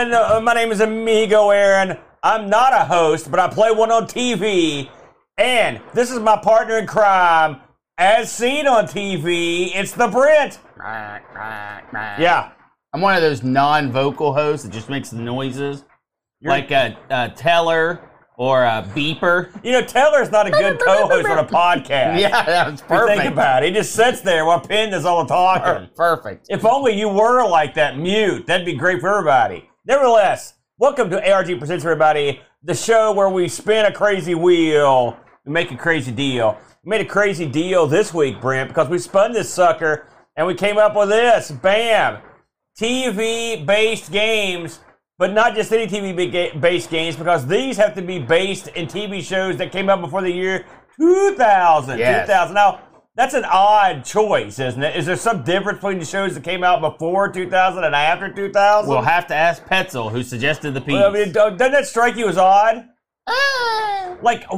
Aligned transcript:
everyone. 0.00 0.32
Uh, 0.32 0.40
my 0.40 0.54
name 0.54 0.72
is 0.72 0.80
Amigo 0.80 1.50
Aaron. 1.50 1.98
I'm 2.22 2.48
not 2.48 2.72
a 2.72 2.84
host, 2.84 3.30
but 3.30 3.40
I 3.40 3.48
play 3.48 3.70
one 3.70 3.90
on 3.90 4.06
TV. 4.06 4.88
And 5.36 5.80
this 5.94 6.10
is 6.10 6.18
my 6.18 6.36
partner 6.36 6.78
in 6.78 6.86
crime, 6.86 7.60
as 7.98 8.30
seen 8.30 8.66
on 8.66 8.84
TV. 8.84 9.70
It's 9.74 9.92
the 9.92 10.08
Brent. 10.08 10.58
Yeah. 12.20 12.52
I'm 12.92 13.00
one 13.00 13.14
of 13.14 13.22
those 13.22 13.42
non-vocal 13.42 14.34
hosts 14.34 14.64
that 14.64 14.72
just 14.72 14.90
makes 14.90 15.10
the 15.10 15.18
noises, 15.18 15.84
like 16.42 16.70
a, 16.72 16.96
a 17.10 17.28
teller 17.30 18.00
or 18.36 18.64
a 18.64 18.82
beeper. 18.94 19.52
You 19.62 19.72
know, 19.72 19.82
Taylor's 19.82 20.30
not 20.30 20.46
a 20.46 20.50
good 20.50 20.80
co-host 20.80 21.28
on 21.28 21.38
a 21.38 21.44
podcast. 21.46 22.20
Yeah, 22.20 22.44
that's 22.44 22.80
you 22.80 22.86
perfect. 22.88 23.20
Think 23.20 23.32
about 23.32 23.62
it. 23.62 23.68
He 23.68 23.74
just 23.74 23.94
sits 23.94 24.22
there 24.22 24.44
while 24.44 24.60
Penn 24.60 24.90
does 24.90 25.04
all 25.04 25.24
the 25.24 25.28
talking. 25.28 25.88
Perfect. 25.94 26.46
If 26.50 26.64
only 26.64 26.98
you 26.98 27.08
were 27.08 27.46
like 27.46 27.74
that, 27.74 27.96
mute. 27.96 28.46
That'd 28.46 28.66
be 28.66 28.74
great 28.74 29.00
for 29.00 29.08
everybody. 29.08 29.69
Nevertheless, 29.86 30.52
welcome 30.76 31.08
to 31.08 31.32
ARG 31.32 31.58
Presents 31.58 31.86
Everybody, 31.86 32.42
the 32.62 32.74
show 32.74 33.12
where 33.12 33.30
we 33.30 33.48
spin 33.48 33.86
a 33.86 33.92
crazy 33.92 34.34
wheel 34.34 35.18
and 35.46 35.54
make 35.54 35.70
a 35.70 35.76
crazy 35.76 36.12
deal. 36.12 36.58
We 36.84 36.90
made 36.90 37.00
a 37.00 37.06
crazy 37.06 37.46
deal 37.46 37.86
this 37.86 38.12
week, 38.12 38.42
Brent, 38.42 38.68
because 38.68 38.90
we 38.90 38.98
spun 38.98 39.32
this 39.32 39.48
sucker 39.48 40.06
and 40.36 40.46
we 40.46 40.54
came 40.54 40.76
up 40.76 40.94
with 40.94 41.08
this. 41.08 41.50
Bam! 41.50 42.20
TV 42.78 43.64
based 43.64 44.12
games, 44.12 44.80
but 45.16 45.32
not 45.32 45.54
just 45.54 45.72
any 45.72 45.86
TV 45.86 46.60
based 46.60 46.90
games, 46.90 47.16
because 47.16 47.46
these 47.46 47.78
have 47.78 47.94
to 47.94 48.02
be 48.02 48.18
based 48.18 48.68
in 48.68 48.86
TV 48.86 49.22
shows 49.22 49.56
that 49.56 49.72
came 49.72 49.88
out 49.88 50.02
before 50.02 50.20
the 50.20 50.30
year 50.30 50.66
2000. 50.98 51.98
Yes. 51.98 52.26
2000. 52.26 52.54
Now, 52.54 52.82
that's 53.20 53.34
an 53.34 53.44
odd 53.44 54.02
choice, 54.02 54.58
isn't 54.58 54.82
it? 54.82 54.96
Is 54.96 55.04
there 55.04 55.14
some 55.14 55.42
difference 55.42 55.76
between 55.76 55.98
the 55.98 56.06
shows 56.06 56.32
that 56.32 56.42
came 56.42 56.64
out 56.64 56.80
before 56.80 57.30
2000 57.30 57.84
and 57.84 57.94
after 57.94 58.32
2000? 58.32 58.88
We'll 58.88 59.02
have 59.02 59.26
to 59.26 59.34
ask 59.34 59.62
Petzel, 59.66 60.10
who 60.10 60.22
suggested 60.22 60.72
the 60.72 60.80
piece. 60.80 60.94
Well, 60.94 61.10
I 61.10 61.12
mean, 61.12 61.32
doesn't 61.32 61.58
that 61.58 61.86
strike 61.86 62.16
you 62.16 62.28
as 62.28 62.38
odd? 62.38 62.88
Ah. 63.26 64.16
Like, 64.22 64.44
how 64.44 64.56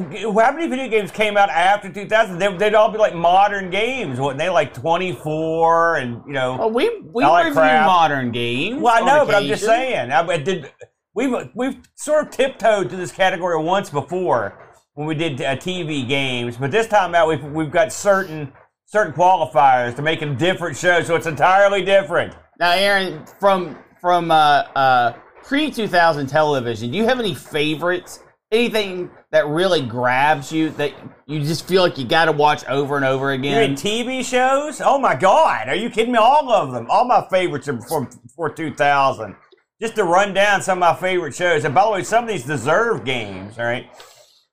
many 0.52 0.68
video 0.68 0.86
games 0.86 1.10
came 1.10 1.36
out 1.36 1.50
after 1.50 1.92
2000? 1.92 2.38
They, 2.38 2.56
they'd 2.56 2.74
all 2.74 2.88
be 2.88 2.98
like 2.98 3.16
modern 3.16 3.68
games, 3.68 4.20
wouldn't 4.20 4.38
they? 4.38 4.48
Like 4.48 4.74
24 4.74 5.96
and, 5.96 6.22
you 6.24 6.32
know. 6.32 6.56
well, 6.58 6.70
we 6.70 7.00
we 7.12 7.24
I 7.24 7.28
like 7.28 7.44
review 7.46 7.60
crap. 7.62 7.86
modern 7.86 8.30
games. 8.30 8.80
Well, 8.80 8.94
I 8.94 9.00
on 9.00 9.06
know, 9.06 9.26
but 9.26 9.34
I'm 9.34 9.48
just 9.48 9.64
saying. 9.64 10.12
I, 10.12 10.20
I 10.20 10.36
did. 10.36 10.70
We've 11.14 11.34
we've 11.56 11.80
sort 11.96 12.26
of 12.26 12.30
tiptoed 12.30 12.90
to 12.90 12.96
this 12.96 13.10
category 13.10 13.60
once 13.60 13.90
before 13.90 14.71
when 14.94 15.06
we 15.06 15.14
did 15.14 15.40
uh, 15.40 15.56
TV 15.56 16.06
games, 16.06 16.56
but 16.56 16.70
this 16.70 16.86
time 16.86 17.14
out 17.14 17.28
we've 17.28 17.44
we've 17.44 17.70
got 17.70 17.92
certain 17.92 18.52
certain 18.86 19.12
qualifiers 19.12 19.96
to 19.96 20.02
make 20.02 20.22
a 20.22 20.26
different 20.34 20.76
show, 20.76 21.02
so 21.02 21.16
it's 21.16 21.26
entirely 21.26 21.82
different. 21.84 22.34
Now, 22.58 22.72
Aaron, 22.72 23.24
from 23.40 23.78
from 24.00 24.30
uh, 24.30 24.64
uh, 24.76 25.12
pre 25.42 25.70
2000 25.70 26.26
television, 26.26 26.90
do 26.90 26.96
you 26.98 27.04
have 27.04 27.18
any 27.20 27.34
favorites? 27.34 28.20
Anything 28.50 29.10
that 29.30 29.46
really 29.46 29.80
grabs 29.80 30.52
you 30.52 30.68
that 30.70 30.92
you 31.24 31.40
just 31.40 31.66
feel 31.66 31.80
like 31.80 31.96
you 31.96 32.04
got 32.04 32.26
to 32.26 32.32
watch 32.32 32.66
over 32.66 32.96
and 32.96 33.04
over 33.06 33.32
You 33.32 33.38
again? 33.38 33.70
mean 33.70 33.76
TV 33.78 34.22
shows? 34.22 34.82
Oh 34.84 34.98
my 34.98 35.14
God! 35.14 35.70
Are 35.70 35.74
you 35.74 35.88
kidding 35.88 36.12
me? 36.12 36.18
All 36.18 36.52
of 36.52 36.70
them, 36.70 36.86
all 36.90 37.06
my 37.06 37.26
favorites 37.30 37.66
are 37.68 37.80
from 37.80 38.10
before 38.22 38.50
2000. 38.52 39.34
Just 39.80 39.94
to 39.96 40.04
run 40.04 40.34
down 40.34 40.60
some 40.60 40.82
of 40.82 40.94
my 40.94 40.94
favorite 41.00 41.34
shows, 41.34 41.64
and 41.64 41.74
by 41.74 41.82
the 41.84 41.90
way, 41.92 42.02
some 42.02 42.24
of 42.24 42.28
these 42.30 42.44
deserve 42.44 43.06
games. 43.06 43.58
All 43.58 43.64
right. 43.64 43.86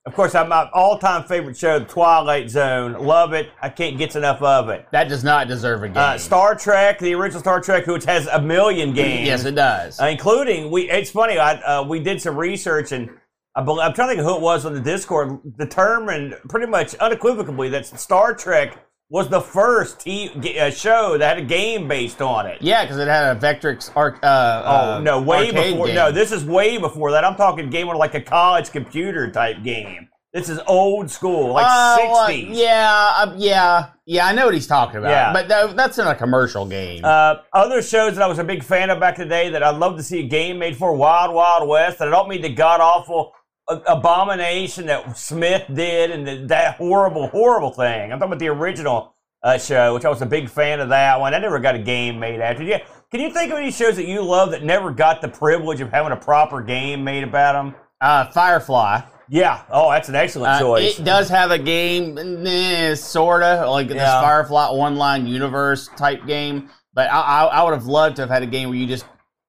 Of 0.10 0.16
course, 0.16 0.34
I'm 0.34 0.50
my 0.50 0.68
all-time 0.74 1.24
favorite 1.26 1.56
show, 1.56 1.78
The 1.78 1.86
Twilight 1.86 2.50
Zone. 2.50 2.94
Love 2.94 3.34
it. 3.34 3.52
I 3.62 3.70
can't 3.70 3.96
get 3.96 4.16
enough 4.16 4.42
of 4.42 4.68
it. 4.70 4.88
that 4.92 5.08
does 5.08 5.24
not 5.24 5.48
deserve 5.48 5.84
a 5.84 5.88
game. 5.88 5.98
Uh, 5.98 6.18
Star 6.18 6.56
Trek, 6.56 6.98
the 6.98 7.14
original 7.14 7.42
Star 7.42 7.62
Trek, 7.62 7.86
which 7.86 8.06
has 8.06 8.26
a 8.26 8.42
million 8.42 8.92
games. 8.92 9.28
yes, 9.28 9.46
it 9.46 9.54
does. 9.54 10.02
Uh, 10.02 10.06
including 10.06 10.72
we. 10.72 10.90
It's 10.90 11.12
funny. 11.12 11.38
I 11.38 11.54
uh, 11.62 11.84
we 11.84 12.00
did 12.00 12.20
some 12.20 12.36
research 12.36 12.92
and 12.92 13.08
I 13.56 13.62
I'm 13.62 13.94
trying 13.94 13.94
to 13.94 14.08
think 14.08 14.20
of 14.22 14.26
who 14.26 14.36
it 14.38 14.42
was 14.42 14.66
on 14.66 14.74
the 14.74 14.80
Discord 14.80 15.40
determined 15.60 16.36
pretty 16.50 16.66
much 16.66 16.96
unequivocally 16.96 17.70
that 17.70 17.86
Star 17.86 18.34
Trek 18.34 18.84
was 19.12 19.28
the 19.30 19.42
first 19.42 20.00
t- 20.02 20.30
g- 20.40 20.60
uh, 20.60 20.70
show 20.70 21.18
that 21.18 21.38
had 21.38 21.44
a 21.44 21.48
game 21.48 21.88
based 21.88 22.22
on 22.22 22.46
it. 22.46 22.62
yeah, 22.62 22.84
because 22.84 22.98
it 23.00 23.08
had 23.08 23.36
a 23.36 23.40
Vectrex 23.40 23.92
arc. 23.96 24.20
Uh, 24.24 24.62
Oh 24.66 24.92
uh, 24.94 25.00
no, 25.00 25.20
way 25.22 25.52
before. 25.52 25.88
game. 25.88 25.96
No, 25.96 26.12
this 26.12 26.32
is 26.32 26.46
way 26.46 26.78
before 26.78 27.12
that. 27.12 27.24
I'm 27.26 27.36
talking 27.36 27.70
game 27.70 27.90
on 27.90 27.98
like 27.98 28.14
a 28.14 28.22
college 28.22 28.72
computer 28.72 29.32
type 29.32 29.64
game. 29.64 30.08
This 30.32 30.48
is 30.48 30.60
old 30.68 31.10
school, 31.10 31.54
like 31.54 31.66
uh, 31.68 31.98
60s. 32.28 32.50
yeah, 32.52 33.12
uh, 33.16 33.34
yeah, 33.36 33.88
yeah. 34.06 34.28
I 34.28 34.32
know 34.32 34.46
what 34.46 34.54
he's 34.54 34.68
talking 34.68 34.98
about. 34.98 35.10
Yeah. 35.10 35.34
but 35.34 35.48
tha- 35.48 35.74
that's 35.76 35.98
in 35.98 36.06
a 36.06 36.14
commercial 36.14 36.68
game. 36.68 37.04
Uh, 37.04 37.38
other 37.52 37.82
shows 37.82 38.14
that 38.14 38.22
I 38.22 38.28
was 38.28 38.38
a 38.38 38.44
big 38.44 38.64
fan 38.64 38.92
of 38.92 39.00
back 39.00 39.18
in 39.18 39.28
the 39.28 39.34
day 39.34 39.50
that 39.50 39.64
I'd 39.64 39.78
love 39.78 39.98
to 39.98 40.04
see 40.04 40.20
a 40.20 40.28
game 40.28 40.60
made 40.60 40.78
for 40.78 40.94
Wild 40.94 41.34
Wild 41.34 41.68
West. 41.68 42.00
And 42.02 42.10
I 42.10 42.12
don't 42.16 42.30
mean 42.30 42.44
the 42.44 42.54
god 42.54 42.80
awful 42.80 43.32
abomination 43.70 44.86
that 44.88 45.18
Smith 45.18 45.64
did 45.74 46.12
and 46.12 46.28
the, 46.28 46.48
that 46.48 46.76
horrible, 46.76 47.28
horrible 47.28 47.72
thing. 47.72 48.12
I'm 48.12 48.20
talking 48.20 48.34
about 48.34 48.40
the 48.40 48.48
original 48.50 49.16
uh, 49.44 49.58
show, 49.58 49.94
which 49.94 50.06
I 50.06 50.10
was 50.10 50.22
a 50.22 50.26
big 50.26 50.50
fan 50.50 50.80
of 50.80 50.90
that 50.90 51.20
one. 51.20 51.34
I 51.34 51.40
never 51.40 51.60
got 51.60 51.76
a 51.76 51.80
game 51.80 52.20
made 52.20 52.40
after. 52.42 52.64
Yeah, 52.64 52.80
can 53.12 53.22
you 53.22 53.32
think 53.32 53.52
of 53.52 53.58
any 53.58 53.72
shows 53.72 53.96
that 53.96 54.06
you 54.06 54.22
love 54.22 54.52
that 54.52 54.64
never 54.64 54.92
got 54.92 55.22
the 55.22 55.28
privilege 55.30 55.82
of 55.82 55.90
having 55.92 56.12
a 56.12 56.18
proper 56.18 56.62
game 56.62 57.04
made 57.04 57.24
about 57.24 57.54
them? 57.54 57.76
uh, 58.02 58.30
Firefly. 58.32 59.02
Yeah. 59.32 59.62
Oh, 59.70 59.92
that's 59.92 60.10
an 60.10 60.16
excellent 60.16 60.54
Uh, 60.54 60.60
choice. 60.60 60.98
It 61.00 61.04
does 61.04 61.30
have 61.30 61.52
a 61.52 61.60
game, 61.60 62.18
eh, 62.48 62.96
sorta 62.96 63.70
like 63.70 63.88
this 63.88 63.98
Yeah. 63.98 64.22
Firefly 64.22 64.66
online 64.66 65.28
universe 65.28 65.88
type 65.96 66.26
game. 66.26 66.70
But 66.96 67.12
I, 67.12 67.20
I, 67.22 67.44
I 67.46 67.64
would 67.64 67.74
have 67.76 67.86
loved 67.86 68.16
to 68.16 68.24
have 68.24 68.30
had 68.32 68.42
a 68.42 68.48
game 68.48 68.70
where 68.70 68.78
you 68.78 68.88
just 68.88 69.06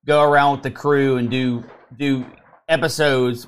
go 0.07 0.23
around 0.23 0.53
with 0.57 0.63
the 0.65 0.71
crew 0.71 1.17
and 1.17 1.31
do 1.31 1.65
do 1.97 2.27
episodes, 2.69 3.47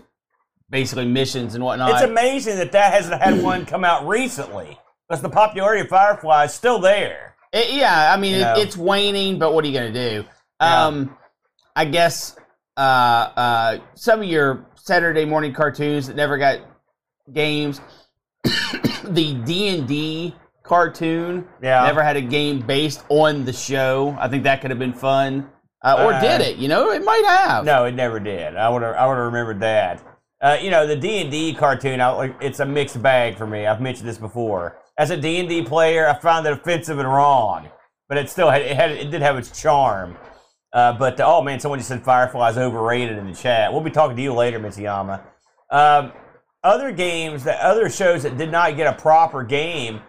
basically 0.73 1.05
missions 1.05 1.55
and 1.55 1.63
whatnot. 1.63 1.91
It's 1.93 2.03
amazing 2.03 2.57
that 2.57 2.73
that 2.73 2.93
hasn't 2.93 3.21
had 3.23 3.41
one 3.45 3.65
come 3.65 3.85
out 3.85 4.09
recently 4.09 4.77
because 5.09 5.23
the 5.23 5.29
popularity 5.29 5.83
of 5.83 5.89
Firefly 5.89 6.47
is 6.47 6.55
still 6.55 6.81
there. 6.81 7.37
It- 7.53 7.75
yeah, 7.75 8.13
I 8.13 8.17
mean 8.17 8.35
it, 8.41 8.59
it's 8.59 8.77
waning, 8.77 9.39
but 9.39 9.55
what 9.55 9.65
are 9.65 9.69
you 9.69 9.75
gonna 9.79 9.93
do? 9.93 10.25
Yeah. 10.61 10.87
Um, 10.87 11.17
I 11.77 11.85
guess 11.85 12.35
uh, 12.77 12.81
uh, 12.81 13.79
some 13.95 14.21
of 14.23 14.27
your 14.27 14.67
Saturday 14.75 15.25
morning 15.27 15.53
cartoons 15.53 16.07
that 16.09 16.17
never 16.17 16.39
got 16.39 16.61
games. 17.33 17.81
the 19.05 19.35
D 19.45 19.69
and 19.69 19.87
D 19.87 20.35
cartoon 20.63 21.47
Yeah. 21.63 21.85
never 21.85 22.03
had 22.03 22.17
a 22.17 22.21
game 22.23 22.61
based 22.61 23.05
on 23.11 23.45
the 23.45 23.53
show. 23.53 24.17
I 24.19 24.29
think 24.29 24.45
that 24.45 24.61
could 24.63 24.71
have 24.71 24.79
been 24.79 24.93
fun, 24.95 25.51
uh, 25.85 25.97
or 26.05 26.15
Uh, 26.15 26.21
did 26.21 26.41
it? 26.41 26.57
You 26.57 26.69
know, 26.69 26.91
it 26.93 27.05
might 27.05 27.25
have. 27.27 27.65
No, 27.67 27.85
it 27.85 27.93
never 27.93 28.19
did. 28.19 28.57
I 28.57 28.69
would 28.71 28.81
have. 28.83 28.95
I 28.95 29.07
would 29.07 29.17
have 29.17 29.27
remembered 29.27 29.61
that. 29.61 30.01
Uh, 30.43 30.59
you 30.61 30.71
know, 30.71 30.89
the 30.89 30.97
D 30.97 31.21
and 31.21 31.31
D 31.31 31.55
cartoon. 31.55 32.01
I, 32.01 32.35
it's 32.41 32.59
a 32.59 32.67
mixed 32.67 33.01
bag 33.01 33.39
for 33.39 33.47
me. 33.47 33.65
I've 33.65 33.81
mentioned 33.81 34.09
this 34.09 34.19
before. 34.19 34.77
As 34.99 35.11
a 35.11 35.17
D 35.17 35.39
and 35.39 35.49
D 35.49 35.63
player, 35.63 36.09
I 36.09 36.19
found 36.19 36.45
it 36.47 36.53
offensive 36.53 36.99
and 36.99 37.09
wrong, 37.09 37.69
but 38.09 38.19
it 38.19 38.29
still 38.29 38.51
had 38.51 38.63
it, 38.63 38.77
had, 38.77 38.91
it 38.91 39.11
did 39.13 39.23
have 39.23 39.39
its 39.39 39.59
charm. 39.59 40.17
Uh, 40.73 40.93
but 40.95 41.21
oh 41.21 41.43
man, 41.43 41.61
someone 41.61 41.79
just 41.79 41.89
said 41.89 42.03
Firefly 42.03 42.51
Firefly's 42.51 42.59
overrated 42.59 43.19
in 43.19 43.29
the 43.29 43.35
chat. 43.35 43.73
We'll 43.73 43.83
be 43.83 43.91
talking 43.91 44.17
to 44.17 44.23
you 44.23 44.35
later, 44.35 44.59
Mitsuyama. 44.59 45.23
Um, 45.71 46.13
other 46.65 46.91
games 46.91 47.45
that 47.45 47.61
other 47.61 47.89
shows 47.89 48.25
that 48.25 48.37
did 48.37 48.51
not 48.51 48.77
get 48.77 48.93
a 48.93 49.01
proper 49.01 49.45
game 49.45 50.01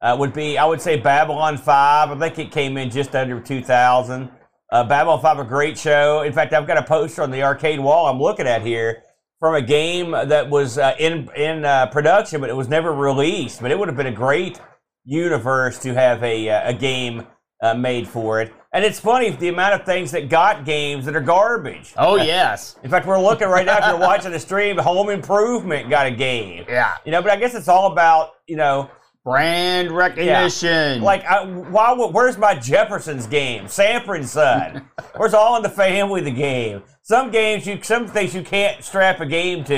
uh, 0.00 0.16
would 0.18 0.32
be 0.32 0.56
I 0.56 0.64
would 0.64 0.80
say 0.80 0.98
Babylon 0.98 1.58
Five. 1.58 2.10
I 2.10 2.18
think 2.18 2.38
it 2.38 2.50
came 2.50 2.78
in 2.78 2.88
just 2.88 3.14
under 3.14 3.40
two 3.40 3.62
thousand. 3.62 4.30
Uh, 4.70 4.82
Babylon 4.82 5.20
5, 5.20 5.38
a 5.40 5.44
great 5.44 5.76
show. 5.76 6.22
In 6.22 6.32
fact, 6.32 6.54
I've 6.54 6.66
got 6.66 6.78
a 6.78 6.82
poster 6.82 7.20
on 7.20 7.30
the 7.30 7.42
arcade 7.42 7.78
wall 7.78 8.06
I'm 8.06 8.18
looking 8.18 8.46
at 8.46 8.62
here 8.62 9.02
from 9.42 9.56
a 9.56 9.60
game 9.60 10.12
that 10.12 10.48
was 10.48 10.78
uh, 10.78 10.94
in 11.00 11.28
in 11.34 11.64
uh, 11.64 11.86
production, 11.86 12.40
but 12.40 12.48
it 12.48 12.54
was 12.54 12.68
never 12.68 12.92
released. 12.94 13.60
But 13.60 13.72
it 13.72 13.78
would 13.78 13.88
have 13.88 13.96
been 13.96 14.06
a 14.06 14.12
great 14.12 14.60
universe 15.04 15.80
to 15.80 15.92
have 15.94 16.22
a, 16.22 16.48
uh, 16.48 16.68
a 16.70 16.72
game 16.72 17.26
uh, 17.60 17.74
made 17.74 18.06
for 18.06 18.40
it. 18.40 18.52
And 18.72 18.84
it's 18.84 19.00
funny 19.00 19.30
the 19.30 19.48
amount 19.48 19.74
of 19.74 19.84
things 19.84 20.12
that 20.12 20.28
got 20.28 20.64
games 20.64 21.04
that 21.06 21.16
are 21.16 21.20
garbage. 21.20 21.92
Oh 21.96 22.14
yes, 22.14 22.76
In 22.84 22.88
fact, 22.88 23.04
we're 23.04 23.20
looking 23.20 23.48
right 23.48 23.66
now. 23.66 23.78
If 23.78 23.86
you're 23.86 23.98
watching 23.98 24.30
the 24.30 24.38
stream, 24.38 24.78
Home 24.78 25.10
Improvement 25.10 25.90
got 25.90 26.06
a 26.06 26.12
game. 26.12 26.64
yeah. 26.68 26.92
You 27.04 27.10
know, 27.10 27.20
but 27.20 27.32
I 27.32 27.36
guess 27.36 27.56
it's 27.56 27.66
all 27.66 27.90
about 27.90 28.34
you 28.46 28.54
know 28.54 28.92
Brand 29.24 29.92
recognition. 29.92 31.00
like, 31.00 31.24
I, 31.24 31.44
why? 31.44 31.92
Where's 31.94 32.36
my 32.36 32.54
Jefferson's 32.56 33.26
game? 33.26 33.66
And 33.68 34.28
Son. 34.28 34.88
Where's 35.16 35.32
All 35.32 35.56
in 35.56 35.62
the 35.62 35.68
Family? 35.68 36.22
The 36.22 36.32
game. 36.32 36.82
Some 37.02 37.30
games 37.30 37.66
you, 37.66 37.80
some 37.82 38.08
things 38.08 38.34
you 38.34 38.42
can't 38.42 38.82
strap 38.82 39.20
a 39.20 39.26
game 39.26 39.62
to. 39.64 39.74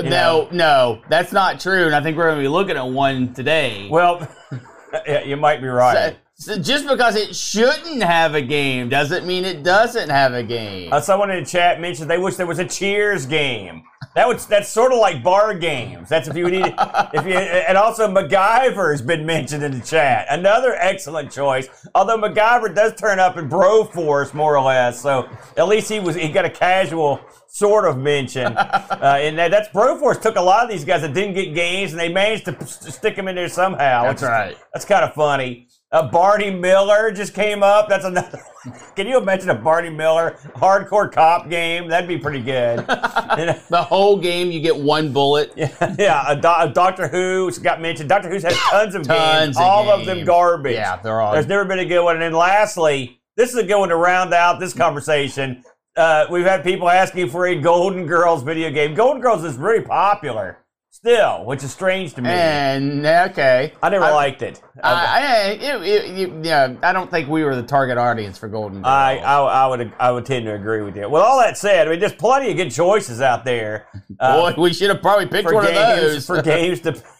you 0.00 0.08
know? 0.10 0.44
no, 0.44 0.48
no, 0.52 1.02
that's 1.08 1.32
not 1.32 1.58
true. 1.58 1.86
And 1.86 1.94
I 1.94 2.00
think 2.02 2.16
we're 2.16 2.26
going 2.26 2.38
to 2.38 2.42
be 2.42 2.48
looking 2.48 2.76
at 2.76 2.86
one 2.86 3.34
today. 3.34 3.88
Well, 3.90 4.28
yeah, 5.06 5.24
you 5.24 5.36
might 5.36 5.60
be 5.60 5.68
right. 5.68 6.12
So- 6.12 6.16
so 6.40 6.56
just 6.56 6.86
because 6.86 7.16
it 7.16 7.34
shouldn't 7.34 8.00
have 8.00 8.36
a 8.36 8.40
game 8.40 8.88
doesn't 8.88 9.26
mean 9.26 9.44
it 9.44 9.64
doesn't 9.64 10.08
have 10.08 10.34
a 10.34 10.42
game. 10.44 10.92
Uh, 10.92 11.00
someone 11.00 11.32
in 11.32 11.42
the 11.42 11.50
chat 11.50 11.80
mentioned 11.80 12.08
they 12.08 12.16
wish 12.16 12.36
there 12.36 12.46
was 12.46 12.60
a 12.60 12.64
Cheers 12.64 13.26
game. 13.26 13.82
That 14.14 14.26
would 14.26 14.38
that's 14.40 14.68
sort 14.68 14.92
of 14.92 14.98
like 14.98 15.22
bar 15.22 15.54
games. 15.54 16.08
That's 16.08 16.28
if 16.28 16.36
you 16.36 16.50
need 16.50 16.74
if 17.14 17.26
you 17.26 17.34
and 17.34 17.78
also 17.78 18.08
MacGyver 18.08 18.90
has 18.90 19.02
been 19.02 19.24
mentioned 19.24 19.62
in 19.62 19.78
the 19.78 19.84
chat. 19.84 20.26
Another 20.30 20.74
excellent 20.74 21.30
choice. 21.30 21.68
Although 21.94 22.18
MacGyver 22.18 22.74
does 22.74 22.94
turn 22.94 23.20
up 23.20 23.36
in 23.36 23.48
Broforce 23.48 24.34
more 24.34 24.56
or 24.56 24.64
less, 24.64 25.00
so 25.00 25.28
at 25.56 25.68
least 25.68 25.88
he 25.88 26.00
was 26.00 26.16
he 26.16 26.30
got 26.30 26.44
a 26.44 26.50
casual 26.50 27.20
sort 27.46 27.84
of 27.84 27.98
mention. 27.98 28.56
Uh, 28.98 29.16
and 29.20 29.38
that, 29.38 29.50
that's 29.52 29.68
Broforce 29.68 30.20
took 30.20 30.34
a 30.34 30.40
lot 30.40 30.64
of 30.64 30.70
these 30.70 30.84
guys 30.84 31.02
that 31.02 31.14
didn't 31.14 31.34
get 31.34 31.54
games 31.54 31.92
and 31.92 32.00
they 32.00 32.08
managed 32.08 32.46
to, 32.46 32.52
p- 32.52 32.64
stick 32.66 33.14
them 33.14 33.28
in 33.28 33.36
there 33.36 33.48
somehow. 33.48 34.02
That's 34.02 34.22
right. 34.24 34.56
That's 34.72 34.84
kind 34.84 35.04
of 35.04 35.14
funny. 35.14 35.68
Uh, 35.90 36.06
Barney 36.10 36.50
Miller 36.50 37.10
just 37.10 37.32
came 37.32 37.62
up. 37.62 37.88
That's 37.88 38.04
another. 38.04 38.38
Can 38.96 39.06
you 39.06 39.16
imagine 39.16 39.48
a 39.48 39.54
Barney 39.54 39.88
Miller 39.88 40.36
hardcore 40.54 41.10
cop 41.10 41.48
game? 41.48 41.88
That'd 41.88 42.06
be 42.08 42.18
pretty 42.18 42.42
good. 42.42 42.84
And, 43.38 43.60
The 43.68 43.82
whole 43.82 44.16
game, 44.18 44.50
you 44.50 44.60
get 44.60 44.76
one 44.76 45.12
bullet. 45.12 45.52
yeah, 45.56 46.24
a, 46.26 46.34
Do- 46.34 46.48
a 46.58 46.68
Doctor 46.74 47.06
Who 47.08 47.50
got 47.62 47.80
mentioned. 47.80 48.08
Doctor 48.08 48.28
Who's 48.28 48.42
has 48.42 48.56
tons 48.56 48.94
of 48.94 49.02
Tons 49.06 49.46
games. 49.46 49.56
of 49.56 49.62
all 49.62 49.90
of 49.90 50.04
them 50.06 50.24
garbage. 50.24 50.74
Yeah, 50.74 50.96
they're 51.00 51.20
all. 51.20 51.32
There's 51.32 51.46
never 51.46 51.64
been 51.64 51.78
a 51.78 51.84
good 51.84 52.02
one. 52.02 52.16
And 52.16 52.22
then 52.22 52.32
lastly, 52.32 53.20
this 53.36 53.50
is 53.50 53.56
a 53.56 53.62
good 53.62 53.78
one 53.78 53.90
to 53.90 53.96
round 53.96 54.34
out 54.34 54.58
this 54.60 54.72
conversation. 54.74 55.62
Uh, 55.96 56.26
we've 56.30 56.44
had 56.46 56.64
people 56.64 56.88
asking 56.88 57.28
for 57.30 57.46
a 57.46 57.54
Golden 57.54 58.06
Girls 58.06 58.42
video 58.42 58.70
game. 58.70 58.94
Golden 58.94 59.20
Girls 59.22 59.44
is 59.44 59.54
very 59.56 59.82
popular 59.82 60.58
still, 60.98 61.44
which 61.44 61.62
is 61.62 61.70
strange 61.72 62.12
to 62.14 62.22
me. 62.22 62.28
and 62.28 63.06
okay, 63.06 63.72
I 63.82 63.88
never 63.88 64.04
I- 64.04 64.10
liked 64.14 64.42
it. 64.42 64.60
I, 64.82 64.92
I, 64.92 65.48
it, 65.52 65.82
it, 65.82 66.18
it- 66.18 66.44
yeah, 66.44 66.74
I 66.82 66.92
don't 66.92 67.10
think 67.10 67.28
we 67.28 67.44
were 67.44 67.54
the 67.54 67.62
target 67.62 67.98
audience 67.98 68.36
for 68.38 68.48
Golden 68.48 68.78
Girls. 68.82 68.86
I, 68.86 69.18
I, 69.18 69.38
I 69.38 69.66
would 69.68 69.92
I 70.00 70.10
would 70.10 70.26
tend 70.26 70.44
to 70.46 70.54
agree 70.54 70.82
with 70.82 70.96
you. 70.96 71.08
With 71.08 71.22
all 71.22 71.38
that 71.38 71.56
said, 71.56 71.86
I 71.86 71.90
mean, 71.92 72.00
there's 72.00 72.12
plenty 72.14 72.50
of 72.50 72.56
good 72.56 72.70
choices 72.70 73.20
out 73.20 73.44
there 73.44 73.86
uh, 74.20 74.52
Boy, 74.54 74.60
we 74.62 74.72
should 74.72 74.90
have 74.90 75.00
probably 75.00 75.26
picked 75.26 75.52
one 75.52 75.64
games 75.64 75.78
of 75.78 76.00
those. 76.12 76.26
for 76.26 76.42
games 76.42 76.80
to. 76.80 77.00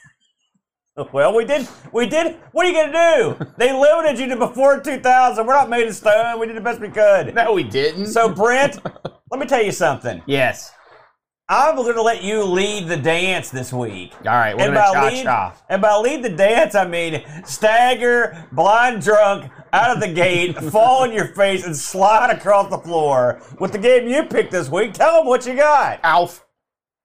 Well, 1.13 1.33
we 1.33 1.45
did. 1.45 1.69
We 1.93 2.09
did. 2.09 2.39
What 2.51 2.67
are 2.67 2.71
you 2.71 2.75
gonna 2.75 3.37
do? 3.39 3.47
They 3.57 3.73
limited 3.73 4.19
you 4.19 4.29
to 4.31 4.37
before 4.37 4.81
2000. 4.81 5.47
We're 5.47 5.53
not 5.55 5.71
made 5.71 5.87
of 5.87 5.95
stone. 5.95 6.41
We 6.41 6.47
did 6.49 6.57
the 6.57 6.61
best 6.61 6.81
we 6.81 6.89
could. 6.89 7.37
no, 7.37 7.53
we 7.53 7.63
didn't. 7.63 8.07
So, 8.07 8.29
Brent, 8.29 8.81
let 9.31 9.39
me 9.39 9.47
tell 9.47 9.63
you 9.63 9.71
something. 9.71 10.21
yes. 10.27 10.73
I'm 11.50 11.77
going 11.77 11.95
to 11.95 12.03
let 12.03 12.23
you 12.23 12.45
lead 12.45 12.89
the 12.89 12.97
dance 12.99 13.49
this 13.49 13.73
week. 13.73 14.12
All 14.19 14.33
right, 14.33 14.55
we're 14.55 14.67
And 14.67 14.75
gonna 14.75 15.00
by, 15.00 15.23
cha 15.23 15.47
lead, 15.47 15.55
and 15.71 15.81
by 15.81 15.97
lead 15.97 16.23
the 16.23 16.29
dance, 16.29 16.75
I 16.75 16.87
mean 16.87 17.25
stagger, 17.47 18.47
blind 18.53 19.00
drunk, 19.00 19.50
out 19.73 19.91
of 19.95 20.00
the 20.00 20.12
gate, 20.12 20.59
fall 20.71 21.05
on 21.05 21.12
your 21.12 21.29
face, 21.29 21.65
and 21.65 21.75
slide 21.75 22.31
across 22.37 22.69
the 22.69 22.77
floor 22.79 23.41
with 23.59 23.73
the 23.73 23.79
game 23.79 24.06
you 24.09 24.25
picked 24.25 24.50
this 24.50 24.69
week. 24.69 24.93
Tell 24.93 25.17
them 25.19 25.27
what 25.27 25.47
you 25.47 25.55
got. 25.56 26.00
Alf, 26.03 26.45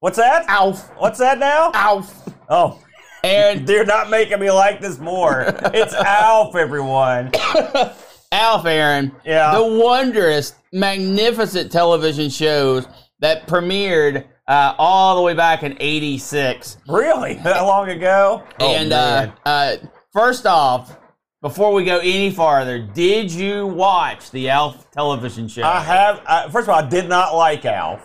What's 0.01 0.17
that? 0.17 0.45
Alf, 0.49 0.89
What's 0.97 1.19
that 1.19 1.39
now? 1.39 1.71
Alf, 1.73 2.27
Oh, 2.49 2.81
and 3.23 3.65
they're 3.67 3.85
not 3.85 4.09
making 4.09 4.41
me 4.41 4.51
like 4.51 4.81
this 4.81 4.99
more. 4.99 5.45
It's 5.73 5.93
Alf, 5.93 6.57
everyone. 6.57 7.31
Alf, 8.33 8.65
Aaron. 8.65 9.13
Yeah. 9.23 9.55
The 9.57 9.63
wondrous, 9.63 10.55
magnificent 10.73 11.71
television 11.71 12.29
shows 12.29 12.85
that 13.19 13.47
premiered 13.47 14.25
uh, 14.47 14.75
all 14.77 15.15
the 15.15 15.21
way 15.21 15.33
back 15.33 15.63
in 15.63 15.77
'86. 15.79 16.77
Really? 16.87 17.35
That 17.43 17.61
long 17.61 17.89
ago? 17.89 18.43
Oh, 18.59 18.75
and 18.75 18.93
uh, 18.93 19.31
uh, 19.45 19.77
first 20.11 20.45
off, 20.45 20.97
before 21.41 21.73
we 21.73 21.83
go 21.83 21.99
any 21.99 22.31
farther, 22.31 22.79
did 22.79 23.31
you 23.31 23.67
watch 23.67 24.31
the 24.31 24.49
Alf 24.49 24.89
television 24.91 25.47
show? 25.47 25.63
I 25.63 25.81
have. 25.81 26.21
I, 26.25 26.49
first 26.49 26.67
of 26.67 26.69
all, 26.69 26.83
I 26.83 26.89
did 26.89 27.09
not 27.09 27.35
like 27.35 27.65
Alf, 27.65 28.01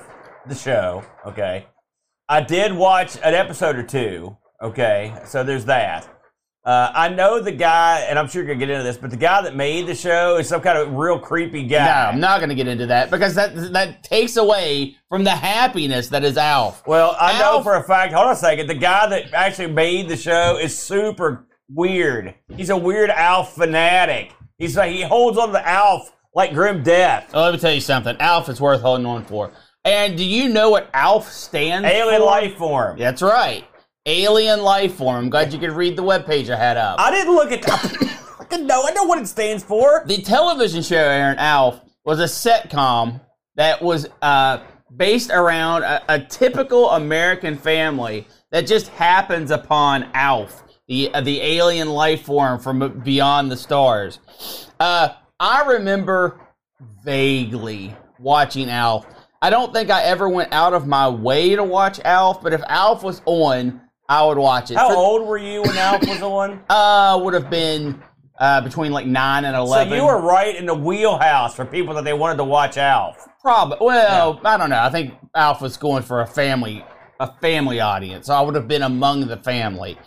the 0.47 0.55
show. 0.55 1.05
Okay, 1.27 1.67
I 2.29 2.41
did 2.41 2.73
watch 2.73 3.17
an 3.17 3.35
episode 3.35 3.77
or 3.77 3.83
two. 3.85 4.37
Okay, 4.63 5.17
so 5.25 5.45
there's 5.45 5.65
that. 5.67 6.18
Uh, 6.65 6.93
I 6.95 7.09
know 7.09 7.41
the 7.41 7.53
guy, 7.53 8.01
and 8.01 8.19
I'm 8.19 8.29
sure 8.29 8.43
you're 8.43 8.55
gonna 8.55 8.67
get 8.67 8.71
into 8.71 8.85
this, 8.85 8.99
but 8.99 9.11
the 9.11 9.17
guy 9.17 9.41
that 9.43 9.57
made 9.57 9.87
the 9.87 9.95
show 9.95 10.37
is 10.37 10.49
some 10.49 10.61
kind 10.61 10.77
of 10.77 10.93
real 10.93 11.19
creepy 11.19 11.63
guy. 11.63 11.87
No. 11.87 12.11
I'm 12.11 12.21
not 12.21 12.41
going 12.41 12.51
to 12.51 12.55
get 12.55 12.69
into 12.69 12.85
that 12.87 13.11
because 13.11 13.35
that 13.37 13.73
that 13.73 14.03
takes 14.03 14.37
away 14.37 14.97
from 15.09 15.25
the 15.25 15.31
happiness 15.31 16.09
that 16.09 16.25
is 16.25 16.37
Alf. 16.37 16.87
Well, 16.87 17.17
I 17.19 17.39
know 17.39 17.63
for 17.63 17.77
a 17.77 17.83
fact. 17.83 18.13
Hold 18.13 18.27
on 18.27 18.33
a 18.33 18.37
second. 18.37 18.67
The 18.67 18.75
guy 18.75 19.09
that 19.09 19.33
actually 19.33 19.73
made 19.73 20.09
the 20.09 20.17
show 20.17 20.59
is 20.59 20.79
super 20.79 21.47
weird. 21.73 22.35
He's 22.55 22.71
a 22.71 22.77
weird 22.77 23.11
Alf 23.11 23.55
fanatic. 23.55 24.33
He's 24.59 24.77
like 24.77 24.93
he 24.93 25.03
holds 25.03 25.39
on 25.39 25.53
to 25.53 25.67
Alf 25.67 26.13
like 26.35 26.53
grim 26.53 26.83
death. 26.83 27.31
Oh, 27.33 27.43
let 27.45 27.55
me 27.55 27.61
tell 27.61 27.73
you 27.73 27.81
something. 27.81 28.17
Alf 28.21 28.49
is 28.49 28.61
worth 28.61 28.81
holding 28.83 29.07
on 29.07 29.25
for. 29.25 29.53
And 29.85 30.19
do 30.19 30.25
you 30.25 30.49
know 30.49 30.71
what 30.71 30.91
Alf 30.93 31.31
stands 31.33 31.89
Alien 31.89 32.05
for? 32.05 32.13
Alien 32.13 32.27
life 32.27 32.55
form. 32.57 32.99
That's 32.99 33.23
right. 33.23 33.65
Alien 34.09 34.63
life 34.63 34.95
form. 34.95 35.29
Glad 35.29 35.53
you 35.53 35.59
could 35.59 35.73
read 35.73 35.95
the 35.95 36.03
webpage 36.03 36.49
I 36.49 36.57
had 36.57 36.79
up. 36.79 36.99
I 36.99 37.11
didn't 37.11 37.35
look 37.35 37.53
at. 37.53 37.63
I 38.51 38.57
know. 38.57 38.83
I 38.87 38.93
know 38.93 39.05
what 39.05 39.19
it 39.19 39.29
stands 39.29 39.63
for. 39.63 40.03
the 40.07 40.23
television 40.23 40.83
show 40.83 40.97
Aaron 40.97 41.39
Alf 41.39 41.81
was 42.05 42.19
a 42.19 42.25
sitcom 42.25 43.21
that 43.57 43.83
was 43.83 44.09
uh, 44.23 44.61
based 44.97 45.31
around 45.31 45.83
a, 45.83 46.03
a 46.09 46.19
typical 46.21 46.91
American 46.93 47.59
family 47.59 48.27
that 48.51 48.67
just 48.67 48.89
happens 48.89 49.51
upon 49.51 50.09
Alf, 50.15 50.63
the 50.87 51.13
uh, 51.13 51.21
the 51.21 51.43
alien 51.43 51.91
life 51.91 52.23
form 52.23 52.59
from 52.59 53.03
beyond 53.05 53.51
the 53.51 53.57
stars. 53.59 54.21
Uh, 54.81 55.11
I 55.39 55.67
remember 55.67 56.41
vaguely 57.05 57.95
watching 58.19 58.71
Alf. 58.71 59.07
I 59.43 59.51
don't 59.51 59.73
think 59.75 59.91
I 59.91 60.03
ever 60.05 60.31
went 60.31 60.53
out 60.53 60.73
of 60.73 60.87
my 60.87 61.09
way 61.09 61.55
to 61.55 61.63
watch 61.63 62.01
Alf, 62.01 62.43
but 62.43 62.55
if 62.55 62.63
Alf 62.69 63.03
was 63.03 63.21
on, 63.27 63.83
I 64.09 64.25
would 64.25 64.39
watch 64.39 64.71
it. 64.71 64.77
How 64.77 64.89
For- 64.89 64.97
old 64.97 65.27
were 65.27 65.39
you 65.39 65.63
when 65.63 65.77
Alf 65.79 66.07
was 66.07 66.23
on? 66.23 66.63
Uh, 66.69 67.21
would 67.23 67.35
have 67.35 67.51
been 67.51 68.03
uh, 68.39 68.61
between 68.63 68.93
like 68.93 69.07
nine 69.07 69.45
and 69.45 69.55
eleven. 69.57 69.91
So 69.91 69.97
you 69.97 70.07
were 70.07 70.21
right 70.21 70.55
in 70.55 70.67
the 70.67 70.75
wheelhouse 70.75 71.55
for 71.55 71.65
people 71.65 71.95
that 71.95 72.05
they 72.05 72.15
wanted 72.15 72.37
to 72.39 72.45
watch 72.45 72.77
Alf. 72.77 73.17
Probably. 73.43 73.79
Well, 73.81 74.41
I 74.45 74.57
don't 74.57 74.71
know. 74.71 74.81
I 74.81 74.91
think 74.91 75.15
Alf 75.35 75.61
was 75.61 75.77
going 75.77 76.03
for 76.03 76.23
a 76.23 76.27
family, 76.27 76.85
a 77.21 77.33
family 77.41 77.81
audience. 77.81 78.27
So 78.27 78.35
I 78.35 78.41
would 78.41 78.55
have 78.55 78.69
been 78.69 78.83
among 78.83 79.27
the 79.27 79.37
family. 79.37 79.99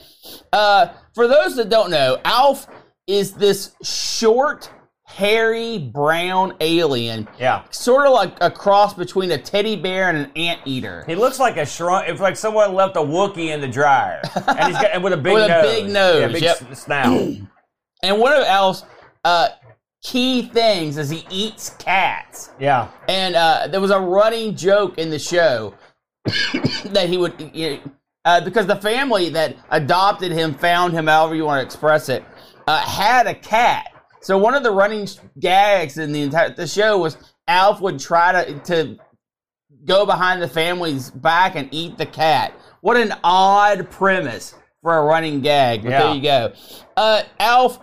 Uh, 0.52 0.88
for 1.14 1.28
those 1.28 1.56
that 1.58 1.70
don't 1.70 1.92
know, 1.92 2.20
Alf 2.26 2.68
is 3.08 3.34
this 3.34 3.76
short, 3.84 4.70
hairy, 5.16 5.78
brown 5.78 6.54
alien, 6.62 7.28
Yeah. 7.40 7.64
sort 7.70 8.08
of 8.08 8.14
like 8.14 8.36
a 8.42 8.50
cross 8.50 8.94
between 8.94 9.32
a 9.32 9.38
teddy 9.38 9.76
bear 9.76 10.10
and 10.10 10.18
an 10.18 10.32
anteater. 10.36 11.04
He 11.08 11.16
looks 11.16 11.40
like 11.40 11.58
a 11.58 11.66
shrunk. 11.66 12.08
It's 12.08 12.22
like 12.22 12.36
someone 12.38 12.74
left 12.74 12.96
a 12.96 13.00
Wookiee 13.02 13.54
in 13.54 13.62
the 13.62 13.68
dryer, 13.68 14.22
and 14.48 14.60
he's 14.68 14.76
got 14.82 14.92
and 14.94 15.04
with 15.04 15.14
a 15.14 15.18
big 15.18 15.34
With 15.36 15.46
a 15.46 15.48
nose. 15.50 15.74
big 15.76 15.90
nose, 15.90 16.22
yeah, 16.22 16.28
big 16.28 16.42
yep. 16.44 16.62
s- 16.72 16.84
snout. 16.84 17.30
And 18.04 18.18
one 18.20 18.34
of 18.34 18.44
Alf's 18.46 18.84
uh, 19.24 19.50
key 20.04 20.48
things 20.48 20.98
is 20.98 21.12
he 21.12 21.24
eats 21.30 21.70
cats. 21.78 22.50
yeah, 22.60 22.88
And 23.08 23.36
uh, 23.36 23.68
there 23.70 23.80
was 23.80 23.92
a 23.92 24.00
running 24.00 24.56
joke 24.56 24.98
in 24.98 25.12
the 25.12 25.20
show 25.20 25.76
that 26.86 27.06
he 27.10 27.18
would, 27.18 27.34
you 27.54 27.70
know, 27.70 27.80
uh, 28.26 28.42
because 28.42 28.66
the 28.66 28.76
family 28.76 29.30
that 29.30 29.56
adopted 29.70 30.32
him, 30.32 30.56
found 30.56 30.94
him, 30.94 31.06
however 31.06 31.36
you 31.36 31.46
want 31.46 31.60
to 31.60 31.64
express 31.66 32.10
it, 32.10 32.24
uh, 32.68 32.80
had 32.80 33.28
a 33.28 33.36
cat. 33.36 33.91
So 34.22 34.38
one 34.38 34.54
of 34.54 34.64
the 34.64 34.72
running 34.72 35.08
gags 35.40 35.98
in 35.98 36.12
the 36.12 36.22
entire 36.22 36.50
the 36.54 36.68
show 36.68 36.98
was 36.98 37.18
Alf 37.48 37.82
would 37.82 38.00
try 38.00 38.32
to 38.46 38.60
to 38.60 38.98
go 39.86 40.06
behind 40.06 40.42
the 40.42 40.48
family's 40.48 41.10
back 41.10 41.56
and 41.56 41.68
eat 41.72 41.98
the 41.98 42.06
cat. 42.06 42.54
What 42.82 42.98
an 42.98 43.14
odd 43.24 43.90
premise 43.90 44.54
for 44.82 44.96
a 44.98 45.04
running 45.04 45.42
gag. 45.42 45.84
But 45.84 45.90
Yeah. 45.92 46.04
there 46.04 46.16
you 46.16 46.22
go. 46.22 46.54
Uh, 46.96 47.24
Alf 47.40 47.80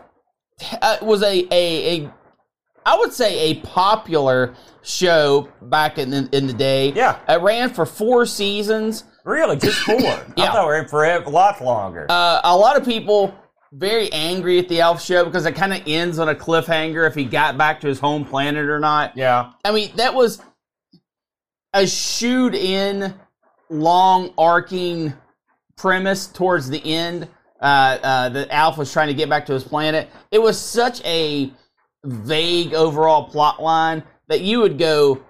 uh, 0.82 0.98
was 1.02 1.22
a, 1.22 1.46
a 1.52 2.02
a 2.04 2.12
I 2.86 2.96
would 2.96 3.12
say 3.12 3.50
a 3.50 3.54
popular 3.56 4.54
show 4.82 5.48
back 5.62 5.98
in 5.98 6.08
the, 6.10 6.28
in 6.32 6.46
the 6.46 6.52
day. 6.54 6.92
Yeah. 6.92 7.18
it 7.28 7.42
ran 7.42 7.68
for 7.74 7.84
four 7.84 8.24
seasons. 8.24 9.04
really, 9.24 9.56
just 9.56 9.78
four. 9.80 9.96
I 9.98 10.24
Yeah. 10.36 10.52
thought 10.52 10.62
we 10.62 10.66
were 10.68 10.78
in 10.78 10.88
for 10.88 11.04
a 11.04 11.28
lot 11.28 11.60
longer. 11.60 12.06
Uh, 12.08 12.40
a 12.44 12.56
lot 12.56 12.76
of 12.76 12.84
people 12.86 13.34
very 13.72 14.12
angry 14.12 14.58
at 14.58 14.68
the 14.68 14.80
Alf 14.80 15.02
show 15.02 15.24
because 15.24 15.46
it 15.46 15.52
kind 15.52 15.72
of 15.74 15.82
ends 15.86 16.18
on 16.18 16.28
a 16.28 16.34
cliffhanger 16.34 17.06
if 17.06 17.14
he 17.14 17.24
got 17.24 17.58
back 17.58 17.80
to 17.82 17.86
his 17.86 17.98
home 17.98 18.24
planet 18.24 18.66
or 18.68 18.80
not. 18.80 19.16
yeah, 19.16 19.52
I 19.64 19.72
mean, 19.72 19.90
that 19.96 20.14
was 20.14 20.40
a 21.74 21.86
shoot 21.86 22.54
in, 22.54 23.14
long 23.68 24.32
arcing 24.38 25.12
premise 25.76 26.26
towards 26.26 26.68
the 26.68 26.84
end. 26.84 27.28
Uh, 27.60 27.98
uh, 28.04 28.28
that 28.28 28.48
Alf 28.52 28.78
was 28.78 28.92
trying 28.92 29.08
to 29.08 29.14
get 29.14 29.28
back 29.28 29.44
to 29.46 29.52
his 29.52 29.64
planet. 29.64 30.08
It 30.30 30.40
was 30.40 30.56
such 30.56 31.04
a 31.04 31.52
vague 32.04 32.72
overall 32.72 33.24
plot 33.24 33.60
line 33.60 34.04
that 34.28 34.42
you 34.42 34.60
would 34.60 34.78
go 34.78 35.20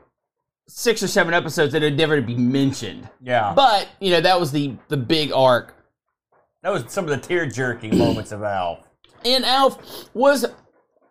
six 0.68 1.02
or 1.02 1.08
seven 1.08 1.32
episodes 1.32 1.72
that 1.72 1.80
would 1.80 1.96
never 1.96 2.20
be 2.20 2.34
mentioned. 2.34 3.08
yeah. 3.22 3.54
But 3.56 3.88
you 3.98 4.10
know 4.10 4.20
that 4.20 4.38
was 4.38 4.52
the 4.52 4.76
the 4.88 4.96
big 4.98 5.32
arc. 5.32 5.74
That 6.62 6.72
was 6.72 6.84
some 6.88 7.04
of 7.04 7.10
the 7.10 7.16
tear 7.16 7.46
jerking 7.46 7.96
moments 7.98 8.32
of 8.32 8.42
Alf. 8.42 8.80
And 9.24 9.44
Alf 9.44 10.08
was 10.14 10.46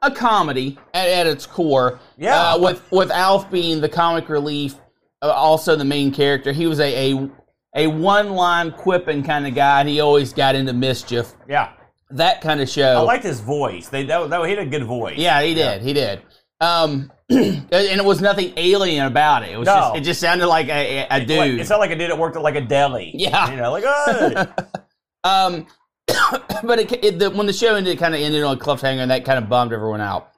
a 0.02 0.12
comedy 0.12 0.78
at, 0.94 1.08
at 1.08 1.28
its 1.28 1.46
core. 1.46 2.00
Yeah. 2.18 2.54
Uh, 2.54 2.60
with 2.60 2.92
with 2.92 3.12
Alf 3.12 3.50
being 3.52 3.82
the 3.82 3.90
comic 3.90 4.30
relief, 4.30 4.76
uh, 5.22 5.32
also 5.32 5.76
the 5.76 5.86
main 5.86 6.12
character. 6.14 6.52
He 6.52 6.68
was 6.68 6.80
a, 6.80 7.14
a 7.14 7.30
a 7.76 7.88
one 7.88 8.32
line 8.32 8.72
quipping 8.72 9.24
kind 9.24 9.46
of 9.48 9.56
guy, 9.56 9.82
and 9.82 9.90
he 9.90 10.00
always 10.00 10.34
got 10.34 10.56
into 10.56 10.74
mischief. 10.74 11.34
Yeah. 11.48 11.72
That 12.12 12.40
kind 12.42 12.62
of 12.62 12.70
show. 12.70 12.98
I 12.98 13.02
liked 13.02 13.26
his 13.26 13.42
voice. 13.42 13.90
They 13.90 14.04
that, 14.06 14.30
that 14.30 14.44
he 14.46 14.50
had 14.52 14.60
a 14.60 14.66
good 14.66 14.86
voice. 14.86 15.18
Yeah, 15.18 15.42
he 15.42 15.54
did. 15.54 15.82
He 15.82 15.94
did. 15.94 16.22
Um, 16.62 17.12
and 17.30 17.68
it 17.72 18.06
was 18.06 18.22
nothing 18.22 18.54
alien 18.56 19.06
about 19.06 19.44
it. 19.44 19.50
It 19.50 19.58
was 19.58 19.66
No. 19.66 19.74
just 19.76 19.96
it 19.98 20.02
just 20.02 20.22
sounded 20.22 20.48
like 20.48 20.70
a, 20.70 21.06
a, 21.12 21.26
dude. 21.26 21.60
it 21.60 21.68
sounded 21.68 21.82
like 21.82 21.92
a 21.92 21.96
dude 21.98 22.10
that 22.10 22.18
worked 22.18 22.38
at 22.38 22.42
like 22.42 22.56
a 22.56 22.62
deli. 22.62 23.12
Yeah. 23.14 23.52
You 23.52 23.58
know, 23.58 23.72
like 23.72 23.84
oh. 23.86 24.46
um, 25.24 25.68
but 26.64 26.80
it, 26.80 27.04
it, 27.04 27.20
the, 27.20 27.30
when 27.30 27.48
the 27.48 27.54
show 27.54 27.76
ended, 27.76 27.96
it 27.96 28.00
kind 28.00 28.16
of 28.16 28.22
ended 28.22 28.44
on 28.44 28.58
a 28.58 28.60
cliffhanger, 28.60 29.00
and 29.00 29.12
that 29.12 29.26
kind 29.26 29.38
of 29.38 29.50
bummed 29.50 29.74
everyone 29.74 30.02
out. 30.02 30.32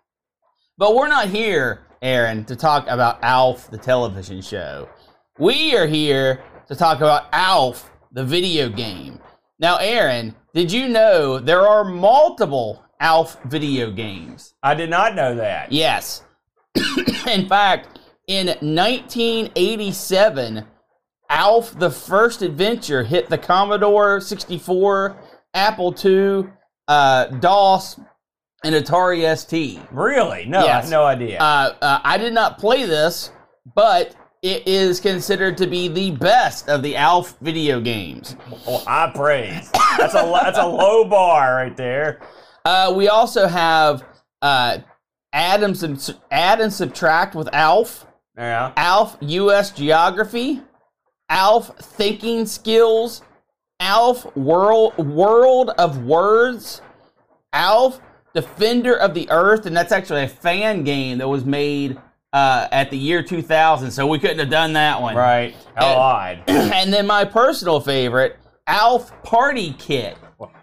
But 0.78 0.96
we're 0.96 1.08
not 1.08 1.28
here, 1.28 1.88
Aaron, 2.02 2.46
to 2.46 2.56
talk 2.56 2.88
about 2.88 3.20
Alf, 3.22 3.70
the 3.70 3.78
television 3.78 4.42
show. 4.42 4.90
We 5.38 5.76
are 5.76 5.88
here 5.88 6.44
to 6.68 6.76
talk 6.76 6.98
about 6.98 7.28
Alf, 7.34 7.92
the 8.12 8.24
video 8.24 8.70
game. 8.70 9.20
Now, 9.60 9.78
Aaron, 9.78 10.36
did 10.54 10.72
you 10.72 10.88
know 10.88 11.40
there 11.40 11.68
are 11.68 11.84
multiple 11.84 12.84
Alf 13.00 13.38
video 13.46 13.92
games? 13.92 14.54
I 14.64 14.74
did 14.74 14.90
not 14.90 15.16
know 15.16 15.36
that. 15.36 15.72
Yes. 15.72 16.24
in 17.28 17.48
fact, 17.48 18.00
in 18.28 18.48
1987, 18.48 20.66
Alf 21.30 21.78
the 21.78 21.92
First 21.92 22.42
Adventure 22.42 23.04
hit 23.04 23.30
the 23.30 23.38
Commodore 23.38 24.20
64, 24.20 25.18
Apple 25.54 25.96
II, 26.04 26.46
uh, 26.88 27.26
DOS, 27.26 28.00
and 28.64 28.76
Atari 28.76 29.26
ST. 29.38 29.80
Really? 29.92 30.46
No, 30.46 30.60
I 30.60 30.66
Yes. 30.66 30.84
had 30.86 30.92
no 30.92 31.06
idea. 31.06 31.40
Uh, 31.40 31.74
uh, 31.82 32.00
I 32.04 32.18
did 32.18 32.34
not 32.34 32.58
play 32.58 32.86
this, 32.86 33.32
but 33.76 34.16
it 34.42 34.68
is 34.68 35.00
considered 35.00 35.58
to 35.58 35.68
be 35.68 35.88
the 35.88 36.12
best 36.12 36.68
of 36.70 36.82
the 36.82 36.96
Alf 36.96 37.36
video 37.42 37.80
games. 37.80 38.36
well, 38.66 38.80
high 38.80 39.12
praise. 39.14 39.70
That's 39.98 40.14
a 40.14 40.32
that's 40.44 40.58
a 40.58 40.66
low 40.66 41.06
bar 41.06 41.56
right 41.56 41.76
there. 41.76 42.22
Uh, 42.66 42.94
we 42.96 43.08
also 43.10 43.48
have 43.48 44.04
uh, 44.42 44.78
add, 45.34 45.64
and 45.64 46.16
add 46.32 46.62
and 46.62 46.72
subtract 46.74 47.36
with 47.36 47.50
Alf. 47.54 48.06
Yeah. 48.38 48.72
Alf 48.78 49.18
US 49.22 49.72
Geography, 49.72 50.62
Alf 51.30 51.76
Thinking 51.78 52.46
Skills, 52.46 53.22
Alf 53.80 54.36
World 54.36 54.98
World 54.98 55.72
of 55.78 56.04
Words, 56.04 56.82
Alf 57.54 58.02
Defender 58.34 58.96
of 58.96 59.14
the 59.14 59.30
Earth, 59.32 59.66
and 59.66 59.76
that's 59.76 59.92
actually 59.92 60.24
a 60.24 60.28
fan 60.28 60.84
game 60.84 61.18
that 61.20 61.28
was 61.28 61.46
made 61.46 61.98
uh, 62.34 62.68
at 62.72 62.92
the 62.92 62.98
year 62.98 63.24
2000, 63.24 63.90
so 63.92 64.06
we 64.06 64.20
couldn't 64.20 64.40
have 64.40 64.50
done 64.52 64.74
that 64.74 65.02
one. 65.02 65.16
Right. 65.16 65.56
How 65.76 65.88
And- 65.88 66.00
odd. 66.00 66.44
and 66.74 66.94
then 66.94 67.08
my 67.08 67.26
personal 67.26 67.80
favorite, 67.80 68.38
Alf 68.68 69.12
Party 69.24 69.74
Kit, 69.80 70.16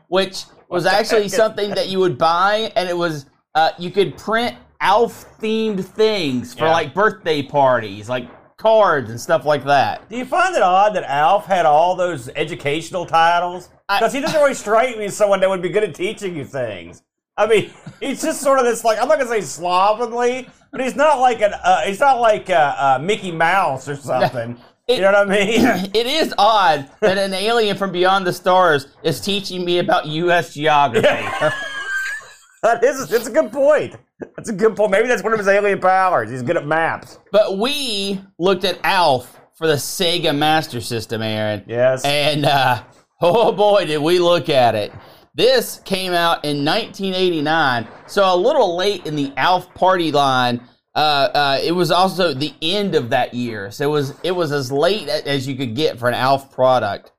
which 0.09 0.45
was 0.69 0.87
actually 0.87 1.29
something 1.29 1.71
that 1.71 1.89
you 1.89 1.99
would 1.99 2.19
buy, 2.19 2.73
and 2.77 2.89
it 2.89 2.97
was 2.97 3.27
uh, 3.55 3.71
you 3.79 3.91
could 3.91 4.17
print 4.17 4.57
Alf 4.81 5.25
themed 5.41 5.85
things 5.85 6.55
for 6.55 6.67
Yeah. 6.67 6.73
like 6.73 6.95
birthday 6.95 7.43
parties, 7.43 8.09
like 8.09 8.29
cards 8.67 9.11
and 9.11 9.21
stuff 9.21 9.45
like 9.45 9.63
that. 9.63 10.09
Do 10.11 10.17
you 10.17 10.25
find 10.25 10.57
it 10.57 10.61
odd 10.61 10.97
that 10.97 11.05
Alf 11.05 11.47
had 11.47 11.67
all 11.67 11.95
those 11.95 12.29
educational 12.31 13.07
titles? 13.07 13.69
Because 13.89 14.13
he 14.13 14.19
doesn't 14.21 14.41
really 14.41 14.55
strike 14.55 14.99
me 14.99 15.05
as 15.05 15.17
someone 15.17 15.39
that 15.39 15.49
would 15.49 15.63
be 15.63 15.69
good 15.69 15.85
at 15.85 15.95
teaching 15.95 16.35
you 16.35 16.45
things. 16.45 17.05
I 17.37 17.47
mean, 17.47 17.71
he's 18.01 18.23
just 18.23 18.41
sort 18.41 18.59
of 18.59 18.65
this 18.65 18.83
like 18.83 19.01
I'm 19.01 19.07
not 19.07 19.19
gonna 19.19 19.31
say 19.31 19.41
slovenly, 19.41 20.49
but 20.73 20.81
he's 20.81 20.97
not 20.97 21.21
like 21.21 21.43
an 21.43 21.53
uh, 21.55 21.83
he's 21.83 22.01
not 22.01 22.19
like 22.19 22.51
uh, 22.51 22.75
uh, 22.77 22.99
Mickey 23.01 23.31
Mouse 23.31 23.89
or 23.89 23.95
something. 23.95 24.59
It- 24.89 24.97
you 24.97 25.01
know 25.01 25.13
what 25.13 25.29
I 25.29 25.45
mean? 25.45 25.91
it 25.95 26.07
is 26.07 26.35
odd 26.37 26.91
that 27.01 27.19
an 27.19 27.35
alien 27.35 27.77
from 27.77 27.93
beyond 27.93 28.27
the 28.27 28.33
stars 28.33 28.89
is 29.05 29.21
teaching 29.21 29.65
me 29.65 29.79
about 29.79 30.07
U.S. 30.07 30.55
geography. 30.55 31.07
that 32.63 32.83
is 32.83 33.13
it's 33.13 33.29
a 33.29 33.33
good 33.33 33.53
point. 33.53 33.97
That's 34.19 34.49
a 34.49 34.53
good 34.53 34.77
point. 34.77 34.91
Maybe 34.91 35.09
that's 35.09 35.23
one 35.23 35.33
of 35.33 35.39
his 35.39 35.49
alien 35.49 35.81
powers. 35.81 36.31
He's 36.31 36.43
good 36.43 36.57
at 36.57 36.67
maps. 36.67 37.19
But 37.33 37.59
we 37.59 38.21
looked 38.39 38.65
at 38.65 38.79
Alf 38.83 39.41
for 39.55 39.67
the 39.67 39.75
Sega 39.75 40.37
Master 40.37 40.81
System, 40.81 41.23
Aaron. 41.23 41.65
Yes. 41.67 42.05
And 42.05 42.47
uh, 42.47 42.83
oh 43.21 43.53
boy, 43.53 43.87
did 43.87 43.99
we 43.99 44.19
look 44.19 44.49
at 44.49 44.75
it. 44.75 44.93
This 45.35 45.81
came 45.85 46.15
out 46.15 46.47
in 46.47 46.65
1989, 46.65 47.87
so 48.07 48.35
a 48.35 48.35
little 48.35 48.75
late 48.75 49.05
in 49.07 49.17
the 49.17 49.35
Alf 49.37 49.73
party 49.75 50.11
line. 50.11 50.67
Uh, 50.95 51.29
uh, 51.35 51.59
it 51.63 51.73
was 51.73 51.91
also 51.91 52.33
the 52.33 52.55
end 52.63 52.95
of 52.95 53.11
that 53.11 53.35
year, 53.35 53.71
so 53.71 53.85
it 53.85 53.93
was 53.93 54.15
it 54.23 54.31
was 54.31 54.51
as 54.51 54.73
late 54.73 55.09
as 55.09 55.47
you 55.47 55.55
could 55.55 55.77
get 55.77 55.99
for 55.99 56.09
an 56.09 56.15
Alf 56.15 56.51
product. 56.51 57.13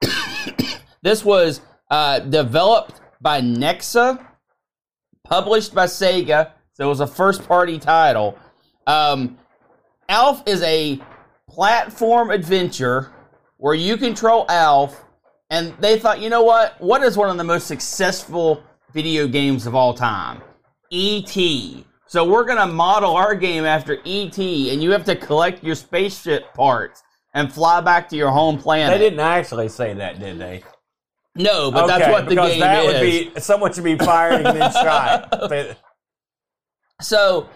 this 1.02 1.22
was 1.22 1.60
uh, 1.90 2.20
developed 2.20 2.98
by 3.20 3.42
Nexa, 3.42 4.26
published 5.24 5.74
by 5.74 5.86
Sega, 5.86 6.52
so 6.74 6.84
it 6.84 6.88
was 6.88 7.00
a 7.00 7.06
first 7.06 7.46
party 7.48 7.78
title. 7.78 8.38
Um, 8.86 9.38
Alf 10.08 10.42
is 10.46 10.62
a 10.62 11.00
platform 11.48 12.30
adventure 12.30 13.12
where 13.56 13.74
you 13.74 13.96
control 13.96 14.46
Alf, 14.48 15.04
and 15.50 15.74
they 15.80 15.98
thought, 15.98 16.20
you 16.20 16.28
know 16.30 16.42
what? 16.42 16.80
What 16.80 17.02
is 17.02 17.16
one 17.16 17.30
of 17.30 17.36
the 17.36 17.44
most 17.44 17.66
successful 17.66 18.62
video 18.92 19.26
games 19.26 19.66
of 19.66 19.74
all 19.74 19.94
time? 19.94 20.42
E.T. 20.90 21.84
So 22.06 22.24
we're 22.24 22.44
gonna 22.44 22.66
model 22.66 23.16
our 23.16 23.34
game 23.34 23.64
after 23.64 23.98
E.T. 24.04 24.70
and 24.70 24.82
you 24.82 24.90
have 24.92 25.04
to 25.06 25.16
collect 25.16 25.64
your 25.64 25.74
spaceship 25.74 26.52
parts 26.54 27.02
and 27.32 27.52
fly 27.52 27.80
back 27.80 28.08
to 28.10 28.16
your 28.16 28.30
home 28.30 28.58
planet. 28.58 28.98
They 28.98 29.04
didn't 29.04 29.20
actually 29.20 29.68
say 29.68 29.94
that, 29.94 30.20
did 30.20 30.38
they? 30.38 30.62
No, 31.36 31.70
but 31.70 31.86
that's 31.86 32.08
what 32.10 32.28
the 32.28 32.36
game 32.36 32.60
that 32.60 32.84
is. 32.84 32.92
would 32.92 33.34
be 33.34 33.40
someone 33.40 33.72
should 33.72 33.84
be 33.84 33.96
and 34.46 34.46
then 34.46 34.72
shot. 34.72 35.48
They- 35.50 35.74
So, 37.00 37.48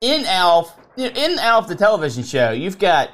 in 0.00 0.24
Alf, 0.26 0.76
in 0.96 1.38
Alf 1.38 1.68
the 1.68 1.76
television 1.76 2.24
show, 2.24 2.50
you've 2.50 2.78
got 2.78 3.10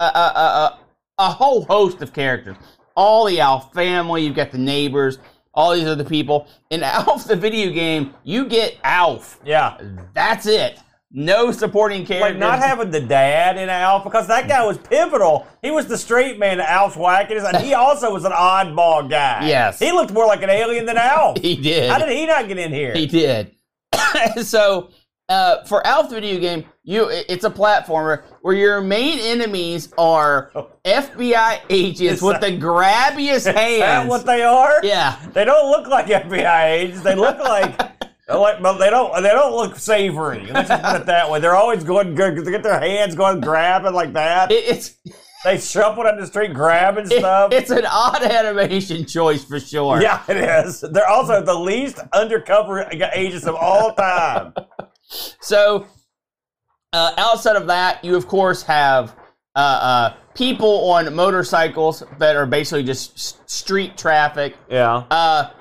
a, 0.00 0.04
a, 0.04 0.08
a, 0.08 0.78
a 1.18 1.30
whole 1.30 1.64
host 1.64 2.00
of 2.02 2.12
characters. 2.12 2.56
All 2.96 3.26
the 3.26 3.40
Alf 3.40 3.72
family, 3.74 4.24
you've 4.24 4.34
got 4.36 4.50
the 4.52 4.58
neighbors, 4.58 5.18
all 5.54 5.74
these 5.74 5.86
other 5.86 6.04
people. 6.04 6.48
In 6.70 6.82
Alf 6.84 7.24
the 7.24 7.36
video 7.36 7.70
game, 7.72 8.14
you 8.24 8.46
get 8.46 8.76
Alf. 8.84 9.38
yeah. 9.44 9.78
That's 10.14 10.46
it. 10.46 10.78
No 11.10 11.52
supporting 11.52 12.04
character. 12.04 12.30
Like 12.32 12.38
not 12.38 12.58
having 12.58 12.90
the 12.90 13.00
dad 13.00 13.56
in 13.56 13.70
Alf 13.70 14.04
because 14.04 14.26
that 14.28 14.46
guy 14.46 14.64
was 14.66 14.76
pivotal. 14.76 15.46
He 15.62 15.70
was 15.70 15.86
the 15.86 15.96
straight 15.96 16.38
man 16.38 16.58
to 16.58 16.70
Alf's 16.70 16.96
wackiness, 16.96 17.48
and 17.50 17.64
he 17.64 17.72
also 17.72 18.12
was 18.12 18.24
an 18.26 18.32
oddball 18.32 19.08
guy. 19.08 19.48
Yes. 19.48 19.78
he 19.78 19.90
looked 19.90 20.12
more 20.12 20.26
like 20.26 20.42
an 20.42 20.50
alien 20.50 20.84
than 20.84 20.98
Alf. 20.98 21.38
he 21.42 21.56
did. 21.56 21.90
How 21.90 21.98
did 21.98 22.10
he 22.10 22.26
not 22.26 22.46
get 22.46 22.58
in 22.58 22.72
here? 22.72 22.92
He 22.92 23.06
did. 23.06 23.54
so, 24.42 24.90
uh, 25.30 25.64
for 25.64 25.86
Alf 25.86 26.10
video 26.10 26.38
game, 26.40 26.64
you 26.84 27.08
it's 27.10 27.44
a 27.44 27.50
platformer 27.50 28.22
where 28.42 28.54
your 28.54 28.82
main 28.82 29.18
enemies 29.18 29.92
are 29.96 30.50
FBI 30.84 31.60
agents 31.70 32.20
with 32.20 32.40
the 32.42 32.48
grabbiest 32.58 33.30
Is 33.30 33.44
that 33.44 33.56
hands. 33.56 34.10
what 34.10 34.26
they 34.26 34.42
are? 34.42 34.84
yeah, 34.84 35.18
They 35.32 35.46
don't 35.46 35.70
look 35.70 35.86
like 35.86 36.06
FBI 36.06 36.64
agents. 36.70 37.00
They 37.02 37.14
look 37.14 37.38
like. 37.38 37.97
Like, 38.36 38.60
but 38.62 38.78
they 38.78 38.90
don't. 38.90 39.14
They 39.22 39.30
don't 39.30 39.54
look 39.54 39.76
savory. 39.76 40.46
Let's 40.52 40.68
just 40.68 40.82
put 40.82 41.00
it 41.00 41.06
that 41.06 41.30
way. 41.30 41.40
They're 41.40 41.56
always 41.56 41.82
going 41.84 42.14
good. 42.14 42.36
They 42.44 42.50
get 42.50 42.62
their 42.62 42.78
hands 42.80 43.14
going 43.14 43.40
grabbing 43.40 43.94
like 43.94 44.12
that. 44.12 44.50
it, 44.52 44.64
it's 44.68 44.96
They 45.44 45.58
shuffle 45.58 46.02
down 46.02 46.18
the 46.20 46.26
street 46.26 46.52
grabbing 46.52 47.04
it- 47.06 47.18
stuff. 47.20 47.52
it's 47.52 47.70
an 47.70 47.86
odd 47.86 48.22
animation 48.22 49.06
choice 49.06 49.44
for 49.44 49.58
sure. 49.60 50.02
yeah, 50.02 50.22
it 50.28 50.36
is. 50.66 50.80
They're 50.80 51.08
also 51.08 51.40
the 51.42 51.54
least 51.54 52.00
undercover 52.12 52.86
agents 53.14 53.46
of 53.46 53.54
all 53.54 53.94
time. 53.94 54.52
So, 55.40 55.86
uh, 56.92 57.14
outside 57.16 57.56
of 57.56 57.66
that, 57.68 58.04
you 58.04 58.14
of 58.14 58.26
course 58.26 58.62
have 58.64 59.16
uh, 59.56 59.58
uh, 59.58 60.14
people 60.34 60.90
on 60.90 61.14
motorcycles 61.14 62.02
that 62.18 62.36
are 62.36 62.44
basically 62.44 62.82
just 62.82 63.14
s- 63.14 63.38
street 63.46 63.96
traffic. 63.96 64.54
Yeah. 64.68 65.04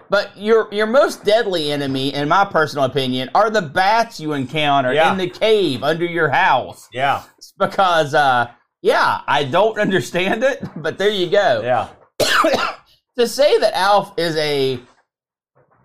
But 0.10 0.38
your 0.38 0.68
your 0.74 0.88
most 0.88 1.24
deadly 1.26 1.72
enemy, 1.72 2.14
in 2.14 2.30
my 2.30 2.46
personal 2.46 2.86
opinion, 2.86 3.30
are 3.36 3.50
the 3.50 3.62
bats 3.62 4.20
you 4.20 4.34
encounter 4.34 4.94
Yeah. 4.94 5.12
in 5.12 5.18
the 5.18 5.30
cave 5.30 5.84
under 5.84 6.06
your 6.06 6.30
house. 6.30 6.88
Yeah. 6.94 7.24
Because, 7.60 8.14
uh, 8.14 8.50
yeah, 8.82 9.22
I 9.28 9.44
don't 9.44 9.78
understand 9.86 10.44
it, 10.44 10.64
but 10.78 10.98
there 10.98 11.10
you 11.10 11.30
go. 11.30 11.62
Yeah. 11.64 11.88
To 13.18 13.28
say 13.28 13.58
that 13.58 13.74
Alf 13.76 14.14
is 14.16 14.36
a 14.36 14.80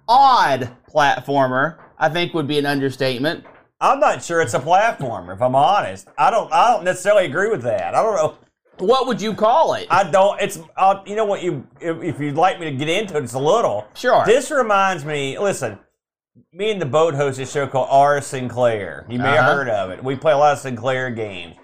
odd 0.06 0.70
platformer, 0.94 1.78
I 1.98 2.10
think 2.10 2.34
would 2.34 2.46
be 2.46 2.58
an 2.58 2.66
understatement. 2.66 3.46
I'm 3.80 3.98
not 4.00 4.22
sure 4.22 4.42
it's 4.42 4.52
a 4.52 4.60
platformer. 4.60 5.32
If 5.34 5.40
I'm 5.40 5.54
honest, 5.54 6.08
I 6.18 6.30
don't. 6.30 6.52
I 6.52 6.72
don't 6.74 6.84
necessarily 6.84 7.24
agree 7.24 7.48
with 7.48 7.62
that. 7.62 7.94
I 7.94 8.02
don't 8.02 8.14
know. 8.16 8.34
What 8.78 9.06
would 9.06 9.20
you 9.20 9.34
call 9.34 9.74
it? 9.74 9.86
I 9.90 10.10
don't. 10.10 10.40
It's. 10.40 10.58
Uh, 10.76 11.02
you 11.06 11.14
know 11.14 11.24
what? 11.24 11.42
You 11.42 11.66
if, 11.80 12.02
if 12.02 12.20
you'd 12.20 12.36
like 12.36 12.58
me 12.58 12.70
to 12.70 12.76
get 12.76 12.88
into 12.88 13.16
it, 13.16 13.24
it's 13.24 13.34
a 13.34 13.38
little. 13.38 13.86
Sure. 13.94 14.24
This 14.26 14.50
reminds 14.50 15.04
me. 15.04 15.38
Listen, 15.38 15.78
me 16.52 16.70
and 16.70 16.80
the 16.80 16.86
boat 16.86 17.14
host 17.14 17.38
a 17.38 17.46
show 17.46 17.66
called 17.66 17.88
R. 17.90 18.20
Sinclair. 18.20 19.06
You 19.08 19.18
may 19.18 19.28
have 19.28 19.38
Uh-huh. 19.40 19.54
heard 19.54 19.68
of 19.68 19.90
it. 19.90 20.02
We 20.02 20.16
play 20.16 20.32
a 20.32 20.36
lot 20.38 20.54
of 20.54 20.58
Sinclair 20.58 21.10
games. 21.10 21.56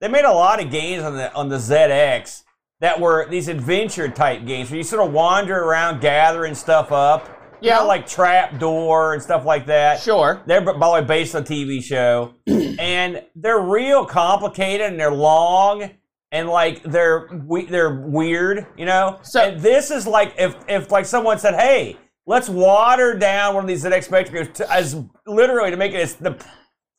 they 0.00 0.08
made 0.08 0.24
a 0.24 0.32
lot 0.32 0.62
of 0.62 0.70
games 0.70 1.02
on 1.04 1.16
the 1.16 1.32
on 1.34 1.48
the 1.48 1.56
ZX 1.58 2.42
that 2.80 2.98
were 2.98 3.26
these 3.30 3.48
adventure 3.48 4.08
type 4.08 4.44
games 4.46 4.70
where 4.70 4.78
you 4.78 4.84
sort 4.84 5.06
of 5.06 5.12
wander 5.12 5.62
around 5.64 6.00
gathering 6.00 6.54
stuff 6.54 6.90
up. 6.92 7.28
You 7.60 7.68
Yeah. 7.70 7.78
know, 7.78 7.86
like 7.86 8.06
Trap 8.06 8.58
Door 8.58 9.14
and 9.14 9.22
stuff 9.22 9.44
like 9.44 9.66
that. 9.66 10.00
Sure. 10.00 10.42
They're 10.46 10.60
by 10.60 10.72
the 10.72 10.92
way 10.94 11.00
based 11.04 11.34
on 11.34 11.42
a 11.42 11.44
TV 11.44 11.80
show, 11.82 12.34
and 12.46 13.22
they're 13.36 13.60
real 13.60 14.04
complicated 14.04 14.86
and 14.90 14.98
they're 14.98 15.10
long 15.12 15.90
and 16.34 16.48
like 16.48 16.82
they're 16.82 17.28
we, 17.46 17.64
they're 17.64 17.94
weird, 17.94 18.66
you 18.76 18.84
know. 18.84 19.20
So- 19.22 19.40
and 19.40 19.60
this 19.60 19.90
is 19.90 20.06
like 20.06 20.34
if 20.36 20.56
if 20.68 20.90
like 20.90 21.06
someone 21.06 21.38
said, 21.38 21.54
"Hey, 21.54 21.96
let's 22.26 22.48
water 22.48 23.16
down 23.16 23.54
one 23.54 23.64
of 23.64 23.68
these 23.68 23.84
ZX 23.84 24.04
Spectrum 24.04 24.44
games 24.44 24.58
to, 24.58 24.70
as 24.70 24.96
literally 25.26 25.70
to 25.70 25.76
make 25.76 25.92
it 25.92 26.00
as 26.00 26.16
the 26.16 26.36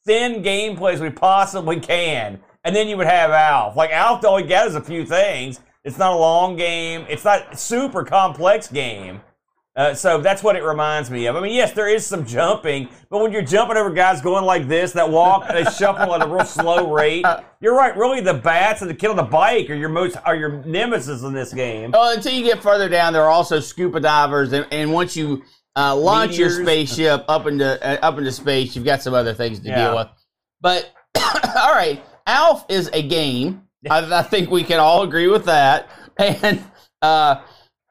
thin 0.05 0.41
gameplay 0.41 0.93
as 0.93 1.01
we 1.01 1.09
possibly 1.09 1.79
can," 1.79 2.39
and 2.63 2.73
then 2.73 2.87
you 2.87 2.95
would 2.95 3.07
have 3.07 3.29
Alf. 3.29 3.75
Like 3.75 3.91
Alf 3.91 4.23
only 4.23 4.43
gathers 4.43 4.75
a 4.75 4.81
few 4.81 5.05
things. 5.05 5.59
It's 5.83 5.97
not 5.99 6.13
a 6.13 6.17
long 6.17 6.55
game. 6.55 7.05
It's 7.09 7.25
not 7.25 7.59
super 7.59 8.03
complex 8.05 8.69
game. 8.69 9.21
Uh, 9.75 9.93
so 9.93 10.21
that's 10.21 10.41
what 10.41 10.55
it 10.55 10.63
reminds 10.63 11.11
me 11.11 11.25
of. 11.25 11.35
I 11.35 11.41
mean, 11.41 11.53
yes, 11.53 11.73
there 11.73 11.89
is 11.89 12.05
some 12.05 12.25
jumping, 12.25 12.87
but 13.09 13.21
when 13.21 13.33
you're 13.33 13.41
jumping 13.41 13.75
over 13.75 13.89
guys 13.91 14.21
going 14.21 14.45
like 14.45 14.69
this, 14.69 14.93
that 14.93 15.09
walk, 15.09 15.49
they 15.49 15.63
shuffle 15.77 16.15
at 16.15 16.21
a 16.21 16.27
real 16.27 16.45
slow 16.45 16.93
rate. 16.93 17.25
You're 17.59 17.75
right. 17.75 17.95
Really, 17.97 18.21
the 18.21 18.35
bats 18.35 18.81
and 18.81 18.89
the 18.89 18.95
kid 18.95 19.09
on 19.09 19.17
the 19.17 19.23
bike 19.23 19.69
are 19.69 19.73
your 19.75 19.89
most 19.89 20.15
are 20.23 20.35
your 20.35 20.63
nemesis 20.65 21.23
in 21.23 21.33
this 21.33 21.53
game. 21.53 21.91
Well, 21.91 22.15
until 22.15 22.31
you 22.33 22.43
get 22.45 22.63
further 22.63 22.87
down, 22.87 23.11
there 23.11 23.23
are 23.23 23.29
also 23.29 23.59
scuba 23.59 23.99
divers, 23.99 24.53
and, 24.53 24.65
and 24.71 24.93
once 24.93 25.17
you 25.17 25.43
uh, 25.75 25.93
launch 25.93 26.37
your 26.37 26.49
spaceship 26.49 27.25
up 27.27 27.45
into 27.45 27.65
uh, 27.85 27.97
up 28.01 28.17
into 28.17 28.31
space, 28.31 28.77
you've 28.77 28.85
got 28.85 29.01
some 29.01 29.13
other 29.13 29.33
things 29.33 29.59
to 29.59 29.67
Yeah. 29.67 29.87
deal 29.87 29.95
with. 29.97 30.07
But 30.61 30.89
all 31.57 31.73
right, 31.73 32.01
Alf 32.25 32.63
is 32.69 32.89
a 32.93 33.05
game. 33.05 33.63
I, 33.89 34.19
I 34.19 34.23
think 34.23 34.49
we 34.49 34.63
can 34.63 34.79
all 34.79 35.03
agree 35.03 35.27
with 35.27 35.45
that. 35.45 35.89
And 36.17 36.63
uh, 37.01 37.41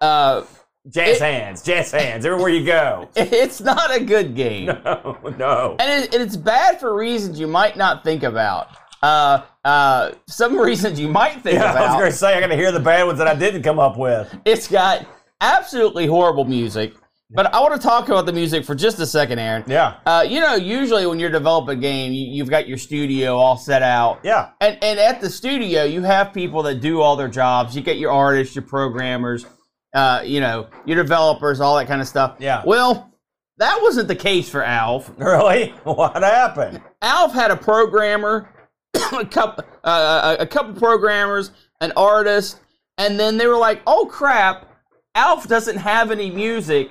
uh, 0.00 0.44
Jazz 0.88 1.16
It- 1.16 1.22
hands, 1.22 1.62
jazz 1.62 1.90
hands, 1.90 2.26
everywhere 2.26 2.50
you 2.50 2.64
go. 2.66 3.08
it's 3.16 3.60
not 3.60 3.94
a 3.94 4.00
good 4.04 4.34
game. 4.34 4.66
No, 4.84 5.16
no. 5.38 5.76
and, 5.78 6.04
it, 6.04 6.14
it's 6.14 6.36
bad 6.36 6.78
for 6.78 6.94
reasons 6.94 7.40
you 7.40 7.46
might 7.46 7.76
not 7.76 8.04
think 8.04 8.22
about. 8.22 8.68
Uh, 9.02 9.42
uh, 9.64 10.12
some 10.28 10.58
reasons 10.58 11.00
you 11.00 11.08
might 11.08 11.42
think 11.42 11.58
Yeah, 11.58 11.72
I 11.72 11.80
was 11.88 11.98
going 12.00 12.10
to 12.10 12.16
say 12.16 12.34
I 12.34 12.40
got 12.40 12.48
to 12.48 12.56
hear 12.56 12.70
the 12.72 12.80
bad 12.80 13.04
ones 13.04 13.18
that 13.18 13.26
I 13.28 13.34
didn't 13.34 13.62
come 13.62 13.78
up 13.78 13.96
with. 13.98 14.34
It's 14.44 14.68
got 14.68 15.06
absolutely 15.40 16.06
horrible 16.06 16.44
music. 16.44 16.94
But 17.30 17.52
I 17.54 17.60
want 17.60 17.74
to 17.74 17.80
talk 17.80 18.08
about 18.08 18.26
the 18.26 18.32
music 18.32 18.64
for 18.64 18.74
just 18.74 18.98
a 19.00 19.06
second, 19.06 19.38
Aaron. 19.40 19.64
Yeah, 19.66 19.94
Uh, 20.06 20.24
you 20.28 20.40
know, 20.40 20.54
usually 20.54 21.06
when 21.06 21.18
you're 21.18 21.30
developing 21.30 21.78
a 21.78 21.80
game, 21.80 22.12
you, 22.12 22.26
you've 22.26 22.50
got 22.50 22.68
your 22.68 22.78
studio 22.78 23.36
all 23.36 23.56
set 23.56 23.82
out. 23.82 24.20
yeah, 24.22 24.50
And, 24.60 24.78
and 24.84 24.98
at 25.00 25.20
the 25.20 25.28
studio, 25.30 25.82
you 25.84 26.02
have 26.02 26.32
people 26.32 26.62
that 26.64 26.76
do 26.76 27.00
all 27.00 27.16
their 27.16 27.28
jobs. 27.28 27.74
You 27.74 27.82
get 27.82 27.96
your 27.96 28.12
artists, 28.12 28.54
your 28.54 28.62
programmers, 28.64 29.46
uh, 29.94 30.22
you 30.24 30.40
know, 30.40 30.66
your 30.84 30.96
developers, 30.96 31.60
all 31.60 31.76
that 31.76 31.86
kind 31.86 32.00
of 32.00 32.08
stuff. 32.08 32.36
Yeah. 32.38 32.62
Well, 32.66 33.10
that 33.58 33.78
wasn't 33.80 34.08
the 34.08 34.16
case 34.16 34.48
for 34.48 34.62
Alf. 34.62 35.10
really. 35.18 35.68
What 35.84 36.22
happened? 36.22 36.82
Alf 37.00 37.32
had 37.32 37.50
a 37.50 37.56
programmer, 37.56 38.48
a 39.12 39.24
couple, 39.24 39.64
uh, 39.84 40.36
a 40.38 40.46
couple 40.46 40.74
programmers, 40.74 41.52
an 41.80 41.92
artist, 41.96 42.60
and 42.98 43.18
then 43.18 43.36
they 43.38 43.46
were 43.46 43.56
like, 43.56 43.80
"Oh 43.86 44.06
crap, 44.06 44.68
Alf 45.14 45.46
doesn't 45.48 45.76
have 45.78 46.10
any 46.10 46.30
music, 46.30 46.90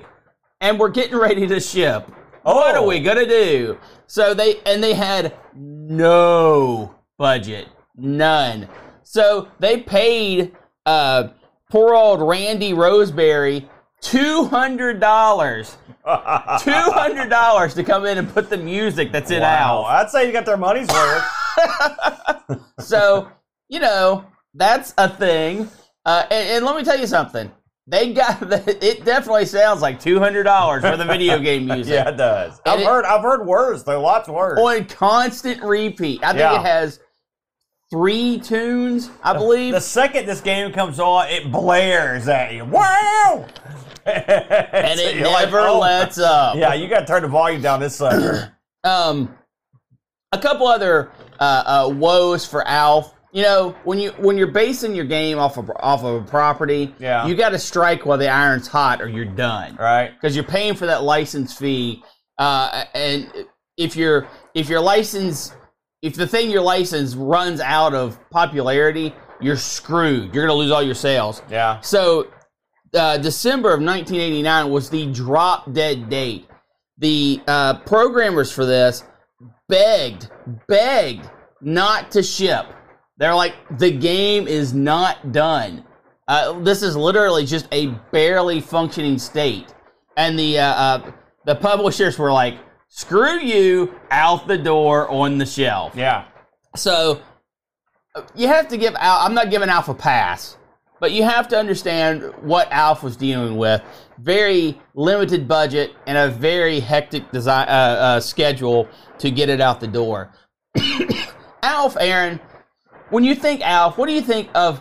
and 0.60 0.78
we're 0.78 0.88
getting 0.90 1.16
ready 1.18 1.46
to 1.46 1.60
ship. 1.60 2.08
What 2.42 2.76
Oh. 2.76 2.82
are 2.82 2.86
we 2.86 3.00
gonna 3.00 3.26
do?" 3.26 3.78
So 4.06 4.34
they 4.34 4.60
and 4.66 4.82
they 4.82 4.94
had 4.94 5.34
no 5.54 6.94
budget, 7.18 7.68
none. 7.96 8.68
So 9.02 9.48
they 9.58 9.80
paid 9.80 10.54
uh, 10.86 11.28
poor 11.74 11.92
old 11.96 12.22
Randy 12.22 12.72
Roseberry 12.72 13.68
two 14.00 14.44
hundred 14.44 15.00
dollars. 15.00 15.76
Two 16.04 16.70
hundred 16.70 17.30
dollars 17.30 17.72
to 17.74 17.82
come 17.82 18.04
in 18.04 18.18
and 18.18 18.28
put 18.32 18.48
the 18.50 18.58
music 18.58 19.10
that's 19.10 19.30
in 19.30 19.40
Wow, 19.40 19.78
Alf. 19.78 19.86
I'd 19.86 20.10
say 20.10 20.26
you 20.26 20.32
got 20.32 20.44
their 20.46 20.58
money's 20.58 20.88
worth. 20.88 21.24
So, 22.80 23.28
you 23.70 23.80
know, 23.80 24.26
that's 24.52 24.92
a 24.98 25.08
thing. 25.08 25.68
Uh, 26.04 26.26
and, 26.30 26.48
and 26.50 26.64
let 26.66 26.76
me 26.76 26.84
tell 26.84 26.98
you 27.00 27.06
something. 27.06 27.50
They 27.86 28.12
got 28.12 28.38
it. 28.68 29.04
Definitely 29.06 29.46
sounds 29.46 29.80
like 29.80 29.98
two 29.98 30.18
hundred 30.20 30.44
dollars 30.44 30.82
for 30.82 30.96
the 30.96 31.04
video 31.06 31.38
game 31.38 31.64
music 31.66 31.94
yeah, 31.94 32.10
it 32.10 32.16
does. 32.18 32.60
And 32.66 32.74
I've 32.74 32.80
it- 32.80 32.86
heard. 32.86 33.04
I've 33.06 33.22
heard 33.22 33.46
worse. 33.46 33.82
Though 33.82 34.00
lots 34.02 34.28
worse. 34.28 34.60
on 34.60 34.84
constant 34.84 35.62
repeat. 35.62 36.22
I 36.22 36.28
think 36.28 36.38
Yeah. 36.40 36.60
it 36.60 36.66
has 36.66 37.00
three 37.94 38.40
tunes, 38.40 39.08
I 39.22 39.34
believe. 39.34 39.72
The 39.72 39.80
second 39.80 40.26
this 40.26 40.40
game 40.40 40.72
comes 40.72 40.98
on, 40.98 41.28
it 41.28 41.52
blares 41.52 42.26
at 42.26 42.52
you. 42.52 42.64
Wow! 42.64 43.46
and 44.04 44.24
it 45.00 45.22
never 45.22 45.60
lets 45.70 46.18
up. 46.18 46.56
oh. 46.56 46.58
Yeah, 46.58 46.74
you 46.74 46.88
got 46.88 47.00
to 47.00 47.06
turn 47.06 47.22
the 47.22 47.28
volume 47.28 47.62
down 47.62 47.78
this 47.78 47.94
sucker. 47.94 48.52
um, 48.84 49.32
a 50.32 50.38
couple 50.38 50.66
other 50.66 51.12
uh, 51.38 51.84
uh, 51.86 51.94
woes 51.94 52.44
for 52.44 52.66
Alf. 52.66 53.14
You 53.30 53.42
know, 53.42 53.76
when 53.84 54.00
you 54.00 54.10
when 54.12 54.36
you're 54.36 54.48
basing 54.48 54.92
your 54.92 55.04
game 55.04 55.38
off 55.38 55.56
of 55.56 55.70
off 55.78 56.02
of 56.02 56.24
a 56.24 56.26
property, 56.28 56.92
Yeah. 56.98 57.26
you 57.28 57.36
got 57.36 57.50
to 57.50 57.58
strike 57.60 58.04
while 58.06 58.18
the 58.18 58.28
iron's 58.28 58.66
hot, 58.66 59.00
or 59.00 59.08
you're 59.08 59.24
done. 59.24 59.76
right? 59.76 60.12
because 60.14 60.34
you're 60.34 60.44
paying 60.44 60.74
for 60.74 60.86
that 60.86 61.04
license 61.04 61.56
fee. 61.56 62.02
Uh, 62.38 62.84
and 62.94 63.30
if 63.76 63.94
your 63.96 64.26
if 64.54 64.68
your 64.68 64.80
license 64.80 65.52
if 66.04 66.14
the 66.14 66.26
thing 66.26 66.50
your 66.50 66.60
license 66.60 67.14
runs 67.14 67.60
out 67.60 67.94
of 67.94 68.18
popularity, 68.28 69.14
you're 69.40 69.56
screwed. 69.56 70.34
You're 70.34 70.44
gonna 70.44 70.58
lose 70.58 70.70
all 70.70 70.82
your 70.82 70.94
sales. 70.94 71.40
Yeah. 71.50 71.80
So 71.80 72.28
uh, 72.92 73.16
December 73.16 73.70
of 73.70 73.80
1989 73.80 74.70
was 74.70 74.90
the 74.90 75.10
drop 75.12 75.72
dead 75.72 76.10
date. 76.10 76.46
The 76.98 77.40
uh, 77.48 77.78
programmers 77.78 78.52
for 78.52 78.66
this 78.66 79.02
begged, 79.66 80.28
begged 80.68 81.30
not 81.62 82.10
to 82.10 82.22
ship. 82.22 82.66
They're 83.16 83.34
like, 83.34 83.54
the 83.78 83.90
game 83.90 84.46
is 84.46 84.74
not 84.74 85.32
done. 85.32 85.84
Uh, 86.28 86.60
this 86.60 86.82
is 86.82 86.96
literally 86.96 87.46
just 87.46 87.66
a 87.72 87.86
barely 88.12 88.60
functioning 88.60 89.18
state, 89.18 89.74
and 90.18 90.38
the 90.38 90.58
uh, 90.58 90.66
uh, 90.66 91.12
the 91.46 91.54
publishers 91.54 92.18
were 92.18 92.32
like, 92.32 92.58
"Screw 92.96 93.40
you, 93.40 93.92
out 94.12 94.46
the 94.46 94.56
door 94.56 95.10
on 95.10 95.38
the 95.38 95.46
shelf." 95.46 95.96
Yeah. 95.96 96.26
So 96.76 97.20
uh, 98.14 98.22
you 98.36 98.46
have 98.46 98.68
to 98.68 98.76
give 98.76 98.94
Al. 98.94 99.18
I'm 99.18 99.34
not 99.34 99.50
giving 99.50 99.68
Alf 99.68 99.88
a 99.88 99.94
pass, 99.94 100.56
but 101.00 101.10
you 101.10 101.24
have 101.24 101.48
to 101.48 101.58
understand 101.58 102.22
what 102.42 102.70
Alf 102.70 103.02
was 103.02 103.16
dealing 103.16 103.56
with. 103.56 103.82
Very 104.18 104.80
limited 104.94 105.48
budget 105.48 105.96
and 106.06 106.16
a 106.16 106.28
very 106.28 106.78
hectic 106.78 107.32
design 107.32 107.66
uh, 107.68 107.72
uh, 107.72 108.20
schedule 108.20 108.88
to 109.18 109.28
get 109.28 109.48
it 109.48 109.60
out 109.60 109.80
the 109.80 109.88
door. 109.88 110.30
Alf, 111.64 111.96
Aaron, 111.98 112.38
when 113.10 113.24
you 113.24 113.34
think 113.34 113.60
Alf, 113.62 113.98
what 113.98 114.06
do 114.06 114.12
you 114.12 114.22
think 114.22 114.48
of 114.54 114.80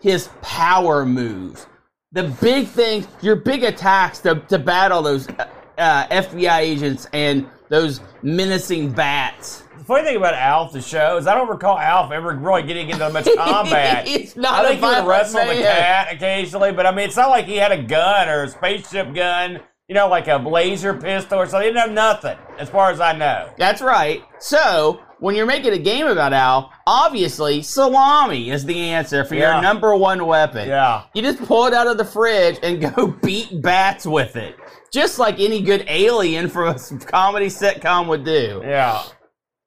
his 0.00 0.30
power 0.40 1.06
moves? 1.06 1.68
The 2.10 2.24
big 2.24 2.66
things, 2.66 3.06
your 3.20 3.36
big 3.36 3.62
attacks 3.62 4.18
to, 4.20 4.40
to 4.48 4.58
battle 4.58 5.00
those 5.00 5.28
uh, 5.78 6.06
FBI 6.08 6.58
agents 6.58 7.06
and 7.12 7.46
those 7.68 8.00
menacing 8.22 8.90
bats. 8.92 9.62
The 9.78 9.84
funny 9.84 10.04
thing 10.04 10.16
about 10.16 10.34
Alf, 10.34 10.72
the 10.72 10.80
show, 10.80 11.16
is 11.16 11.26
I 11.26 11.34
don't 11.34 11.48
recall 11.48 11.78
Alf 11.78 12.12
ever 12.12 12.34
really 12.36 12.62
getting 12.62 12.90
into 12.90 13.08
much 13.10 13.26
combat. 13.36 14.06
He's 14.06 14.36
not 14.36 14.64
I 14.64 14.64
a 14.64 14.68
think 14.68 14.80
he 14.80 14.86
would 14.86 15.06
wrestle 15.08 15.44
the 15.46 15.54
cat 15.54 16.12
occasionally, 16.12 16.72
but 16.72 16.86
I 16.86 16.90
mean, 16.94 17.06
it's 17.06 17.16
not 17.16 17.30
like 17.30 17.46
he 17.46 17.56
had 17.56 17.72
a 17.72 17.82
gun 17.82 18.28
or 18.28 18.44
a 18.44 18.48
spaceship 18.48 19.12
gun, 19.14 19.60
you 19.88 19.94
know, 19.94 20.08
like 20.08 20.28
a 20.28 20.36
laser 20.36 20.94
pistol 20.94 21.38
or 21.40 21.46
something. 21.46 21.62
He 21.68 21.72
didn't 21.74 21.80
have 21.88 21.92
nothing, 21.92 22.38
as 22.58 22.68
far 22.68 22.90
as 22.90 23.00
I 23.00 23.16
know. 23.16 23.50
That's 23.58 23.82
right. 23.82 24.22
So, 24.38 25.00
when 25.18 25.34
you're 25.34 25.46
making 25.46 25.72
a 25.72 25.78
game 25.78 26.06
about 26.06 26.32
Al, 26.32 26.72
obviously 26.86 27.62
salami 27.62 28.50
is 28.50 28.64
the 28.64 28.78
answer 28.78 29.24
for 29.24 29.34
Yeah. 29.34 29.54
your 29.54 29.62
number 29.62 29.94
one 29.96 30.26
weapon. 30.26 30.68
Yeah. 30.68 31.04
You 31.14 31.22
just 31.22 31.38
pull 31.44 31.66
it 31.66 31.74
out 31.74 31.86
of 31.86 31.96
the 31.98 32.04
fridge 32.04 32.58
and 32.62 32.80
go 32.80 33.06
beat 33.22 33.62
bats 33.62 34.06
with 34.06 34.36
it. 34.36 34.56
Just 34.92 35.18
like 35.18 35.40
any 35.40 35.62
good 35.62 35.84
alien 35.88 36.48
from 36.48 36.68
a 36.68 36.98
comedy 37.06 37.46
sitcom 37.46 38.08
would 38.08 38.24
do. 38.24 38.60
Yeah. 38.62 39.02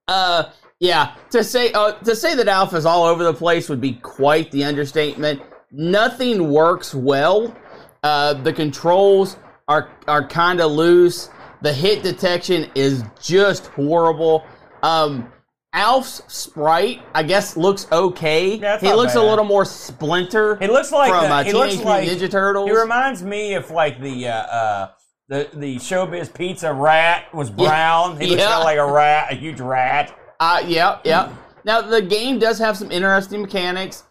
Uh, 0.08 0.52
yeah. 0.80 1.16
To 1.32 1.44
say 1.44 1.72
uh, 1.74 1.94
to 1.94 2.16
say 2.16 2.36
that 2.36 2.48
Alf 2.48 2.74
is 2.74 2.86
all 2.86 3.04
over 3.04 3.24
the 3.24 3.34
place 3.34 3.68
would 3.68 3.82
be 3.82 3.94
quite 3.94 4.52
the 4.52 4.64
understatement. 4.64 5.42
Nothing 5.72 6.52
works 6.52 6.94
well. 6.94 7.56
Uh, 8.04 8.36
the 8.36 8.54
controls 8.54 9.38
are 9.68 9.90
are 10.08 10.28
kind 10.28 10.62
of 10.62 10.72
loose. 10.72 11.30
The 11.62 11.74
hit 11.74 12.04
detection 12.04 12.70
is 12.76 13.04
just 13.20 13.66
horrible. 13.68 14.46
Um, 14.84 15.32
Alf's 15.74 16.22
sprite, 16.28 17.02
I 17.14 17.24
guess, 17.24 17.58
looks 17.58 17.88
okay. 17.92 18.56
Yeah, 18.56 18.80
he 18.80 18.94
looks 18.94 19.16
a 19.16 19.22
little 19.22 19.44
more 19.44 19.66
Splinter. 19.66 20.56
He 20.58 20.68
looks 20.68 20.92
like 20.92 21.10
from 21.10 21.24
the, 21.24 21.34
uh, 21.34 21.44
he 21.44 21.52
Teenage 21.52 21.74
looks 21.74 21.84
like 21.84 22.06
Mutant 22.06 22.22
Ninja 22.22 22.32
Turtles. 22.32 22.70
He 22.70 22.76
reminds 22.78 23.24
me 23.24 23.56
of 23.56 23.72
like 23.72 24.00
the 24.00 24.28
uh, 24.28 24.34
uh, 24.34 24.92
the 25.28 25.50
the 25.54 25.76
showbiz 25.78 26.34
pizza 26.34 26.72
rat 26.74 27.34
was 27.34 27.50
brown. 27.50 28.20
He 28.20 28.36
Yeah. 28.36 28.46
kind 28.46 28.54
of 28.60 28.64
like 28.64 28.78
a 28.78 28.86
rat, 28.92 29.32
a 29.32 29.36
huge 29.36 29.60
rat. 29.60 30.16
Uh, 30.40 30.62
yeah, 30.66 31.00
yeah. 31.04 31.30
Now 31.64 31.82
the 31.82 32.02
game 32.02 32.38
does 32.40 32.60
have 32.60 32.78
some 32.78 32.92
interesting 32.92 33.42
mechanics. 33.42 34.04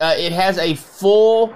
Uh, 0.00 0.14
it 0.16 0.32
has 0.32 0.58
a 0.58 0.74
full 0.74 1.54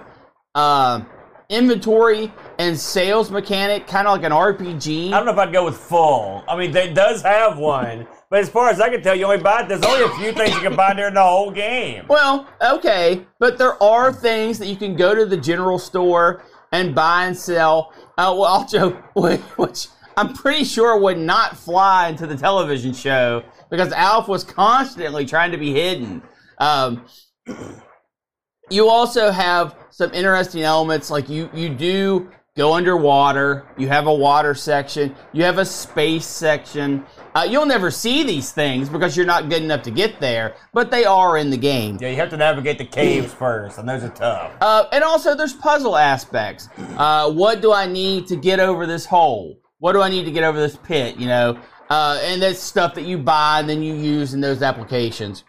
uh, 0.54 1.00
inventory 1.48 2.32
and 2.58 2.78
sales 2.78 3.30
mechanic, 3.30 3.86
kind 3.86 4.06
of 4.06 4.14
like 4.16 4.24
an 4.24 4.32
RPG. 4.32 5.08
I 5.08 5.10
don't 5.16 5.26
know 5.26 5.32
if 5.32 5.38
I'd 5.38 5.52
go 5.52 5.64
with 5.64 5.76
full. 5.76 6.44
I 6.48 6.56
mean, 6.56 6.74
it 6.76 6.94
does 6.94 7.22
have 7.22 7.58
one, 7.58 8.06
but 8.30 8.40
as 8.40 8.48
far 8.48 8.68
as 8.68 8.80
I 8.80 8.88
can 8.90 9.02
tell, 9.02 9.14
you 9.14 9.24
only 9.24 9.38
buy. 9.38 9.62
There's 9.62 9.82
only 9.82 10.02
a 10.04 10.08
few 10.18 10.32
things 10.32 10.54
you 10.54 10.60
can 10.60 10.76
buy 10.76 10.92
during 10.94 11.14
the 11.14 11.22
whole 11.22 11.50
game. 11.50 12.04
Well, 12.08 12.46
okay, 12.62 13.26
but 13.38 13.58
there 13.58 13.80
are 13.82 14.12
things 14.12 14.58
that 14.58 14.66
you 14.66 14.76
can 14.76 14.94
go 14.96 15.14
to 15.14 15.24
the 15.26 15.36
general 15.36 15.78
store 15.78 16.42
and 16.72 16.94
buy 16.94 17.26
and 17.26 17.36
sell. 17.36 17.92
Uh, 18.18 18.34
well, 18.36 18.44
also, 18.44 18.90
which 19.56 19.88
I'm 20.16 20.32
pretty 20.32 20.64
sure 20.64 20.98
would 20.98 21.18
not 21.18 21.56
fly 21.56 22.08
into 22.08 22.26
the 22.26 22.36
television 22.36 22.94
show 22.94 23.42
because 23.70 23.92
Alf 23.92 24.28
was 24.28 24.44
constantly 24.44 25.26
trying 25.26 25.50
to 25.50 25.58
be 25.58 25.72
hidden. 25.72 26.22
Um, 26.58 27.04
you 28.70 28.88
also 28.88 29.30
have 29.30 29.76
some 29.90 30.12
interesting 30.14 30.62
elements, 30.62 31.10
like 31.10 31.28
you 31.28 31.50
you 31.52 31.68
do 31.68 32.30
go 32.56 32.74
underwater. 32.74 33.66
You 33.76 33.88
have 33.88 34.06
a 34.06 34.14
water 34.14 34.54
section. 34.54 35.14
You 35.32 35.44
have 35.44 35.58
a 35.58 35.64
space 35.64 36.26
section. 36.26 37.04
Uh, 37.34 37.46
you'll 37.48 37.66
never 37.66 37.90
see 37.90 38.22
these 38.24 38.50
things 38.50 38.88
because 38.88 39.16
you're 39.16 39.26
not 39.26 39.50
good 39.50 39.62
enough 39.62 39.82
to 39.82 39.90
get 39.90 40.20
there, 40.20 40.56
but 40.72 40.90
they 40.90 41.04
are 41.04 41.36
in 41.36 41.50
the 41.50 41.56
game. 41.56 41.98
Yeah, 42.00 42.08
you 42.08 42.16
have 42.16 42.30
to 42.30 42.36
navigate 42.36 42.78
the 42.78 42.86
caves 42.86 43.32
first, 43.32 43.78
and 43.78 43.88
those 43.88 44.02
are 44.02 44.08
tough. 44.08 44.52
Uh, 44.60 44.86
and 44.90 45.04
also, 45.04 45.34
there's 45.34 45.52
puzzle 45.52 45.96
aspects. 45.96 46.68
Uh, 46.96 47.30
what 47.30 47.60
do 47.60 47.72
I 47.72 47.86
need 47.86 48.26
to 48.28 48.36
get 48.36 48.58
over 48.58 48.86
this 48.86 49.04
hole? 49.04 49.60
What 49.78 49.92
do 49.92 50.00
I 50.00 50.08
need 50.08 50.24
to 50.24 50.30
get 50.30 50.44
over 50.44 50.58
this 50.58 50.76
pit? 50.76 51.18
You 51.18 51.26
know, 51.26 51.60
uh, 51.90 52.18
and 52.22 52.40
that's 52.40 52.58
stuff 52.58 52.94
that 52.94 53.04
you 53.04 53.18
buy 53.18 53.60
and 53.60 53.68
then 53.68 53.82
you 53.82 53.94
use 53.94 54.32
in 54.32 54.40
those 54.40 54.62
applications. 54.62 55.44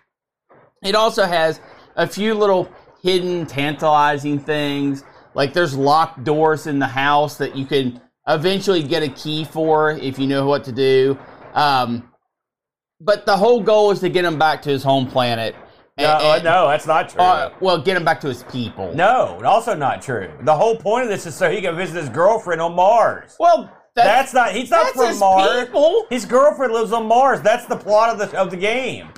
It 0.84 0.94
also 0.94 1.26
has 1.26 1.62
a 1.96 2.06
few 2.06 2.34
little 2.34 2.70
hidden, 3.02 3.46
tantalizing 3.46 4.40
things. 4.40 5.04
Like 5.38 5.54
there's 5.54 5.78
locked 5.78 6.24
doors 6.24 6.66
in 6.66 6.80
the 6.80 6.88
house 6.88 7.38
that 7.38 7.56
you 7.56 7.68
can 7.68 8.02
eventually 8.28 8.82
get 8.82 9.04
a 9.04 9.10
key 9.10 9.46
for 9.46 9.92
if 9.92 10.18
you 10.18 10.26
know 10.26 10.48
what 10.48 10.64
to 10.64 10.72
do. 10.72 11.16
Um, 11.54 12.12
but 13.00 13.28
the 13.28 13.38
whole 13.38 13.62
goal 13.62 13.92
is 13.92 14.00
to 14.00 14.10
get 14.10 14.26
him 14.26 14.40
back 14.40 14.64
to 14.64 14.72
his 14.72 14.82
home 14.82 15.06
planet. 15.06 15.56
No, 16.00 16.06
uh, 16.06 16.42
no, 16.44 16.68
that's 16.68 16.88
not 16.88 17.10
true. 17.10 17.22
Uh, 17.22 17.54
well, 17.60 17.80
get 17.80 17.96
him 17.96 18.04
back 18.04 18.20
to 18.22 18.28
his 18.28 18.44
people. 18.44 18.94
No, 18.96 19.40
also 19.46 19.76
not 19.76 20.02
true. 20.02 20.32
The 20.42 20.56
whole 20.56 20.76
point 20.76 21.04
of 21.04 21.10
this 21.10 21.28
is 21.28 21.36
so 21.36 21.52
he 21.52 21.62
can 21.62 21.76
visit 21.76 22.02
his 22.02 22.10
girlfriend 22.10 22.60
on 22.60 22.74
Mars. 22.76 23.36
Well, 23.40 23.72
that's, 23.96 24.08
that's 24.08 24.34
not. 24.34 24.54
He's 24.54 24.72
not 24.72 24.94
from 24.94 25.20
Mars. 25.20 25.66
People. 25.66 26.08
His 26.10 26.26
girlfriend 26.26 26.74
lives 26.74 26.92
on 26.92 27.06
Mars. 27.06 27.42
That's 27.42 27.68
the 27.68 27.78
plot 27.78 28.10
of 28.10 28.18
the 28.18 28.40
of 28.40 28.50
the 28.50 28.58
game. 28.58 29.10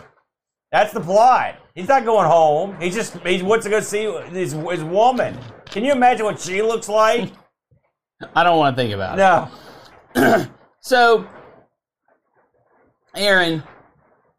That's 0.73 0.93
the 0.93 1.01
plot. 1.01 1.55
He's 1.79 1.87
not 1.87 2.03
going 2.03 2.27
home. 2.27 2.75
He 2.81 2.89
just 2.89 3.15
he 3.25 3.41
wants 3.41 3.63
to 3.63 3.69
go 3.69 3.79
see 3.79 4.03
his 4.33 4.51
his 4.51 4.83
woman. 4.83 5.39
Can 5.63 5.85
you 5.85 5.93
imagine 5.93 6.25
what 6.25 6.37
she 6.37 6.61
looks 6.61 6.89
like? 6.89 7.31
I 8.35 8.43
don't 8.43 8.57
want 8.57 8.75
to 8.75 8.81
think 8.81 8.93
about 8.93 9.17
no. 9.17 9.49
it. 10.13 10.19
No. 10.19 10.45
so, 10.81 11.25
Aaron, 13.15 13.63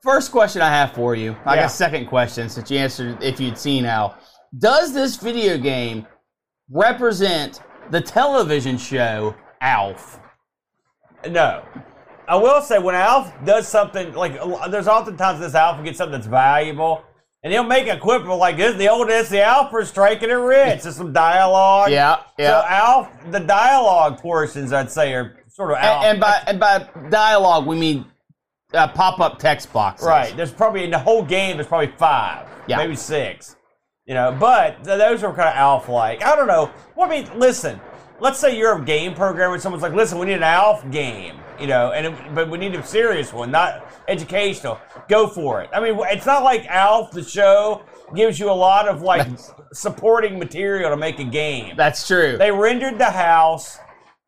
first 0.03 0.33
question 0.33 0.61
I 0.61 0.69
have 0.69 0.93
for 0.93 1.15
you. 1.15 1.35
I 1.47 1.55
Yeah. 1.55 1.63
got 1.63 1.71
second 1.71 2.09
question 2.09 2.51
since 2.51 2.71
you 2.71 2.77
answered 2.77 3.23
if 3.23 3.41
you'd 3.41 3.57
seen 3.57 3.87
Al. 3.87 4.19
Does 4.59 4.93
this 4.93 5.17
video 5.17 5.57
game 5.57 6.07
represent 6.69 7.63
the 7.91 8.03
television 8.03 8.77
show 8.77 9.35
Alf? 9.63 10.21
No. 11.27 11.65
I 12.29 12.37
will 12.37 12.61
say 12.61 12.79
when 12.79 12.95
Alf 12.95 13.33
does 13.47 13.67
something 13.67 14.13
like 14.13 14.35
there's 14.71 14.89
oftentimes 14.89 15.41
this 15.41 15.55
Alf 15.55 15.83
gets 15.83 15.97
something 15.97 16.13
that's 16.13 16.27
valuable, 16.27 17.03
and 17.43 17.53
he'll 17.53 17.63
make 17.65 17.89
a 17.89 17.97
quip 17.97 18.23
of 18.23 18.39
like 18.39 18.57
this. 18.57 18.77
The 18.77 18.89
old 18.89 19.09
this 19.09 19.29
the 19.29 19.43
Alfred 19.43 19.87
striking 19.87 20.31
it 20.31 20.35
rich. 20.35 20.83
Just 20.83 20.99
some 20.99 21.13
dialogue. 21.13 21.91
Yeah, 21.91 22.21
yeah. 22.39 22.61
So. 22.61 22.67
Alf, 22.69 23.09
the 23.31 23.41
dialogue 23.41 24.19
portions 24.21 24.73
I'd 24.73 24.91
say 24.91 25.15
are 25.15 25.37
sort 25.49 25.73
of 25.73 25.79
Alf. 25.79 26.05
and, 26.05 26.11
and 26.13 26.21
by 26.21 26.43
and 26.47 26.61
by 26.61 27.09
dialogue 27.11 27.67
we 27.67 27.77
mean 27.77 28.05
uh, 28.73 28.89
pop-up 28.89 29.39
text 29.39 29.73
boxes. 29.73 30.07
right, 30.07 30.37
there's 30.37 30.53
probably 30.53 30.85
in 30.85 30.91
the 30.91 30.99
whole 30.99 31.23
game 31.25 31.57
there's 31.57 31.67
probably 31.67 31.93
five, 31.97 32.47
Yeah. 32.69 32.77
maybe 32.77 32.95
six. 32.97 33.57
You 34.07 34.15
know, 34.15 34.37
but 34.39 34.83
th- 34.85 34.99
those 34.99 35.23
are 35.23 35.33
kind 35.33 35.49
of 35.49 35.55
Alf-like. 35.55 36.25
I 36.25 36.35
don't 36.35 36.49
know. 36.49 36.71
Well, 36.97 37.11
I 37.11 37.21
mean, 37.23 37.39
listen. 37.39 37.81
Let's 38.19 38.39
say 38.39 38.57
you're 38.57 38.77
a 38.77 38.85
game 38.85 39.15
programmer 39.15 39.55
and 39.55 39.63
someone's 39.63 39.83
like, 39.83 39.93
"Listen, 39.95 40.19
we 40.19 40.27
need 40.27 40.35
an 40.35 40.43
Alf 40.43 40.89
game." 40.91 41.37
You 41.59 41.67
know, 41.69 41.93
and 41.93 42.07
it, 42.07 42.35
but 42.35 42.51
we 42.51 42.59
need 42.59 42.75
a 42.75 42.85
serious 42.87 43.33
one, 43.33 43.51
not 43.51 43.90
educational. 44.11 44.79
Go 45.09 45.27
for 45.27 45.63
it. 45.63 45.71
I 45.73 45.81
mean, 45.81 45.99
it's 46.11 46.27
not 46.27 46.43
like 46.43 46.67
Alf 46.67 47.13
the 47.13 47.23
show 47.23 47.83
gives 48.15 48.39
you 48.39 48.51
a 48.51 48.53
lot 48.53 48.89
of 48.89 49.03
like 49.03 49.27
supporting 49.73 50.39
material 50.39 50.91
to 50.91 50.97
make 50.97 51.19
a 51.19 51.25
game. 51.25 51.77
That's 51.77 52.07
true. 52.07 52.37
They 52.37 52.51
rendered 52.51 52.99
the 52.99 53.11
house, 53.11 53.79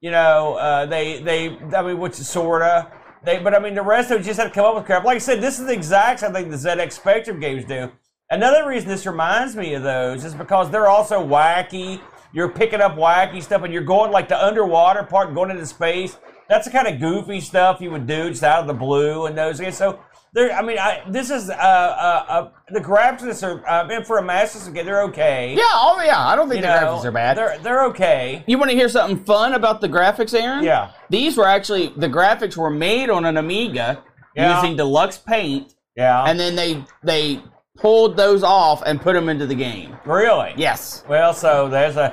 you 0.01 0.11
know. 0.11 0.55
Uh, 0.55 0.87
they 0.87 1.21
they 1.23 1.59
I 1.75 1.83
mean, 1.83 1.99
which 1.99 2.19
is 2.19 2.29
sorta. 2.29 2.91
They 3.25 3.39
but 3.39 3.55
I 3.55 3.59
mean 3.59 3.75
the 3.75 3.83
rest 3.83 4.11
of 4.11 4.21
it 4.21 4.25
just 4.25 4.41
had 4.41 4.49
to 4.49 4.55
come 4.55 4.65
up 4.65 4.75
with 4.77 4.85
crap. 4.85 5.05
Like 5.05 5.17
I 5.17 5.19
said, 5.19 5.41
this 5.41 5.59
is 5.59 5.67
the 5.67 5.73
exact 5.73 6.21
same 6.21 6.33
thing 6.33 6.51
the 6.51 6.57
ZX 6.57 6.93
Spectrum 6.93 7.41
games 7.41 7.65
do. 7.65 7.91
Another 8.31 8.67
reason 8.67 8.89
this 8.89 9.05
reminds 9.05 9.57
me 9.57 9.75
of 9.75 9.83
those 9.83 10.25
is 10.25 10.35
because 10.35 10.71
they're 10.71 10.89
also 10.89 11.25
wacky. 11.25 12.01
You're 12.33 12.49
picking 12.49 12.81
up 12.81 12.97
wacky 12.97 13.43
stuff, 13.43 13.63
and 13.63 13.73
you're 13.73 13.83
going 13.83 14.11
like 14.11 14.29
the 14.29 14.43
underwater 14.43 15.03
part, 15.03 15.27
and 15.29 15.37
going 15.37 15.51
into 15.51 15.67
space. 15.67 16.17
That's 16.53 16.67
the 16.67 16.71
kind 16.71 16.87
of 16.87 17.01
goofy 17.01 17.41
stuff 17.41 17.81
you 17.81 17.91
would 17.93 18.07
do 18.07 18.29
just 18.29 18.43
out 18.43 18.61
of 18.61 18.67
the 18.67 18.75
blue 18.75 19.25
and 19.25 19.37
those 19.39 19.59
games. 19.59 19.75
So 19.79 19.99
there, 20.35 20.53
I 20.53 20.61
mean, 20.61 20.79
I, 20.79 21.03
this 21.09 21.31
is 21.31 21.49
uh, 21.49 21.53
uh, 21.55 22.25
uh, 22.29 22.51
the 22.69 22.81
graphics 22.81 23.43
are 23.43 23.67
uh, 23.67 23.89
and 23.91 24.07
for 24.07 24.19
a 24.19 24.23
Master 24.23 24.59
System 24.59 24.75
game, 24.75 24.85
they're 24.85 25.03
okay. 25.05 25.55
yeah, 25.57 25.63
oh 25.73 26.03
yeah. 26.05 26.19
I 26.29 26.37
don't 26.37 26.51
think 26.51 26.61
You 26.63 26.69
the 26.69 26.79
know, 26.79 26.87
graphics 26.99 27.05
are 27.07 27.11
bad. 27.13 27.39
They're 27.39 27.59
they're 27.61 27.85
okay. 27.87 28.45
You 28.47 28.59
want 28.59 28.71
to 28.71 28.77
hear 28.77 28.91
something 28.91 29.25
fun 29.25 29.55
about 29.55 29.81
the 29.81 29.89
graphics, 29.89 30.39
Aaron? 30.39 30.63
Yeah. 30.63 30.91
These 31.09 31.39
were 31.39 31.47
actually 31.49 31.89
the 31.97 32.09
graphics 32.09 32.55
were 32.59 32.69
made 32.71 33.09
on 33.09 33.25
an 33.25 33.39
Amiga 33.39 34.03
Yeah. 34.37 34.55
using 34.61 34.77
deluxe 34.77 35.17
paint, 35.17 35.75
Yeah. 35.97 36.25
and 36.25 36.39
then 36.39 36.55
they 36.55 36.85
they 37.03 37.41
pulled 37.79 38.15
those 38.17 38.43
off 38.43 38.83
and 38.85 39.01
put 39.01 39.15
them 39.15 39.31
into 39.31 39.47
the 39.47 39.55
game. 39.55 39.97
really? 40.05 40.53
Yes. 40.57 41.03
Well, 41.09 41.33
so 41.33 41.69
there's 41.69 41.97
a, 41.97 42.13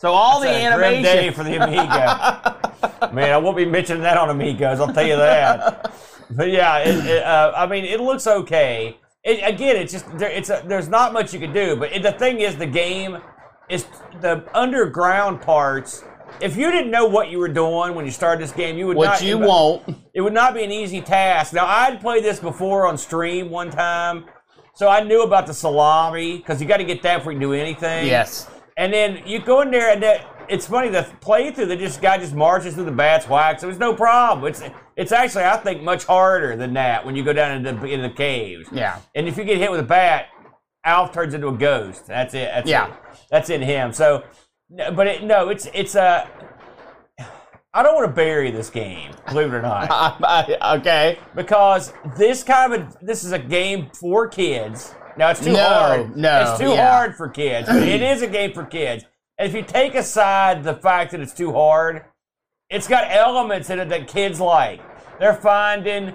So 0.00 0.12
all 0.12 0.40
the 0.40 0.46
that's 0.46 0.74
a 0.74 0.78
grim 0.78 1.02
day 1.02 1.30
for 1.30 1.44
the 1.44 1.62
Amiga. 1.62 3.10
Man, 3.12 3.32
I 3.32 3.36
won't 3.36 3.54
be 3.54 3.66
mentioning 3.66 4.02
that 4.02 4.16
on 4.16 4.30
Amigos. 4.30 4.80
I'll 4.80 4.94
tell 4.94 5.06
you 5.06 5.16
that. 5.16 5.94
But 6.30 6.48
yeah, 6.50 6.78
it, 6.78 7.04
it, 7.04 7.22
uh, 7.22 7.52
I 7.54 7.66
mean, 7.66 7.84
it 7.84 8.00
looks 8.00 8.26
okay. 8.26 8.96
It, 9.22 9.46
again, 9.46 9.76
it's 9.76 9.92
just 9.92 10.06
there, 10.16 10.30
it's 10.30 10.48
a, 10.48 10.62
there's 10.64 10.88
not 10.88 11.12
much 11.12 11.34
you 11.34 11.38
can 11.38 11.52
do. 11.52 11.76
But 11.76 11.92
it, 11.92 12.02
the 12.02 12.12
thing 12.12 12.40
is, 12.40 12.56
the 12.56 12.64
game 12.64 13.18
is 13.68 13.84
the 14.22 14.42
underground 14.54 15.42
parts. 15.42 16.02
If 16.40 16.56
you 16.56 16.70
didn't 16.70 16.90
know 16.90 17.04
what 17.04 17.28
you 17.28 17.38
were 17.38 17.48
doing 17.48 17.94
when 17.94 18.06
you 18.06 18.10
started 18.10 18.42
this 18.42 18.52
game, 18.52 18.78
you 18.78 18.86
would 18.86 18.96
What 18.96 19.04
not. 19.04 19.22
you 19.22 19.36
won't. 19.36 19.82
it 20.14 20.22
would 20.22 20.32
not 20.32 20.54
be 20.54 20.64
an 20.64 20.72
easy 20.72 21.02
task. 21.02 21.52
Now, 21.52 21.66
I'd 21.66 22.00
played 22.00 22.24
this 22.24 22.40
before 22.40 22.86
on 22.86 22.96
stream 22.96 23.50
one 23.50 23.70
time, 23.70 24.24
so 24.72 24.88
I 24.88 25.02
knew 25.02 25.24
about 25.24 25.46
the 25.46 25.52
salami 25.52 26.38
because 26.38 26.58
you 26.62 26.66
got 26.66 26.78
to 26.78 26.84
get 26.84 27.02
that 27.02 27.18
before 27.18 27.32
you 27.32 27.38
can 27.38 27.48
do 27.48 27.52
anything. 27.52 28.06
Yes. 28.06 28.48
And 28.80 28.90
then 28.94 29.22
you 29.26 29.40
go 29.40 29.60
in 29.60 29.70
there, 29.70 29.90
and 29.92 30.02
that, 30.02 30.26
it's 30.48 30.66
funny 30.66 30.88
the 30.88 31.02
playthrough. 31.20 31.68
That 31.68 31.78
just 31.78 32.00
guy 32.00 32.16
just 32.16 32.34
marches 32.34 32.74
through 32.74 32.86
the 32.86 32.90
bats 32.90 33.28
wax. 33.28 33.62
It 33.62 33.66
was 33.66 33.78
no 33.78 33.92
problem. 33.94 34.50
It's 34.50 34.62
it's 34.96 35.12
actually 35.12 35.44
I 35.44 35.58
think 35.58 35.82
much 35.82 36.06
harder 36.06 36.56
than 36.56 36.72
that 36.72 37.04
when 37.04 37.14
you 37.14 37.22
go 37.22 37.34
down 37.34 37.52
into 37.66 37.84
into 37.84 38.08
the 38.08 38.14
caves. 38.14 38.66
Yeah. 38.72 38.98
And 39.14 39.28
if 39.28 39.36
you 39.36 39.44
get 39.44 39.58
hit 39.58 39.70
with 39.70 39.80
a 39.80 39.84
bat, 39.84 40.28
Alf 40.82 41.12
turns 41.12 41.34
into 41.34 41.48
a 41.48 41.56
ghost. 41.56 42.06
That's 42.06 42.32
it. 42.32 42.50
That's 42.54 42.70
Yeah. 42.70 42.86
it. 42.88 42.94
That's 43.30 43.50
in 43.50 43.60
him. 43.60 43.92
So, 43.92 44.24
but 44.70 45.06
it, 45.06 45.24
no, 45.24 45.50
it's 45.50 45.68
it's 45.74 45.94
a. 45.94 46.26
I 47.74 47.82
don't 47.84 47.94
want 47.94 48.08
to 48.08 48.12
bury 48.12 48.50
this 48.50 48.70
game, 48.70 49.12
believe 49.28 49.52
it 49.52 49.56
or 49.56 49.62
not 49.62 50.50
okay. 50.78 51.18
because 51.36 51.92
this 52.16 52.42
kind 52.42 52.72
of 52.72 52.80
a, 52.80 52.98
this 53.04 53.22
is 53.24 53.30
a 53.30 53.38
game 53.38 53.90
for 53.94 54.26
kids. 54.26 54.94
Now 55.16 55.30
it's 55.30 55.44
too 55.44 55.52
No, 55.52 55.64
hard. 55.64 56.16
no, 56.16 56.42
it's 56.42 56.58
too 56.60 56.70
yeah. 56.70 56.90
hard 56.90 57.16
for 57.16 57.28
kids. 57.28 57.68
It 57.70 58.02
is 58.02 58.22
a 58.22 58.26
game 58.26 58.52
for 58.52 58.64
kids. 58.64 59.04
And 59.38 59.48
if 59.48 59.54
you 59.54 59.62
take 59.62 59.94
aside 59.94 60.62
the 60.64 60.74
fact 60.74 61.12
that 61.12 61.20
it's 61.20 61.32
too 61.34 61.52
hard, 61.52 62.04
it's 62.68 62.86
got 62.86 63.10
elements 63.10 63.70
in 63.70 63.78
it 63.80 63.88
that 63.88 64.06
kids 64.08 64.40
like. 64.40 64.80
They're 65.18 65.34
finding 65.34 66.14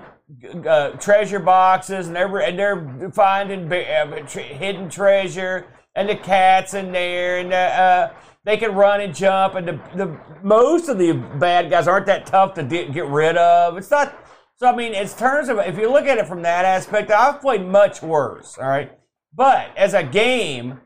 uh, 0.68 0.92
treasure 0.92 1.40
boxes 1.40 2.08
and 2.08 2.16
they're 2.16 2.38
and 2.40 2.58
they're 2.58 3.12
finding 3.14 3.72
uh, 3.72 4.20
tr- 4.28 4.40
hidden 4.40 4.90
treasure 4.90 5.68
and 5.96 6.10
the 6.10 6.16
cats 6.16 6.74
in 6.74 6.92
there 6.92 7.38
and 7.40 7.54
uh, 7.54 7.56
uh, 7.56 8.14
they 8.44 8.58
can 8.58 8.74
run 8.74 9.02
and 9.02 9.14
jump 9.14 9.54
and 9.56 9.68
the, 9.68 9.80
the 9.96 10.20
most 10.42 10.90
of 10.90 10.98
the 10.98 11.14
bad 11.40 11.70
guys 11.70 11.88
aren't 11.88 12.08
that 12.08 12.26
tough 12.26 12.54
to 12.56 12.64
get 12.64 13.06
rid 13.06 13.38
of. 13.38 13.78
It's 13.78 13.92
not. 13.92 14.18
So 14.58 14.68
I 14.68 14.76
mean, 14.76 14.94
in 14.94 15.08
terms 15.08 15.50
of 15.50 15.60
if 15.60 15.78
you 15.78 15.92
look 15.92 16.06
at 16.06 16.18
it 16.18 16.28
from 16.28 16.42
that 16.44 16.66
aspect, 16.66 17.12
I've 17.12 17.42
played 17.42 17.66
much 17.66 18.02
worse. 18.02 18.58
All 18.58 18.68
right, 18.68 18.92
but 19.34 19.76
as 19.78 19.94
a 19.94 20.04
game, 20.04 20.80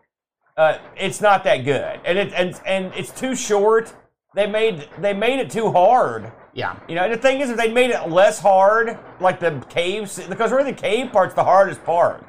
uh, 0.57 0.77
it's 0.97 1.21
not 1.21 1.43
that 1.43 1.57
good, 1.65 1.99
and 2.03 2.17
it 2.17 2.33
and 2.33 2.59
and 2.65 2.93
it's 2.95 3.11
too 3.11 3.35
short. 3.35 3.93
They 4.35 4.47
made 4.47 4.87
they 4.99 5.13
made 5.13 5.39
it 5.39 5.49
too 5.49 5.71
hard. 5.71 6.31
Yeah. 6.53 6.75
You 6.87 6.95
know, 6.95 7.03
and 7.03 7.13
the 7.13 7.17
thing 7.17 7.41
is, 7.41 7.49
if 7.49 7.57
they 7.57 7.71
made 7.71 7.91
it 7.91 8.09
less 8.09 8.39
hard, 8.39 8.97
like 9.19 9.39
the 9.39 9.63
caves, 9.69 10.19
because 10.27 10.51
really 10.51 10.71
the 10.71 10.77
cave 10.77 11.11
part's 11.11 11.33
the 11.33 11.43
hardest 11.43 11.83
part. 11.83 12.25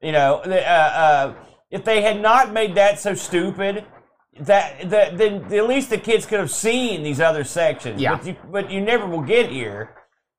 You 0.00 0.12
know, 0.12 0.42
the, 0.44 0.60
uh, 0.66 0.72
uh, 0.72 1.34
if 1.70 1.84
they 1.84 2.02
had 2.02 2.20
not 2.20 2.52
made 2.52 2.74
that 2.76 2.98
so 2.98 3.14
stupid, 3.14 3.84
that, 4.40 4.90
that 4.90 5.18
then 5.18 5.52
at 5.52 5.68
least 5.68 5.90
the 5.90 5.98
kids 5.98 6.26
could 6.26 6.40
have 6.40 6.50
seen 6.50 7.02
these 7.02 7.20
other 7.20 7.44
sections. 7.44 8.00
Yeah. 8.00 8.16
But 8.16 8.26
you, 8.26 8.36
but 8.50 8.70
you 8.70 8.80
never 8.80 9.06
will 9.06 9.22
get 9.22 9.50
here. 9.50 9.94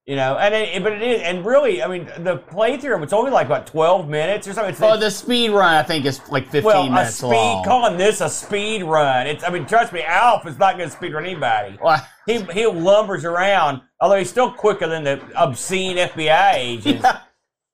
You 0.05 0.15
know, 0.15 0.37
and 0.37 0.53
it, 0.53 0.83
but 0.83 0.93
it 0.93 1.01
is, 1.01 1.21
and 1.23 1.43
really, 1.43 1.81
I 1.81 1.87
mean, 1.87 2.05
the 2.19 2.37
playthrough 2.37 3.01
it's 3.01 3.11
only 3.11 3.31
like 3.31 3.49
what 3.49 3.65
twelve 3.65 4.07
minutes 4.07 4.47
or 4.47 4.53
something. 4.53 4.71
It's, 4.73 4.81
Oh, 4.81 4.97
the 4.97 5.09
speed 5.09 5.49
run 5.49 5.73
I 5.73 5.81
think 5.81 6.05
is 6.05 6.21
like 6.29 6.43
15 6.45 6.63
well, 6.63 6.83
a 6.83 6.89
minutes 6.91 7.15
speed 7.15 7.29
long. 7.29 7.63
calling 7.65 7.97
this 7.97 8.21
a 8.21 8.29
speed 8.29 8.83
run. 8.83 9.25
It's 9.25 9.43
I 9.43 9.49
mean, 9.49 9.65
trust 9.65 9.93
me, 9.93 10.03
Alf 10.03 10.45
is 10.45 10.59
not 10.59 10.77
going 10.77 10.89
to 10.91 10.95
speed 10.95 11.11
run 11.13 11.25
anybody. 11.25 11.79
Well, 11.81 12.05
He 12.27 12.33
he 12.53 12.67
lumbers 12.67 13.23
around, 13.23 13.81
although 13.99 14.17
he's 14.17 14.29
still 14.29 14.51
quicker 14.51 14.85
than 14.87 15.03
the 15.03 15.19
obscene 15.35 15.97
FBI 15.97 16.53
agents. 16.53 17.03
Yeah. 17.03 17.19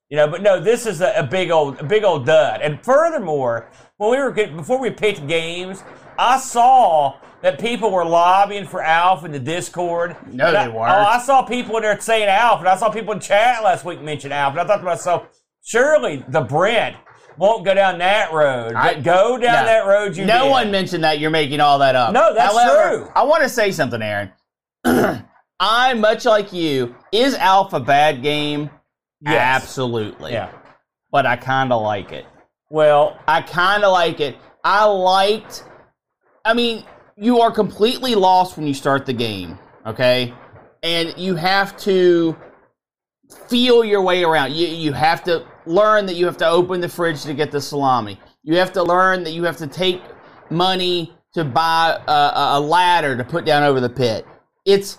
You 0.08 0.16
know, 0.16 0.28
but 0.28 0.40
no, 0.42 0.58
this 0.60 0.86
is 0.86 1.02
a, 1.02 1.12
a 1.14 1.22
big 1.22 1.50
old 1.50 1.80
a 1.80 1.84
big 1.84 2.02
old 2.02 2.24
dud. 2.24 2.62
And 2.62 2.82
furthermore, 2.82 3.68
when 3.98 4.10
we 4.10 4.16
were 4.18 4.30
before 4.30 4.78
we 4.78 4.88
picked 4.88 5.26
games, 5.26 5.82
I 6.18 6.38
saw 6.38 7.14
that 7.42 7.58
people 7.58 7.90
were 7.90 8.04
lobbying 8.04 8.66
for 8.66 8.80
Alf 8.82 9.24
in 9.24 9.32
the 9.32 9.38
Discord. 9.38 10.16
No, 10.30 10.46
And 10.46 10.54
they 10.56 10.60
I- 10.60 10.68
weren't. 10.68 10.92
Oh, 10.92 11.02
I 11.04 11.18
saw 11.18 11.42
people 11.42 11.76
in 11.76 11.82
there 11.82 12.00
saying 12.00 12.28
Alf, 12.28 12.60
and 12.60 12.68
I 12.68 12.76
saw 12.76 12.88
people 12.88 13.12
in 13.12 13.20
chat 13.20 13.62
last 13.62 13.84
week 13.84 14.00
mention 14.00 14.32
Alf, 14.32 14.52
and 14.52 14.60
I 14.60 14.64
thought 14.64 14.78
to 14.78 14.84
myself, 14.84 15.26
surely 15.64 16.24
the 16.28 16.40
Brent 16.40 16.96
won't 17.36 17.64
go 17.64 17.74
down 17.74 17.98
that 17.98 18.32
road. 18.32 18.74
I- 18.74 18.94
go 18.94 19.36
down 19.38 19.64
no. 19.64 19.66
that 19.66 19.86
road. 19.86 20.16
You 20.16 20.24
no 20.24 20.44
did. 20.44 20.50
one 20.50 20.70
mentioned 20.70 21.02
that. 21.04 21.18
You're 21.18 21.30
making 21.30 21.60
all 21.60 21.78
that 21.80 21.96
up. 21.96 22.12
No, 22.12 22.32
that's 22.34 22.56
However, 22.56 22.98
true. 22.98 23.12
I 23.14 23.24
want 23.24 23.42
to 23.42 23.48
say 23.48 23.72
something, 23.72 24.00
Aaron. 24.02 24.32
I, 25.60 25.94
much 25.94 26.24
like 26.24 26.52
you, 26.52 26.94
is 27.12 27.34
Alf 27.34 27.72
a 27.72 27.80
bad 27.80 28.22
game? 28.22 28.70
Yes. 29.20 29.62
Absolutely. 29.62 30.32
Yeah. 30.32 30.50
But 31.10 31.26
I 31.26 31.36
kind 31.36 31.72
of 31.72 31.82
like 31.82 32.10
it. 32.12 32.24
Well, 32.70 33.18
I 33.28 33.42
kind 33.42 33.84
of 33.84 33.92
like 33.92 34.18
it. 34.20 34.36
I 34.64 34.84
liked. 34.84 35.64
I 36.44 36.54
mean, 36.54 36.84
you 37.22 37.40
are 37.40 37.52
completely 37.52 38.16
lost 38.16 38.56
when 38.56 38.66
you 38.66 38.74
start 38.74 39.06
the 39.06 39.12
game, 39.12 39.56
okay? 39.86 40.34
And 40.82 41.14
you 41.16 41.36
have 41.36 41.76
to 41.78 42.36
feel 43.46 43.84
your 43.84 44.02
way 44.02 44.24
around. 44.24 44.52
You 44.52 44.66
you 44.66 44.92
have 44.92 45.22
to 45.24 45.46
learn 45.64 46.04
that 46.06 46.16
you 46.16 46.26
have 46.26 46.36
to 46.38 46.48
open 46.48 46.80
the 46.80 46.88
fridge 46.88 47.22
to 47.22 47.32
get 47.32 47.52
the 47.52 47.60
salami. 47.60 48.18
You 48.42 48.56
have 48.56 48.72
to 48.72 48.82
learn 48.82 49.22
that 49.22 49.30
you 49.30 49.44
have 49.44 49.56
to 49.58 49.68
take 49.68 50.02
money 50.50 51.14
to 51.34 51.44
buy 51.44 51.96
a, 52.08 52.58
a- 52.58 52.60
ladder 52.60 53.16
to 53.16 53.22
put 53.22 53.44
down 53.44 53.62
over 53.62 53.80
the 53.80 53.88
pit. 53.88 54.26
It's 54.64 54.98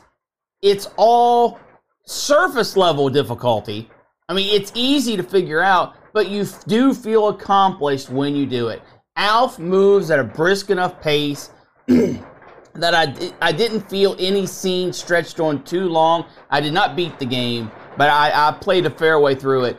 it's 0.62 0.88
all 0.96 1.60
surface 2.06 2.78
level 2.78 3.10
difficulty. 3.10 3.90
I 4.30 4.34
mean, 4.34 4.48
it's 4.56 4.72
easy 4.76 5.18
to 5.18 5.24
figure 5.24 5.62
out, 5.62 5.96
but 6.14 6.30
you 6.30 6.46
do 6.68 6.94
feel 6.94 7.28
accomplished 7.28 8.10
when 8.10 8.34
you 8.34 8.46
do 8.46 8.70
it. 8.70 8.82
Alf 9.18 9.60
moves 9.60 10.10
at 10.10 10.20
a 10.20 10.24
brisk 10.24 10.70
enough 10.70 11.02
pace 11.02 11.50
that 11.88 12.94
I, 12.96 13.14
I 13.42 13.52
didn't 13.52 13.90
feel 13.90 14.16
any 14.20 14.46
scene 14.46 14.94
stretched 14.94 15.40
on 15.40 15.64
too 15.64 15.88
long. 15.90 16.26
I 16.50 16.60
did 16.62 16.74
not 16.74 16.96
beat 16.96 17.20
the 17.20 17.26
game, 17.26 17.72
but 17.98 18.10
I, 18.10 18.50
I 18.50 18.52
played 18.54 18.86
a 18.86 18.90
fair 18.90 19.20
way 19.20 19.36
through 19.36 19.66
it. 19.66 19.78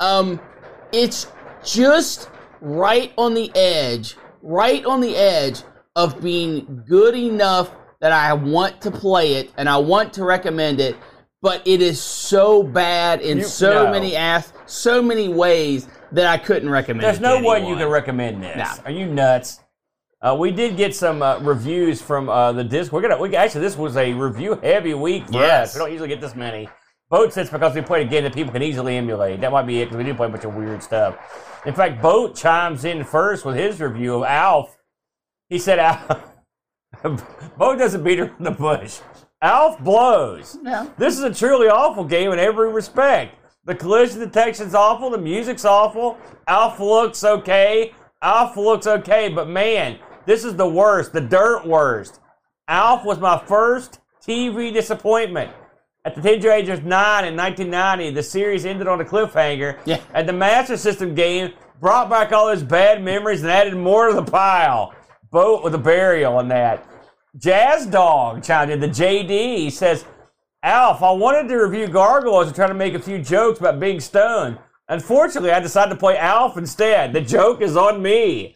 Um, 0.00 0.40
it's 0.92 1.26
just 1.64 2.30
right 2.60 3.12
on 3.16 3.34
the 3.34 3.50
edge, 3.56 4.16
right 4.42 4.84
on 4.84 5.00
the 5.00 5.16
edge 5.16 5.62
of 5.96 6.20
being 6.22 6.84
good 6.86 7.16
enough 7.16 7.70
that 8.00 8.12
I 8.12 8.32
want 8.34 8.80
to 8.82 8.90
play 8.90 9.34
it 9.34 9.52
and 9.56 9.68
I 9.68 9.78
want 9.78 10.12
to 10.14 10.24
recommend 10.24 10.80
it, 10.80 10.96
but 11.42 11.66
it 11.66 11.80
is 11.80 12.00
so 12.00 12.62
bad 12.62 13.22
in 13.22 13.38
You- 13.38 13.44
so 13.44 13.84
no. 13.86 13.90
many 13.90 14.14
ass, 14.14 14.52
so 14.66 15.00
many 15.02 15.28
ways 15.28 15.88
that 16.12 16.26
I 16.26 16.36
couldn't 16.36 16.70
recommend 16.70 17.02
it. 17.04 17.06
There's 17.06 17.20
no 17.20 17.42
way 17.42 17.66
you 17.66 17.74
can 17.76 17.88
recommend 17.88 18.42
this. 18.42 18.56
No. 18.56 18.84
Are 18.84 18.90
you 18.90 19.06
nuts? 19.06 19.60
Uh, 20.26 20.34
we 20.34 20.50
did 20.50 20.76
get 20.76 20.92
some 20.92 21.22
uh, 21.22 21.38
reviews 21.38 22.02
from 22.02 22.28
uh, 22.28 22.50
the 22.50 22.64
disc. 22.64 22.90
We're 22.90 23.00
gonna. 23.00 23.16
We, 23.16 23.36
actually, 23.36 23.60
this 23.60 23.76
was 23.76 23.96
a 23.96 24.12
review 24.12 24.58
heavy 24.60 24.92
week 24.92 25.26
for 25.26 25.34
Yes. 25.34 25.68
us. 25.68 25.74
We 25.76 25.78
don't 25.78 25.92
usually 25.92 26.08
get 26.08 26.20
this 26.20 26.34
many. 26.34 26.68
Boat 27.08 27.32
says 27.32 27.48
because 27.48 27.76
we 27.76 27.80
played 27.82 28.08
a 28.08 28.10
game 28.10 28.24
that 28.24 28.34
people 28.34 28.52
can 28.52 28.62
easily 28.62 28.96
emulate. 28.96 29.40
That 29.40 29.52
might 29.52 29.68
be 29.68 29.80
it 29.80 29.84
because 29.84 29.98
we 29.98 30.02
did 30.02 30.16
play 30.16 30.26
a 30.26 30.30
bunch 30.30 30.42
of 30.42 30.54
weird 30.54 30.82
stuff. 30.82 31.16
In 31.64 31.74
fact, 31.74 32.02
Boat 32.02 32.34
chimes 32.34 32.84
in 32.84 33.04
first 33.04 33.44
with 33.44 33.54
his 33.54 33.80
review 33.80 34.16
of 34.16 34.24
Alf. 34.24 34.76
He 35.48 35.60
said, 35.60 35.78
"Alf, 35.78 36.20
Boat 37.56 37.78
doesn't 37.78 38.02
beat 38.02 38.18
her 38.18 38.34
in 38.36 38.44
the 38.44 38.50
bush. 38.50 38.98
Alf 39.40 39.78
blows. 39.78 40.58
Yeah. 40.64 40.88
This 40.98 41.16
is 41.16 41.22
a 41.22 41.32
truly 41.32 41.68
awful 41.68 42.02
game 42.02 42.32
in 42.32 42.40
every 42.40 42.72
respect. 42.72 43.36
The 43.64 43.76
collision 43.76 44.18
detection's 44.18 44.74
awful. 44.74 45.10
The 45.10 45.18
music's 45.18 45.64
awful. 45.64 46.18
Alf 46.48 46.80
looks 46.80 47.22
okay. 47.22 47.92
Alf 48.22 48.56
looks 48.56 48.88
okay, 48.88 49.28
but 49.28 49.48
man, 49.48 49.98
this 50.26 50.44
is 50.44 50.56
the 50.56 50.68
worst, 50.68 51.12
the 51.12 51.20
dirt 51.20 51.66
worst. 51.66 52.20
Alf 52.68 53.04
was 53.04 53.18
my 53.18 53.38
first 53.46 54.00
TV 54.26 54.72
disappointment. 54.72 55.50
At 56.04 56.14
the 56.14 56.20
tender 56.22 56.50
age 56.52 56.68
of 56.68 56.84
nine 56.84 57.24
in 57.24 57.36
1990, 57.36 58.10
the 58.14 58.22
series 58.22 58.64
ended 58.64 58.86
on 58.86 59.00
a 59.00 59.04
cliffhanger, 59.04 59.78
Yeah. 59.84 59.98
and 60.14 60.28
the 60.28 60.32
Master 60.32 60.76
System 60.76 61.14
game 61.14 61.52
brought 61.80 62.08
back 62.08 62.32
all 62.32 62.46
those 62.46 62.62
bad 62.62 63.02
memories 63.02 63.42
and 63.42 63.50
added 63.50 63.74
more 63.76 64.08
to 64.08 64.14
the 64.14 64.22
pile. 64.22 64.94
Boat 65.32 65.64
with 65.64 65.74
a 65.74 65.78
burial 65.78 66.36
on 66.36 66.48
that. 66.48 66.86
Jazz 67.36 67.86
Dog 67.86 68.42
chimed 68.42 68.70
in. 68.70 68.80
The 68.80 68.88
JD 68.88 69.56
he 69.58 69.70
says, 69.70 70.04
Alf, 70.62 71.02
I 71.02 71.10
wanted 71.10 71.48
to 71.48 71.56
review 71.56 71.86
Gargoyles 71.86 72.46
and 72.46 72.56
try 72.56 72.66
to 72.66 72.74
make 72.74 72.94
a 72.94 72.98
few 72.98 73.18
jokes 73.18 73.58
about 73.60 73.78
being 73.78 74.00
stoned. 74.00 74.58
Unfortunately, 74.88 75.50
I 75.50 75.60
decided 75.60 75.90
to 75.90 75.96
play 75.96 76.16
Alf 76.16 76.56
instead. 76.56 77.12
The 77.12 77.20
joke 77.20 77.60
is 77.60 77.76
on 77.76 78.00
me. 78.02 78.55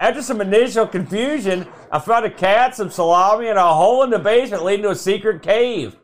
After 0.00 0.22
some 0.22 0.40
initial 0.40 0.86
confusion, 0.86 1.66
I 1.90 1.98
found 1.98 2.24
a 2.24 2.30
cat, 2.30 2.76
some 2.76 2.88
salami, 2.88 3.48
and 3.48 3.58
a 3.58 3.74
hole 3.74 4.04
in 4.04 4.10
the 4.10 4.18
basement 4.20 4.64
leading 4.64 4.84
to 4.84 4.90
a 4.90 4.94
secret 4.94 5.42
cave. 5.42 5.96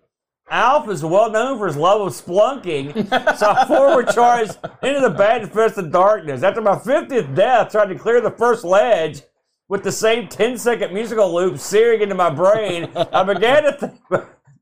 Alf 0.50 0.88
is 0.88 1.04
well 1.04 1.30
known 1.30 1.58
for 1.58 1.68
his 1.68 1.76
love 1.76 2.00
of 2.00 2.12
splunking, 2.12 3.08
so 3.38 3.50
I 3.50 3.64
forward 3.66 4.08
charged 4.12 4.58
into 4.82 5.00
the 5.00 5.10
bad 5.10 5.42
infested 5.42 5.92
darkness. 5.92 6.42
After 6.42 6.60
my 6.60 6.74
50th 6.74 7.36
death, 7.36 7.70
trying 7.70 7.88
to 7.90 7.94
clear 7.94 8.20
the 8.20 8.32
first 8.32 8.64
ledge 8.64 9.22
with 9.68 9.84
the 9.84 9.92
same 9.92 10.26
10 10.26 10.58
second 10.58 10.92
musical 10.92 11.32
loop 11.32 11.58
searing 11.58 12.02
into 12.02 12.16
my 12.16 12.30
brain, 12.30 12.90
I 12.96 13.22
began 13.22 13.62
to 13.62 13.72
think, 13.72 14.00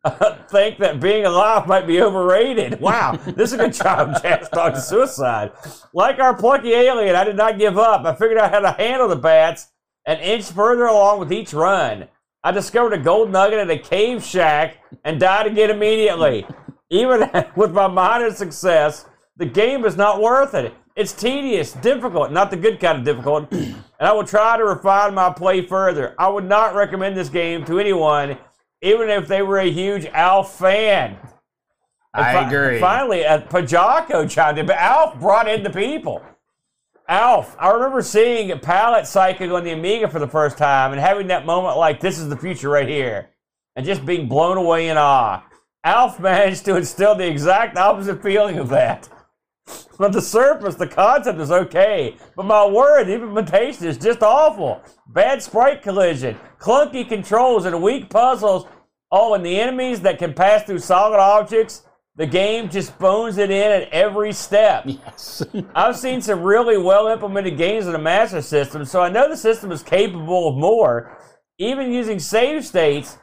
think 0.49 0.79
that 0.79 0.99
being 1.01 1.25
alive 1.27 1.67
might 1.69 1.87
be 1.87 2.01
overrated. 2.01 2.81
Wow, 2.81 3.13
this 3.27 3.53
is 3.53 3.55
a 3.55 3.57
good 3.59 3.73
job, 3.73 4.21
Jazz 4.21 4.49
Dog 4.49 4.75
to 4.75 4.81
Suicide. 4.81 5.53
Like 5.93 6.19
our 6.19 6.35
plucky 6.35 6.73
alien, 6.73 7.15
I 7.15 7.23
did 7.25 7.37
not 7.37 7.59
give 7.59 7.79
up. 7.79 8.05
I 8.05 8.15
figured 8.15 8.39
out 8.39 8.51
how 8.51 8.61
to 8.61 8.73
handle 8.73 9.09
the 9.09 9.17
bats 9.17 9.69
an 10.07 10.19
inch 10.19 10.51
further 10.51 10.87
along 10.87 11.21
with 11.21 11.33
each 11.33 11.53
run. 11.53 12.09
I 12.43 12.51
discovered 12.51 12.95
a 12.95 12.99
gold 12.99 13.31
nugget 13.31 13.61
at 13.61 13.71
a 13.71 13.79
cave 13.79 14.25
shack 14.25 14.79
and 15.05 15.21
died 15.21 15.47
again 15.47 15.71
immediately. 15.71 16.45
Even 16.91 17.31
with 17.57 17.73
my 17.73 17.87
minor 17.87 18.33
success, 18.33 19.07
the 19.37 19.47
game 19.47 19.85
is 19.85 19.97
not 19.97 20.21
worth 20.21 20.55
it. 20.55 20.75
It's 20.97 21.13
tedious, 21.13 21.73
difficult, 21.75 22.33
not 22.33 22.51
the 22.51 22.57
good 22.57 22.81
kind 22.81 22.99
of 22.99 23.05
difficult, 23.05 23.53
and 23.53 23.77
I 24.01 24.13
will 24.13 24.25
try 24.25 24.57
to 24.57 24.65
refine 24.65 25.15
my 25.15 25.33
play 25.33 25.65
further. 25.65 26.17
I 26.19 26.29
would 26.29 26.45
not 26.45 26.75
recommend 26.75 27.17
this 27.17 27.29
game 27.29 27.65
to 27.67 27.79
anyone, 27.79 28.37
even 28.83 29.09
if 29.09 29.29
they 29.29 29.43
were 29.43 29.59
a 29.59 29.71
huge 29.71 30.07
Alf 30.07 30.59
fan. 30.59 31.17
And 32.15 32.27
I 32.27 32.47
agree. 32.47 32.79
Finally, 32.79 33.25
uh, 33.25 33.41
Pajako 33.41 34.29
chimed 34.29 34.59
in, 34.59 34.67
but 34.67 34.77
Alf 34.77 35.19
brought 35.19 35.49
in 35.49 35.63
the 35.63 35.71
people. 35.71 36.23
Alf, 37.09 37.57
I 37.59 37.71
remember 37.71 38.03
seeing 38.03 38.57
Palette 38.59 39.07
Psychic 39.07 39.51
on 39.51 39.65
the 39.65 39.73
Amiga 39.73 40.09
for 40.09 40.19
the 40.19 40.29
first 40.29 40.59
time 40.59 40.93
and 40.93 41.01
having 41.01 41.29
that 41.29 41.47
moment 41.47 41.77
like 41.79 42.01
this 42.01 42.19
is 42.19 42.29
the 42.29 42.37
future 42.37 42.69
right 42.69 42.89
here, 42.89 43.31
and 43.77 43.87
just 43.87 44.05
being 44.05 44.29
blown 44.29 44.57
away 44.57 44.89
in 44.89 44.99
awe. 44.99 45.43
Alf 45.85 46.21
managed 46.21 46.65
to 46.67 46.77
instill 46.77 47.15
the 47.15 47.27
exact 47.27 47.77
opposite 47.77 48.23
feeling 48.23 48.59
of 48.59 48.69
that. 48.71 49.09
On 49.99 50.11
the 50.11 50.21
surface, 50.21 50.75
the 50.75 50.87
concept 50.87 51.39
is 51.39 51.53
okay, 51.53 52.17
but 52.35 52.45
my 52.45 52.67
word, 52.67 53.05
the 53.05 53.15
implementation 53.15 53.87
is 53.87 53.97
just 53.97 54.23
awful. 54.23 54.83
Bad 55.07 55.43
sprite 55.43 55.83
collision, 55.83 56.37
clunky 56.59 57.09
controls, 57.09 57.65
and 57.67 57.83
weak 57.83 58.11
puzzles. 58.11 58.67
Oh, 59.11 59.35
and 59.35 59.45
the 59.45 59.61
enemies 59.61 60.01
that 60.01 60.19
can 60.19 60.35
pass 60.35 60.65
through 60.65 60.79
solid 60.81 61.19
objects. 61.19 61.85
The 62.17 62.27
game 62.27 62.69
just 62.69 62.99
bones 62.99 63.39
it 63.39 63.51
in 63.51 63.71
at 63.71 63.89
every 63.91 64.33
step. 64.33 64.87
Yes. 64.87 65.43
I've 65.75 65.97
seen 65.97 66.21
some 66.21 66.43
really 66.43 66.77
well 66.77 67.07
implemented 67.09 67.57
games 67.57 67.87
in 67.87 67.93
the 67.93 67.99
Master 67.99 68.43
System, 68.43 68.85
so 68.85 69.01
I 69.01 69.09
know 69.09 69.29
the 69.29 69.37
system 69.37 69.73
is 69.73 69.83
capable 69.83 70.49
of 70.49 70.57
more. 70.57 71.17
Even 71.59 71.93
using 71.93 72.19
save 72.19 72.67
states, 72.67 73.17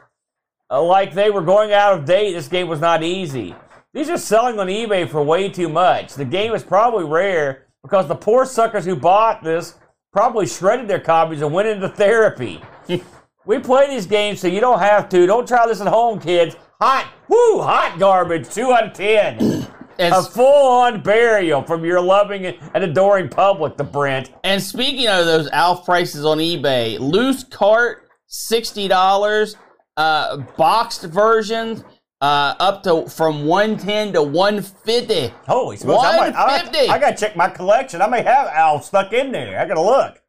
uh, 0.72 0.82
like 0.82 1.14
they 1.14 1.30
were 1.30 1.42
going 1.42 1.72
out 1.72 2.00
of 2.00 2.06
date, 2.06 2.34
this 2.34 2.48
game 2.48 2.68
was 2.68 2.80
not 2.80 3.04
easy. 3.04 3.56
These 3.92 4.10
are 4.10 4.20
selling 4.20 4.60
on 4.60 4.68
eBay 4.68 5.10
for 5.10 5.24
way 5.24 5.50
too 5.50 5.68
much. 5.68 6.14
The 6.14 6.26
game 6.26 6.54
is 6.54 6.64
probably 6.64 7.06
rare 7.06 7.66
because 7.82 8.08
the 8.08 8.16
poor 8.16 8.46
suckers 8.46 8.86
who 8.86 8.96
bought 8.96 9.44
this 9.44 9.76
probably 10.14 10.46
shredded 10.46 10.88
their 10.88 11.00
copies 11.00 11.42
and 11.42 11.52
went 11.52 11.70
into 11.70 11.90
therapy. 11.90 12.62
we 13.48 13.58
play 13.58 13.88
these 13.90 14.06
games 14.06 14.40
so 14.40 14.48
you 14.48 14.62
don't 14.62 14.78
have 14.80 15.10
to. 15.10 15.26
Don't 15.26 15.48
try 15.48 15.66
this 15.66 15.82
at 15.82 15.88
home, 15.88 16.20
kids. 16.20 16.56
Hot, 16.80 17.12
woo, 17.28 17.62
hot 17.62 17.98
garbage. 17.98 18.48
Two 18.50 18.72
out 18.72 18.86
of 18.86 18.94
ten. 18.94 19.68
As- 20.00 20.28
a 20.28 20.30
full-on 20.30 21.02
burial 21.02 21.64
from 21.64 21.84
your 21.84 22.00
loving 22.00 22.46
and 22.46 22.84
adoring 22.84 23.28
public, 23.28 23.76
the 23.76 23.84
Brent. 23.84 24.32
And 24.44 24.62
speaking 24.62 25.08
of 25.08 25.26
those 25.26 25.50
Alf 25.50 25.84
prices 25.84 26.24
on 26.26 26.38
eBay, 26.38 27.00
loose 27.00 27.44
cart 27.44 28.08
sixty 28.28 28.88
dollars, 28.88 29.58
uh, 29.98 30.38
boxed 30.58 31.04
versions 31.04 31.84
uh, 32.22 32.56
up 32.60 32.84
to 32.84 33.08
from 33.10 33.46
one 33.46 33.78
ten 33.78 34.14
to 34.14 34.22
one 34.22 34.62
fifty. 34.62 35.34
Holy 35.48 35.78
smokes! 35.78 36.04
I, 36.06 36.18
might, 36.18 36.36
I, 36.36 36.46
150. 36.46 36.90
I 36.90 37.00
gotta 37.00 37.16
check 37.18 37.36
my 37.36 37.50
collection. 37.50 38.02
I 38.02 38.08
may 38.08 38.22
have 38.24 38.48
Alf 38.48 38.86
stuck 38.86 39.14
in 39.14 39.32
there. 39.32 39.60
I 39.60 39.66
gotta 39.66 39.82
look. 39.82 40.22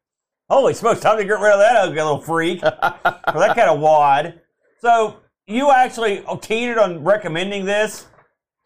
Holy 0.49 0.73
smokes! 0.73 1.01
Time 1.01 1.17
to 1.17 1.23
get 1.23 1.39
rid 1.39 1.53
of 1.53 1.59
that 1.59 1.75
ugly 1.75 1.95
little 1.95 2.21
freak 2.21 2.59
for 2.61 2.69
that 2.69 3.55
kind 3.55 3.69
of 3.69 3.79
wad. 3.79 4.39
So 4.79 5.17
you 5.47 5.71
actually 5.71 6.23
teetered 6.41 6.77
on 6.77 7.03
recommending 7.03 7.65
this? 7.65 8.07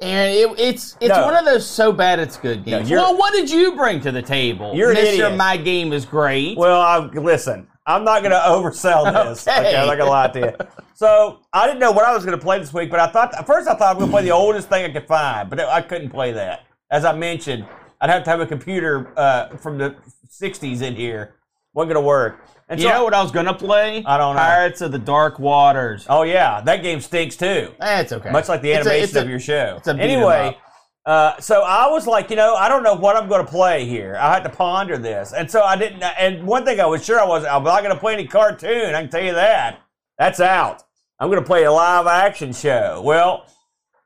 And 0.01 0.33
it, 0.33 0.59
it's 0.59 0.97
it's 0.99 1.09
No. 1.15 1.23
one 1.25 1.35
of 1.35 1.45
those 1.45 1.65
so 1.67 1.91
bad 1.93 2.19
it's 2.19 2.37
good 2.37 2.65
games. 2.65 2.89
you're- 2.89 3.01
well, 3.01 3.17
what 3.17 3.33
did 3.33 3.49
you 3.49 3.75
bring 3.75 4.01
to 4.01 4.11
the 4.11 4.21
table? 4.21 4.73
You're 4.75 4.91
an 4.91 4.97
Mr. 4.97 5.03
idiot. 5.03 5.35
My 5.37 5.55
game 5.57 5.93
is 5.93 6.05
great. 6.05 6.57
Well, 6.57 6.81
I, 6.81 6.97
listen, 6.99 7.67
I'm 7.87 8.03
not 8.03 8.21
going 8.21 8.31
to 8.31 8.37
oversell 8.37 9.11
this. 9.29 9.47
Okay. 9.47 9.59
okay. 9.59 9.75
I'm 9.77 9.87
not 9.87 9.97
going 9.97 10.07
to 10.07 10.11
lie 10.11 10.27
to 10.29 10.39
you. 10.39 10.67
So 10.95 11.39
I 11.53 11.67
didn't 11.67 11.79
know 11.79 11.91
what 11.91 12.05
I 12.05 12.13
was 12.13 12.25
going 12.25 12.37
to 12.37 12.43
play 12.43 12.57
this 12.59 12.73
week, 12.73 12.89
but 12.89 12.99
I 12.99 13.07
thought 13.07 13.33
at 13.35 13.45
first 13.45 13.67
I 13.67 13.73
thought 13.75 13.89
I 13.89 13.93
was 13.93 13.99
going 13.99 14.09
to 14.09 14.13
play 14.13 14.23
the 14.23 14.31
oldest 14.31 14.69
thing 14.69 14.85
I 14.85 14.89
could 14.91 15.07
find, 15.07 15.49
but 15.49 15.59
I 15.59 15.81
couldn't 15.81 16.09
play 16.09 16.31
that. 16.31 16.65
As 16.89 17.03
I 17.05 17.13
mentioned, 17.15 17.65
I'd 18.01 18.09
have 18.09 18.23
to 18.23 18.29
have 18.29 18.39
a 18.39 18.45
computer 18.47 19.11
uh, 19.17 19.55
from 19.57 19.77
the 19.77 19.95
'60s 20.29 20.81
in 20.81 20.95
here. 20.95 21.35
wasn't 21.73 21.93
going 21.93 22.03
to 22.03 22.07
work. 22.07 22.45
And 22.69 22.79
you 22.79 22.87
so, 22.87 22.93
know 22.93 23.03
what 23.03 23.13
I 23.13 23.21
was 23.21 23.31
gonna 23.31 23.53
play? 23.53 24.03
I 24.07 24.17
don't 24.17 24.35
know. 24.35 24.41
Pirates 24.41 24.81
of 24.81 24.91
the 24.91 24.97
Dark 24.97 25.37
Waters. 25.37 26.07
Oh 26.09 26.23
yeah, 26.23 26.61
that 26.61 26.81
game 26.81 26.99
stinks 26.99 27.35
too. 27.37 27.71
That's 27.79 28.11
okay. 28.11 28.31
Much 28.31 28.49
like 28.49 28.63
the 28.63 28.71
It's 28.71 28.87
a- 28.87 28.89
animation 28.89 29.03
it's 29.03 29.15
a- 29.15 29.21
of 29.21 29.29
your 29.29 29.39
show. 29.39 29.75
it's 29.77 29.87
a 29.87 29.93
anyway. 29.95 30.57
Uh, 31.05 31.39
so 31.39 31.61
I 31.61 31.87
was 31.87 32.07
like, 32.07 32.29
you 32.31 32.35
know, 32.35 32.55
I 32.55 32.67
don't 32.67 32.81
know 32.81 32.95
what 32.95 33.15
I'm 33.15 33.29
going 33.29 33.45
to 33.45 33.51
play 33.51 33.85
here. 33.85 34.17
I 34.19 34.33
had 34.33 34.43
to 34.43 34.49
ponder 34.49 34.97
this, 34.97 35.33
and 35.33 35.49
so 35.49 35.61
I 35.61 35.75
didn't. 35.75 36.01
And 36.01 36.47
one 36.47 36.65
thing 36.65 36.79
I 36.79 36.85
was 36.85 37.05
sure 37.05 37.19
I 37.19 37.25
wasn't—I'm 37.25 37.63
not 37.63 37.83
going 37.83 37.93
to 37.93 37.99
play 37.99 38.13
any 38.13 38.27
cartoon. 38.27 38.95
I 38.95 39.01
can 39.01 39.11
tell 39.11 39.23
you 39.23 39.33
that. 39.33 39.81
That's 40.17 40.39
out. 40.39 40.81
I'm 41.19 41.29
going 41.29 41.41
to 41.41 41.45
play 41.45 41.63
a 41.65 41.71
live 41.71 42.07
action 42.07 42.53
show. 42.53 43.01
Well, 43.05 43.45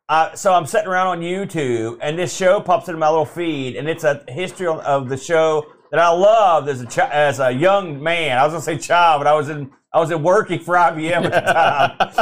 uh, 0.10 0.36
so 0.36 0.54
I'm 0.54 0.66
sitting 0.66 0.88
around 0.88 1.08
on 1.08 1.22
YouTube, 1.22 2.00
and 2.02 2.20
this 2.20 2.36
show 2.36 2.60
pops 2.60 2.88
into 2.90 3.00
my 3.00 3.10
little 3.10 3.26
feed, 3.26 3.76
and 3.78 3.88
it's 3.88 4.04
a 4.04 4.24
history 4.28 4.68
of- 4.68 5.08
the 5.08 5.18
show 5.18 5.68
that 5.92 6.00
I 6.00 6.10
loved 6.10 6.68
as 6.68 6.82
a 6.82 6.86
chi- 6.86 7.10
as 7.12 7.40
a 7.40 7.52
young 7.52 8.02
man. 8.04 8.38
I 8.38 8.44
was 8.44 8.52
going 8.52 8.78
to 8.78 8.84
say 8.84 8.88
child, 8.88 9.22
but 9.22 9.28
I 9.28 9.34
was 9.36 9.50
in 9.50 9.72
I 9.94 10.00
was 10.00 10.12
in 10.12 10.22
working 10.22 10.60
for 10.60 10.76
IBM 10.76 11.32
at 11.32 11.32
the 11.32 11.54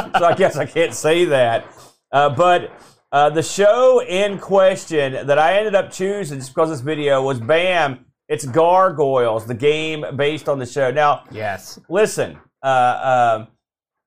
time, 0.00 0.12
so 0.18 0.24
I 0.24 0.34
guess 0.34 0.56
I 0.56 0.64
can't 0.66 0.94
say 0.94 1.24
that. 1.26 1.66
Uh, 2.12 2.30
but 2.30 2.70
uh, 3.12 3.30
the 3.30 3.42
show 3.42 4.02
in 4.02 4.38
question 4.38 5.26
that 5.26 5.38
I 5.38 5.58
ended 5.58 5.74
up 5.74 5.90
choosing 5.90 6.38
just 6.38 6.54
because 6.54 6.70
this 6.70 6.80
video 6.80 7.22
was 7.22 7.40
Bam. 7.40 8.04
It's 8.28 8.44
Gargoyles, 8.44 9.46
the 9.46 9.54
game 9.54 10.04
based 10.16 10.48
on 10.48 10.58
the 10.58 10.66
show. 10.66 10.90
Now, 10.90 11.24
yes. 11.30 11.80
listen, 11.88 12.38
uh, 12.62 13.38
um 13.40 13.48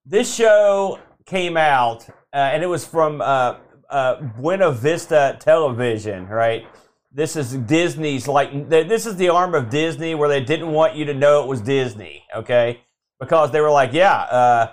this 0.06 0.34
show 0.34 1.00
came 1.26 1.58
out, 1.58 2.10
uh, 2.10 2.38
and 2.38 2.64
it 2.64 2.68
was 2.68 2.86
from 2.86 3.22
uh, 3.22 3.58
uh, 3.90 4.16
Buena 4.16 4.72
Vista 4.72 5.38
Television, 5.40 6.28
right? 6.28 6.66
This 7.12 7.36
is 7.36 7.54
Disney's, 7.54 8.28
like, 8.28 8.52
th- 8.70 8.88
this 8.88 9.06
is 9.06 9.16
the 9.18 9.30
arm 9.30 9.54
of 9.54 9.70
Disney 9.70 10.16
where 10.16 10.30
they 10.30 10.42
didn't 10.44 10.72
want 10.72 10.96
you 10.96 11.06
to 11.06 11.14
know 11.14 11.44
it 11.44 11.48
was 11.48 11.62
Disney, 11.62 12.24
okay? 12.36 12.82
Because 13.20 13.52
they 13.52 13.62
were 13.62 13.70
like, 13.70 13.94
yeah, 13.94 14.70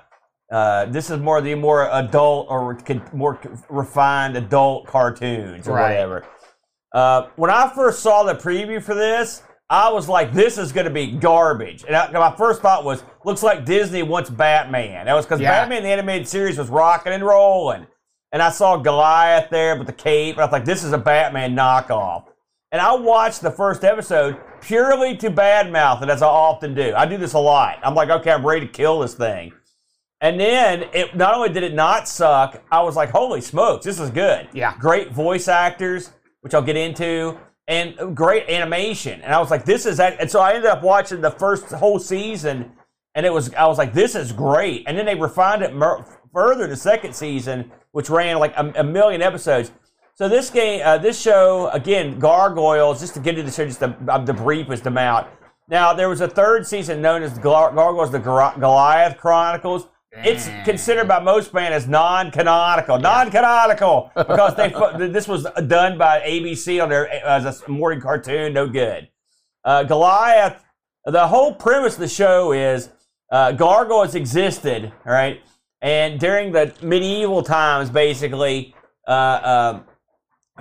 uh, 0.51 0.87
this 0.87 1.11
is 1.11 1.19
more 1.19 1.41
the 1.41 1.55
more 1.55 1.89
adult 1.93 2.47
or 2.51 2.79
more 3.13 3.39
refined 3.69 4.37
adult 4.37 4.87
cartoons 4.87 5.69
or 5.69 5.75
Right. 5.75 5.91
whatever. 5.91 6.25
Uh, 6.95 7.27
when 7.37 7.51
I 7.51 7.69
first 7.75 8.01
saw 8.01 8.23
the 8.23 8.35
preview 8.35 8.83
for 8.83 8.95
this, 8.95 9.43
I 9.71 9.91
was 9.93 10.09
like, 10.09 10.33
"This 10.33 10.57
is 10.57 10.73
going 10.73 10.87
to 10.87 10.91
be 10.91 11.13
garbage." 11.13 11.85
And 11.85 11.95
I, 11.95 12.11
my 12.13 12.35
first 12.35 12.63
thought 12.63 12.85
was, 12.85 13.05
"Looks 13.25 13.43
like 13.43 13.67
Disney 13.67 14.03
wants 14.03 14.31
Batman." 14.31 15.05
That 15.05 15.15
was 15.15 15.27
because 15.27 15.41
Yeah. 15.41 15.51
Batman 15.51 15.83
the 15.83 15.91
animated 15.91 16.27
series 16.27 16.57
was 16.57 16.69
rocking 16.71 17.13
and 17.13 17.23
rolling, 17.23 17.87
and 18.33 18.41
I 18.43 18.49
saw 18.49 18.79
Goliath 18.79 19.51
there 19.51 19.77
with 19.77 19.87
the 19.87 19.93
cape, 19.93 20.37
and 20.37 20.41
I 20.43 20.47
was 20.47 20.53
like, 20.53 20.65
"This 20.65 20.83
is 20.83 20.93
a 20.95 20.99
Batman 20.99 21.55
knockoff." 21.55 22.25
And 22.73 22.81
I 22.81 22.95
watched 22.95 23.43
the 23.43 23.51
first 23.51 23.85
episode 23.85 24.39
purely 24.63 25.15
to 25.19 25.31
badmouth 25.31 26.03
it, 26.03 26.09
as 26.09 26.23
I 26.23 26.27
often 26.27 26.75
do. 26.75 26.95
I 26.97 27.05
do 27.05 27.19
this 27.19 27.35
a 27.35 27.39
lot. 27.39 27.79
I'm 27.83 27.95
like, 27.95 28.09
"Okay, 28.09 28.31
I'm 28.33 28.47
ready 28.47 28.67
to 28.67 28.73
kill 28.73 29.01
this 29.01 29.13
thing." 29.15 29.53
And 30.21 30.39
then 30.41 30.85
it 30.93 31.17
not 31.17 31.35
only 31.35 31.49
did 31.51 31.63
it 31.63 31.75
not 31.75 32.09
suck, 32.09 32.63
I 32.73 32.83
was 32.83 32.97
like, 32.97 33.11
holy 33.11 33.41
smokes, 33.41 33.85
this 33.85 34.01
is 34.01 34.11
good. 34.11 34.49
Yeah. 34.53 34.75
Great 34.79 35.13
voice 35.13 35.47
actors, 35.47 36.11
which 36.41 36.55
I'll 36.55 36.63
get 36.63 36.77
into, 36.77 37.39
and 37.69 38.17
great 38.17 38.49
animation. 38.49 39.21
And 39.23 39.33
I 39.33 39.39
was 39.39 39.51
like, 39.51 39.65
this 39.65 39.87
is 39.87 39.99
that. 39.99 40.21
And 40.21 40.29
so 40.31 40.41
I 40.41 40.55
ended 40.55 40.71
up 40.71 40.83
watching 40.83 41.21
the 41.21 41.31
first 41.31 41.67
whole 41.67 42.01
season, 42.01 42.73
and 43.15 43.25
it 43.25 43.33
was, 43.33 43.55
I 43.55 43.67
was 43.67 43.79
like, 43.79 43.93
this 43.93 44.17
is 44.17 44.33
great. 44.33 44.85
And 44.89 44.99
then 44.99 45.07
they 45.07 45.15
refined 45.15 45.63
it 45.63 45.75
mer- 45.75 46.05
further 46.33 46.67
the 46.67 46.77
second 46.77 47.15
season, 47.15 47.71
which 47.93 48.11
ran 48.11 48.39
like 48.39 48.57
a, 48.57 48.73
a 48.77 48.85
million 48.85 49.23
episodes. 49.23 49.71
So 50.15 50.29
this 50.29 50.51
game, 50.51 50.81
uh, 50.85 50.99
this 50.99 51.21
show, 51.21 51.69
again, 51.71 52.19
Gargoyles, 52.19 52.99
just 52.99 53.15
to 53.15 53.21
get 53.21 53.39
into 53.39 53.49
the 53.49 53.55
show, 53.55 53.65
just 53.65 53.79
the, 53.79 53.97
uh, 54.09 54.19
the 54.19 54.35
briefest 54.35 54.87
amount. 54.87 55.29
Now, 55.69 55.93
there 55.93 56.09
was 56.09 56.21
a 56.21 56.29
third 56.29 56.67
season 56.67 57.01
known 57.01 57.23
as 57.23 57.39
Gar- 57.39 57.73
Gargoyles, 57.73 58.11
the 58.11 58.19
Gar- 58.19 58.59
Goliath 58.59 59.17
Chronicles. 59.17 59.87
It's 60.13 60.49
considered 60.65 61.07
by 61.07 61.21
most 61.21 61.53
fans 61.53 61.75
as 61.75 61.89
non-canonical, 61.89 62.99
non-canonical 62.99 64.11
because 64.17 64.55
they 64.57 64.71
this 65.09 65.29
was 65.29 65.47
done 65.67 65.99
by 65.99 66.21
ABC 66.21 66.83
on 66.83 66.89
their 66.89 67.09
as 67.25 67.63
a 67.63 67.69
morning 67.71 68.01
cartoon, 68.01 68.53
no 68.55 68.67
good. 68.67 69.09
Uh, 69.65 69.83
Goliath, 69.83 70.65
the 71.05 71.27
whole 71.29 71.55
premise 71.55 71.95
of 71.95 72.01
the 72.01 72.09
show 72.09 72.53
is 72.53 72.89
uh, 73.31 73.53
gargoyles 73.53 74.15
existed, 74.15 74.93
right? 75.05 75.43
And 75.83 76.19
during 76.19 76.53
the 76.53 76.75
medieval 76.83 77.43
times, 77.43 77.91
basically, 77.91 78.75
uh, 79.07 79.73
um 79.75 79.85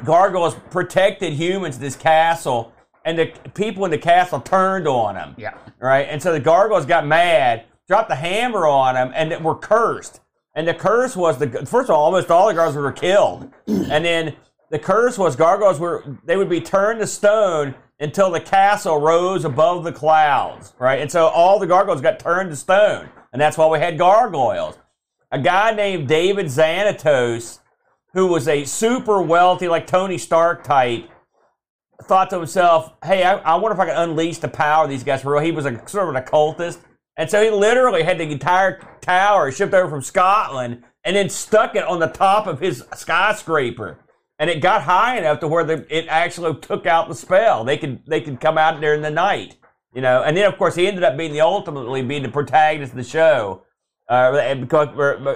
gargoyles 0.04 0.56
protected 0.70 1.34
humans 1.34 1.78
in 1.78 1.82
this 1.82 1.96
castle, 1.96 2.72
and 3.06 3.18
the 3.18 3.28
people 3.56 3.84
in 3.86 3.92
the 3.92 3.98
castle 3.98 4.40
turned 4.42 4.88
on 4.88 5.16
them 5.16 5.34
Yeah. 5.38 5.56
right? 5.80 6.08
And 6.10 6.22
so 6.22 6.34
the 6.34 6.40
gargoyles 6.40 6.86
got 6.86 7.08
mad, 7.08 7.66
dropped 7.88 8.10
the 8.10 8.16
hammer 8.16 8.68
on 8.68 8.96
them, 8.96 9.12
and 9.16 9.44
were 9.44 9.56
cursed. 9.56 10.20
And 10.54 10.68
the 10.68 10.74
curse 10.74 11.16
was 11.16 11.38
the 11.38 11.48
first 11.66 11.90
of 11.90 11.92
all, 11.92 12.06
almost 12.06 12.32
all 12.32 12.48
the 12.48 12.54
gargoyles 12.54 12.76
were 12.76 12.92
killed, 12.92 13.52
and 13.68 14.04
then 14.04 14.36
the 14.70 14.80
curse 14.80 15.18
was 15.18 15.36
gargoyles 15.36 15.80
were 15.80 16.04
they 16.26 16.36
would 16.36 16.50
be 16.50 16.62
turned 16.62 17.00
to 17.00 17.08
stone 17.08 17.76
until 18.00 18.32
the 18.32 18.40
castle 18.40 19.00
rose 19.00 19.46
above 19.46 19.84
the 19.84 19.92
clouds, 19.92 20.74
right? 20.80 21.00
And 21.00 21.12
so 21.12 21.28
all 21.28 21.60
the 21.60 21.68
gargoyles 21.68 22.02
got 22.02 22.20
turned 22.20 22.50
to 22.50 22.56
stone, 22.56 23.10
and 23.32 23.42
that's 23.42 23.58
why 23.58 23.68
we 23.68 23.80
had 23.80 23.98
gargoyles. 23.98 24.78
A 25.32 25.40
guy 25.40 25.72
named 25.72 26.08
David 26.08 26.48
Xanatos, 26.48 27.60
who 28.14 28.28
was 28.28 28.48
a 28.48 28.64
super 28.66 29.22
wealthy, 29.22 29.68
like 29.68 29.86
Tony 29.88 30.18
Stark 30.18 30.64
type, 30.64 31.10
thought 32.04 32.30
to 32.32 32.38
himself, 32.38 32.94
"Hey, 33.04 33.24
I, 33.24 33.36
I 33.38 33.56
wonder 33.56 33.74
if 33.76 33.80
I 33.80 33.86
can 33.86 34.10
unleash 34.10 34.40
the 34.40 34.48
power 34.48 34.86
of 34.86 34.90
these 34.90 35.04
guys 35.04 35.22
for 35.22 35.34
real." 35.34 35.44
He 35.44 35.52
was 35.52 35.66
a 35.66 35.88
sort 35.88 36.04
of 36.04 36.10
an 36.10 36.16
occultist, 36.16 36.80
and 37.18 37.30
so 37.30 37.44
he 37.44 37.50
literally 37.50 38.04
had 38.04 38.20
the 38.20 38.24
entire 38.24 38.80
tower 39.02 39.52
shipped 39.52 39.74
over 39.74 39.90
from 39.90 40.02
Scotland 40.02 40.84
and 41.04 41.16
then 41.16 41.30
stuck 41.30 41.76
it 41.76 41.84
on 41.84 42.00
the 42.00 42.08
top 42.08 42.48
of 42.48 42.60
his 42.60 42.84
skyscraper, 42.96 44.00
and 44.40 44.50
it 44.50 44.62
got 44.62 44.84
high 44.84 45.18
enough 45.18 45.40
to 45.40 45.48
where 45.48 45.64
the, 45.64 45.86
it 45.90 46.06
actually 46.08 46.60
took 46.60 46.86
out 46.86 47.08
the 47.08 47.16
spell. 47.16 47.64
They 47.64 47.78
could 47.78 48.06
they 48.06 48.22
could 48.22 48.40
come 48.40 48.58
out 48.58 48.80
there 48.80 48.94
in 48.94 49.02
the 49.02 49.10
night, 49.10 49.58
you 49.94 50.02
know. 50.02 50.24
And 50.24 50.38
then 50.38 50.46
of 50.46 50.58
course 50.58 50.76
he 50.76 50.88
ended 50.88 51.04
up 51.04 51.18
being 51.18 51.34
the 51.34 51.42
ultimately 51.42 52.02
being 52.04 52.24
the 52.24 52.30
protagonist 52.30 52.94
of 52.94 52.98
the 52.98 53.04
show. 53.04 53.64
Uh, 54.10 54.56
because 54.56 54.88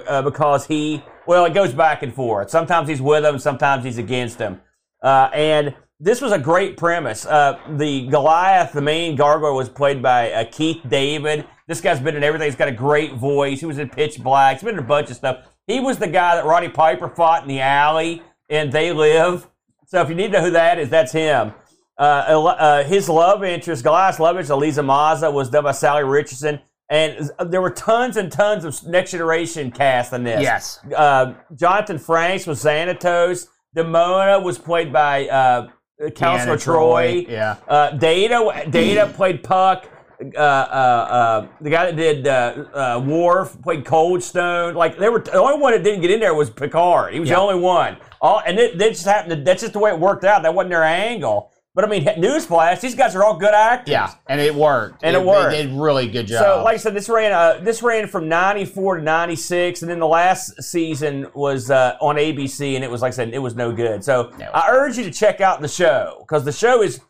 uh, 0.08 0.22
because 0.22 0.66
he 0.66 1.02
well, 1.26 1.44
it 1.44 1.52
goes 1.52 1.72
back 1.72 2.02
and 2.02 2.14
forth. 2.14 2.48
Sometimes 2.48 2.88
he's 2.88 3.02
with 3.02 3.22
them, 3.22 3.38
sometimes 3.38 3.84
he's 3.84 3.98
against 3.98 4.38
them. 4.38 4.60
Uh, 5.02 5.28
and 5.34 5.74
this 6.02 6.20
was 6.20 6.32
a 6.32 6.38
great 6.38 6.76
premise. 6.76 7.24
Uh, 7.24 7.60
the 7.76 8.08
Goliath, 8.08 8.72
the 8.72 8.82
main 8.82 9.14
gargoyle, 9.14 9.54
was 9.54 9.68
played 9.68 10.02
by 10.02 10.32
uh, 10.32 10.44
Keith 10.50 10.80
David. 10.88 11.46
This 11.68 11.80
guy's 11.80 12.00
been 12.00 12.16
in 12.16 12.24
everything. 12.24 12.46
He's 12.46 12.56
got 12.56 12.66
a 12.66 12.72
great 12.72 13.14
voice. 13.14 13.60
He 13.60 13.66
was 13.66 13.78
in 13.78 13.88
Pitch 13.88 14.18
Black. 14.18 14.56
He's 14.56 14.64
been 14.64 14.74
in 14.74 14.80
a 14.80 14.86
bunch 14.86 15.10
of 15.10 15.16
stuff. 15.16 15.46
He 15.68 15.78
was 15.78 15.98
the 15.98 16.08
guy 16.08 16.34
that 16.34 16.44
Roddy 16.44 16.68
Piper 16.68 17.08
fought 17.08 17.42
in 17.42 17.48
the 17.48 17.60
alley 17.60 18.20
in 18.48 18.70
They 18.70 18.92
Live. 18.92 19.46
So 19.86 20.00
if 20.00 20.08
you 20.08 20.16
need 20.16 20.32
to 20.32 20.32
know 20.32 20.44
who 20.46 20.50
that 20.50 20.80
is, 20.80 20.90
that's 20.90 21.12
him. 21.12 21.54
Uh, 21.96 22.02
uh, 22.02 22.82
his 22.82 23.08
love 23.08 23.44
interest, 23.44 23.84
Goliath's 23.84 24.18
love 24.18 24.34
interest, 24.34 24.50
Elisa 24.50 24.82
Maza, 24.82 25.30
was 25.30 25.50
done 25.50 25.62
by 25.62 25.70
Salli 25.70 26.10
Richardson. 26.10 26.58
And 26.88 27.30
there 27.46 27.62
were 27.62 27.70
tons 27.70 28.16
and 28.16 28.30
tons 28.32 28.64
of 28.64 28.84
Next 28.88 29.12
Generation 29.12 29.70
cast 29.70 30.12
in 30.12 30.24
this. 30.24 30.42
Yes. 30.42 30.80
Uh, 30.96 31.34
Jonathan 31.54 31.98
Frakes 31.98 32.44
was 32.44 32.62
Xanatos. 32.62 33.46
Demona 33.76 34.42
was 34.42 34.58
played 34.58 34.92
by 34.92 35.28
uh, 35.28 35.68
Counselor 36.14 36.56
Deanna 36.56 36.64
Troi. 36.64 37.28
Yeah. 37.28 37.56
Uh, 37.68 37.90
Data 37.90 38.66
Data 38.70 39.12
played 39.14 39.42
Puck. 39.42 39.88
uh, 40.36 40.38
uh, 40.38 40.40
uh, 40.40 41.46
the 41.60 41.70
guy 41.70 41.86
that 41.86 41.96
did 41.96 42.26
uh, 42.26 42.64
uh, 42.74 43.02
Worf 43.04 43.60
played 43.62 43.84
Cold 43.84 44.22
Stone. 44.22 44.74
Like 44.74 44.98
they 44.98 45.08
were 45.08 45.20
the 45.20 45.34
only 45.34 45.60
one 45.60 45.72
that 45.72 45.82
didn't 45.82 46.00
get 46.00 46.10
in 46.10 46.20
there 46.20 46.34
was 46.34 46.50
Picard. 46.50 47.12
He 47.14 47.20
was 47.20 47.28
Yeah. 47.28 47.36
the 47.36 47.40
only 47.42 47.60
one. 47.60 47.96
All 48.20 48.40
and 48.46 48.58
it, 48.58 48.78
just 48.78 49.04
happened. 49.04 49.30
To, 49.30 49.36
that's 49.44 49.62
just 49.62 49.72
the 49.72 49.78
way 49.78 49.90
it 49.90 49.98
worked 49.98 50.24
out. 50.24 50.42
That 50.42 50.54
wasn't 50.54 50.70
their 50.70 50.84
angle. 50.84 51.51
But 51.74 51.86
I 51.86 51.88
mean, 51.88 52.04
newsflash: 52.04 52.80
these 52.80 52.94
guys 52.94 53.16
are 53.16 53.24
all 53.24 53.36
good 53.38 53.54
actors. 53.54 53.90
Yeah, 53.92 54.12
and 54.26 54.40
it 54.40 54.54
worked. 54.54 55.02
And 55.02 55.16
it 55.16 55.24
worked. 55.24 55.52
They 55.52 55.62
did 55.66 55.72
really 55.74 56.06
good 56.06 56.26
job. 56.26 56.42
So, 56.44 56.62
like 56.64 56.74
I 56.74 56.76
said, 56.76 56.92
this 56.94 57.08
ran 57.08 57.32
uh, 57.32 57.60
this 57.64 57.82
ran 57.82 58.06
from 58.08 58.28
'94 58.28 58.96
to 58.98 59.02
'96, 59.02 59.80
and 59.82 59.90
then 59.90 59.98
the 59.98 60.06
last 60.06 60.62
season 60.62 61.28
was 61.34 61.70
uh, 61.70 61.96
on 62.02 62.16
ABC, 62.16 62.74
and 62.74 62.84
it 62.84 62.90
was 62.90 63.00
like 63.00 63.08
I 63.08 63.16
said, 63.16 63.30
it 63.32 63.38
was 63.38 63.56
no 63.56 63.72
good. 63.72 64.04
So, 64.04 64.32
No. 64.38 64.50
I 64.52 64.68
urge 64.70 64.98
you 64.98 65.04
to 65.04 65.10
check 65.10 65.40
out 65.40 65.62
the 65.62 65.68
show 65.68 66.18
because 66.28 66.44
the 66.44 66.52
show 66.52 66.82
is 66.82 67.00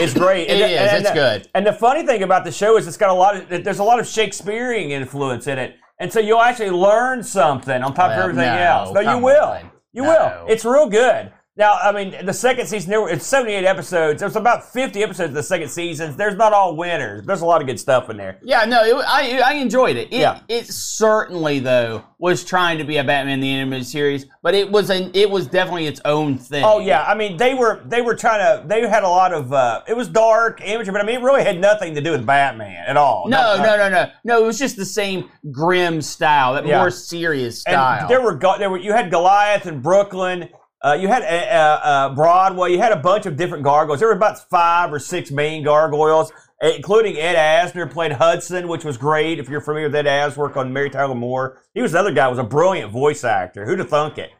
is 0.00 0.14
great. 0.24 0.48
It 0.48 0.60
and, 0.60 0.70
is. 0.72 0.78
and- 0.78 0.98
It's 0.98 1.08
and- 1.08 1.14
good. 1.16 1.48
And 1.54 1.66
the 1.66 1.72
funny 1.72 2.06
thing 2.06 2.22
about 2.22 2.44
the 2.44 2.52
show 2.52 2.76
is 2.76 2.86
it's 2.86 2.96
got 2.96 3.10
a 3.10 3.14
lot 3.14 3.34
of 3.36 3.64
there's 3.64 3.80
a 3.80 3.84
lot 3.84 3.98
of 3.98 4.06
Shakespearean 4.06 4.92
influence 4.92 5.48
in 5.48 5.58
it, 5.58 5.74
and 5.98 6.12
so 6.12 6.20
you'll 6.20 6.40
actually 6.40 6.70
learn 6.70 7.24
something 7.24 7.82
on 7.82 7.92
top 7.94 8.12
of 8.12 8.18
everything 8.20 8.44
no, 8.46 8.58
else. 8.58 8.92
No, 8.94 9.00
you 9.00 9.18
will. 9.18 9.44
on. 9.44 9.70
You 9.92 10.02
No. 10.04 10.08
will. 10.44 10.52
It's 10.52 10.64
real 10.64 10.88
good. 10.88 11.32
Now, 11.56 11.74
I 11.74 11.92
mean, 11.92 12.26
the 12.26 12.32
second 12.32 12.66
season, 12.66 12.90
there 12.90 13.00
were, 13.00 13.08
it's 13.08 13.24
78 13.26 13.64
episodes. 13.64 14.18
There's 14.18 14.34
about 14.34 14.72
50 14.72 15.04
episodes 15.04 15.28
of 15.28 15.34
the 15.34 15.42
second 15.42 15.68
season. 15.68 16.16
There's 16.16 16.34
not 16.34 16.52
all 16.52 16.74
winners. 16.74 17.24
There's 17.24 17.42
a 17.42 17.46
lot 17.46 17.60
of 17.60 17.68
good 17.68 17.78
stuff 17.78 18.10
in 18.10 18.16
there. 18.16 18.38
yeah, 18.42 18.64
no, 18.64 18.82
it, 18.82 19.04
I 19.06 19.38
I 19.38 19.52
enjoyed 19.54 19.96
it. 19.96 20.08
It, 20.12 20.18
Yeah. 20.20 20.40
it 20.48 20.66
certainly 20.66 21.60
though 21.60 22.02
was 22.18 22.44
trying 22.44 22.78
to 22.78 22.84
be 22.84 22.96
a 22.96 23.04
Batman 23.04 23.38
the 23.38 23.50
animated 23.50 23.86
series, 23.86 24.26
but 24.42 24.54
it 24.54 24.68
was 24.68 24.90
an 24.90 25.12
it 25.14 25.30
was 25.30 25.46
definitely 25.46 25.86
its 25.86 26.00
own 26.04 26.38
thing. 26.38 26.64
Oh 26.64 26.80
yeah, 26.80 27.04
I 27.04 27.14
mean 27.14 27.36
they 27.36 27.54
were 27.54 27.82
they 27.86 28.00
were 28.02 28.16
trying 28.16 28.40
to 28.40 28.66
they 28.66 28.80
had 28.88 29.04
a 29.04 29.08
lot 29.08 29.32
of 29.32 29.52
uh, 29.52 29.82
it 29.86 29.96
was 29.96 30.08
dark 30.08 30.60
imagery, 30.60 30.90
but 30.92 31.02
I 31.02 31.04
mean 31.04 31.20
it 31.20 31.22
really 31.22 31.44
had 31.44 31.60
nothing 31.60 31.94
to 31.94 32.00
do 32.00 32.10
with 32.10 32.26
Batman 32.26 32.84
at 32.88 32.96
all. 32.96 33.28
No, 33.28 33.56
no, 33.58 33.76
no, 33.76 33.88
no, 33.88 34.10
no. 34.24 34.42
It 34.42 34.46
was 34.46 34.58
just 34.58 34.74
the 34.76 34.84
same 34.86 35.30
grim 35.52 36.02
style, 36.02 36.54
that 36.54 36.66
Yeah. 36.66 36.78
more 36.78 36.90
serious 36.90 37.62
And 37.66 37.74
style. 37.74 38.08
there 38.08 38.20
were 38.20 38.36
there 38.58 38.70
were 38.70 38.78
you 38.78 38.92
had 38.92 39.10
Goliath 39.12 39.66
in 39.66 39.80
Brooklyn. 39.80 40.48
Uh, 40.84 40.92
you 40.92 41.08
had 41.08 41.22
uh, 41.22 41.26
uh, 41.26 41.80
uh, 41.82 42.14
Broadway. 42.14 42.72
You 42.72 42.78
had 42.78 42.92
a 42.92 42.96
bunch 42.96 43.24
of 43.24 43.36
different 43.36 43.64
gargoyles. 43.64 44.00
There 44.00 44.08
were 44.08 44.14
about 44.14 44.50
five 44.50 44.92
or 44.92 44.98
six 44.98 45.30
main 45.30 45.64
gargoyles, 45.64 46.30
uh, 46.62 46.68
including 46.68 47.16
Ed 47.16 47.36
Asner 47.36 47.90
played 47.90 48.12
Hudson, 48.12 48.68
which 48.68 48.84
was 48.84 48.98
great. 48.98 49.38
If 49.38 49.48
you're 49.48 49.62
familiar 49.62 49.88
with 49.88 49.96
Ed 49.96 50.04
Asner's 50.04 50.36
work 50.36 50.58
on 50.58 50.74
Mary 50.74 50.90
Tyler 50.90 51.14
Moore, 51.14 51.62
he 51.72 51.80
was 51.80 51.94
another 51.94 52.12
guy. 52.12 52.28
Was 52.28 52.38
a 52.38 52.44
brilliant 52.44 52.92
voice 52.92 53.24
actor. 53.24 53.64
Who'd 53.64 53.78
have 53.78 53.88
thunk 53.88 54.18
it? 54.18 54.30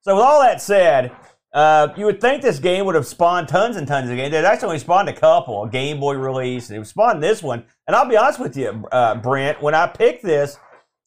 So 0.00 0.16
with 0.16 0.24
all 0.24 0.42
that 0.42 0.60
said, 0.60 1.12
uh, 1.54 1.88
you 1.96 2.04
would 2.06 2.20
think 2.20 2.42
this 2.42 2.58
game 2.58 2.84
would 2.86 2.96
have 2.96 3.06
spawned 3.06 3.46
tons 3.46 3.76
and 3.76 3.86
tons 3.86 4.10
of 4.10 4.16
games. 4.16 4.34
It 4.34 4.44
actually 4.44 4.80
spawned 4.80 5.08
a 5.08 5.12
couple, 5.12 5.62
a 5.62 5.68
Game 5.68 6.00
Boy 6.00 6.14
release, 6.14 6.68
and 6.68 6.82
it 6.82 6.86
spawned 6.88 7.22
this 7.22 7.44
one. 7.44 7.64
And 7.86 7.94
I'll 7.94 8.08
be 8.08 8.16
honest 8.16 8.40
with 8.40 8.56
you, 8.56 8.88
uh, 8.90 9.14
Brent, 9.16 9.62
when 9.62 9.76
I 9.76 9.86
picked 9.86 10.24
this, 10.24 10.58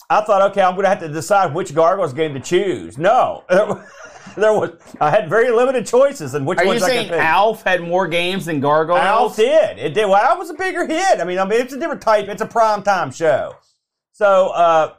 I 0.10 0.22
thought, 0.22 0.52
okay, 0.52 0.62
I'm 0.62 0.76
going 0.76 0.84
to 0.84 0.90
have 0.90 1.00
to 1.00 1.10
decide 1.10 1.54
which 1.54 1.74
Gargoyles 1.74 2.14
game 2.14 2.34
to 2.36 2.40
choose. 2.40 2.98
No, 2.98 3.44
there 4.36 4.54
was 4.54 4.72
I 5.00 5.10
had 5.10 5.30
very 5.30 5.52
limited 5.52 5.86
choices 5.86 6.36
in 6.36 6.46
which 6.46 6.60
Are 6.60 6.64
you 6.64 6.70
ones 6.70 6.84
I 6.84 6.88
saying 6.88 7.08
could 7.10 7.18
pick. 7.18 7.22
Alf 7.22 7.64
had 7.64 7.82
more 7.82 8.08
games 8.08 8.46
than 8.46 8.60
Gargoyles? 8.60 9.02
Alf 9.02 9.36
did. 9.36 9.78
It 9.78 9.94
did. 9.94 10.06
Well, 10.06 10.16
Alf 10.16 10.40
was 10.40 10.50
a 10.50 10.54
bigger 10.54 10.86
hit. 10.86 11.20
I 11.20 11.24
mean, 11.24 11.40
I 11.40 11.46
mean, 11.46 11.62
it's 11.62 11.74
a 11.74 11.80
different 11.80 12.02
type. 12.02 12.28
It's 12.28 12.42
a 12.42 12.46
prime 12.46 12.84
time 12.84 13.12
show. 13.12 13.56
So, 14.12 14.50
uh, 14.50 14.94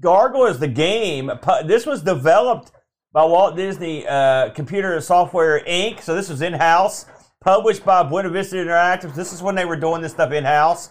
Gargoyles, 0.00 0.58
the 0.58 0.68
game, 0.68 1.30
this 1.66 1.84
was 1.84 2.02
developed 2.02 2.72
by 3.12 3.24
Walt 3.24 3.56
Disney 3.56 4.06
uh, 4.06 4.50
Computer 4.50 5.00
Software 5.00 5.60
Inc. 5.64 6.00
So 6.00 6.14
this 6.14 6.28
was 6.30 6.40
in 6.40 6.54
house, 6.54 7.06
published 7.40 7.84
by 7.84 8.02
Buena 8.02 8.30
Vista 8.30 8.56
Interactive. 8.56 9.14
This 9.14 9.32
is 9.32 9.42
when 9.42 9.54
they 9.54 9.66
were 9.66 9.76
doing 9.76 10.00
this 10.00 10.12
stuff 10.12 10.32
in 10.32 10.44
house. 10.44 10.90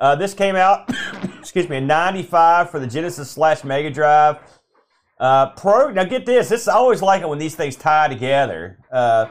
Uh, 0.00 0.14
this 0.14 0.34
came 0.34 0.56
out, 0.56 0.90
excuse 1.38 1.68
me, 1.68 1.76
in 1.76 1.86
'95 1.86 2.70
for 2.70 2.80
the 2.80 2.86
Genesis 2.86 3.30
slash 3.30 3.64
Mega 3.64 3.90
Drive. 3.90 4.38
Uh, 5.18 5.50
pro. 5.50 5.90
Now 5.90 6.04
get 6.04 6.26
this. 6.26 6.48
This 6.48 6.68
I 6.68 6.74
always 6.74 7.02
like 7.02 7.22
it 7.22 7.28
when 7.28 7.38
these 7.38 7.54
things 7.54 7.76
tie 7.76 8.08
together. 8.08 8.78
Uh, 8.92 9.26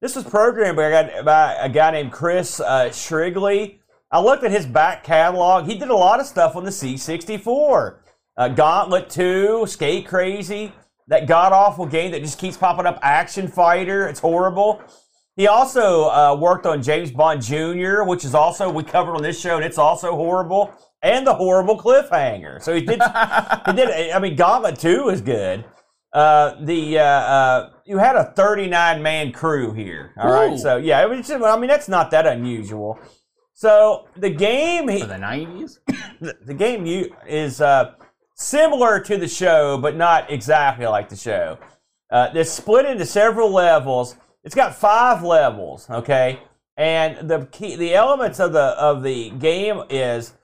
this 0.00 0.14
was 0.14 0.24
programmed 0.24 0.76
by 0.76 0.84
a 0.84 0.90
guy, 0.90 1.22
by 1.22 1.54
a 1.54 1.68
guy 1.68 1.90
named 1.90 2.12
Chris 2.12 2.60
uh, 2.60 2.90
Shrigley. 2.92 3.80
I 4.10 4.20
looked 4.20 4.44
at 4.44 4.52
his 4.52 4.66
back 4.66 5.02
catalog. 5.02 5.66
He 5.66 5.76
did 5.76 5.88
a 5.88 5.96
lot 5.96 6.20
of 6.20 6.26
stuff 6.26 6.54
on 6.54 6.64
the 6.64 6.70
C64. 6.70 7.98
Uh, 8.36 8.48
Gauntlet 8.48 9.10
2, 9.10 9.64
Skate 9.66 10.06
Crazy, 10.06 10.72
that 11.08 11.26
god 11.26 11.52
awful 11.52 11.86
game 11.86 12.12
that 12.12 12.20
just 12.20 12.38
keeps 12.38 12.56
popping 12.56 12.86
up, 12.86 12.98
Action 13.02 13.48
Fighter. 13.48 14.06
It's 14.06 14.20
horrible. 14.20 14.80
He 15.36 15.48
also 15.48 16.04
uh, 16.04 16.36
worked 16.38 16.66
on 16.66 16.82
James 16.82 17.10
Bond 17.10 17.42
Jr., 17.42 18.02
which 18.04 18.24
is 18.24 18.34
also 18.34 18.70
we 18.70 18.84
covered 18.84 19.16
on 19.16 19.22
this 19.22 19.40
show, 19.40 19.56
and 19.56 19.64
it's 19.64 19.78
also 19.78 20.14
horrible. 20.14 20.72
And 21.02 21.26
the 21.26 21.34
horrible 21.34 21.78
cliffhanger. 21.78 22.62
So 22.62 22.74
he 22.74 22.80
did. 22.80 23.00
he 23.66 23.72
did. 23.72 24.10
I 24.12 24.18
mean, 24.18 24.36
Gauntlet 24.36 24.78
Two 24.78 25.08
is 25.08 25.20
good. 25.20 25.64
Uh, 26.12 26.56
the 26.64 26.98
uh, 26.98 27.02
uh, 27.02 27.70
you 27.84 27.98
had 27.98 28.16
a 28.16 28.32
39 28.36 29.02
man 29.02 29.32
crew 29.32 29.72
here. 29.72 30.14
All 30.18 30.32
right. 30.32 30.52
Ooh. 30.52 30.58
So 30.58 30.78
yeah, 30.78 31.02
it 31.02 31.10
was. 31.10 31.26
Just, 31.28 31.42
I 31.42 31.58
mean, 31.58 31.68
that's 31.68 31.88
not 31.88 32.10
that 32.12 32.26
unusual. 32.26 32.98
So 33.52 34.08
the 34.16 34.30
game. 34.30 34.88
He, 34.88 35.00
For 35.00 35.06
the 35.06 35.18
nineties? 35.18 35.80
the, 36.20 36.36
the 36.44 36.54
game 36.54 36.86
you 36.86 37.14
is 37.26 37.60
uh, 37.60 37.94
similar 38.34 39.00
to 39.00 39.16
the 39.16 39.28
show, 39.28 39.78
but 39.78 39.96
not 39.96 40.30
exactly 40.30 40.86
like 40.86 41.08
the 41.08 41.16
show. 41.16 41.58
Uh, 42.10 42.30
it's 42.34 42.50
split 42.50 42.86
into 42.86 43.04
several 43.04 43.50
levels. 43.50 44.16
It's 44.44 44.54
got 44.54 44.76
five 44.76 45.22
levels, 45.24 45.90
okay, 45.90 46.40
and 46.76 47.28
the 47.28 47.46
key, 47.50 47.74
the 47.74 47.94
elements 47.94 48.38
of 48.38 48.52
the 48.52 48.78
of 48.78 49.02
the 49.02 49.30
game 49.30 49.82
is 49.90 50.34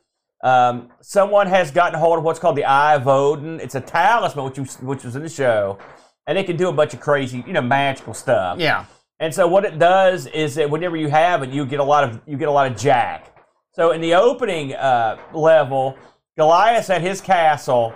um, 0.43 0.91
someone 1.01 1.47
has 1.47 1.71
gotten 1.71 1.99
hold 1.99 2.19
of 2.19 2.25
what's 2.25 2.39
called 2.39 2.57
the 2.57 2.65
Eye 2.65 2.95
of 2.97 3.07
Odin. 3.07 3.61
It's 3.61 3.75
a 3.75 3.81
talisman, 3.81 4.45
which 4.45 4.59
was, 4.59 4.77
which 4.81 5.05
was 5.05 5.17
in 5.17 5.23
the 5.23 5.29
show, 5.29 5.79
and 6.27 6.37
it 6.37 6.47
can 6.47 6.57
do 6.57 6.69
a 6.69 6.73
bunch 6.73 6.95
of 6.95 7.01
crazy, 7.01 7.45
you 7.47 7.53
know, 7.53 7.63
magical 7.63 8.15
stuff. 8.15 8.59
Yeah. 8.59 8.87
And 9.21 9.33
so 9.33 9.47
what 9.47 9.65
it 9.65 9.79
does 9.79 10.27
is 10.27 10.57
that 10.57 10.69
whenever 10.69 10.97
you 10.97 11.09
have 11.09 11.45
it, 11.45 11.51
you 11.51 11.65
get 11.65 11.79
a 11.79 11.85
lot 11.85 12.03
of 12.03 12.21
you 12.27 12.37
get 12.37 12.49
a 12.49 12.53
lot 12.53 12.71
of 12.71 12.77
jack. 12.77 13.37
So 13.73 13.93
in 13.93 14.01
the 14.01 14.15
opening 14.15 14.75
uh, 14.75 15.17
level, 15.33 15.97
Goliath's 16.37 16.91
at 16.91 17.03
his 17.03 17.21
castle, 17.21 17.95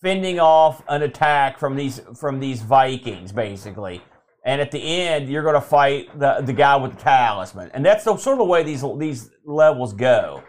fending 0.00 0.38
off 0.38 0.82
an 0.88 1.02
attack 1.02 1.58
from 1.58 1.74
these 1.74 2.00
from 2.18 2.38
these 2.38 2.62
Vikings, 2.62 3.32
basically. 3.32 4.00
And 4.44 4.60
at 4.60 4.70
the 4.70 4.78
end, 4.78 5.28
you're 5.28 5.42
going 5.42 5.56
to 5.56 5.60
fight 5.60 6.16
the 6.18 6.40
the 6.40 6.52
guy 6.52 6.76
with 6.76 6.92
the 6.92 7.02
talisman, 7.02 7.70
and 7.74 7.84
that's 7.84 8.04
the, 8.04 8.16
sort 8.16 8.34
of 8.34 8.38
the 8.38 8.44
way 8.44 8.62
these 8.62 8.84
these 8.98 9.30
levels 9.44 9.92
go. 9.92 10.44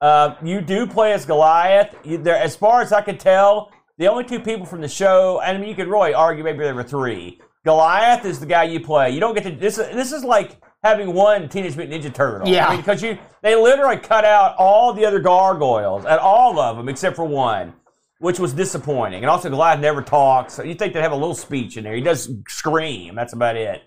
Uh, 0.00 0.34
you 0.42 0.60
do 0.60 0.86
play 0.86 1.12
as 1.12 1.24
Goliath. 1.24 1.94
You, 2.04 2.18
there, 2.18 2.36
as 2.36 2.54
far 2.56 2.82
as 2.82 2.92
I 2.92 3.00
could 3.00 3.18
tell, 3.18 3.72
the 3.98 4.08
only 4.08 4.24
two 4.24 4.40
people 4.40 4.66
from 4.66 4.80
the 4.82 4.88
show, 4.88 5.40
and 5.40 5.56
I 5.56 5.60
mean, 5.60 5.68
you 5.70 5.74
could 5.74 5.88
really 5.88 6.12
argue 6.14 6.44
maybe 6.44 6.58
there 6.58 6.74
were 6.74 6.82
three. 6.82 7.40
Goliath 7.64 8.24
is 8.24 8.38
the 8.38 8.46
guy 8.46 8.64
you 8.64 8.78
play. 8.80 9.10
You 9.10 9.20
don't 9.20 9.34
get 9.34 9.44
to 9.44 9.50
this. 9.50 9.78
is- 9.78 9.94
This 9.94 10.12
is 10.12 10.22
like 10.22 10.60
having 10.84 11.12
one 11.14 11.48
Teenage 11.48 11.76
Mutant 11.76 12.04
Ninja 12.04 12.14
Turtle. 12.14 12.46
Yeah. 12.48 12.66
I 12.66 12.70
mean, 12.72 12.80
because 12.80 13.02
you 13.02 13.18
they 13.42 13.56
literally 13.56 13.96
cut 13.96 14.24
out 14.24 14.54
all 14.58 14.92
the 14.92 15.04
other 15.06 15.18
gargoyles 15.18 16.04
and 16.04 16.20
all 16.20 16.60
of 16.60 16.76
them 16.76 16.88
except 16.88 17.16
for 17.16 17.24
one, 17.24 17.72
which 18.20 18.38
was 18.38 18.52
disappointing. 18.52 19.22
And 19.22 19.30
also, 19.30 19.48
Goliath 19.50 19.80
never 19.80 20.02
talks. 20.02 20.54
So 20.54 20.62
you 20.62 20.74
think 20.74 20.92
they'd 20.92 21.00
have 21.00 21.12
a 21.12 21.16
little 21.16 21.34
speech 21.34 21.76
in 21.76 21.82
there. 21.84 21.94
He 21.94 22.02
does 22.02 22.30
scream. 22.48 23.14
That's 23.16 23.32
about 23.32 23.56
it. 23.56 23.82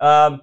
Um, 0.00 0.40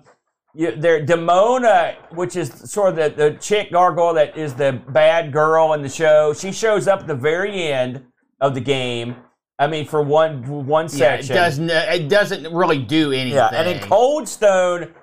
you, 0.58 0.76
there, 0.76 1.06
Demona, 1.06 1.96
which 2.14 2.36
is 2.36 2.50
sort 2.50 2.90
of 2.90 2.96
the, 2.96 3.10
the 3.10 3.38
chick 3.40 3.72
gargoyle 3.72 4.16
that 4.16 4.36
is 4.36 4.56
the 4.56 4.82
bad 4.90 5.32
girl 5.32 5.74
in 5.74 5.84
the 5.84 5.90
show. 5.90 6.34
She 6.34 6.52
shows 6.52 6.88
up 6.88 7.02
at 7.02 7.08
the 7.08 7.16
very 7.16 7.68
end 7.68 8.04
of 8.42 8.56
the 8.56 8.62
game. 8.62 9.18
I 9.60 9.68
mean, 9.68 9.86
for 9.86 10.02
one 10.02 10.66
one 10.66 10.88
Yeah, 10.92 11.14
it 11.14 11.28
doesn't 11.28 11.70
it 11.70 12.10
doesn't 12.10 12.52
really 12.54 12.80
do 12.80 13.12
anything. 13.12 13.34
Yeah, 13.34 13.50
and 13.54 13.68
then 13.68 13.88
Cold 13.88 14.28
Stone 14.28 14.94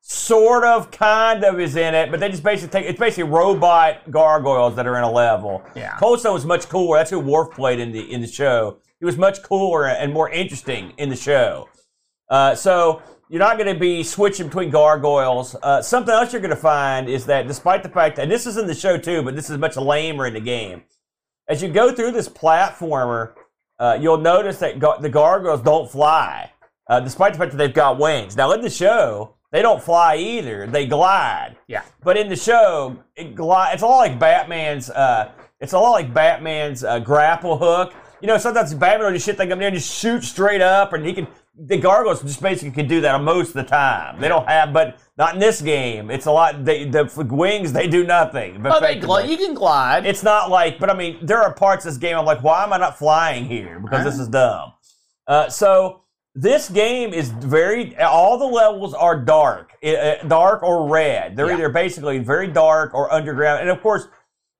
sort 0.00 0.64
of, 0.64 0.90
kind 0.90 1.44
of 1.44 1.60
is 1.60 1.76
in 1.76 1.94
it, 1.94 2.10
but 2.10 2.20
they 2.20 2.28
just 2.28 2.42
basically 2.42 2.80
take 2.80 2.88
it's 2.88 2.98
basically 2.98 3.30
robot 3.30 4.10
gargoyles 4.10 4.76
that 4.76 4.86
are 4.86 4.96
in 4.96 5.04
a 5.04 5.10
level. 5.10 5.62
Yeah. 5.74 5.96
Cold 5.96 6.20
Stone 6.20 6.34
was 6.34 6.46
much 6.46 6.68
cooler. 6.68 6.98
That's 6.98 7.10
who 7.10 7.18
Worf 7.18 7.52
played 7.52 7.80
in 7.80 7.90
the 7.90 8.12
in 8.12 8.20
the 8.20 8.28
show. 8.28 8.78
He 9.00 9.06
was 9.06 9.16
much 9.16 9.42
cooler 9.42 9.88
and 9.88 10.12
more 10.12 10.30
interesting 10.30 10.92
in 10.98 11.08
the 11.08 11.16
show. 11.16 11.68
Uh, 12.28 12.54
so 12.54 13.02
you're 13.30 13.38
not 13.38 13.56
going 13.58 13.72
to 13.72 13.78
be 13.78 14.02
switching 14.02 14.46
between 14.46 14.70
gargoyles. 14.70 15.54
Uh, 15.62 15.80
something 15.80 16.12
else 16.12 16.32
you're 16.32 16.42
going 16.42 16.50
to 16.50 16.56
find 16.56 17.08
is 17.08 17.26
that 17.26 17.46
despite 17.46 17.84
the 17.84 17.88
fact 17.88 18.16
that 18.16 18.22
and 18.22 18.30
this 18.30 18.44
is 18.44 18.56
in 18.56 18.66
the 18.66 18.74
show 18.74 18.98
too, 18.98 19.22
but 19.22 19.36
this 19.36 19.48
is 19.48 19.56
much 19.56 19.76
lamer 19.76 20.26
in 20.26 20.34
the 20.34 20.40
game. 20.40 20.82
As 21.48 21.62
you 21.62 21.68
go 21.68 21.92
through 21.92 22.10
this 22.10 22.28
platformer, 22.28 23.34
uh, 23.78 23.96
you'll 24.00 24.18
notice 24.18 24.58
that 24.58 24.80
gar- 24.80 25.00
the 25.00 25.08
gargoyles 25.08 25.62
don't 25.62 25.88
fly, 25.88 26.50
uh, 26.88 26.98
despite 26.98 27.32
the 27.32 27.38
fact 27.38 27.52
that 27.52 27.56
they've 27.56 27.72
got 27.72 28.00
wings. 28.00 28.36
Now 28.36 28.50
in 28.50 28.62
the 28.62 28.70
show, 28.70 29.36
they 29.52 29.62
don't 29.62 29.82
fly 29.82 30.16
either; 30.16 30.66
they 30.66 30.86
glide. 30.86 31.56
Yeah. 31.68 31.82
But 32.02 32.16
in 32.16 32.28
the 32.28 32.36
show, 32.36 32.98
it 33.14 33.36
glide. 33.36 33.74
It's 33.74 33.82
a 33.82 33.86
lot 33.86 33.98
like 33.98 34.18
Batman's. 34.18 34.90
Uh, 34.90 35.30
it's 35.60 35.72
a 35.72 35.78
lot 35.78 35.92
like 35.92 36.12
Batman's 36.12 36.82
uh, 36.82 36.98
grapple 36.98 37.58
hook. 37.58 37.94
You 38.20 38.26
know, 38.26 38.38
sometimes 38.38 38.74
Batman 38.74 39.06
will 39.06 39.12
just 39.12 39.24
shit 39.24 39.36
thing 39.36 39.52
up 39.52 39.58
there 39.58 39.68
and 39.68 39.76
just 39.76 39.92
shoot 39.92 40.24
straight 40.24 40.60
up, 40.60 40.92
and 40.92 41.06
he 41.06 41.12
can 41.12 41.26
the 41.62 41.76
gargoyles 41.76 42.22
just 42.22 42.40
basically 42.40 42.70
can 42.70 42.88
do 42.88 43.02
that 43.02 43.20
most 43.22 43.48
of 43.48 43.54
the 43.54 43.64
time. 43.64 44.20
They 44.20 44.28
don't 44.28 44.48
have, 44.48 44.72
but 44.72 44.98
not 45.18 45.34
in 45.34 45.40
this 45.40 45.60
game. 45.60 46.10
It's 46.10 46.26
a 46.26 46.30
lot. 46.32 46.64
They, 46.64 46.84
the 46.86 47.04
wings 47.30 47.72
they 47.72 47.86
do 47.86 48.04
nothing. 48.04 48.56
Oh, 48.66 48.80
they 48.80 48.92
effectively. 48.94 49.22
gl- 49.24 49.28
you 49.28 49.36
can 49.36 49.54
glide. 49.54 50.06
It's 50.06 50.22
not 50.22 50.48
like, 50.50 50.78
but 50.78 50.88
I 50.88 50.94
mean, 50.94 51.18
there 51.22 51.42
are 51.42 51.52
parts 51.52 51.84
of 51.84 51.92
this 51.92 51.98
game 51.98 52.16
I'm 52.16 52.24
like, 52.24 52.42
why 52.42 52.64
am 52.64 52.72
I 52.72 52.78
not 52.78 52.98
flying 52.98 53.44
here? 53.44 53.78
Because 53.78 54.04
this 54.04 54.18
is 54.18 54.28
dumb. 54.28 54.72
Uh, 55.26 55.48
so 55.50 56.02
this 56.34 56.68
game 56.70 57.12
is 57.12 57.28
very. 57.28 57.96
All 57.98 58.38
the 58.38 58.46
levels 58.46 58.94
are 58.94 59.20
dark, 59.20 59.72
uh, 59.84 60.14
dark 60.26 60.62
or 60.62 60.88
red. 60.88 61.36
They're 61.36 61.48
Yeah. 61.48 61.54
either 61.54 61.68
basically 61.68 62.18
very 62.20 62.46
dark 62.46 62.94
or 62.94 63.12
underground. 63.12 63.60
And 63.60 63.68
of 63.70 63.82
course, 63.82 64.08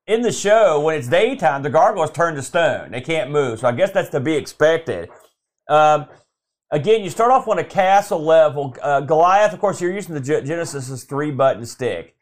in 0.06 0.20
the 0.20 0.32
show, 0.32 0.80
when 0.80 0.96
it's 0.98 1.08
daytime, 1.08 1.62
the 1.62 1.70
gargoyles 1.70 2.10
turn 2.10 2.34
to 2.34 2.42
stone. 2.42 2.90
They 2.90 3.00
can't 3.00 3.30
move. 3.30 3.60
So 3.60 3.68
I 3.68 3.72
guess 3.72 3.90
that's 3.90 4.10
to 4.10 4.20
be 4.20 4.34
expected. 4.34 5.08
Um, 5.68 6.06
again, 6.70 7.02
you 7.02 7.10
start 7.10 7.30
off 7.30 7.48
on 7.48 7.58
a 7.58 7.64
castle 7.64 8.22
level. 8.24 8.76
Uh, 8.82 9.00
Goliath, 9.00 9.52
of 9.52 9.60
course, 9.60 9.80
you're 9.80 9.92
using 9.92 10.14
the 10.14 10.20
Ge- 10.20 10.46
Genesis 10.46 11.04
three 11.04 11.30
button 11.30 11.64
stick. 11.66 12.14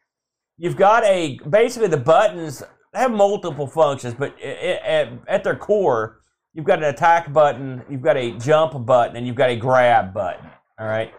You've 0.56 0.76
got 0.76 1.04
a 1.04 1.38
basically 1.48 1.88
the 1.88 1.96
buttons 1.98 2.62
have 2.94 3.10
multiple 3.12 3.66
functions, 3.66 4.14
but 4.14 4.34
i- 4.42 4.46
i- 4.48 4.80
at, 4.86 5.08
at 5.28 5.44
their 5.44 5.56
core, 5.56 6.20
you've 6.54 6.64
got 6.64 6.78
an 6.78 6.84
attack 6.84 7.32
button, 7.32 7.82
you've 7.88 8.02
got 8.02 8.16
a 8.16 8.32
jump 8.38 8.84
button, 8.86 9.16
and 9.16 9.26
you've 9.26 9.36
got 9.36 9.50
a 9.50 9.56
grab 9.56 10.12
button. 10.12 10.46
All 10.80 10.86
right, 10.86 11.12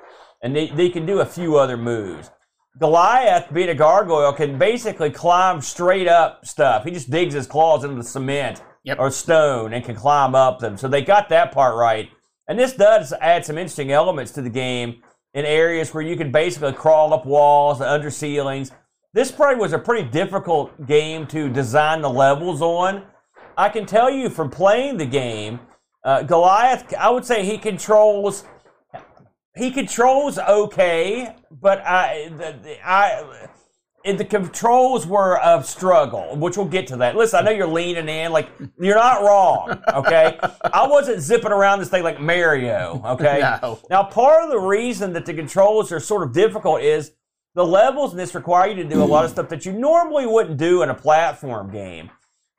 and 0.43 0.55
they, 0.55 0.67
they 0.67 0.89
can 0.89 1.05
do 1.05 1.19
a 1.19 1.25
few 1.25 1.57
other 1.57 1.77
moves. 1.77 2.31
Goliath, 2.79 3.53
being 3.53 3.69
a 3.69 3.75
gargoyle, 3.75 4.31
can 4.33 4.57
basically 4.57 5.09
climb 5.09 5.59
straight 5.61 6.07
up 6.07 6.45
stuff. 6.45 6.83
He 6.85 6.91
just 6.91 7.09
digs 7.11 7.33
his 7.33 7.45
claws 7.47 7.83
into 7.83 7.95
the 7.97 8.03
cement 8.03 8.61
Yep. 8.83 8.99
or 8.99 9.11
stone 9.11 9.73
and 9.73 9.83
can 9.83 9.95
climb 9.95 10.33
up 10.35 10.59
them. 10.59 10.77
So 10.77 10.87
they 10.87 11.01
got 11.01 11.27
that 11.29 11.51
part 11.51 11.75
right. 11.75 12.09
And 12.49 12.57
this 12.57 12.73
does 12.73 13.13
add 13.21 13.45
some 13.45 13.59
interesting 13.59 13.91
elements 13.91 14.31
to 14.31 14.41
the 14.41 14.49
game 14.49 15.03
in 15.35 15.45
areas 15.45 15.93
where 15.93 16.03
you 16.03 16.17
can 16.17 16.31
basically 16.31 16.73
crawl 16.73 17.13
up 17.13 17.25
walls, 17.25 17.79
under 17.79 18.09
ceilings. 18.09 18.71
This 19.13 19.31
probably 19.31 19.61
was 19.61 19.71
a 19.71 19.79
pretty 19.79 20.09
difficult 20.09 20.87
game 20.87 21.27
to 21.27 21.47
design 21.47 22.01
the 22.01 22.09
levels 22.09 22.61
on. 22.61 23.03
I 23.55 23.69
can 23.69 23.85
tell 23.85 24.09
you 24.09 24.29
from 24.29 24.49
playing 24.49 24.97
the 24.97 25.05
game, 25.05 25.59
uh, 26.03 26.23
Goliath, 26.23 26.91
I 26.95 27.11
would 27.11 27.23
say 27.23 27.45
he 27.45 27.57
controls 27.57 28.43
he 29.55 29.71
controls 29.71 30.37
okay, 30.39 31.35
but 31.51 31.79
I, 31.85 32.29
the, 32.29 32.57
the, 32.63 32.87
I, 32.87 33.47
and 34.09 34.19
the 34.19 34.25
controls 34.25 35.05
were 35.05 35.39
a 35.43 35.63
struggle, 35.63 36.35
which 36.35 36.57
we'll 36.57 36.65
get 36.65 36.87
to 36.87 36.97
that. 36.97 37.15
Listen, 37.15 37.39
I 37.39 37.41
know 37.43 37.51
you're 37.51 37.67
leaning 37.67 38.09
in, 38.09 38.31
like 38.31 38.49
you're 38.79 38.95
not 38.95 39.21
wrong, 39.21 39.81
okay? 39.93 40.39
I 40.73 40.87
wasn't 40.87 41.21
zipping 41.21 41.51
around 41.51 41.79
this 41.79 41.89
thing 41.89 42.03
like 42.03 42.19
Mario, 42.19 43.01
okay? 43.05 43.39
No. 43.61 43.79
Now, 43.89 44.03
part 44.03 44.43
of 44.43 44.49
the 44.49 44.59
reason 44.59 45.13
that 45.13 45.25
the 45.25 45.33
controls 45.33 45.91
are 45.91 45.99
sort 45.99 46.23
of 46.23 46.33
difficult 46.33 46.81
is 46.81 47.11
the 47.55 47.65
levels 47.65 48.11
in 48.11 48.17
this 48.17 48.33
require 48.35 48.69
you 48.69 48.75
to 48.75 48.83
do 48.83 49.01
a 49.01 49.05
lot 49.05 49.25
of 49.25 49.31
stuff 49.31 49.49
that 49.49 49.65
you 49.65 49.73
normally 49.73 50.25
wouldn't 50.25 50.57
do 50.57 50.81
in 50.81 50.89
a 50.89 50.93
platform 50.93 51.71
game. 51.71 52.09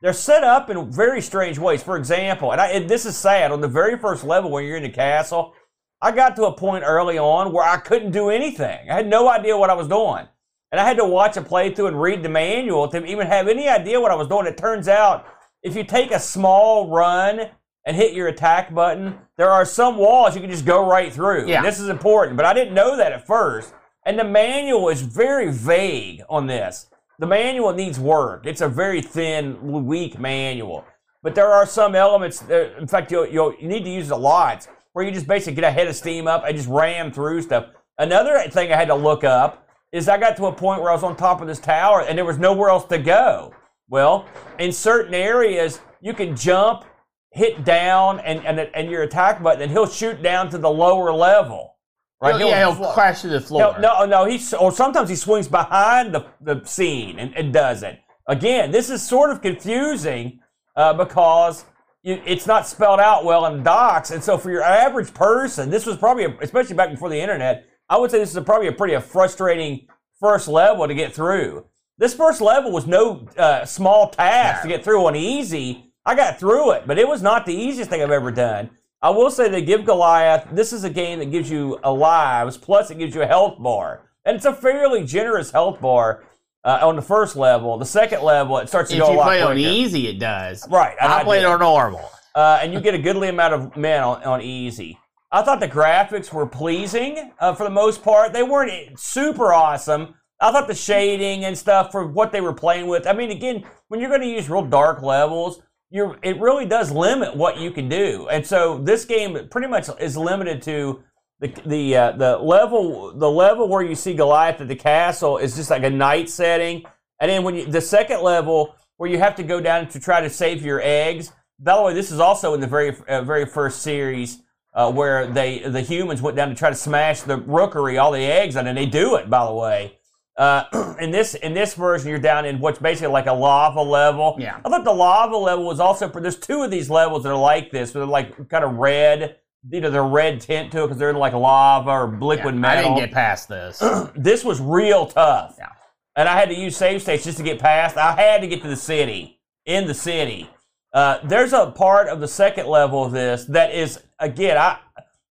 They're 0.00 0.12
set 0.12 0.44
up 0.44 0.70
in 0.70 0.90
very 0.90 1.20
strange 1.20 1.58
ways. 1.58 1.82
For 1.82 1.96
example, 1.96 2.52
and, 2.52 2.60
I, 2.60 2.68
and 2.68 2.88
this 2.88 3.06
is 3.06 3.16
sad, 3.16 3.52
on 3.52 3.60
the 3.60 3.68
very 3.68 3.98
first 3.98 4.24
level 4.24 4.50
when 4.50 4.64
you're 4.64 4.76
in 4.76 4.82
the 4.82 4.90
castle, 4.90 5.54
I 6.02 6.12
got 6.12 6.36
to 6.36 6.46
a 6.46 6.52
point 6.52 6.84
early 6.86 7.18
on 7.18 7.52
where 7.52 7.64
I 7.64 7.76
couldn't 7.76 8.12
do 8.12 8.30
anything. 8.30 8.90
I 8.90 8.94
had 8.94 9.08
no 9.08 9.28
idea 9.28 9.56
what 9.56 9.70
I 9.70 9.74
was 9.74 9.88
doing. 9.88 10.26
And 10.72 10.80
I 10.80 10.84
had 10.84 10.96
to 10.98 11.04
watch 11.04 11.36
a 11.36 11.42
playthrough 11.42 11.88
and 11.88 12.00
read 12.00 12.22
the 12.22 12.28
manual 12.28 12.88
to 12.88 13.04
even 13.04 13.26
have 13.26 13.48
any 13.48 13.68
idea 13.68 14.00
what 14.00 14.12
I 14.12 14.14
was 14.14 14.28
doing. 14.28 14.46
It 14.46 14.56
turns 14.56 14.86
out 14.86 15.26
if 15.62 15.74
you 15.74 15.84
take 15.84 16.12
a 16.12 16.20
small 16.20 16.88
run 16.88 17.48
and 17.84 17.96
hit 17.96 18.14
your 18.14 18.28
attack 18.28 18.72
button, 18.72 19.18
there 19.36 19.50
are 19.50 19.64
some 19.64 19.96
walls 19.96 20.34
you 20.34 20.40
can 20.40 20.50
just 20.50 20.64
go 20.64 20.86
right 20.86 21.12
through. 21.12 21.48
Yeah. 21.48 21.62
This 21.62 21.80
is 21.80 21.88
important, 21.88 22.36
but 22.36 22.46
I 22.46 22.52
didn't 22.52 22.74
know 22.74 22.96
that 22.96 23.12
at 23.12 23.26
first. 23.26 23.74
And 24.06 24.18
the 24.18 24.24
manual 24.24 24.88
is 24.88 25.02
very 25.02 25.50
vague 25.50 26.22
on 26.28 26.46
this. 26.46 26.88
The 27.18 27.26
manual 27.26 27.72
needs 27.72 27.98
work. 27.98 28.46
It's 28.46 28.60
a 28.60 28.68
very 28.68 29.02
thin, 29.02 29.84
weak 29.84 30.18
manual. 30.18 30.86
But 31.22 31.34
there 31.34 31.48
are 31.48 31.66
some 31.66 31.94
elements. 31.94 32.40
That, 32.40 32.78
in 32.78 32.86
fact, 32.86 33.10
you'll, 33.10 33.26
you'll, 33.26 33.54
you 33.60 33.68
need 33.68 33.84
to 33.84 33.90
use 33.90 34.10
it 34.10 34.14
a 34.14 34.16
lot, 34.16 34.66
where 34.92 35.04
you 35.04 35.10
just 35.10 35.26
basically 35.26 35.54
get 35.54 35.64
a 35.64 35.70
head 35.70 35.86
of 35.86 35.94
steam 35.94 36.26
up 36.26 36.44
and 36.46 36.56
just 36.56 36.68
ram 36.68 37.12
through 37.12 37.42
stuff. 37.42 37.66
Another 37.98 38.40
thing 38.48 38.72
I 38.72 38.76
had 38.76 38.88
to 38.88 38.94
look 38.94 39.22
up 39.24 39.66
is 39.92 40.08
I 40.08 40.18
got 40.18 40.36
to 40.36 40.46
a 40.46 40.52
point 40.52 40.80
where 40.80 40.90
I 40.90 40.94
was 40.94 41.02
on 41.02 41.16
top 41.16 41.40
of 41.40 41.46
this 41.48 41.58
tower 41.58 42.02
and 42.02 42.16
there 42.16 42.24
was 42.24 42.38
nowhere 42.38 42.70
else 42.70 42.84
to 42.86 42.98
go. 42.98 43.54
Well, 43.88 44.26
in 44.58 44.72
certain 44.72 45.14
areas, 45.14 45.80
you 46.00 46.14
can 46.14 46.36
jump, 46.36 46.84
hit 47.32 47.64
down, 47.64 48.20
and, 48.20 48.44
and, 48.46 48.60
and 48.60 48.90
your 48.90 49.02
attack 49.02 49.42
button, 49.42 49.62
and 49.62 49.70
he'll 49.70 49.88
shoot 49.88 50.22
down 50.22 50.48
to 50.50 50.58
the 50.58 50.70
lower 50.70 51.12
level. 51.12 51.74
Right? 52.22 52.36
He'll- 52.36 52.48
yeah, 52.48 52.72
he'll 52.72 52.92
crash 52.92 53.22
to 53.22 53.28
the 53.28 53.40
floor. 53.40 53.76
No, 53.80 54.04
no, 54.04 54.06
no. 54.06 54.24
He 54.26 54.40
or 54.56 54.70
sometimes 54.70 55.08
he 55.08 55.16
swings 55.16 55.48
behind 55.48 56.14
the, 56.14 56.26
the 56.40 56.62
scene 56.64 57.18
and, 57.18 57.34
and 57.36 57.52
does 57.52 57.82
it. 57.82 57.98
Again, 58.28 58.70
this 58.70 58.90
is 58.90 59.02
sort 59.02 59.30
of 59.30 59.42
confusing 59.42 60.38
uh, 60.76 60.92
because 60.92 61.64
it's 62.04 62.46
not 62.46 62.66
spelled 62.68 63.00
out 63.00 63.24
well 63.24 63.44
in 63.46 63.62
docs, 63.62 64.10
and 64.10 64.22
so 64.22 64.38
for 64.38 64.50
your 64.50 64.62
average 64.62 65.12
person, 65.12 65.68
this 65.68 65.84
was 65.84 65.96
probably, 65.96 66.24
a, 66.24 66.38
especially 66.40 66.76
back 66.76 66.90
before 66.90 67.08
the 67.08 67.20
internet, 67.20 67.66
I 67.90 67.98
would 67.98 68.10
say 68.10 68.18
this 68.18 68.30
is 68.30 68.36
a, 68.36 68.42
probably 68.42 68.68
a 68.68 68.72
pretty 68.72 68.94
a 68.94 69.00
frustrating 69.00 69.88
first 70.20 70.46
level 70.48 70.86
to 70.86 70.94
get 70.94 71.12
through. 71.12 71.66
This 71.98 72.14
first 72.14 72.40
level 72.40 72.70
was 72.70 72.86
no 72.86 73.26
uh, 73.36 73.64
small 73.66 74.08
task 74.08 74.62
to 74.62 74.68
get 74.68 74.82
through 74.84 75.04
on 75.04 75.16
easy. 75.16 75.92
I 76.06 76.14
got 76.14 76.38
through 76.38 76.70
it, 76.72 76.84
but 76.86 76.98
it 76.98 77.06
was 77.06 77.20
not 77.20 77.44
the 77.44 77.52
easiest 77.52 77.90
thing 77.90 78.00
I've 78.02 78.10
ever 78.10 78.30
done. 78.30 78.70
I 79.02 79.10
will 79.10 79.30
say 79.30 79.48
they 79.48 79.62
give 79.62 79.84
Goliath. 79.84 80.46
This 80.52 80.72
is 80.72 80.84
a 80.84 80.90
game 80.90 81.18
that 81.18 81.30
gives 81.32 81.50
you 81.50 81.78
a 81.82 81.92
lives, 81.92 82.56
plus 82.56 82.90
it 82.90 82.98
gives 82.98 83.14
you 83.14 83.22
a 83.22 83.26
health 83.26 83.58
bar, 83.58 84.02
and 84.24 84.36
it's 84.36 84.44
a 84.44 84.52
fairly 84.54 85.04
generous 85.04 85.50
health 85.50 85.80
bar 85.80 86.22
uh, 86.64 86.78
on 86.82 86.94
the 86.96 87.02
first 87.02 87.34
level. 87.34 87.76
The 87.76 87.86
second 87.86 88.22
level, 88.22 88.58
it 88.58 88.68
starts 88.68 88.90
to 88.90 88.96
if 88.96 89.02
go 89.02 89.08
a 89.08 89.12
you 89.12 89.18
lot 89.18 89.24
play 89.24 89.42
on 89.42 89.58
easy, 89.58 90.06
it 90.06 90.20
does. 90.20 90.66
Right, 90.70 90.96
I, 91.00 91.20
I 91.20 91.24
played 91.24 91.44
on 91.44 91.58
normal. 91.58 92.08
uh, 92.36 92.60
and 92.62 92.72
you 92.72 92.80
get 92.80 92.94
a 92.94 92.98
goodly 92.98 93.28
amount 93.28 93.54
of 93.54 93.76
men 93.76 94.02
on, 94.02 94.22
on 94.22 94.42
easy. 94.42 94.98
I 95.32 95.42
thought 95.42 95.60
the 95.60 95.68
graphics 95.68 96.32
were 96.32 96.46
pleasing 96.46 97.32
uh, 97.38 97.54
for 97.54 97.64
the 97.64 97.70
most 97.70 98.02
part. 98.02 98.32
They 98.32 98.42
weren't 98.42 98.98
super 98.98 99.52
awesome. 99.52 100.14
I 100.40 100.50
thought 100.50 100.66
the 100.66 100.74
shading 100.74 101.44
and 101.44 101.56
stuff 101.56 101.92
for 101.92 102.06
what 102.06 102.32
they 102.32 102.40
were 102.40 102.54
playing 102.54 102.88
with. 102.88 103.06
I 103.06 103.12
mean, 103.12 103.30
again, 103.30 103.64
when 103.88 104.00
you're 104.00 104.08
going 104.08 104.22
to 104.22 104.26
use 104.26 104.48
real 104.48 104.64
dark 104.64 105.02
levels, 105.02 105.62
you're 105.90 106.18
it 106.22 106.40
really 106.40 106.66
does 106.66 106.90
limit 106.90 107.36
what 107.36 107.58
you 107.58 107.70
can 107.70 107.88
do. 107.88 108.26
And 108.30 108.46
so 108.46 108.78
this 108.78 109.04
game 109.04 109.48
pretty 109.50 109.68
much 109.68 109.88
is 110.00 110.16
limited 110.16 110.62
to 110.62 111.02
the 111.40 111.48
the 111.66 111.96
uh, 111.96 112.12
the 112.12 112.38
level 112.38 113.12
the 113.16 113.30
level 113.30 113.68
where 113.68 113.82
you 113.82 113.94
see 113.94 114.14
Goliath 114.14 114.60
at 114.60 114.68
the 114.68 114.76
castle 114.76 115.38
is 115.38 115.56
just 115.56 115.70
like 115.70 115.82
a 115.82 115.90
night 115.90 116.28
setting, 116.28 116.84
and 117.20 117.30
then 117.30 117.42
when 117.44 117.54
you 117.54 117.66
the 117.66 117.80
second 117.80 118.22
level 118.22 118.74
where 118.96 119.10
you 119.10 119.18
have 119.18 119.34
to 119.36 119.42
go 119.42 119.60
down 119.60 119.88
to 119.88 120.00
try 120.00 120.20
to 120.20 120.30
save 120.30 120.62
your 120.62 120.80
eggs. 120.82 121.32
By 121.58 121.76
the 121.76 121.82
way, 121.82 121.92
this 121.92 122.10
is 122.10 122.20
also 122.20 122.54
in 122.54 122.60
the 122.60 122.66
very 122.66 122.96
uh, 123.08 123.22
very 123.22 123.46
first 123.46 123.82
series 123.82 124.42
uh, 124.72 124.90
where 124.92 125.26
they 125.26 125.58
the 125.60 125.80
humans 125.80 126.22
went 126.22 126.36
down 126.36 126.48
to 126.48 126.54
try 126.54 126.70
to 126.70 126.76
smash 126.76 127.22
the 127.22 127.36
rookery, 127.38 127.98
all 127.98 128.12
the 128.12 128.20
eggs, 128.24 128.56
and 128.56 128.76
they 128.76 128.86
do 128.86 129.16
it. 129.16 129.28
By 129.28 129.44
the 129.46 129.54
way, 129.54 129.98
uh, 130.36 130.94
in 131.00 131.10
this 131.10 131.34
in 131.34 131.54
this 131.54 131.74
version, 131.74 132.08
you're 132.08 132.18
down 132.18 132.44
in 132.46 132.60
what's 132.60 132.78
basically 132.78 133.12
like 133.12 133.26
a 133.26 133.32
lava 133.32 133.82
level. 133.82 134.36
Yeah. 134.38 134.60
I 134.64 134.68
thought 134.68 134.84
the 134.84 134.92
lava 134.92 135.36
level 135.36 135.64
was 135.66 135.80
also. 135.80 136.08
There's 136.08 136.38
two 136.38 136.62
of 136.62 136.70
these 136.70 136.88
levels 136.88 137.24
that 137.24 137.30
are 137.30 137.38
like 137.38 137.70
this. 137.70 137.92
They're 137.92 138.06
like 138.06 138.48
kind 138.48 138.64
of 138.64 138.74
red. 138.74 139.36
You 139.68 139.82
know, 139.82 139.90
they're 139.90 140.02
red 140.04 140.40
tint 140.40 140.72
to 140.72 140.84
it 140.84 140.86
because 140.86 140.98
they're 140.98 141.10
in 141.10 141.16
like 141.16 141.34
lava 141.34 141.90
or 141.90 142.18
liquid 142.18 142.54
Yeah, 142.54 142.60
I 142.60 142.74
metal. 142.76 142.94
didn't 142.94 143.08
get 143.08 143.12
past 143.14 143.48
this. 143.48 143.78
this 144.16 144.42
was 144.42 144.58
real 144.60 145.06
tough. 145.06 145.56
Yeah. 145.58 145.68
And 146.16 146.28
I 146.28 146.38
had 146.38 146.48
to 146.48 146.54
use 146.54 146.76
save 146.76 147.02
states 147.02 147.24
just 147.24 147.36
to 147.38 147.44
get 147.44 147.58
past. 147.58 147.96
I 147.98 148.12
had 148.12 148.40
to 148.40 148.46
get 148.46 148.62
to 148.62 148.68
the 148.68 148.76
city. 148.76 149.38
In 149.66 149.86
the 149.86 149.94
city. 149.94 150.48
Uh, 150.92 151.18
there's 151.24 151.52
a 151.52 151.70
part 151.70 152.08
of 152.08 152.20
the 152.20 152.26
second 152.26 152.66
level 152.66 153.04
of 153.04 153.12
this 153.12 153.44
that 153.44 153.72
is 153.74 154.00
again, 154.20 154.56
I 154.56 154.78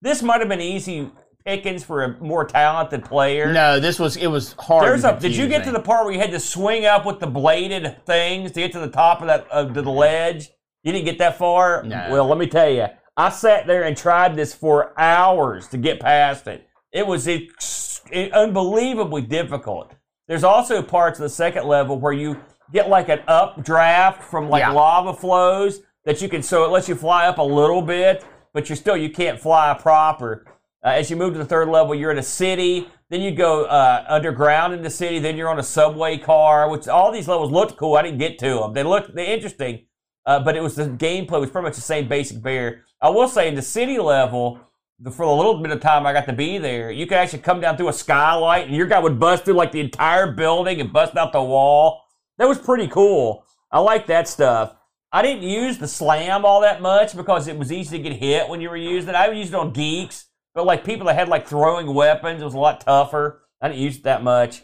this 0.03 0.23
might 0.23 0.41
have 0.41 0.49
been 0.49 0.61
easy 0.61 1.11
pickings 1.45 1.83
for 1.83 2.05
a 2.05 2.19
more 2.21 2.45
talented 2.45 3.05
player. 3.05 3.53
no, 3.53 3.81
this 3.81 3.99
was 3.99 4.17
it 4.17 4.27
was 4.27 4.55
hard. 4.59 4.85
There's 4.85 5.05
a. 5.05 5.19
Did 5.19 5.37
you 5.37 5.49
get 5.49 5.65
to 5.65 5.73
the 5.73 5.81
part 5.81 6.05
where 6.05 6.13
you 6.15 6.21
had 6.21 6.31
to 6.33 6.41
swing 6.41 6.85
up 6.87 7.07
with 7.07 7.21
the 7.21 7.27
bladed 7.27 8.05
things 8.07 8.53
to 8.53 8.61
get 8.61 8.73
to 8.73 8.81
the 8.81 8.91
top 8.91 9.21
of 9.21 9.27
that 9.29 9.49
of 9.51 9.75
the 9.75 9.83
ledge? 9.83 10.49
You 10.83 10.93
didn't 10.93 11.07
get 11.07 11.19
that 11.19 11.37
far. 11.39 11.83
No. 11.83 12.07
Well, 12.11 12.27
let 12.27 12.39
me 12.39 12.47
tell 12.47 12.69
you, 12.71 12.87
I 13.17 13.31
sat 13.31 13.67
there 13.67 13.83
and 13.85 13.97
tried 13.97 14.37
this 14.37 14.55
for 14.55 14.99
hours 14.99 15.67
to 15.69 15.77
get 15.79 16.01
past 16.01 16.47
it. 16.47 16.69
It 16.93 17.07
was 17.07 17.27
ex- 17.27 18.01
unbelievably 18.33 19.23
difficult. 19.23 19.93
There's 20.29 20.45
also 20.45 20.83
parts 20.83 21.19
of 21.19 21.25
the 21.25 21.29
second 21.31 21.67
level 21.67 21.99
where 21.99 22.13
you 22.13 22.41
get 22.73 22.89
like 22.89 23.09
an 23.09 23.21
updraft 23.27 24.23
from 24.23 24.49
like 24.49 24.61
Yeah. 24.61 24.71
lava 24.71 25.13
flows 25.15 25.81
that 26.05 26.21
you 26.23 26.29
can. 26.29 26.43
So 26.43 26.65
it 26.65 26.71
lets 26.71 26.89
you 26.89 26.95
fly 26.95 27.27
up 27.27 27.39
a 27.39 27.43
little 27.43 27.83
bit, 27.83 28.25
but 28.59 28.69
you're 28.69 28.75
still 28.75 28.97
you 28.97 29.09
can't 29.09 29.39
fly 29.39 29.73
proper. 29.81 30.45
Uh, 30.85 30.89
as 30.89 31.09
you 31.09 31.15
move 31.15 31.33
to 31.33 31.39
the 31.39 31.45
third 31.45 31.69
level, 31.69 31.95
you're 31.95 32.11
in 32.11 32.19
a 32.19 32.23
city. 32.25 32.89
Then 33.09 33.21
you 33.21 33.31
go 33.31 33.67
uh, 33.67 34.05
underground 34.09 34.75
in 34.75 34.83
the 34.83 34.91
city. 34.91 35.21
Then 35.21 35.37
you're 35.37 35.49
on 35.49 35.61
a 35.61 35.63
subway 35.63 36.19
car. 36.19 36.69
Which 36.69 36.89
all 36.89 37.13
these 37.13 37.29
levels 37.29 37.53
looked 37.53 37.77
cool. 37.77 37.95
I 37.95 38.03
didn't 38.03 38.19
get 38.19 38.37
to 38.41 38.55
them. 38.55 38.73
They 38.73 38.83
looked 38.83 39.15
they 39.15 39.33
interesting, 39.33 39.87
uh, 40.27 40.41
but 40.41 40.57
it 40.57 40.61
was 40.61 40.75
the 40.75 40.87
gameplay 40.87 41.39
was 41.39 41.51
pretty 41.51 41.67
much 41.67 41.77
the 41.77 41.83
same 41.83 42.09
basic 42.09 42.43
bear. 42.43 42.85
I 43.01 43.11
will 43.11 43.29
say 43.29 43.47
in 43.47 43.55
the 43.55 43.63
city 43.63 43.97
level, 43.97 44.59
for 45.05 45.27
the 45.27 45.33
little 45.33 45.63
bit 45.63 45.71
of 45.71 45.79
time 45.79 46.05
I 46.05 46.13
got 46.13 46.27
to 46.27 46.33
be 46.33 46.59
there, 46.59 46.91
you 46.91 47.07
could 47.07 47.19
actually 47.19 47.43
come 47.43 47.61
down 47.61 47.77
through 47.77 47.91
a 47.91 47.93
skylight, 47.93 48.67
and 48.67 48.75
your 48.75 48.89
guy 48.89 48.99
would 48.99 49.21
bust 49.21 49.45
through 49.45 49.55
like 49.55 49.71
the 49.71 49.79
entire 49.79 50.33
building 50.33 50.81
and 50.81 50.93
bust 50.93 51.17
out 51.17 51.33
the 51.33 51.41
wall. 51.41 52.03
That 52.39 52.49
was 52.49 52.59
pretty 52.59 52.89
cool. 52.89 53.45
I 53.71 53.79
like 53.79 54.09
that 54.09 54.27
stuff. 54.27 54.75
I 55.13 55.23
didn't 55.23 55.43
use 55.43 55.79
the 55.79 55.89
slam 55.89 56.45
all 56.45 56.61
that 56.61 56.83
much 56.83 57.17
because 57.17 57.49
it 57.49 57.57
was 57.59 57.73
easy 57.73 57.97
to 57.97 58.03
get 58.03 58.13
hit 58.13 58.49
when 58.49 58.61
you 58.61 58.69
were 58.69 58.77
using 58.77 59.11
it. 59.11 59.15
I 59.15 59.31
used 59.31 59.51
it 59.51 59.57
on 59.57 59.73
geeks, 59.73 60.27
but 60.55 60.67
like 60.67 60.85
people 60.85 61.07
that 61.07 61.15
had 61.15 61.29
like 61.29 61.47
throwing 61.47 61.95
weapons, 61.95 62.43
it 62.43 62.45
was 62.45 62.55
a 62.55 62.59
lot 62.59 62.81
tougher. 62.83 63.43
I 63.61 63.69
didn't 63.69 63.81
use 63.81 63.97
it 63.97 64.03
that 64.05 64.23
much. 64.23 64.63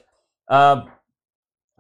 Um, 0.49 0.90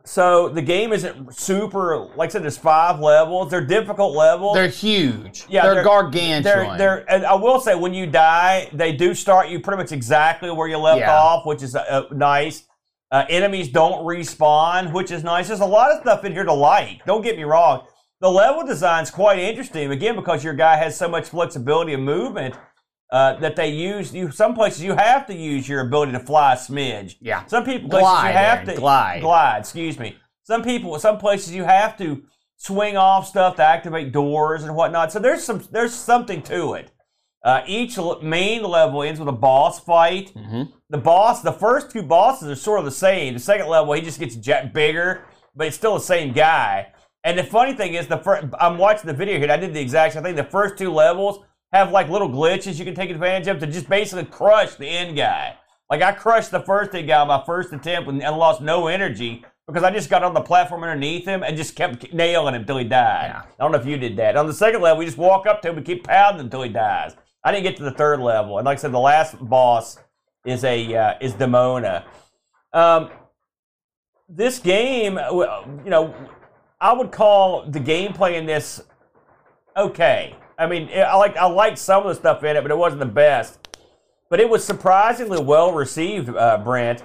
so 0.06 0.48
the 0.50 0.60
game 0.62 0.92
isn't 0.92 1.34
super. 1.34 2.10
Like 2.16 2.30
I 2.30 2.32
said, 2.32 2.42
there's 2.42 2.58
five 2.58 3.00
levels. 3.00 3.50
They're 3.50 3.64
difficult 3.64 4.14
levels. 4.14 4.54
They're 4.54 4.68
huge. 4.68 5.44
Yeah, 5.48 5.62
they're, 5.62 5.74
they're- 5.76 5.84
gargantuan. 5.84 6.42
They're, 6.42 6.76
they're, 6.76 7.10
and 7.10 7.24
I 7.24 7.34
will 7.34 7.58
say, 7.60 7.74
when 7.74 7.94
you 7.94 8.06
die, 8.06 8.68
they 8.72 8.92
do 8.92 9.14
start 9.14 9.48
you 9.48 9.60
pretty 9.60 9.82
much 9.82 9.92
exactly 9.92 10.50
where 10.50 10.68
you 10.68 10.76
left 10.78 11.00
Yeah. 11.00 11.14
off, 11.14 11.46
which 11.46 11.62
is 11.62 11.74
uh, 11.74 11.80
uh, 11.88 12.14
nice. 12.14 12.64
Uh, 13.10 13.24
enemies 13.28 13.68
don't 13.68 14.04
respawn, 14.04 14.92
which 14.92 15.10
is 15.10 15.22
nice. 15.22 15.48
There's 15.48 15.60
a 15.60 15.64
lot 15.66 15.90
of 15.92 16.00
stuff 16.00 16.24
in 16.24 16.32
here 16.32 16.44
to 16.44 16.52
like. 16.52 17.04
Don't 17.06 17.22
get 17.22 17.36
me 17.36 17.44
wrong. 17.44 17.86
The 18.20 18.30
level 18.30 18.64
design's 18.64 19.10
quite 19.10 19.38
interesting, 19.38 19.90
again, 19.90 20.14
because 20.16 20.42
your 20.44 20.54
guy 20.54 20.76
has 20.76 20.96
so 20.96 21.08
much 21.08 21.28
flexibility 21.28 21.92
of 21.92 22.00
movement 22.00 22.54
uh, 23.10 23.36
that 23.36 23.54
they 23.56 23.68
use. 23.68 24.14
You 24.14 24.30
some 24.30 24.54
places 24.54 24.82
you 24.82 24.94
have 24.94 25.26
to 25.26 25.34
use 25.34 25.68
your 25.68 25.80
ability 25.80 26.12
to 26.12 26.20
fly 26.20 26.54
a 26.54 26.56
smidge. 26.56 27.16
Yeah. 27.20 27.44
Some 27.46 27.64
people 27.64 27.90
places 27.90 28.08
Glide, 28.08 28.26
you 28.28 28.32
have 28.38 28.58
Aaron, 28.58 28.66
to 28.66 28.74
glide. 28.76 29.20
Glide. 29.20 29.60
Excuse 29.60 29.98
me. 29.98 30.16
Some 30.42 30.62
people, 30.62 30.98
some 30.98 31.18
places 31.18 31.54
you 31.54 31.64
have 31.64 31.96
to 31.98 32.24
swing 32.56 32.96
off 32.96 33.26
stuff 33.26 33.56
to 33.56 33.64
activate 33.64 34.12
doors 34.12 34.64
and 34.64 34.74
whatnot. 34.74 35.12
So 35.12 35.18
there's 35.18 35.44
some 35.44 35.62
there's 35.70 35.94
something 35.94 36.42
to 36.42 36.74
it. 36.74 36.90
Uh, 37.44 37.62
each 37.66 37.98
main 38.22 38.62
level 38.62 39.02
ends 39.02 39.20
with 39.20 39.28
a 39.28 39.32
boss 39.32 39.78
fight. 39.78 40.32
Mhm. 40.34 40.72
The 40.88 40.96
boss, 40.98 41.42
the 41.42 41.52
first 41.52 41.90
two 41.90 42.02
bosses 42.02 42.48
are 42.48 42.54
sort 42.56 42.78
of 42.78 42.86
the 42.86 42.90
same. 42.90 43.34
The 43.34 43.40
second 43.40 43.68
level, 43.68 43.92
he 43.92 44.00
just 44.00 44.18
gets 44.18 44.34
jet 44.34 44.72
bigger, 44.72 45.26
but 45.54 45.66
it's 45.66 45.76
still 45.76 45.94
the 45.94 46.00
same 46.00 46.32
guy. 46.32 46.93
And 47.24 47.38
the 47.38 47.44
funny 47.44 47.72
thing 47.72 47.94
is, 47.94 48.06
the 48.06 48.18
first, 48.18 48.46
I'm 48.60 48.76
watching 48.76 49.06
the 49.06 49.14
video 49.14 49.34
here. 49.34 49.44
And 49.44 49.52
I 49.52 49.56
did 49.56 49.72
the 49.74 49.80
exact 49.80 50.14
same 50.14 50.22
thing. 50.22 50.34
The 50.34 50.44
first 50.44 50.76
two 50.76 50.92
levels 50.92 51.44
have 51.72 51.90
like 51.90 52.08
little 52.08 52.28
glitches 52.28 52.78
you 52.78 52.84
can 52.84 52.94
take 52.94 53.10
advantage 53.10 53.48
of 53.48 53.58
to 53.60 53.66
just 53.66 53.88
basically 53.88 54.26
crush 54.26 54.74
the 54.74 54.86
end 54.86 55.16
guy. 55.16 55.56
Like 55.90 56.02
I 56.02 56.12
crushed 56.12 56.50
the 56.50 56.60
first 56.60 56.94
end 56.94 57.08
guy 57.08 57.20
on 57.20 57.28
my 57.28 57.42
first 57.44 57.72
attempt 57.72 58.08
and, 58.08 58.22
and 58.22 58.36
lost 58.36 58.60
no 58.60 58.86
energy 58.86 59.44
because 59.66 59.82
I 59.82 59.90
just 59.90 60.10
got 60.10 60.22
on 60.22 60.34
the 60.34 60.40
platform 60.40 60.82
underneath 60.82 61.24
him 61.24 61.42
and 61.42 61.56
just 61.56 61.74
kept 61.74 62.12
nailing 62.12 62.54
him 62.54 62.60
until 62.60 62.76
he 62.78 62.84
died. 62.84 63.32
Yeah. 63.34 63.42
I 63.42 63.62
don't 63.62 63.72
know 63.72 63.78
if 63.78 63.86
you 63.86 63.96
did 63.96 64.16
that. 64.18 64.36
On 64.36 64.46
the 64.46 64.52
second 64.52 64.82
level, 64.82 64.98
we 64.98 65.06
just 65.06 65.16
walk 65.16 65.46
up 65.46 65.62
to 65.62 65.70
him 65.70 65.78
and 65.78 65.86
keep 65.86 66.04
pounding 66.04 66.40
him 66.40 66.46
until 66.46 66.62
he 66.62 66.68
dies. 66.68 67.16
I 67.42 67.52
didn't 67.52 67.64
get 67.64 67.76
to 67.78 67.84
the 67.84 67.90
third 67.90 68.20
level, 68.20 68.58
and 68.58 68.64
like 68.64 68.78
I 68.78 68.80
said, 68.80 68.92
the 68.92 68.98
last 68.98 69.36
boss 69.38 69.98
is 70.46 70.64
a 70.64 70.94
uh, 70.94 71.14
is 71.20 71.34
Demona. 71.34 72.04
Um, 72.72 73.10
this 74.28 74.58
game, 74.58 75.18
you 75.18 75.90
know, 75.90 76.14
I 76.84 76.92
would 76.92 77.12
call 77.12 77.64
the 77.66 77.80
gameplay 77.80 78.34
in 78.34 78.44
this 78.44 78.82
okay. 79.74 80.36
I 80.58 80.66
mean, 80.66 80.90
I 80.94 81.16
like 81.16 81.34
I 81.34 81.46
liked 81.46 81.78
some 81.78 82.02
of 82.02 82.08
the 82.10 82.14
stuff 82.14 82.44
in 82.44 82.58
it, 82.58 82.60
but 82.60 82.70
it 82.70 82.76
wasn't 82.76 83.00
the 83.00 83.06
best. 83.06 83.78
But 84.28 84.38
it 84.38 84.50
was 84.50 84.62
surprisingly 84.62 85.42
well 85.42 85.72
received, 85.72 86.28
uh, 86.28 86.58
Brent. 86.58 87.02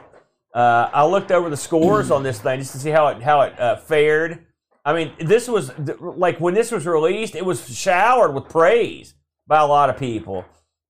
Uh, 0.53 0.89
I 0.91 1.05
looked 1.05 1.31
over 1.31 1.49
the 1.49 1.55
scores 1.55 2.11
on 2.11 2.23
this 2.23 2.41
thing 2.41 2.59
just 2.59 2.73
to 2.73 2.77
see 2.77 2.89
how 2.89 3.07
it 3.07 3.23
how 3.23 3.39
it 3.39 3.57
uh, 3.57 3.77
fared. 3.77 4.45
I 4.83 4.91
mean, 4.91 5.13
this 5.17 5.47
was 5.47 5.71
like 6.01 6.41
when 6.41 6.53
this 6.53 6.71
was 6.71 6.85
released, 6.85 7.33
it 7.33 7.45
was 7.45 7.73
showered 7.73 8.33
with 8.33 8.49
praise 8.49 9.13
by 9.47 9.59
a 9.59 9.65
lot 9.65 9.89
of 9.89 9.97
people. 9.97 10.43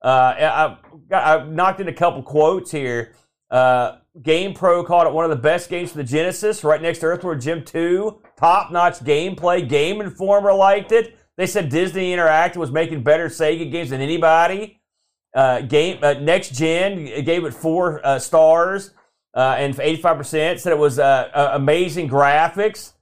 Uh, 0.03 0.77
I, 1.11 1.15
I 1.15 1.45
knocked 1.45 1.79
in 1.79 1.89
a 1.89 1.93
couple 1.93 2.23
quotes 2.23 2.71
here. 2.71 3.13
Uh, 3.51 3.97
Game 4.21 4.53
Pro 4.53 4.83
called 4.83 5.07
it 5.07 5.13
one 5.13 5.23
of 5.23 5.29
the 5.29 5.41
best 5.41 5.69
games 5.69 5.91
for 5.91 5.97
the 5.97 6.03
Genesis, 6.03 6.63
right 6.63 6.81
next 6.81 6.99
to 6.99 7.05
Earthworm 7.05 7.39
Jim 7.39 7.63
2. 7.63 8.21
Top 8.37 8.71
notch 8.71 8.99
gameplay. 8.99 9.67
Game 9.67 10.01
Informer 10.01 10.53
liked 10.53 10.91
it. 10.91 11.17
They 11.37 11.47
said 11.47 11.69
Disney 11.69 12.13
Interactive 12.13 12.57
was 12.57 12.71
making 12.71 13.03
better 13.03 13.27
Sega 13.29 13.71
games 13.71 13.91
than 13.91 14.01
anybody. 14.01 14.81
Uh, 15.33 15.61
game 15.61 15.99
uh, 16.03 16.13
Next 16.13 16.53
Gen 16.53 17.05
gave 17.23 17.45
it 17.45 17.53
four 17.53 18.05
uh, 18.05 18.17
stars 18.19 18.91
uh, 19.35 19.55
and 19.57 19.75
85% 19.75 20.59
said 20.59 20.73
it 20.73 20.77
was 20.77 20.99
uh, 20.99 21.51
amazing 21.53 22.09
graphics. 22.09 22.93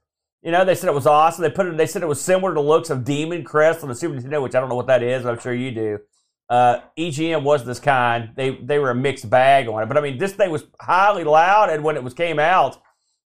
You 0.42 0.52
know, 0.52 0.64
they 0.64 0.74
said 0.74 0.88
it 0.88 0.94
was 0.94 1.06
awesome. 1.06 1.42
They 1.42 1.50
put 1.50 1.66
it. 1.66 1.76
They 1.76 1.86
said 1.86 2.02
it 2.02 2.06
was 2.06 2.20
similar 2.20 2.54
to 2.54 2.60
looks 2.60 2.90
of 2.90 3.04
Demon 3.04 3.42
Crest 3.42 3.82
on 3.82 3.88
the 3.88 3.94
Super 3.94 4.14
Nintendo, 4.14 4.42
which 4.42 4.54
I 4.54 4.60
don't 4.60 4.68
know 4.68 4.76
what 4.76 4.86
that 4.86 5.02
is. 5.02 5.26
I'm 5.26 5.38
sure 5.40 5.52
you 5.52 5.72
do. 5.72 5.98
Uh, 6.48 6.80
EGM 6.98 7.42
was 7.42 7.64
this 7.64 7.78
kind. 7.78 8.30
They 8.34 8.50
they 8.50 8.78
were 8.78 8.90
a 8.90 8.94
mixed 8.94 9.28
bag 9.28 9.68
on 9.68 9.82
it, 9.82 9.86
but 9.86 9.98
I 9.98 10.00
mean, 10.00 10.18
this 10.18 10.32
thing 10.32 10.50
was 10.50 10.64
highly 10.80 11.24
lauded 11.24 11.82
when 11.82 11.96
it 11.96 12.02
was 12.02 12.14
came 12.14 12.38
out. 12.38 12.80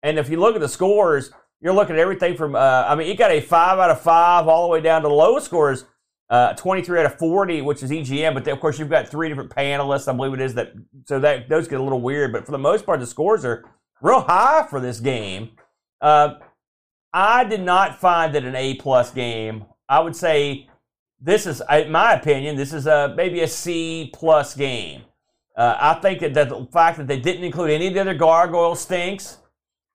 And 0.03 0.19
if 0.19 0.29
you 0.31 0.39
look 0.39 0.55
at 0.55 0.61
the 0.61 0.69
scores, 0.69 1.33
you're 1.61 1.73
looking 1.75 1.97
at 1.97 2.01
everything 2.01 2.37
from. 2.37 2.55
Uh, 2.55 2.85
I 2.87 2.95
mean, 2.95 3.09
it 3.09 3.19
got 3.19 3.31
a 3.31 3.41
five 3.41 3.79
out 3.79 3.91
of 3.91 4.01
five 4.01 4.47
all 4.47 4.63
the 4.63 4.69
way 4.69 4.81
down 4.81 5.03
to 5.03 5.09
the 5.09 5.15
lowest 5.15 5.47
scores, 5.47 5.85
uh, 6.31 6.53
23 6.55 7.01
out 7.01 7.07
of 7.07 7.19
40, 7.19 7.63
which 7.63 7.83
is 7.83 7.91
EGM. 7.91 8.35
But 8.35 8.45
then, 8.45 8.55
of 8.55 8.61
course, 8.61 8.79
you've 8.79 8.91
got 8.91 9.09
three 9.09 9.29
different 9.29 9.51
panelists. 9.51 10.07
I 10.07 10.17
believe 10.17 10.35
it 10.35 10.41
is 10.41 10.55
that. 10.55 10.73
So 11.07 11.19
that 11.19 11.49
those 11.49 11.67
get 11.67 11.81
a 11.81 11.83
little 11.83 12.01
weird. 12.01 12.33
But 12.33 12.47
for 12.47 12.53
the 12.53 12.59
most 12.59 12.87
part, 12.87 13.01
the 13.01 13.07
scores 13.07 13.45
are 13.45 13.65
real 14.01 14.21
high 14.21 14.67
for 14.71 14.79
this 14.79 15.01
game. 15.01 15.51
Uh, 16.01 16.35
I 17.13 17.45
did 17.45 17.63
not 17.63 17.99
find 17.99 18.35
it 18.37 18.45
an 18.45 18.55
A 18.55 18.75
plus 18.75 19.11
game. 19.11 19.65
I 19.89 20.01
would 20.01 20.15
say 20.15 20.68
this 21.21 21.47
is, 21.47 21.63
in 21.71 21.91
my 21.91 22.15
opinion, 22.15 22.57
this 22.57 22.73
is 22.73 22.87
a 22.87 23.15
maybe 23.17 23.41
a 23.41 23.49
C 23.49 24.11
plus 24.15 24.55
game. 24.55 25.03
Uh, 25.57 25.77
I 25.79 25.95
think 25.95 26.21
that, 26.21 26.35
that 26.35 26.49
the 26.49 26.67
fact 26.73 26.99
that 26.99 27.07
they 27.07 27.19
didn't 27.19 27.45
include 27.45 27.71
any 27.71 27.89
of 27.89 27.95
the 27.95 28.01
other 28.01 28.15
gargoyle 28.15 28.77
stinks. 28.77 29.39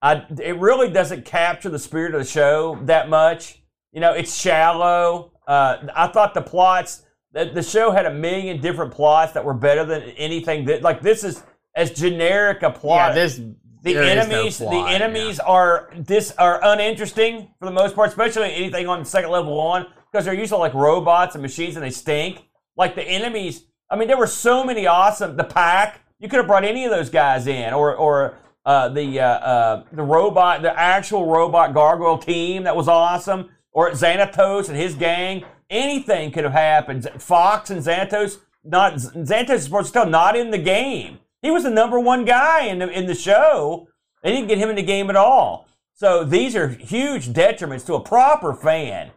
I, 0.01 0.25
it 0.41 0.57
really 0.59 0.89
doesn't 0.89 1.23
capture 1.23 1.69
the 1.69 1.79
spirit 1.79 2.13
of 2.13 2.19
the 2.19 2.27
show 2.27 2.77
that 2.83 3.07
much. 3.07 3.61
You 3.93 4.01
know, 4.01 4.11
it's 4.11 4.37
shallow. 4.37 5.31
Uh, 5.47 5.87
I 5.95 6.07
thought 6.07 6.33
the 6.33 6.41
plots, 6.41 7.03
the, 7.31 7.45
the 7.45 7.63
show 7.63 7.91
had 7.91 8.05
a 8.05 8.13
million 8.13 8.59
different 8.59 8.91
plots 8.91 9.31
that 9.31 9.45
were 9.45 9.53
better 9.53 9.85
than 9.85 10.01
anything 10.17 10.65
that, 10.65 10.81
like, 10.81 11.01
this 11.01 11.23
is 11.23 11.43
as 11.75 11.91
generic 11.91 12.63
a 12.63 12.69
plot. 12.69 13.11
yeah, 13.11 13.13
this 13.15 13.41
The 13.83 13.91
is 13.91 13.95
no 13.95 14.01
enemies, 14.01 14.57
plot, 14.57 14.71
the 14.71 14.77
yeah. 14.77 14.95
enemies 14.95 15.39
are 15.39 15.89
this 15.97 16.33
are 16.37 16.59
uninteresting 16.63 17.49
for 17.59 17.65
the 17.65 17.71
most 17.71 17.95
part, 17.95 18.09
especially 18.09 18.53
anything 18.53 18.87
on 18.87 19.05
second 19.05 19.31
level 19.31 19.59
on, 19.59 19.87
because 20.13 20.25
they're 20.25 20.33
usually 20.35 20.59
like 20.59 20.75
robots 20.75 21.33
and 21.33 21.41
machines 21.41 21.75
and 21.75 21.83
they 21.83 21.89
stink. 21.89 22.47
Like 22.77 22.95
the 22.95 23.03
enemies, 23.03 23.63
I 23.89 23.95
mean, 23.95 24.07
there 24.07 24.17
were 24.17 24.27
so 24.27 24.63
many 24.63 24.85
awesome. 24.85 25.35
The 25.35 25.43
pack, 25.43 26.01
you 26.19 26.29
could 26.29 26.37
have 26.37 26.47
brought 26.47 26.63
any 26.63 26.85
of 26.85 26.91
those 26.91 27.09
guys 27.09 27.47
in, 27.47 27.73
or 27.73 27.95
or 27.95 28.37
uh, 28.65 28.89
the 28.89 29.19
uh, 29.19 29.27
uh, 29.27 29.83
the 29.91 30.03
robot, 30.03 30.61
the 30.61 30.77
actual 30.79 31.27
robot 31.27 31.73
gargoyle 31.73 32.17
team 32.17 32.63
that 32.63 32.75
was 32.75 32.87
awesome, 32.87 33.49
or 33.71 33.91
Xanatos 33.91 34.69
and 34.69 34.77
his 34.77 34.95
gang. 34.95 35.43
Anything 35.69 36.31
could 36.31 36.43
have 36.43 36.53
happened. 36.53 37.09
Fox 37.17 37.71
and 37.71 37.81
Xanatos, 37.81 38.37
not 38.63 38.93
Xanatos 38.93 39.49
is 39.55 39.63
supposed 39.65 39.87
to 39.87 39.93
tell, 39.93 40.05
not 40.05 40.35
in 40.35 40.51
the 40.51 40.57
game. 40.59 41.19
He 41.41 41.51
was 41.51 41.63
the 41.63 41.71
number 41.71 41.99
one 41.99 42.25
guy 42.25 42.65
in 42.65 42.79
the 42.79 42.89
in 42.89 43.07
the 43.07 43.15
show. 43.15 43.87
They 44.23 44.31
didn't 44.31 44.47
get 44.47 44.57
him 44.57 44.69
in 44.69 44.75
the 44.75 44.83
game 44.83 45.09
at 45.09 45.15
all. 45.15 45.67
So 45.95 46.23
these 46.23 46.55
are 46.55 46.69
huge 46.69 47.27
detriments 47.27 47.85
to 47.87 47.95
a 47.95 47.99
proper 47.99 48.53
fan. 48.53 49.11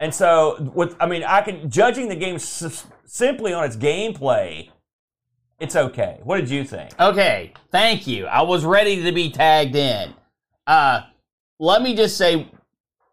And 0.00 0.14
so, 0.14 0.70
with 0.74 0.96
I 1.00 1.06
mean, 1.06 1.24
I 1.24 1.40
can 1.42 1.68
judging 1.70 2.08
the 2.08 2.16
game 2.16 2.36
s- 2.36 2.86
simply 3.04 3.52
on 3.52 3.64
its 3.64 3.76
gameplay. 3.76 4.70
It's 5.60 5.74
okay. 5.74 6.20
What 6.22 6.36
did 6.36 6.50
you 6.50 6.62
think? 6.64 6.90
Okay, 7.00 7.52
thank 7.72 8.06
you. 8.06 8.26
I 8.26 8.42
was 8.42 8.64
ready 8.64 9.02
to 9.02 9.12
be 9.12 9.30
tagged 9.30 9.74
in. 9.74 10.14
Uh, 10.68 11.02
let 11.58 11.82
me 11.82 11.96
just 11.96 12.16
say 12.16 12.48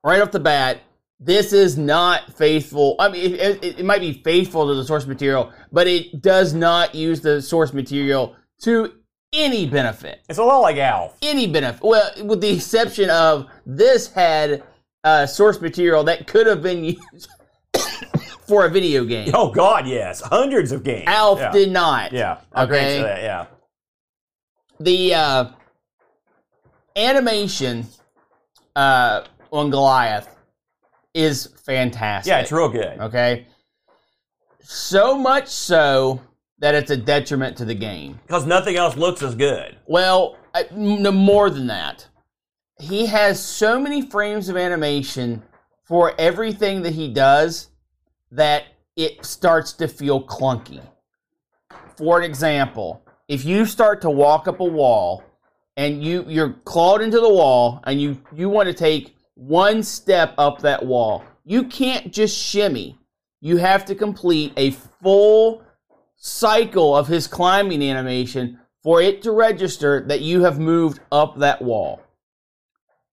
right 0.03 0.21
off 0.21 0.29
the 0.29 0.39
bat, 0.39 0.81
this 1.19 1.53
is 1.53 1.75
not 1.75 2.31
faithful. 2.37 2.95
I 2.99 3.09
mean, 3.09 3.33
it, 3.33 3.63
it, 3.63 3.79
it 3.79 3.85
might 3.85 4.01
be 4.01 4.13
faithful 4.13 4.67
to 4.67 4.75
the 4.75 4.83
source 4.85 5.07
material, 5.07 5.51
but 5.71 5.87
it 5.87 6.21
does 6.21 6.53
not 6.53 6.93
use 6.93 7.21
the 7.21 7.41
source 7.41 7.73
material 7.73 8.35
to 8.61 8.93
any 9.33 9.65
benefit. 9.65 10.21
It's 10.29 10.37
a 10.37 10.43
lot 10.43 10.59
like 10.59 10.77
Alf. 10.77 11.17
Any 11.23 11.47
benefit. 11.47 11.81
Well, 11.83 12.11
with 12.23 12.41
the 12.41 12.53
exception 12.53 13.09
of 13.09 13.47
this 13.65 14.07
had 14.07 14.63
uh, 15.05 15.25
source 15.25 15.61
material 15.61 16.03
that 16.03 16.27
could 16.27 16.47
have 16.47 16.61
been 16.61 16.83
used 16.83 17.29
for 18.47 18.65
a 18.65 18.69
video 18.69 19.05
game. 19.05 19.31
Oh 19.33 19.49
God, 19.51 19.87
yes, 19.87 20.19
hundreds 20.21 20.71
of 20.73 20.83
games. 20.83 21.05
Alf 21.07 21.39
yeah. 21.39 21.51
did 21.51 21.71
not. 21.71 22.11
Yeah, 22.11 22.39
Okay. 22.57 23.01
that. 23.01 23.21
Yeah, 23.21 23.45
the 24.79 25.13
uh, 25.13 25.45
animation 26.95 27.85
uh, 28.75 29.21
on 29.51 29.69
Goliath 29.69 30.27
is 31.13 31.47
fantastic. 31.65 32.29
yeah, 32.29 32.39
it's 32.39 32.51
real 32.51 32.69
good. 32.69 32.99
okay. 32.99 33.47
So 34.67 35.15
much 35.17 35.47
so 35.47 36.19
that 36.57 36.73
it's 36.73 36.89
a 36.89 36.97
detriment 36.97 37.55
to 37.57 37.65
the 37.65 37.75
game. 37.75 38.19
Because 38.25 38.45
nothing 38.47 38.75
else 38.77 38.97
looks 38.97 39.21
as 39.21 39.35
good. 39.35 39.75
Well, 39.85 40.37
I- 40.55 40.65
no 40.75 41.11
more 41.11 41.49
than 41.51 41.67
that. 41.67 42.07
He 42.79 43.05
has 43.05 43.43
so 43.43 43.79
many 43.79 44.01
frames 44.01 44.49
of 44.49 44.57
animation 44.57 45.43
for 45.83 46.13
everything 46.19 46.81
that 46.81 46.93
he 46.93 47.07
does 47.07 47.69
that 48.31 48.65
it 48.95 49.25
starts 49.25 49.73
to 49.73 49.87
feel 49.87 50.25
clunky. 50.25 50.81
for 51.97 52.21
example, 52.21 53.01
if 53.29 53.45
you 53.45 53.65
start 53.65 54.01
to 54.01 54.09
walk 54.09 54.47
up 54.49 54.59
a 54.59 54.63
wall 54.63 55.23
and 55.77 56.03
you 56.03 56.25
you're 56.27 56.53
clawed 56.65 57.01
into 57.01 57.19
the 57.19 57.29
wall 57.29 57.79
and 57.85 58.01
you 58.01 58.21
you 58.33 58.49
want 58.49 58.67
to 58.67 58.73
take 58.73 59.15
one 59.35 59.81
step 59.81 60.33
up 60.37 60.59
that 60.59 60.85
wall, 60.85 61.23
you 61.45 61.63
can't 61.65 62.11
just 62.11 62.37
shimmy. 62.37 62.97
You 63.39 63.57
have 63.57 63.85
to 63.85 63.95
complete 63.95 64.53
a 64.57 64.71
full 64.71 65.63
cycle 66.17 66.95
of 66.95 67.07
his 67.07 67.27
climbing 67.27 67.83
animation 67.83 68.59
for 68.83 69.01
it 69.01 69.21
to 69.21 69.31
register 69.31 70.01
that 70.07 70.21
you 70.21 70.43
have 70.43 70.59
moved 70.59 70.99
up 71.11 71.37
that 71.39 71.61
wall. 71.61 72.01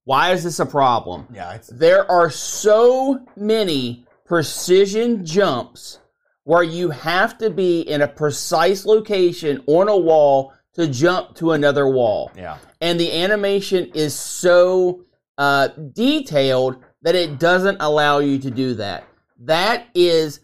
Why 0.04 0.32
is 0.32 0.42
this 0.42 0.58
a 0.58 0.66
problem? 0.66 1.26
Yeah, 1.32 1.52
it's 1.52 1.68
There 1.68 2.10
are 2.10 2.30
so 2.30 3.24
many 3.36 4.06
precision 4.24 5.24
jumps 5.24 5.98
where 6.44 6.62
you 6.62 6.90
have 6.90 7.38
to 7.38 7.50
be 7.50 7.82
in 7.82 8.02
a 8.02 8.08
precise 8.08 8.84
location 8.84 9.62
on 9.66 9.88
a 9.88 9.96
wall 9.96 10.52
to 10.74 10.88
jump 10.88 11.36
to 11.36 11.52
another 11.52 11.86
wall. 11.86 12.32
yeah. 12.36 12.58
And 12.80 12.98
the 12.98 13.12
animation 13.12 13.90
is 13.94 14.14
so 14.14 15.04
uh, 15.38 15.68
detailed 15.68 16.82
that 17.02 17.14
it 17.14 17.38
doesn't 17.38 17.76
allow 17.80 18.18
you 18.18 18.38
to 18.40 18.50
do 18.50 18.74
that. 18.74 19.06
That 19.38 19.86
is 19.94 20.40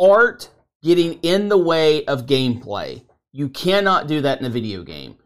art 0.00 0.50
getting 0.82 1.14
in 1.22 1.48
the 1.48 1.58
way 1.58 2.04
of 2.04 2.26
gameplay. 2.26 3.02
You 3.32 3.48
cannot 3.48 4.06
do 4.06 4.20
that 4.20 4.38
in 4.40 4.46
a 4.46 4.50
video 4.50 4.82
game. 4.82 5.16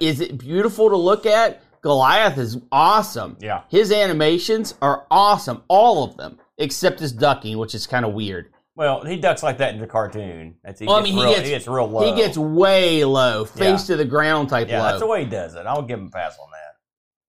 Is 0.00 0.20
it 0.20 0.36
beautiful 0.38 0.90
to 0.90 0.96
look 0.96 1.24
at? 1.24 1.62
Goliath 1.82 2.36
is 2.38 2.58
awesome. 2.70 3.36
Yeah. 3.40 3.62
His 3.68 3.90
animations 3.92 4.74
are 4.82 5.06
awesome, 5.10 5.62
all 5.68 6.04
of 6.04 6.16
them, 6.16 6.38
except 6.58 7.00
his 7.00 7.12
ducking, 7.12 7.56
which 7.58 7.74
is 7.74 7.86
kind 7.86 8.04
of 8.04 8.12
weird. 8.12 8.52
Well, 8.76 9.04
he 9.04 9.16
ducks 9.16 9.42
like 9.42 9.58
that 9.58 9.74
in 9.74 9.80
the 9.80 9.86
cartoon. 9.86 10.56
That's 10.64 10.80
he 10.80 10.86
Well, 10.86 10.96
I 10.96 11.00
gets 11.00 11.08
mean, 11.10 11.16
he 11.18 11.22
real, 11.24 11.32
gets- 11.34 11.44
he 11.48 11.50
gets 11.54 11.68
real 11.68 11.86
low. 11.88 12.14
He 12.14 12.20
gets 12.20 12.38
way 12.38 13.04
low, 13.04 13.44
face 13.44 13.88
Yeah. 13.88 13.94
to 13.94 13.96
the 13.96 14.04
ground 14.04 14.48
type 14.48 14.68
yeah, 14.68 14.78
low. 14.82 14.88
that's 14.88 15.00
the 15.00 15.06
way 15.06 15.24
he 15.24 15.30
does 15.30 15.54
it. 15.54 15.66
I'll 15.66 15.82
give 15.82 15.98
him 15.98 16.06
a 16.06 16.10
pass 16.10 16.38
on 16.38 16.48
that. 16.50 16.76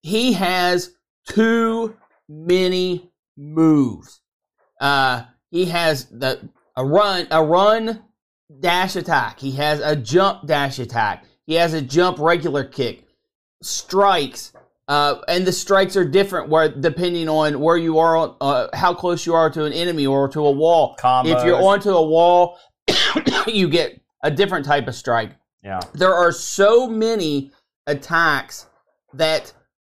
he 0.08 0.32
has 0.34 0.90
too 1.28 1.96
many 2.28 3.10
moves. 3.36 4.20
Uh, 4.80 5.24
he 5.50 5.66
has 5.66 6.06
the 6.06 6.48
a 6.76 6.84
run, 6.84 7.26
a 7.30 7.42
run 7.44 8.02
dash 8.60 8.96
attack. 8.96 9.38
He 9.38 9.52
has 9.52 9.80
a 9.80 9.94
jump 9.94 10.46
dash 10.46 10.78
attack. 10.78 11.24
He 11.46 11.54
has 11.54 11.72
a 11.74 11.82
jump 11.82 12.18
regular 12.18 12.64
kick, 12.64 13.06
strikes, 13.62 14.52
uh, 14.88 15.16
and 15.28 15.46
the 15.46 15.52
strikes 15.52 15.96
are 15.96 16.04
different 16.04 16.48
where 16.48 16.68
depending 16.68 17.28
on 17.28 17.60
where 17.60 17.76
you 17.76 17.98
are, 17.98 18.36
uh, 18.40 18.68
how 18.74 18.92
close 18.92 19.24
you 19.24 19.34
are 19.34 19.48
to 19.50 19.64
an 19.64 19.72
enemy 19.72 20.06
or 20.06 20.28
to 20.28 20.46
a 20.46 20.50
wall. 20.50 20.94
If 21.26 21.44
you're 21.44 21.62
onto 21.62 21.90
a 21.90 22.02
wall, 22.06 22.58
you 23.46 23.68
get 23.68 24.00
a 24.22 24.30
different 24.30 24.64
type 24.64 24.86
of 24.88 24.94
strike 24.94 25.32
Yeah. 25.64 25.80
there 25.94 26.14
are 26.14 26.32
so 26.32 26.88
many 26.88 27.52
attacks 27.86 28.66
that 29.14 29.52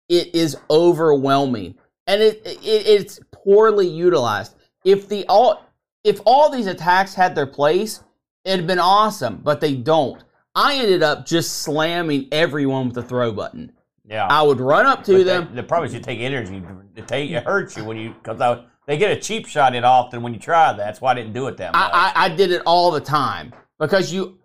it 0.08 0.34
is 0.34 0.56
overwhelming 0.70 1.74
and 2.06 2.22
it, 2.22 2.42
it 2.44 2.58
it's 2.62 3.20
poorly 3.32 3.86
utilized 3.88 4.54
if 4.84 5.08
the 5.08 5.24
all 5.28 5.64
if 6.04 6.20
all 6.26 6.50
these 6.50 6.66
attacks 6.66 7.14
had 7.14 7.34
their 7.34 7.46
place 7.46 8.02
it'd 8.44 8.66
been 8.66 8.78
awesome 8.78 9.40
but 9.42 9.60
they 9.60 9.74
don't 9.74 10.24
i 10.54 10.76
ended 10.76 11.02
up 11.02 11.26
just 11.26 11.58
slamming 11.62 12.26
everyone 12.32 12.86
with 12.86 12.94
the 12.94 13.02
throw 13.02 13.32
button 13.32 13.72
Yeah. 14.08 14.26
i 14.30 14.42
would 14.42 14.60
run 14.60 14.86
up 14.86 15.04
to 15.04 15.18
But 15.18 15.24
them 15.26 15.48
They, 15.54 15.60
they 15.62 15.66
probably 15.66 15.90
should 15.90 16.04
take 16.04 16.20
energy. 16.20 16.62
to 16.96 17.02
take 17.02 17.30
it 17.30 17.44
hurts 17.44 17.76
you 17.76 17.84
when 17.84 17.96
you 17.96 18.14
because 18.22 18.64
they 18.86 18.96
get 18.96 19.10
a 19.10 19.20
cheap 19.20 19.46
shot 19.46 19.74
it 19.74 19.84
often 19.84 20.22
when 20.22 20.32
you 20.32 20.40
try 20.40 20.68
that. 20.72 20.78
That's 20.78 21.00
why 21.02 21.10
I 21.10 21.14
didn't 21.14 21.34
do 21.34 21.46
it 21.48 21.58
that 21.58 21.74
much. 21.74 21.90
I, 21.92 22.12
I, 22.16 22.24
I 22.24 22.28
did 22.30 22.50
it 22.50 22.62
all 22.64 22.90
the 22.90 23.00
time 23.02 23.52
because 23.78 24.10
you 24.10 24.38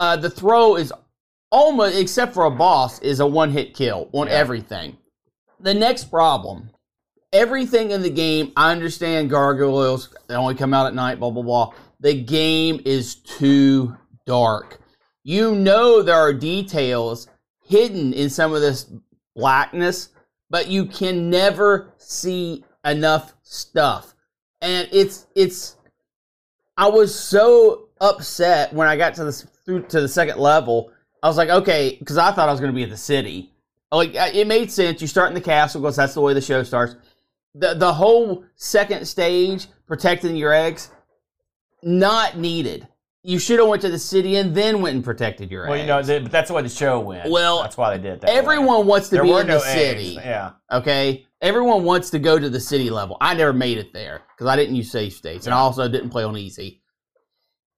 uh, 0.00 0.16
the 0.16 0.30
throw 0.30 0.76
is 0.76 0.90
almost 1.52 1.98
except 1.98 2.32
for 2.32 2.46
a 2.46 2.50
boss 2.50 2.98
is 3.00 3.20
a 3.20 3.26
one 3.26 3.50
hit 3.50 3.74
kill 3.74 4.08
on 4.14 4.26
Yeah. 4.26 4.32
everything. 4.32 4.96
The 5.60 5.74
next 5.74 6.04
problem, 6.04 6.70
everything 7.34 7.90
in 7.90 8.00
the 8.00 8.08
game. 8.08 8.52
I 8.56 8.72
understand 8.72 9.28
gargoyles 9.28 10.08
they 10.28 10.34
only 10.34 10.54
come 10.54 10.72
out 10.72 10.86
at 10.86 10.94
night. 10.94 11.20
Blah 11.20 11.30
blah 11.30 11.42
blah. 11.42 11.74
The 12.00 12.14
game 12.22 12.80
is 12.86 13.16
too 13.16 13.94
dark. 14.24 14.79
You 15.30 15.54
know 15.54 16.02
there 16.02 16.16
are 16.16 16.32
details 16.32 17.28
hidden 17.60 18.12
in 18.14 18.28
some 18.30 18.52
of 18.52 18.62
this 18.62 18.90
blackness, 19.36 20.08
but 20.50 20.66
you 20.66 20.86
can 20.86 21.30
never 21.30 21.94
see 21.98 22.64
enough 22.84 23.34
stuff. 23.44 24.16
And 24.60 24.88
it's 24.90 25.28
it's 25.36 25.76
I 26.76 26.88
was 26.88 27.14
so 27.14 27.90
upset 28.00 28.72
when 28.72 28.88
I 28.88 28.96
got 28.96 29.14
to 29.14 29.24
this 29.24 29.46
through 29.64 29.82
to 29.82 30.00
the 30.00 30.08
second 30.08 30.40
level. 30.40 30.90
I 31.22 31.28
was 31.28 31.36
like, 31.36 31.48
okay, 31.48 31.96
because 32.00 32.18
I 32.18 32.32
thought 32.32 32.48
I 32.48 32.50
was 32.50 32.58
going 32.58 32.72
to 32.72 32.76
be 32.76 32.82
at 32.82 32.90
the 32.90 32.96
city. 32.96 33.52
Like 33.92 34.10
it 34.16 34.48
made 34.48 34.72
sense. 34.72 35.00
You 35.00 35.06
start 35.06 35.28
in 35.28 35.34
the 35.34 35.40
castle 35.40 35.80
because 35.80 35.94
that's 35.94 36.14
the 36.14 36.22
way 36.22 36.34
the 36.34 36.40
show 36.40 36.64
starts. 36.64 36.96
The 37.54 37.74
the 37.74 37.92
whole 37.92 38.42
second 38.56 39.06
stage, 39.06 39.68
protecting 39.86 40.34
your 40.34 40.52
eggs, 40.52 40.90
not 41.84 42.36
needed. 42.36 42.88
You 43.22 43.38
should 43.38 43.58
have 43.58 43.68
went 43.68 43.82
to 43.82 43.90
the 43.90 43.98
city 43.98 44.36
and 44.36 44.54
then 44.54 44.80
went 44.80 44.94
and 44.94 45.04
protected 45.04 45.50
your 45.50 45.64
well, 45.64 45.74
eggs. 45.74 46.08
you 46.08 46.14
know, 46.14 46.22
but 46.22 46.32
that's 46.32 46.48
the 46.48 46.54
way 46.54 46.62
the 46.62 46.70
show 46.70 47.00
went. 47.00 47.30
Well, 47.30 47.60
that's 47.60 47.76
why 47.76 47.96
they 47.96 48.02
did 48.02 48.14
it 48.14 48.20
that. 48.22 48.30
way. 48.30 48.36
Everyone 48.36 48.86
wants 48.86 49.10
to 49.10 49.16
there 49.16 49.24
be 49.24 49.30
in 49.30 49.46
no 49.46 49.54
the 49.54 49.60
city. 49.60 50.16
eggs. 50.16 50.24
Yeah. 50.24 50.52
Okay, 50.72 51.26
everyone 51.42 51.84
wants 51.84 52.08
to 52.10 52.18
go 52.18 52.38
to 52.38 52.48
the 52.48 52.60
city 52.60 52.88
level. 52.88 53.18
I 53.20 53.34
never 53.34 53.52
made 53.52 53.76
it 53.76 53.92
there 53.92 54.22
because 54.34 54.46
I 54.46 54.56
didn't 54.56 54.74
use 54.74 54.90
save 54.90 55.12
states, 55.12 55.46
and 55.46 55.54
I 55.54 55.58
also 55.58 55.86
didn't 55.86 56.10
play 56.10 56.24
on 56.24 56.36
easy. 56.36 56.82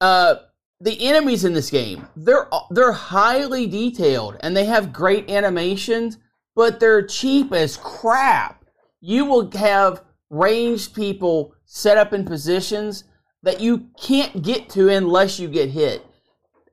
Uh, 0.01 0.37
the 0.83 1.07
enemies 1.07 1.45
in 1.45 1.53
this 1.53 1.71
game 1.71 2.09
they're 2.17 2.49
they're 2.71 2.93
highly 2.93 3.67
detailed 3.67 4.37
and 4.41 4.57
they 4.57 4.65
have 4.65 4.93
great 4.93 5.31
animations, 5.31 6.19
but 6.55 6.81
they're 6.81 7.07
cheap 7.07 7.53
as 7.53 7.77
crap. 7.77 8.65
You 9.01 9.25
will 9.25 9.51
have 9.53 10.03
ranged 10.29 10.95
people 10.95 11.55
set 11.65 11.99
up 11.99 12.13
in 12.13 12.25
positions 12.25 13.05
that 13.43 13.61
you 13.61 13.89
can't 14.01 14.43
get 14.43 14.69
to 14.71 14.89
unless 14.89 15.39
you 15.39 15.49
get 15.49 15.71
hit, 15.71 16.05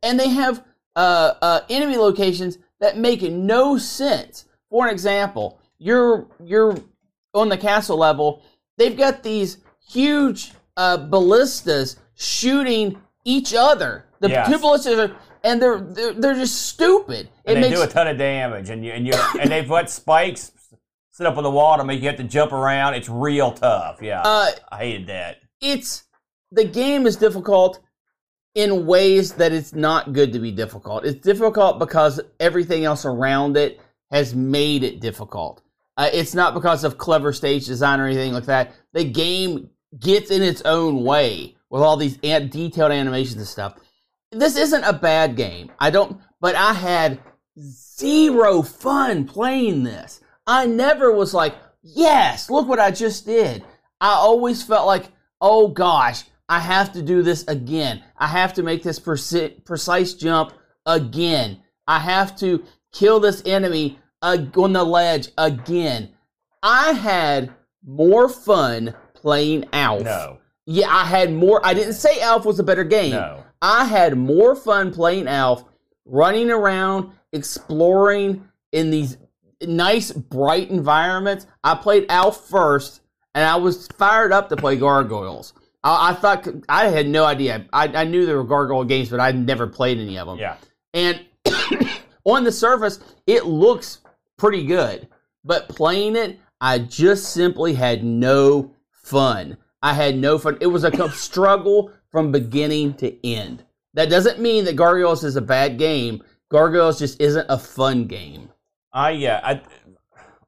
and 0.03 0.19
they 0.19 0.29
have 0.29 0.63
uh, 0.95 1.33
uh, 1.41 1.61
enemy 1.69 1.97
locations 1.97 2.57
that 2.79 2.97
make 2.97 3.21
no 3.21 3.77
sense. 3.77 4.45
For 4.69 4.85
an 4.87 4.91
example, 4.93 5.59
you're 5.77 6.27
you're 6.43 6.75
on 7.33 7.49
the 7.49 7.57
castle 7.57 7.97
level. 7.97 8.43
They've 8.77 8.97
got 8.97 9.23
these 9.23 9.57
huge 9.87 10.53
uh, 10.77 10.97
ballistas 10.97 11.97
shooting 12.15 12.97
each 13.25 13.53
other. 13.53 14.05
The 14.19 14.29
Yes. 14.29 14.49
two 14.49 14.59
ballistas 14.59 14.99
are, 14.99 15.15
and 15.43 15.61
they're, 15.61 15.79
they're 15.79 16.13
they're 16.13 16.33
just 16.35 16.67
stupid. 16.67 17.29
And 17.45 17.57
it 17.57 17.61
they 17.61 17.69
makes 17.69 17.79
do 17.81 17.85
a 17.85 17.87
ton 17.91 18.07
of 18.07 18.17
damage, 18.17 18.69
and 18.69 18.85
you 18.85 18.91
and 18.91 19.05
you 19.07 19.13
and 19.39 19.49
they 19.51 19.63
put 19.63 19.89
spikes 20.01 20.51
set 21.11 21.27
up 21.27 21.37
on 21.37 21.43
the 21.43 21.51
wall 21.51 21.77
to 21.77 21.83
make 21.83 21.99
you 22.01 22.07
have 22.07 22.17
to 22.17 22.23
jump 22.23 22.51
around. 22.53 22.93
It's 22.93 23.09
real 23.09 23.51
tough. 23.51 24.01
Yeah, 24.01 24.21
uh, 24.23 24.51
I 24.71 24.77
hated 24.77 25.07
that. 25.07 25.37
it's 25.61 26.03
the 26.51 26.65
game 26.65 27.05
is 27.05 27.15
difficult 27.15 27.79
in 28.55 28.85
ways 28.85 29.33
that 29.33 29.51
it's 29.51 29.73
not 29.73 30.13
good 30.13 30.33
to 30.33 30.39
be 30.39 30.51
difficult. 30.51 31.05
It's 31.05 31.21
difficult 31.21 31.79
because 31.79 32.19
everything 32.39 32.83
else 32.85 33.05
around 33.05 33.57
it 33.57 33.79
has 34.11 34.33
made 34.33 34.83
it 34.83 34.99
difficult. 34.99 35.61
Uh, 35.97 36.09
it's 36.11 36.33
not 36.33 36.53
because 36.53 36.83
of 36.83 36.97
clever 36.97 37.31
stage 37.31 37.65
design 37.67 37.99
or 37.99 38.05
anything 38.05 38.33
like 38.33 38.45
that. 38.45 38.73
The 38.93 39.03
game 39.03 39.69
gets 39.99 40.31
in 40.31 40.41
its 40.41 40.61
own 40.63 41.03
way 41.03 41.55
with 41.69 41.81
all 41.81 41.97
these 41.97 42.17
an- 42.23 42.49
detailed 42.49 42.91
animations 42.91 43.37
and 43.37 43.47
stuff. 43.47 43.75
This 44.31 44.55
isn't 44.55 44.83
a 44.83 44.93
bad 44.93 45.35
game. 45.35 45.71
I 45.79 45.89
don't, 45.89 46.19
but 46.39 46.55
I 46.55 46.73
had 46.73 47.19
zero 47.59 48.61
fun 48.61 49.25
playing 49.25 49.83
this. 49.83 50.21
I 50.47 50.65
never 50.65 51.11
was 51.11 51.33
like, 51.33 51.55
yes, 51.83 52.49
look 52.49 52.67
what 52.67 52.79
I 52.79 52.91
just 52.91 53.25
did. 53.25 53.63
I 54.01 54.13
always 54.13 54.63
felt 54.63 54.87
like, 54.87 55.11
oh 55.41 55.67
gosh, 55.67 56.23
I 56.49 56.59
have 56.59 56.91
to 56.93 57.01
do 57.01 57.21
this 57.21 57.45
again. 57.47 58.03
I 58.17 58.27
have 58.27 58.53
to 58.55 58.63
make 58.63 58.81
this 58.83 58.99
preci- 58.99 59.63
precise 59.63 60.13
jump 60.15 60.51
again. 60.85 61.61
I 61.87 61.99
have 61.99 62.35
to 62.39 62.63
kill 62.91 63.19
this 63.19 63.43
enemy 63.45 63.99
uh, 64.21 64.37
on 64.57 64.73
the 64.73 64.83
ledge 64.83 65.29
again. 65.37 66.09
I 66.63 66.93
had 66.93 67.53
more 67.85 68.27
fun 68.27 68.95
playing 69.13 69.65
Alf. 69.71 70.03
No, 70.03 70.39
Yeah, 70.65 70.87
I 70.89 71.05
had 71.05 71.31
more. 71.31 71.61
I 71.63 71.73
didn't 71.73 71.93
say 71.93 72.19
Alf 72.19 72.45
was 72.45 72.59
a 72.59 72.63
better 72.63 72.83
game. 72.83 73.11
no. 73.11 73.43
I 73.61 73.85
had 73.85 74.17
more 74.17 74.55
fun 74.55 74.91
playing 74.93 75.27
Alf, 75.27 75.65
running 76.05 76.49
around, 76.49 77.11
exploring 77.33 78.47
in 78.71 78.89
these 78.89 79.17
nice, 79.61 80.11
bright 80.11 80.69
environments. 80.69 81.45
I 81.63 81.75
played 81.75 82.05
Alf 82.09 82.47
first, 82.47 83.01
and 83.35 83.45
I 83.45 83.57
was 83.57 83.87
fired 83.89 84.31
up 84.31 84.47
to 84.49 84.55
play 84.55 84.77
Gargoyles. 84.77 85.53
I, 85.83 86.11
I 86.11 86.13
thought 86.13 86.47
I 86.67 86.87
had 86.87 87.07
no 87.07 87.25
idea. 87.25 87.65
I, 87.73 87.87
I 87.87 88.03
knew 88.03 88.25
there 88.25 88.37
were 88.37 88.43
Gargoyle 88.43 88.83
games, 88.83 89.09
but 89.09 89.19
I'd 89.19 89.37
never 89.37 89.67
played 89.67 89.97
any 89.97 90.17
of 90.17 90.27
them. 90.27 90.37
Yeah, 90.37 90.57
And 90.93 91.25
on 92.23 92.43
the 92.43 92.51
surface, 92.51 92.99
it 93.27 93.45
looks 93.45 93.99
pretty 94.37 94.65
good. 94.65 95.07
But 95.43 95.69
playing 95.69 96.15
it, 96.15 96.39
I 96.61 96.79
just 96.79 97.33
simply 97.33 97.73
had 97.73 98.03
no 98.03 98.75
fun. 98.91 99.57
I 99.81 99.93
had 99.93 100.17
no 100.17 100.37
fun. 100.37 100.57
It 100.59 100.67
was 100.67 100.83
a 100.83 101.09
struggle 101.11 101.91
from 102.11 102.31
beginning 102.31 102.95
to 102.95 103.25
end. 103.25 103.63
That 103.93 104.09
doesn't 104.09 104.39
mean 104.39 104.65
that 104.65 104.75
Gargoyles 104.75 105.23
is 105.23 105.35
a 105.35 105.41
bad 105.41 105.77
game. 105.77 106.23
Gargoyles 106.49 106.99
just 106.99 107.19
isn't 107.21 107.45
a 107.49 107.57
fun 107.57 108.05
game. 108.05 108.49
I 108.91 109.11
yeah. 109.11 109.39
I 109.43 109.61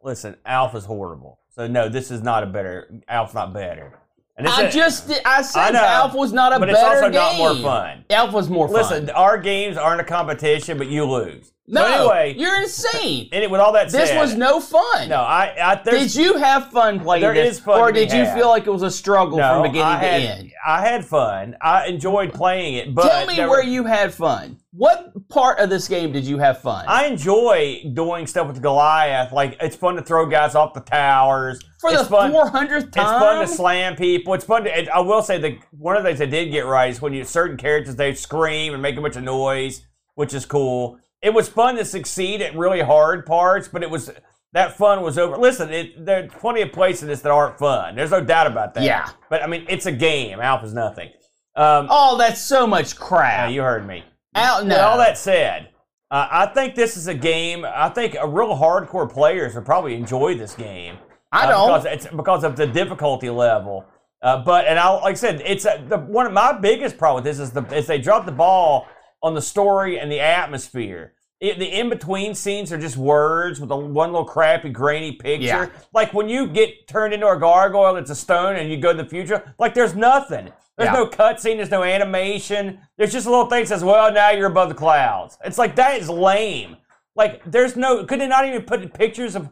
listen. 0.04 0.36
Alf's 0.46 0.86
horrible. 0.86 1.40
So 1.50 1.68
no, 1.68 1.90
this 1.90 2.12
is 2.12 2.22
not 2.22 2.44
a 2.44 2.48
better. 2.48 3.02
Alf's 3.08 3.34
not 3.34 3.54
better. 3.54 4.01
I 4.48 4.70
just 4.70 5.12
I 5.26 5.42
said 5.42 5.60
I 5.60 5.72
know, 5.72 5.80
Alf 5.84 6.14
was 6.14 6.32
not 6.34 6.54
a 6.54 6.60
but 6.60 6.68
better 6.68 6.72
it's 6.72 6.84
also 6.84 7.02
game. 7.04 7.14
not 7.14 7.38
more 7.38 7.56
fun. 7.56 8.06
Alf 8.10 8.34
was 8.34 8.50
more 8.50 8.68
fun. 8.68 8.76
Listen, 8.78 9.10
our 9.12 9.38
games 9.38 9.78
aren't 9.78 10.02
a 10.02 10.04
competition, 10.06 10.78
but 10.78 10.88
you 10.88 11.06
lose. 11.06 11.54
No, 11.72 11.82
so 11.82 12.10
anyway, 12.10 12.36
you're 12.38 12.56
insane. 12.62 13.30
and 13.32 13.52
with 13.52 13.62
all 13.62 13.72
that 13.74 13.90
This 13.90 14.10
said, 14.10 14.20
was 14.20 14.36
no 14.36 14.60
fun. 14.60 15.10
no. 15.10 15.18
I, 15.22 15.56
I 15.62 15.82
Did 15.84 16.14
you 16.14 16.36
have 16.38 16.70
fun 16.72 17.00
playing 17.00 17.22
There 17.22 17.34
this, 17.34 17.58
is 17.58 17.60
fun 17.64 17.80
or 17.80 17.92
did 17.92 18.12
you 18.12 18.26
had. 18.26 18.36
feel 18.38 18.50
like 18.50 18.68
it 18.68 18.72
was 18.72 18.84
a 18.84 18.92
struggle 18.92 19.38
no, 19.38 19.54
from 19.56 19.64
beginning 19.64 19.88
I 19.88 19.98
had, 19.98 20.22
to 20.22 20.28
end? 20.40 20.52
I 20.66 20.82
had 20.88 21.06
fun. 21.06 21.56
I 21.62 21.88
enjoyed 21.88 22.34
playing 22.34 22.76
it, 22.76 22.94
but 22.94 23.08
Tell 23.10 23.26
me 23.26 23.38
where 23.40 23.50
were- 23.50 23.64
you 23.64 23.86
had 23.86 24.14
fun. 24.14 24.58
What 24.74 25.28
part 25.28 25.60
of 25.60 25.70
this 25.70 25.90
game 25.90 26.14
did 26.14 26.24
you 26.26 26.38
have 26.38 26.62
fun? 26.62 26.86
I 26.88 27.06
enjoy 27.06 27.84
doing 27.94 28.26
stuff 28.26 28.48
with 28.48 28.62
Goliath. 28.62 29.34
Like 29.34 29.58
it's 29.60 29.76
fun 29.76 29.96
to 29.98 30.02
throw 30.02 30.26
guys 30.28 30.56
off 30.56 30.74
the 30.74 30.80
towers. 30.80 31.60
For 31.82 31.90
it's 31.92 32.04
the 32.04 32.30
four 32.32 32.48
hundredth 32.48 32.92
time, 32.92 33.04
It's 33.04 33.12
fun 33.22 33.42
to 33.42 33.48
slam 33.48 33.96
people. 33.98 34.34
It's 34.34 34.46
fun 34.46 34.64
to. 34.64 34.80
It, 34.80 34.88
I 34.88 35.02
will 35.02 35.24
say 35.24 35.40
the 35.40 35.58
one 35.72 35.98
of 35.98 36.04
the 36.04 36.10
things 36.10 36.22
I 36.22 36.26
did 36.26 36.52
get 36.52 36.66
right 36.66 36.90
is 36.90 37.02
when 37.02 37.12
you 37.14 37.26
certain 37.26 37.58
characters 37.58 37.98
they 37.98 38.14
scream 38.14 38.72
and 38.74 38.82
make 38.82 38.96
a 38.96 39.02
bunch 39.02 39.18
of 39.18 39.24
noise, 39.24 39.86
which 40.16 40.34
is 40.34 40.46
cool. 40.46 40.98
It 41.22 41.34
was 41.34 41.48
fun 41.48 41.76
to 41.76 41.86
succeed 41.86 42.42
at 42.42 42.56
really 42.56 42.82
hard 42.82 43.26
parts, 43.26 43.68
but 43.68 43.84
it 43.84 43.90
was 43.90 44.12
that 44.54 44.78
fun 44.78 45.02
was 45.02 45.18
over. 45.18 45.38
Listen, 45.38 45.72
it, 45.72 46.06
there's 46.06 46.32
plenty 46.34 46.62
of 46.62 46.72
places 46.72 47.22
that 47.22 47.32
aren't 47.32 47.58
fun. 47.58 47.96
There's 47.96 48.12
no 48.12 48.22
doubt 48.22 48.48
about 48.48 48.74
that. 48.74 48.84
Yeah. 48.84 49.10
but 49.30 49.42
I 49.42 49.48
mean, 49.48 49.66
it's 49.70 49.86
a 49.86 49.92
game. 49.92 50.40
Alf's 50.40 50.74
nothing. 50.74 51.10
Um, 51.56 51.88
Oh, 51.90 52.18
that's 52.18 52.42
so 52.42 52.66
much 52.68 52.94
yeah, 52.94 53.00
crap. 53.00 53.52
you 53.52 53.62
heard 53.62 53.88
me. 53.88 54.04
Out 54.36 54.66
no. 54.66 54.76
With 54.76 54.84
all 54.84 54.98
that 54.98 55.18
said, 55.18 55.70
uh, 56.10 56.28
I 56.30 56.46
think 56.48 56.76
this 56.76 56.98
is 56.98 57.08
a 57.08 57.14
game. 57.14 57.66
I 57.66 57.90
think 57.90 58.16
a 58.20 58.28
real 58.28 58.56
hardcore 58.58 59.10
players 59.12 59.56
would 59.56 59.66
probably 59.66 59.96
enjoy 59.96 60.36
this 60.36 60.56
game. 60.56 60.98
I 61.32 61.46
uh, 61.46 61.52
don't. 61.52 61.68
because 61.68 61.86
it's 61.86 62.16
because 62.16 62.44
of 62.44 62.56
the 62.56 62.68
difficulty 62.68 63.30
level. 63.30 63.86
Uh, 64.22 64.44
but 64.44 64.68
and 64.68 64.78
I 64.78 64.90
like 64.90 65.12
I 65.12 65.16
said, 65.16 65.42
it's 65.46 65.66
a, 65.66 65.84
the 65.88 65.98
one 65.98 66.26
of 66.26 66.34
my 66.34 66.54
biggest 66.54 66.98
problem 66.98 67.24
with 67.24 67.24
this 67.24 67.40
is 67.40 67.52
the 67.52 67.64
is 67.76 67.88
they 67.88 67.98
drop 67.98 68.26
the 68.26 68.32
ball 68.32 68.88
on 69.24 69.34
the 69.34 69.42
story 69.42 70.00
and 70.00 70.12
the 70.12 70.20
atmosphere. 70.20 71.14
It, 71.40 71.58
the 71.58 71.66
in 71.66 71.90
between 71.90 72.36
scenes 72.36 72.72
are 72.72 72.78
just 72.78 72.98
words 72.98 73.60
with 73.60 73.72
a 73.72 73.76
one 73.76 74.12
little 74.12 74.26
crappy 74.28 74.70
grainy 74.70 75.14
picture. 75.14 75.46
Yeah. 75.46 75.70
Like 75.92 76.14
when 76.14 76.30
you 76.30 76.48
get 76.48 76.88
turned 76.88 77.14
into 77.16 77.28
a 77.28 77.38
gargoyle, 77.40 77.96
it's 77.96 78.12
a 78.12 78.16
stone, 78.16 78.58
and 78.58 78.70
you 78.70 78.78
go 78.78 78.96
to 78.96 79.02
the 79.02 79.10
future. 79.10 79.54
Like 79.58 79.74
there's 79.74 79.96
nothing. 79.96 80.52
There's 80.78 80.88
Yeah. 80.90 80.94
no 80.94 81.08
cutscene. 81.08 81.58
There's 81.58 81.72
no 81.72 81.84
animation. 81.84 82.80
There's 82.98 83.12
just 83.12 83.26
a 83.26 83.30
little 83.32 83.48
thing 83.48 83.62
that 83.64 83.68
says, 83.68 83.84
"Well, 83.84 84.12
now 84.14 84.30
you're 84.30 84.48
above 84.48 84.70
the 84.70 84.76
clouds." 84.76 85.38
It's 85.44 85.58
like 85.58 85.76
that 85.78 86.00
is 86.00 86.10
lame. 86.10 86.78
Like 87.16 87.42
there's 87.46 87.76
no. 87.76 88.06
Could 88.06 88.22
they 88.22 88.28
not 88.28 88.46
even 88.46 88.62
put 88.62 88.94
pictures 88.94 89.36
of 89.36 89.50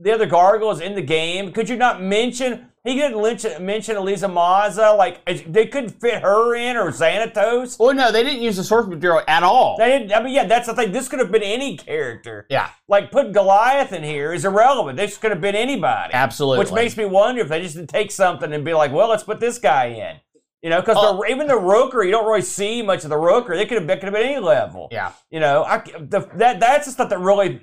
the 0.00 0.12
other 0.12 0.26
gargoyles 0.26 0.80
in 0.80 0.96
the 0.96 1.02
game? 1.02 1.52
Could 1.52 1.68
you 1.68 1.76
not 1.76 2.02
mention? 2.02 2.67
He 2.84 2.94
didn't 2.94 3.20
mention, 3.20 3.66
mention 3.66 3.96
Elisa 3.96 4.28
Maza. 4.28 4.92
Like 4.92 5.24
they 5.46 5.66
couldn't 5.66 6.00
fit 6.00 6.22
her 6.22 6.54
in 6.54 6.76
or 6.76 6.90
Xanatos. 6.90 7.78
well, 7.78 7.92
no, 7.94 8.10
they 8.12 8.22
didn't 8.22 8.40
use 8.42 8.56
the 8.56 8.64
source 8.64 8.86
material 8.86 9.22
at 9.28 9.42
all. 9.42 9.76
They 9.78 9.86
didn't. 9.98 10.12
I 10.12 10.22
mean, 10.22 10.34
yeah, 10.34 10.46
that's 10.46 10.66
the 10.66 10.74
thing. 10.74 10.92
This 10.92 11.08
could 11.08 11.18
have 11.18 11.30
been 11.32 11.42
any 11.42 11.76
character. 11.76 12.46
yeah, 12.48 12.70
Like 12.88 13.10
put 13.10 13.32
Goliath 13.32 13.92
in 13.92 14.02
here 14.02 14.32
is 14.32 14.44
irrelevant. 14.44 14.96
This 14.96 15.18
could 15.18 15.30
have 15.30 15.40
been 15.40 15.54
anybody. 15.56 16.14
absolutely. 16.14 16.60
Which 16.64 16.72
makes 16.72 16.96
me 16.96 17.04
wonder 17.04 17.42
if 17.42 17.48
they 17.48 17.60
just 17.62 17.74
didn't 17.76 17.90
take 17.90 18.10
something 18.10 18.52
and 18.52 18.64
be 18.64 18.72
like, 18.74 18.92
well, 18.92 19.08
let's 19.08 19.24
put 19.24 19.40
this 19.40 19.58
guy 19.58 19.86
in. 19.86 20.16
You 20.62 20.70
know, 20.70 20.80
because 20.80 20.96
Oh. 20.98 21.24
even 21.28 21.46
the 21.46 21.54
Rooker, 21.54 22.04
you 22.04 22.10
don't 22.10 22.26
really 22.26 22.42
see 22.42 22.82
much 22.82 23.04
of 23.04 23.10
the 23.10 23.16
Rooker. 23.16 23.50
They 23.56 23.64
could 23.66 23.78
have, 23.78 23.86
that 23.86 24.00
could 24.00 24.06
have 24.06 24.14
been 24.14 24.26
any 24.26 24.40
level. 24.40 24.88
yeah. 24.90 25.12
You 25.30 25.38
know, 25.40 25.62
I, 25.64 25.78
the, 25.78 26.28
that 26.34 26.58
that's 26.58 26.86
the 26.86 26.92
stuff 26.92 27.10
that 27.10 27.18
really. 27.20 27.60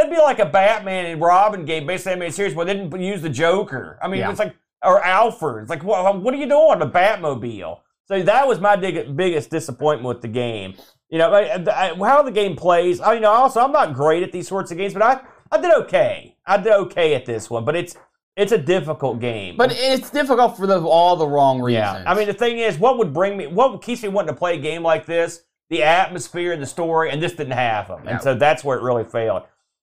That'd 0.00 0.16
be 0.16 0.20
like 0.22 0.38
a 0.38 0.46
Batman 0.46 1.06
and 1.06 1.20
Robin 1.20 1.66
game 1.66 1.86
based 1.86 2.06
on 2.06 2.12
animated 2.14 2.34
series 2.34 2.54
where 2.54 2.64
they 2.64 2.74
didn't 2.74 3.00
use 3.02 3.20
the 3.20 3.28
Joker. 3.28 3.98
I 4.02 4.08
mean, 4.08 4.20
Yeah. 4.20 4.30
it's 4.30 4.38
like 4.38 4.56
or 4.82 5.04
Alfred. 5.04 5.62
It's 5.62 5.70
like, 5.70 5.84
what, 5.84 6.22
what 6.22 6.32
are 6.32 6.38
you 6.38 6.48
doing? 6.48 6.78
The 6.78 6.88
Batmobile. 6.88 7.80
So 8.06 8.22
that 8.22 8.48
was 8.48 8.60
my 8.60 8.76
big, 8.76 9.14
biggest 9.14 9.50
disappointment 9.50 10.08
with 10.08 10.22
the 10.22 10.28
game. 10.28 10.74
You 11.10 11.18
know, 11.18 11.32
I, 11.34 11.62
I, 11.70 11.94
how 11.94 12.22
the 12.22 12.30
game 12.30 12.56
plays. 12.56 12.98
I 12.98 13.14
you 13.14 13.20
know, 13.20 13.30
also 13.30 13.60
I'm 13.60 13.72
not 13.72 13.92
great 13.92 14.22
at 14.22 14.32
these 14.32 14.48
sorts 14.48 14.70
of 14.70 14.78
games, 14.78 14.94
but 14.94 15.02
I 15.02 15.20
I 15.52 15.60
did 15.60 15.72
okay. 15.82 16.36
I 16.46 16.56
did 16.56 16.72
okay 16.72 17.14
at 17.14 17.26
this 17.26 17.50
one, 17.50 17.66
but 17.66 17.76
it's 17.76 17.94
it's 18.36 18.52
a 18.52 18.58
difficult 18.58 19.20
game. 19.20 19.56
But 19.58 19.72
it's 19.72 20.08
difficult 20.08 20.56
for 20.56 20.66
the, 20.66 20.80
all 20.80 21.16
the 21.16 21.26
wrong 21.26 21.60
reasons. 21.60 21.98
Yeah. 22.04 22.10
I 22.10 22.14
mean, 22.14 22.26
the 22.26 22.32
thing 22.32 22.58
is, 22.58 22.78
what 22.78 22.96
would 22.96 23.12
bring 23.12 23.36
me, 23.36 23.48
what 23.48 23.82
keeps 23.82 24.02
me 24.02 24.08
wanting 24.08 24.32
to 24.34 24.38
play 24.38 24.56
a 24.56 24.60
game 24.60 24.82
like 24.82 25.04
this? 25.04 25.42
The 25.68 25.82
atmosphere 25.82 26.52
and 26.52 26.62
the 26.62 26.66
story, 26.66 27.10
and 27.10 27.22
this 27.22 27.32
didn't 27.32 27.52
have 27.52 27.88
them, 27.88 28.08
and 28.08 28.20
so 28.20 28.34
that's 28.34 28.64
where 28.64 28.78
it 28.78 28.82
really 28.82 29.04
failed. 29.04 29.42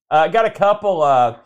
Uh, 0.09 0.15
I 0.15 0.27
got 0.29 0.45
a 0.45 0.51
couple, 0.51 1.01
uh, 1.01 1.37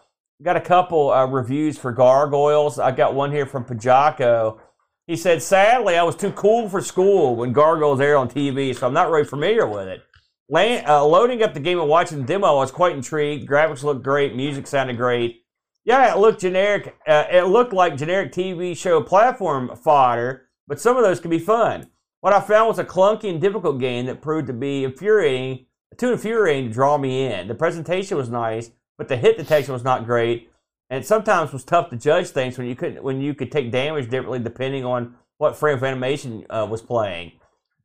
got 0.43 0.55
a 0.55 0.62
couple 0.62 1.12
uh, 1.12 1.26
reviews 1.26 1.78
for 1.78 1.91
Gargoyles. 1.91 2.80
I 2.80 2.91
got 2.91 3.16
one 3.16 3.32
here 3.32 3.45
from 3.45 3.66
Pajako. 3.66 4.59
He 5.07 5.16
said, 5.16 5.41
"Sadly, 5.41 5.97
I 5.97 6.03
was 6.03 6.16
too 6.16 6.32
cool 6.32 6.70
for 6.70 6.82
school 6.82 7.36
when 7.36 7.53
Gargoyles 7.53 7.99
aired 7.99 8.18
on 8.18 8.30
TV, 8.30 8.76
so 8.76 8.88
I'm 8.88 8.93
not 8.93 9.09
really 9.09 9.26
familiar 9.26 9.66
with 9.66 9.88
it. 9.88 10.03
Lan- 10.47 10.86
uh, 10.88 11.03
loading 11.03 11.41
up 11.43 11.53
the 11.53 11.59
game 11.59 11.80
and 11.80 11.89
watching 11.89 12.20
the 12.20 12.26
demo, 12.26 12.47
I 12.47 12.51
was 12.53 12.72
quite 12.72 12.95
intrigued. 12.95 13.49
Graphics 13.49 13.84
looked 13.84 14.03
great, 14.03 14.36
music 14.36 14.68
sounded 14.68 14.97
great. 14.97 15.43
Yeah, 15.84 16.14
it 16.14 16.20
looked 16.20 16.41
generic. 16.41 16.95
Uh, 17.07 17.26
it 17.32 17.47
looked 17.47 17.74
like 17.74 17.97
generic 17.97 18.32
TV 18.32 18.78
show 18.78 19.01
platform 19.01 19.76
fodder, 19.76 20.49
but 20.68 20.80
some 20.80 20.97
of 20.97 21.03
those 21.03 21.20
can 21.20 21.32
be 21.32 21.39
fun. 21.39 21.89
What 22.20 22.34
I 22.34 22.41
found 22.41 22.68
was 22.68 22.78
a 22.78 22.84
clunky 22.84 23.30
and 23.30 23.41
difficult 23.41 23.80
game 23.80 24.05
that 24.05 24.22
proved 24.22 24.47
to 24.47 24.53
be 24.53 24.84
infuriating, 24.84 25.66
too 25.97 26.13
infuriating 26.13 26.69
to 26.69 26.73
draw 26.73 26.97
me 26.97 27.25
in. 27.25 27.47
The 27.47 27.55
presentation 27.55 28.17
was 28.17 28.29
nice, 28.29 28.71
but 28.97 29.07
the 29.07 29.17
hit 29.17 29.37
detection 29.37 29.73
was 29.73 29.83
not 29.83 30.05
great, 30.05 30.49
and 30.89 31.05
sometimes 31.05 31.53
was 31.53 31.63
tough 31.63 31.89
to 31.89 31.95
judge 31.95 32.29
things 32.29 32.57
when 32.57 32.67
you 32.67 32.75
couldn't 32.75 33.03
when 33.03 33.21
you 33.21 33.33
could 33.33 33.51
take 33.51 33.71
damage 33.71 34.09
differently 34.09 34.39
depending 34.39 34.85
on 34.85 35.15
what 35.37 35.55
frame 35.55 35.77
of 35.77 35.83
animation 35.83 36.45
uh, 36.49 36.67
was 36.69 36.81
playing. 36.81 37.31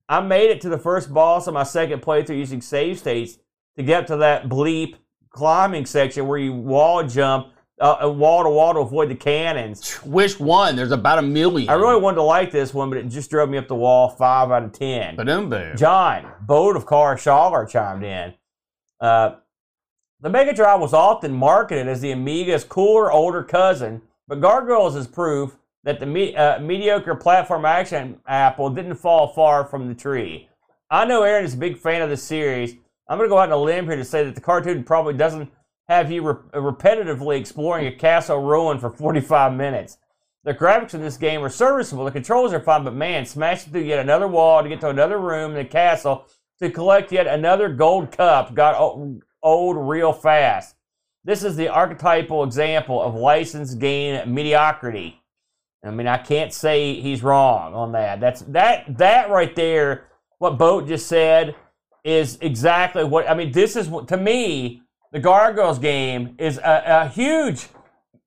I 0.09 0.21
made 0.21 0.51
it 0.51 0.61
to 0.61 0.69
the 0.69 0.79
first 0.79 1.13
boss 1.13 1.49
on 1.49 1.55
my 1.55 1.65
second 1.65 2.03
playthrough 2.03 2.39
using 2.39 2.61
save 2.61 2.99
states 2.99 3.39
to 3.77 3.83
get 3.83 4.07
to 4.09 4.17
that 4.19 4.49
bleep 4.49 4.95
climbing 5.31 5.87
section 5.87 6.27
where 6.27 6.39
you 6.39 6.53
wall 6.53 7.03
jump 7.03 7.49
uh, 7.81 8.11
wall 8.11 8.43
to 8.43 8.51
wall 8.51 8.75
to 8.75 8.81
avoid 8.81 9.11
the 9.11 9.15
cannons. 9.15 9.95
Which 10.05 10.41
one? 10.41 10.77
There's 10.77 10.93
about 10.93 11.19
a 11.19 11.23
million. 11.23 11.69
I 11.69 11.75
really 11.75 12.01
wanted 12.01 12.17
to 12.17 12.23
like 12.23 12.51
this 12.51 12.73
one, 12.73 12.89
but 12.89 12.99
it 12.99 13.09
just 13.09 13.31
drove 13.31 13.51
me 13.51 13.59
up 13.59 13.69
the 13.69 13.75
wall 13.75 14.09
five 14.09 14.51
out 14.51 14.63
of 14.63 14.73
ten. 14.73 15.17
Ba-doom 15.17 15.51
boom. 15.51 15.77
John, 15.77 16.33
Bode 16.43 16.77
of 16.77 16.87
Car 16.87 17.17
Schaller 17.17 17.69
chimed 17.69 18.05
in. 18.05 18.35
Uh, 19.01 19.37
the 20.21 20.31
Mega 20.31 20.55
Drive 20.55 20.81
was 20.81 20.95
often 20.95 21.33
marketed 21.33 21.89
as 21.89 22.01
the 22.01 22.13
Amiga's 22.13 22.65
cooler, 22.65 23.13
older 23.13 23.43
cousin, 23.43 24.01
but 24.27 24.41
Gargoyles 24.41 24.97
is 24.97 25.07
proof 25.07 25.59
that 25.85 26.01
the 26.01 26.07
me- 26.07 26.35
uh, 26.35 26.59
mediocre 26.59 27.15
platform 27.15 27.65
action 27.65 28.19
apple 28.27 28.71
didn't 28.71 28.97
fall 28.97 29.29
far 29.29 29.65
from 29.65 29.87
the 29.87 29.95
tree. 29.95 30.49
I 30.91 31.05
know 31.05 31.23
Aaron 31.23 31.45
is 31.45 31.55
a 31.55 31.59
big 31.59 31.77
fan 31.77 32.01
of 32.01 32.11
the 32.11 32.17
series. 32.17 32.75
I'm 33.09 33.19
going 33.19 33.29
to 33.29 33.33
go 33.33 33.39
out 33.39 33.53
on 33.53 33.59
a 33.59 33.63
limb 33.63 33.85
here 33.87 33.97
to 33.97 34.05
say 34.05 34.25
that 34.25 34.35
the 34.35 34.41
cartoon 34.41 34.83
probably 34.83 35.15
doesn't 35.15 35.51
have 35.89 36.11
you 36.11 36.23
re- 36.23 36.61
repetitively 36.61 37.39
exploring 37.39 37.87
a 37.87 37.93
castle 37.93 38.39
ruin 38.39 38.79
for 38.79 38.91
45 38.91 39.55
minutes. 39.55 39.99
The 40.45 40.55
graphics 40.55 40.95
in 40.95 41.01
this 41.01 41.17
game 41.17 41.43
are 41.43 41.49
serviceable. 41.49 42.05
The 42.05 42.11
controls 42.11 42.53
are 42.53 42.61
fine, 42.61 42.85
but 42.85 42.95
man, 42.95 43.27
smashing 43.27 43.73
through 43.73 43.83
yet 43.83 43.99
another 43.99 44.29
wall 44.29 44.63
to 44.63 44.69
get 44.69 44.81
to 44.81 44.91
another 44.91 45.19
room 45.19 45.53
in 45.53 45.57
the 45.57 45.65
castle 45.65 46.27
to 46.61 46.71
collect 46.71 47.13
yet 47.13 47.27
another 47.27 47.69
gold 47.69 48.13
cup 48.13 48.55
got 48.55 48.77
old 49.43 49.89
real 49.89 50.13
fast. 50.13 50.77
This 51.25 51.43
is 51.43 51.57
the 51.57 51.69
archetypal 51.69 52.45
example 52.45 53.03
of 53.03 53.15
licensed 53.15 53.79
game 53.79 54.33
mediocrity. 54.33 55.21
I 55.85 55.91
mean, 55.91 56.07
I 56.07 56.19
can't 56.19 56.53
say 56.53 57.01
he's 57.01 57.23
wrong 57.23 57.75
on 57.75 57.93
that. 57.93 58.21
That's 58.21 58.43
that 58.43 58.99
that 58.99 59.31
right 59.31 59.55
there. 59.55 60.09
What 60.39 60.59
Boat 60.59 60.89
just 60.89 61.07
said 61.07 61.55
is 62.05 62.39
exactly 62.41 63.05
what 63.05 63.29
I 63.29 63.35
mean. 63.35 63.53
This 63.53 63.77
is 63.77 63.89
what 63.89 64.09
to 64.09 64.17
me 64.17 64.83
the 65.17 65.23
Gargoyles 65.23 65.79
game 65.79 66.35
is 66.37 66.59
a, 66.59 66.83
a 66.87 67.09
huge 67.09 67.69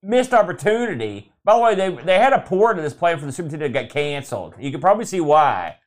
missed 0.01 0.33
opportunity. 0.33 1.31
By 1.43 1.53
the 1.53 1.61
way, 1.61 1.75
they 1.75 2.03
they 2.03 2.17
had 2.17 2.33
a 2.33 2.41
port 2.41 2.79
of 2.79 2.83
this 2.83 2.95
plan 2.95 3.19
for 3.19 3.27
the 3.27 3.31
Super 3.31 3.47
Nintendo 3.47 3.59
that 3.59 3.73
got 3.73 3.89
canceled. 3.89 4.55
You 4.59 4.71
can 4.71 4.81
probably 4.81 5.05
see 5.05 5.21
why. 5.21 5.77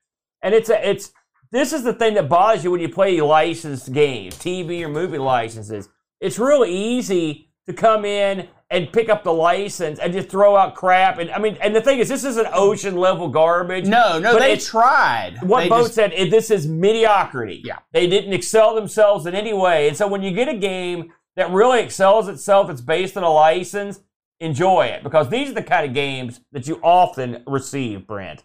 And 0.43 0.55
it's 0.55 0.71
a, 0.71 0.89
it's 0.89 1.11
this 1.51 1.73
is 1.73 1.83
the 1.83 1.93
thing 1.93 2.15
that 2.15 2.29
bothers 2.29 2.63
you 2.63 2.71
when 2.71 2.81
you 2.81 2.89
play 2.89 3.21
licensed 3.21 3.93
games, 3.93 4.37
TV 4.37 4.81
or 4.83 4.89
movie 4.89 5.19
licenses. 5.19 5.89
It's 6.21 6.39
real 6.39 6.65
easy 6.65 7.49
to 7.67 7.73
come 7.73 8.05
in 8.05 8.47
and 8.73 8.93
pick 8.93 9.09
up 9.09 9.23
the 9.23 9.33
license 9.33 9.99
and 10.01 10.13
just 10.13 10.29
throw 10.29 10.57
out 10.57 10.75
crap. 10.75 11.19
And 11.19 11.31
I 11.31 11.39
mean, 11.39 11.57
and 11.61 11.77
the 11.77 11.81
thing 11.81 11.99
is, 12.01 12.09
this 12.09 12.25
isn't 12.25 12.49
ocean 12.53 12.97
level 12.97 13.29
garbage. 13.29 13.87
No, 13.87 14.19
no, 14.19 14.33
But 14.33 14.41
they 14.41 14.57
tried. 14.57 15.37
What 15.43 15.61
They 15.65 15.69
Bo 15.69 15.83
just- 15.83 15.95
said, 15.95 16.13
this 16.31 16.51
is 16.51 16.67
mediocrity. 16.67 17.61
Yeah. 17.65 17.79
They 17.93 18.07
didn't 18.09 18.33
excel 18.33 18.75
themselves 18.75 19.27
in 19.27 19.35
any 19.35 19.53
way. 19.53 19.87
And 19.89 19.97
so 19.97 20.09
when 20.09 20.23
you 20.23 20.33
get 20.33 20.49
a 20.49 20.55
game 20.57 21.13
that 21.37 21.51
really 21.51 21.81
excels 21.81 22.27
itself, 22.29 22.69
it's 22.71 22.81
based 22.81 23.17
on 23.17 23.23
a 23.23 23.31
license, 23.31 24.01
enjoy 24.41 24.87
it. 24.87 25.03
Because 25.05 25.29
these 25.29 25.51
are 25.51 25.55
the 25.55 25.63
kind 25.63 25.87
of 25.87 25.93
games 25.95 26.41
that 26.53 26.67
you 26.67 26.81
often 26.83 27.45
receive, 27.47 28.07
Brent. 28.07 28.43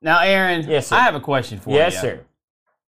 Now, 0.00 0.20
Aaron, 0.22 0.66
Yes, 0.68 0.86
sir. 0.86 0.96
I 0.96 1.00
have 1.00 1.14
a 1.14 1.20
question 1.20 1.58
for 1.60 1.70
you. 1.70 1.76
yes, 1.76 2.00
sir. 2.00 2.20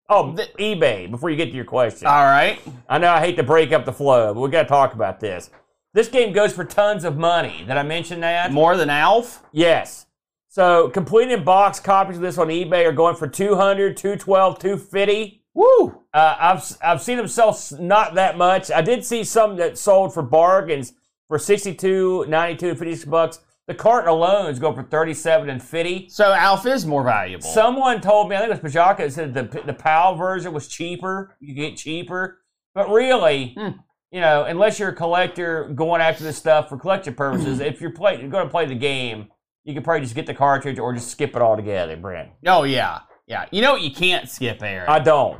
Oh, 0.09 0.35
eBay. 0.59 1.09
Before 1.09 1.29
you 1.29 1.35
get 1.37 1.45
to 1.45 1.51
your 1.55 1.65
question, 1.65 2.05
All 2.07 2.25
right. 2.25 2.59
I 2.89 2.97
know 2.97 3.11
I 3.11 3.19
hate 3.19 3.37
to 3.37 3.43
break 3.43 3.71
up 3.71 3.85
the 3.85 3.93
flow, 3.93 4.33
but 4.33 4.41
we 4.41 4.49
got 4.49 4.63
to 4.63 4.67
talk 4.67 4.93
about 4.93 5.19
this. 5.19 5.49
This 5.93 6.07
game 6.07 6.31
goes 6.31 6.53
for 6.53 6.63
tons 6.63 7.03
of 7.03 7.17
money. 7.17 7.63
Did 7.67 7.77
I 7.77 7.83
mention 7.83 8.21
that? 8.21 8.51
More 8.53 8.77
than 8.77 8.89
Alf? 8.89 9.43
Yes. 9.51 10.05
So 10.47 10.89
completed 10.89 11.43
box 11.45 11.79
copies 11.79 12.17
of 12.17 12.21
this 12.21 12.37
on 12.37 12.47
eBay 12.47 12.85
are 12.85 12.91
going 12.93 13.15
for 13.15 13.27
200, 13.27 13.97
212, 13.97 14.59
250. 14.59 15.43
Woo! 15.53 16.03
Uh, 16.13 16.35
I've 16.39 16.77
I've 16.81 17.01
seen 17.01 17.17
them 17.17 17.27
sell 17.27 17.57
not 17.79 18.15
that 18.15 18.37
much. 18.37 18.71
I 18.71 18.81
did 18.81 19.03
see 19.05 19.23
some 19.23 19.57
that 19.57 19.77
sold 19.77 20.13
for 20.13 20.23
bargains 20.23 20.93
for 21.27 21.37
62, 21.37 22.25
92, 22.27 22.69
and 22.69 22.79
56 22.79 23.05
bucks. 23.05 23.39
The 23.67 23.73
carton 23.75 24.09
alone 24.09 24.49
is 24.49 24.59
going 24.59 24.75
for 24.75 24.83
37 24.83 25.49
and 25.49 25.61
50. 25.61 26.09
So 26.09 26.33
Alf 26.33 26.65
is 26.65 26.85
more 26.85 27.03
valuable. 27.03 27.43
Someone 27.47 28.01
told 28.01 28.29
me, 28.29 28.35
I 28.35 28.39
think 28.39 28.51
it 28.53 28.63
was 28.63 28.73
Pajaka, 28.73 29.11
said 29.11 29.33
the 29.33 29.43
the 29.65 29.73
PAL 29.73 30.15
version 30.15 30.53
was 30.53 30.67
cheaper. 30.67 31.35
You 31.39 31.53
get 31.53 31.75
cheaper, 31.77 32.39
but 32.73 32.89
really, 32.89 33.53
Hmm. 33.57 33.69
You 34.11 34.19
know, 34.19 34.43
unless 34.43 34.77
you're 34.79 34.89
a 34.89 34.95
collector 34.95 35.69
going 35.73 36.01
after 36.01 36.23
this 36.23 36.37
stuff 36.37 36.69
for 36.69 36.77
collection 36.77 37.13
purposes, 37.13 37.59
if 37.61 37.81
you're 37.81 37.91
play, 37.91 38.19
you're 38.19 38.29
going 38.29 38.45
to 38.45 38.51
play 38.51 38.65
the 38.65 38.75
game, 38.75 39.27
you 39.63 39.73
could 39.73 39.83
probably 39.83 40.01
just 40.01 40.15
get 40.15 40.25
the 40.25 40.33
cartridge 40.33 40.79
or 40.79 40.93
just 40.93 41.09
skip 41.11 41.35
it 41.35 41.41
all 41.41 41.55
together, 41.55 41.95
Brent. 41.95 42.29
oh 42.47 42.63
yeah, 42.63 42.99
yeah. 43.27 43.45
You 43.51 43.61
know 43.61 43.73
what 43.73 43.81
you 43.81 43.91
can't 43.91 44.29
skip, 44.29 44.61
Aaron? 44.61 44.89
I 44.89 44.99
don't. 44.99 45.39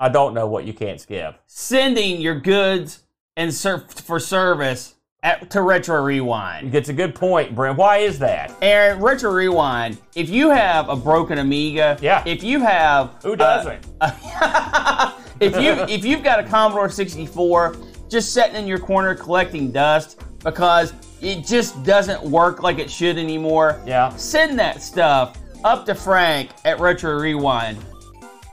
I 0.00 0.08
don't 0.08 0.34
know 0.34 0.46
what 0.48 0.64
you 0.64 0.72
can't 0.72 1.00
skip. 1.00 1.36
Sending 1.46 2.20
your 2.20 2.38
goods 2.40 3.04
and 3.36 3.54
ser- 3.54 3.86
for 3.88 4.18
service 4.18 4.96
at, 5.22 5.48
to 5.50 5.62
Retro 5.62 6.02
Rewind. 6.02 6.74
It's 6.74 6.88
a 6.88 6.92
good 6.92 7.14
point, 7.14 7.54
Brent. 7.54 7.78
Why 7.78 7.98
is 7.98 8.18
that? 8.18 8.52
Aaron, 8.60 9.00
Retro 9.00 9.30
Rewind. 9.30 9.98
If 10.16 10.28
you 10.28 10.50
have 10.50 10.88
a 10.88 10.96
broken 10.96 11.38
Amiga, 11.38 11.96
Yeah. 12.02 12.24
If 12.26 12.42
you 12.42 12.58
have 12.60 13.14
Who 13.22 13.34
uh, 13.34 13.36
doesn't? 13.36 13.86
if 15.40 15.56
you 15.62 15.72
if 15.94 16.04
you've 16.04 16.24
got 16.24 16.40
a 16.40 16.42
Commodore 16.44 16.88
64 16.90 17.76
just 18.12 18.34
sitting 18.34 18.54
in 18.54 18.66
your 18.66 18.78
corner 18.78 19.14
collecting 19.14 19.72
dust 19.72 20.22
because 20.44 20.92
it 21.22 21.46
just 21.46 21.82
doesn't 21.82 22.22
work 22.22 22.62
like 22.62 22.78
it 22.78 22.90
should 22.90 23.16
anymore, 23.16 23.80
yeah. 23.86 24.14
send 24.16 24.58
that 24.58 24.82
stuff 24.82 25.38
up 25.64 25.86
to 25.86 25.94
Frank 25.94 26.50
at 26.64 26.78
Retro 26.78 27.18
Rewind. 27.18 27.78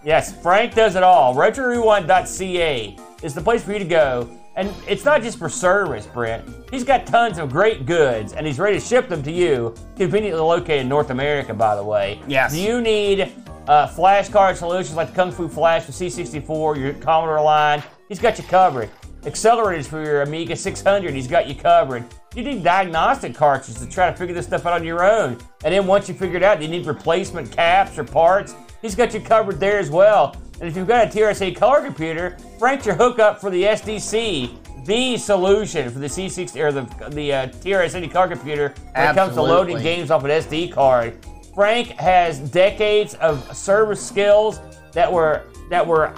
Yes, 0.03 0.41
Frank 0.41 0.75
does 0.75 0.95
it 0.95 1.03
all. 1.03 1.35
RetroRewind.ca 1.35 2.97
is 3.21 3.33
the 3.33 3.41
place 3.41 3.63
for 3.63 3.73
you 3.73 3.79
to 3.79 3.85
go. 3.85 4.29
And 4.55 4.73
it's 4.87 5.05
not 5.05 5.21
just 5.21 5.37
for 5.37 5.49
service, 5.49 6.05
Brent. 6.07 6.47
He's 6.71 6.83
got 6.83 7.05
tons 7.05 7.37
of 7.37 7.49
great 7.49 7.85
goods, 7.85 8.33
and 8.33 8.45
he's 8.45 8.59
ready 8.59 8.79
to 8.79 8.85
ship 8.85 9.07
them 9.07 9.23
to 9.23 9.31
you, 9.31 9.73
conveniently 9.95 10.41
located 10.41 10.81
in 10.81 10.89
North 10.89 11.09
America, 11.11 11.53
by 11.53 11.75
the 11.75 11.83
way. 11.83 12.21
Yes. 12.27 12.53
Do 12.53 12.61
you 12.61 12.81
need 12.81 13.31
uh, 13.67 13.87
flashcard 13.87 14.55
solutions 14.55 14.95
like 14.95 15.09
the 15.09 15.15
Kung 15.15 15.31
Fu 15.31 15.47
Flash 15.47 15.83
for 15.83 15.91
C64, 15.91 16.77
your 16.77 16.93
Commodore 16.95 17.41
line? 17.41 17.83
He's 18.09 18.19
got 18.19 18.37
you 18.37 18.43
covered. 18.45 18.89
Accelerators 19.23 19.85
for 19.85 20.01
your 20.01 20.21
Amiga 20.21 20.55
600, 20.55 21.13
he's 21.13 21.27
got 21.27 21.47
you 21.47 21.55
covered. 21.55 22.05
You 22.35 22.43
need 22.43 22.63
diagnostic 22.63 23.35
cartridges 23.35 23.81
to 23.81 23.89
try 23.89 24.09
to 24.09 24.15
figure 24.15 24.33
this 24.33 24.45
stuff 24.45 24.65
out 24.65 24.73
on 24.73 24.85
your 24.85 25.03
own. 25.03 25.37
And 25.63 25.73
then 25.73 25.87
once 25.87 26.07
you 26.07 26.15
figure 26.15 26.37
it 26.37 26.43
out, 26.43 26.61
you 26.61 26.69
need 26.69 26.85
replacement 26.85 27.51
caps 27.51 27.97
or 27.97 28.05
parts. 28.05 28.55
He's 28.81 28.95
got 28.95 29.13
you 29.13 29.19
covered 29.19 29.59
there 29.59 29.77
as 29.77 29.89
well. 29.89 30.35
And 30.61 30.69
if 30.69 30.77
you've 30.77 30.87
got 30.87 31.07
a 31.07 31.09
TRS-80 31.09 31.55
color 31.55 31.81
computer, 31.83 32.37
Frank's 32.57 32.85
your 32.85 32.95
hookup 32.95 33.41
for 33.41 33.49
the 33.49 33.63
SDC, 33.63 34.85
the 34.85 35.17
solution 35.17 35.89
for 35.89 35.99
the 35.99 36.07
C60 36.07 36.61
or 36.61 36.71
the 36.71 37.09
the 37.09 37.33
uh, 37.33 37.47
TRS-80 37.47 38.11
color 38.11 38.27
computer 38.29 38.73
when 38.93 39.09
it 39.09 39.15
comes 39.15 39.35
to 39.35 39.41
loading 39.41 39.79
games 39.79 40.11
off 40.11 40.23
an 40.23 40.29
SD 40.29 40.71
card. 40.71 41.17
Frank 41.53 41.89
has 41.89 42.39
decades 42.39 43.15
of 43.15 43.55
service 43.55 44.05
skills 44.05 44.59
that 44.93 45.11
were 45.11 45.43
that 45.69 45.85
were 45.85 46.13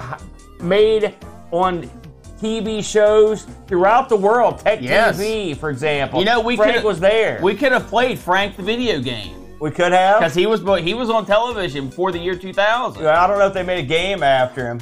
made 0.61 1.15
on 1.51 1.89
TV 2.41 2.83
shows 2.83 3.45
throughout 3.67 4.09
the 4.09 4.15
world. 4.15 4.59
Tech 4.59 4.81
Yes. 4.81 5.17
TV, 5.19 5.55
for 5.55 5.69
example. 5.69 6.19
You 6.19 6.25
know, 6.25 6.41
we 6.41 6.55
Frank 6.57 6.83
was 6.83 6.99
there. 6.99 7.39
We 7.41 7.55
could 7.55 7.71
have 7.71 7.87
played 7.87 8.17
Frank 8.17 8.57
the 8.57 8.63
video 8.63 8.99
game 8.99 9.37
we 9.59 9.69
could 9.69 9.91
have. 9.91 10.19
because 10.19 10.33
he 10.33 10.47
was 10.47 10.61
he 10.83 10.95
was 10.95 11.09
on 11.09 11.25
television 11.25 11.87
before 11.89 12.11
the 12.11 12.17
year 12.19 12.35
2000. 12.35 13.05
I 13.05 13.27
don't 13.27 13.37
know 13.37 13.45
if 13.47 13.53
they 13.53 13.63
made 13.63 13.79
a 13.83 13.87
game 13.87 14.23
after 14.23 14.67
him. 14.67 14.81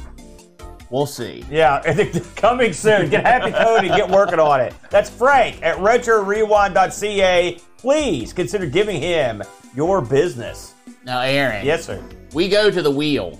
We'll 0.90 1.06
see. 1.06 1.44
Yeah, 1.52 1.82
coming 2.36 2.74
soon. 2.74 3.10
Get 3.10 3.24
Happy 3.26 3.52
Cody, 3.52 3.90
get 3.90 4.10
working 4.10 4.40
on 4.40 4.60
it. 4.62 4.74
That's 4.90 5.10
Frank 5.10 5.62
at 5.62 5.78
RetroRewind.ca. 5.78 7.60
Please 7.78 8.34
consider 8.34 8.66
giving 8.66 9.00
him 9.02 9.44
your 9.76 10.02
business. 10.02 10.74
Now, 11.06 11.22
Aaron. 11.22 11.66
Yes, 11.66 11.86
sir. 11.86 12.04
we 12.34 12.50
go 12.50 12.72
to 12.72 12.82
the 12.82 12.90
wheel 12.92 13.40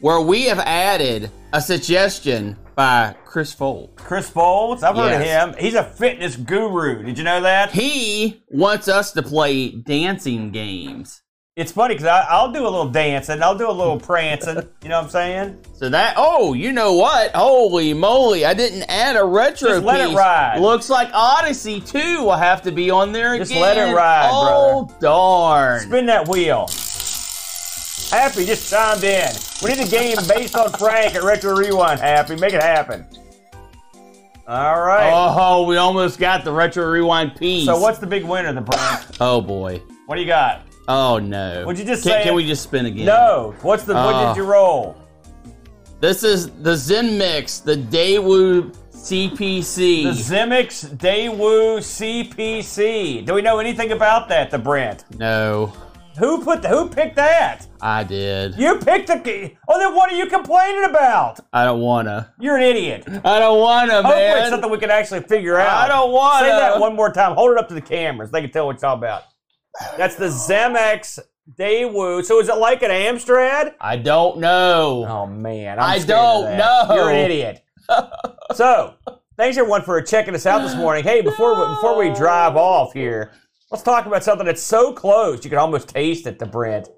where 0.00 0.20
we 0.20 0.44
have 0.44 0.58
added 0.60 1.30
a 1.52 1.60
suggestion 1.60 2.56
by 2.74 3.14
Chris 3.24 3.52
Fold. 3.52 3.90
Chris 3.96 4.28
Folds, 4.30 4.82
I've 4.82 4.96
heard 4.96 5.10
Yes. 5.10 5.48
of 5.50 5.54
him. 5.56 5.62
He's 5.64 5.74
a 5.74 5.84
fitness 5.84 6.36
guru. 6.36 7.02
Did 7.02 7.18
you 7.18 7.24
know 7.24 7.40
that? 7.42 7.70
He 7.72 8.42
wants 8.48 8.88
us 8.88 9.12
to 9.12 9.22
play 9.22 9.68
dancing 9.70 10.50
games. 10.50 11.22
It's 11.56 11.72
funny 11.72 11.94
because 11.94 12.06
I'll 12.06 12.52
do 12.52 12.62
a 12.62 12.70
little 12.70 12.88
dancing, 12.88 13.42
I'll 13.42 13.58
do 13.58 13.68
a 13.68 13.72
little 13.72 13.98
prancing. 14.00 14.56
You 14.82 14.88
know 14.88 14.96
what 14.98 15.04
I'm 15.06 15.10
saying? 15.10 15.58
So 15.74 15.90
that 15.90 16.14
oh, 16.16 16.54
you 16.54 16.72
know 16.72 16.94
what? 16.94 17.32
Holy 17.34 17.92
moly! 17.92 18.46
I 18.46 18.54
didn't 18.54 18.84
add 18.84 19.16
a 19.16 19.24
retro 19.24 19.68
Just 19.68 19.84
let 19.84 20.00
it 20.08 20.14
ride. 20.14 20.60
Looks 20.60 20.88
like 20.88 21.10
Odyssey 21.12 21.80
2 21.82 22.22
will 22.22 22.36
have 22.36 22.62
to 22.62 22.70
be 22.72 22.90
on 22.90 23.12
there 23.12 23.36
Just 23.36 23.50
again. 23.50 23.62
let 23.62 23.76
it 23.76 23.94
ride, 23.94 24.30
Oh 24.32 24.88
darn! 25.00 25.80
Spin 25.80 26.06
that 26.06 26.28
wheel. 26.28 26.66
Happy 28.10 28.44
just 28.44 28.70
chimed 28.70 29.04
in. 29.04 29.30
We 29.62 29.70
need 29.74 29.86
a 29.86 29.90
game 29.90 30.16
based 30.28 30.56
on 30.56 30.70
Frank 30.72 31.14
at 31.14 31.22
Retro 31.22 31.54
Rewind. 31.56 32.00
Happy, 32.00 32.36
make 32.36 32.52
it 32.54 32.62
happen. 32.62 33.06
All 34.48 34.80
right. 34.82 35.10
Oh, 35.12 35.64
we 35.64 35.76
almost 35.76 36.18
got 36.18 36.42
the 36.42 36.50
retro 36.50 36.84
rewind 36.90 37.36
piece. 37.36 37.66
so 37.66 37.78
what's 37.78 37.98
the 38.00 38.06
big 38.06 38.24
winner, 38.24 38.52
the 38.52 38.60
Brent? 38.60 39.06
Oh 39.20 39.40
boy. 39.40 39.80
What 40.06 40.16
do 40.16 40.22
you 40.22 40.26
got? 40.26 40.62
Oh 40.88 41.18
no. 41.20 41.64
Would 41.66 41.78
you 41.78 41.84
just 41.84 42.02
can, 42.02 42.12
say 42.12 42.22
Can 42.24 42.32
it? 42.32 42.36
we 42.36 42.44
just 42.46 42.64
spin 42.64 42.86
again? 42.86 43.06
No. 43.06 43.54
What's 43.62 43.84
the? 43.84 43.94
what 43.94 44.06
Oh. 44.12 44.34
did 44.34 44.40
uh, 44.40 44.44
you 44.44 44.50
roll? 44.50 44.96
This 46.00 46.24
is 46.24 46.50
the 46.50 46.74
Zen 46.76 47.16
Mix, 47.16 47.60
the 47.60 47.76
Daewoo 47.76 48.74
CPC. 48.92 50.02
The 50.04 50.10
Zemmix 50.10 50.96
Daewoo 50.96 51.78
CPC. 51.78 53.24
Do 53.24 53.34
we 53.34 53.42
know 53.42 53.58
anything 53.60 53.92
about 53.92 54.28
that, 54.30 54.50
the 54.50 54.58
Brent? 54.58 55.04
no, 55.16 55.72
Who 56.20 56.44
put 56.44 56.60
the? 56.60 56.68
Who 56.68 56.88
picked 56.90 57.16
that? 57.16 57.66
I 57.80 58.04
did. 58.04 58.54
You 58.56 58.76
picked 58.76 59.06
the. 59.06 59.56
Oh, 59.66 59.78
then 59.78 59.94
what 59.94 60.12
are 60.12 60.14
you 60.14 60.26
complaining 60.26 60.84
about? 60.84 61.40
I 61.50 61.64
don't 61.64 61.80
wanna. 61.80 62.34
You're 62.38 62.56
an 62.58 62.62
idiot. 62.62 63.04
I 63.24 63.38
don't 63.38 63.58
wanna, 63.58 64.02
Hopefully, 64.02 64.22
it's 64.22 64.50
something 64.50 64.70
we 64.70 64.76
can 64.76 64.90
actually 64.90 65.22
figure 65.22 65.58
out. 65.58 65.84
I 65.84 65.88
don't 65.88 66.12
wanna. 66.12 66.46
Say 66.46 66.50
that 66.52 66.78
one 66.78 66.94
more 66.94 67.10
time. 67.10 67.34
Hold 67.34 67.52
it 67.52 67.58
up 67.58 67.68
to 67.68 67.74
the 67.74 67.80
cameras. 67.80 68.30
They 68.30 68.42
can 68.42 68.50
tell 68.50 68.66
what 68.66 68.74
it's 68.74 68.84
all 68.84 68.96
about. 68.96 69.22
That's 69.96 70.16
the 70.16 70.26
Zemmix 70.26 71.18
Daewoo. 71.58 72.22
So 72.22 72.38
is 72.38 72.50
it 72.50 72.58
like 72.58 72.82
an 72.82 72.90
Amstrad? 72.90 73.74
I 73.80 73.96
don't 73.96 74.40
know. 74.40 75.06
Oh 75.08 75.26
man, 75.26 75.78
I'm 75.78 76.02
I 76.02 76.04
don't 76.04 76.44
that. 76.44 76.58
know. 76.88 76.94
You're 76.94 77.10
an 77.10 77.16
idiot. 77.16 77.64
so, 78.54 78.94
thanks 79.38 79.56
everyone 79.56 79.82
for 79.82 80.02
checking 80.02 80.34
us 80.34 80.44
out 80.44 80.60
this 80.60 80.76
morning. 80.76 81.02
Hey, 81.02 81.22
before 81.22 81.58
we, 81.58 81.74
before 81.74 81.96
we 81.96 82.14
drive 82.14 82.56
off 82.56 82.92
here, 82.92 83.32
let's 83.70 83.82
talk 83.82 84.06
about 84.06 84.24
something 84.24 84.46
that's 84.46 84.62
so 84.62 84.92
close 84.92 85.44
you 85.44 85.50
can 85.50 85.58
almost 85.58 85.88
taste 85.88 86.26
it. 86.26 86.38
The 86.38 86.46
Brent. 86.46 86.88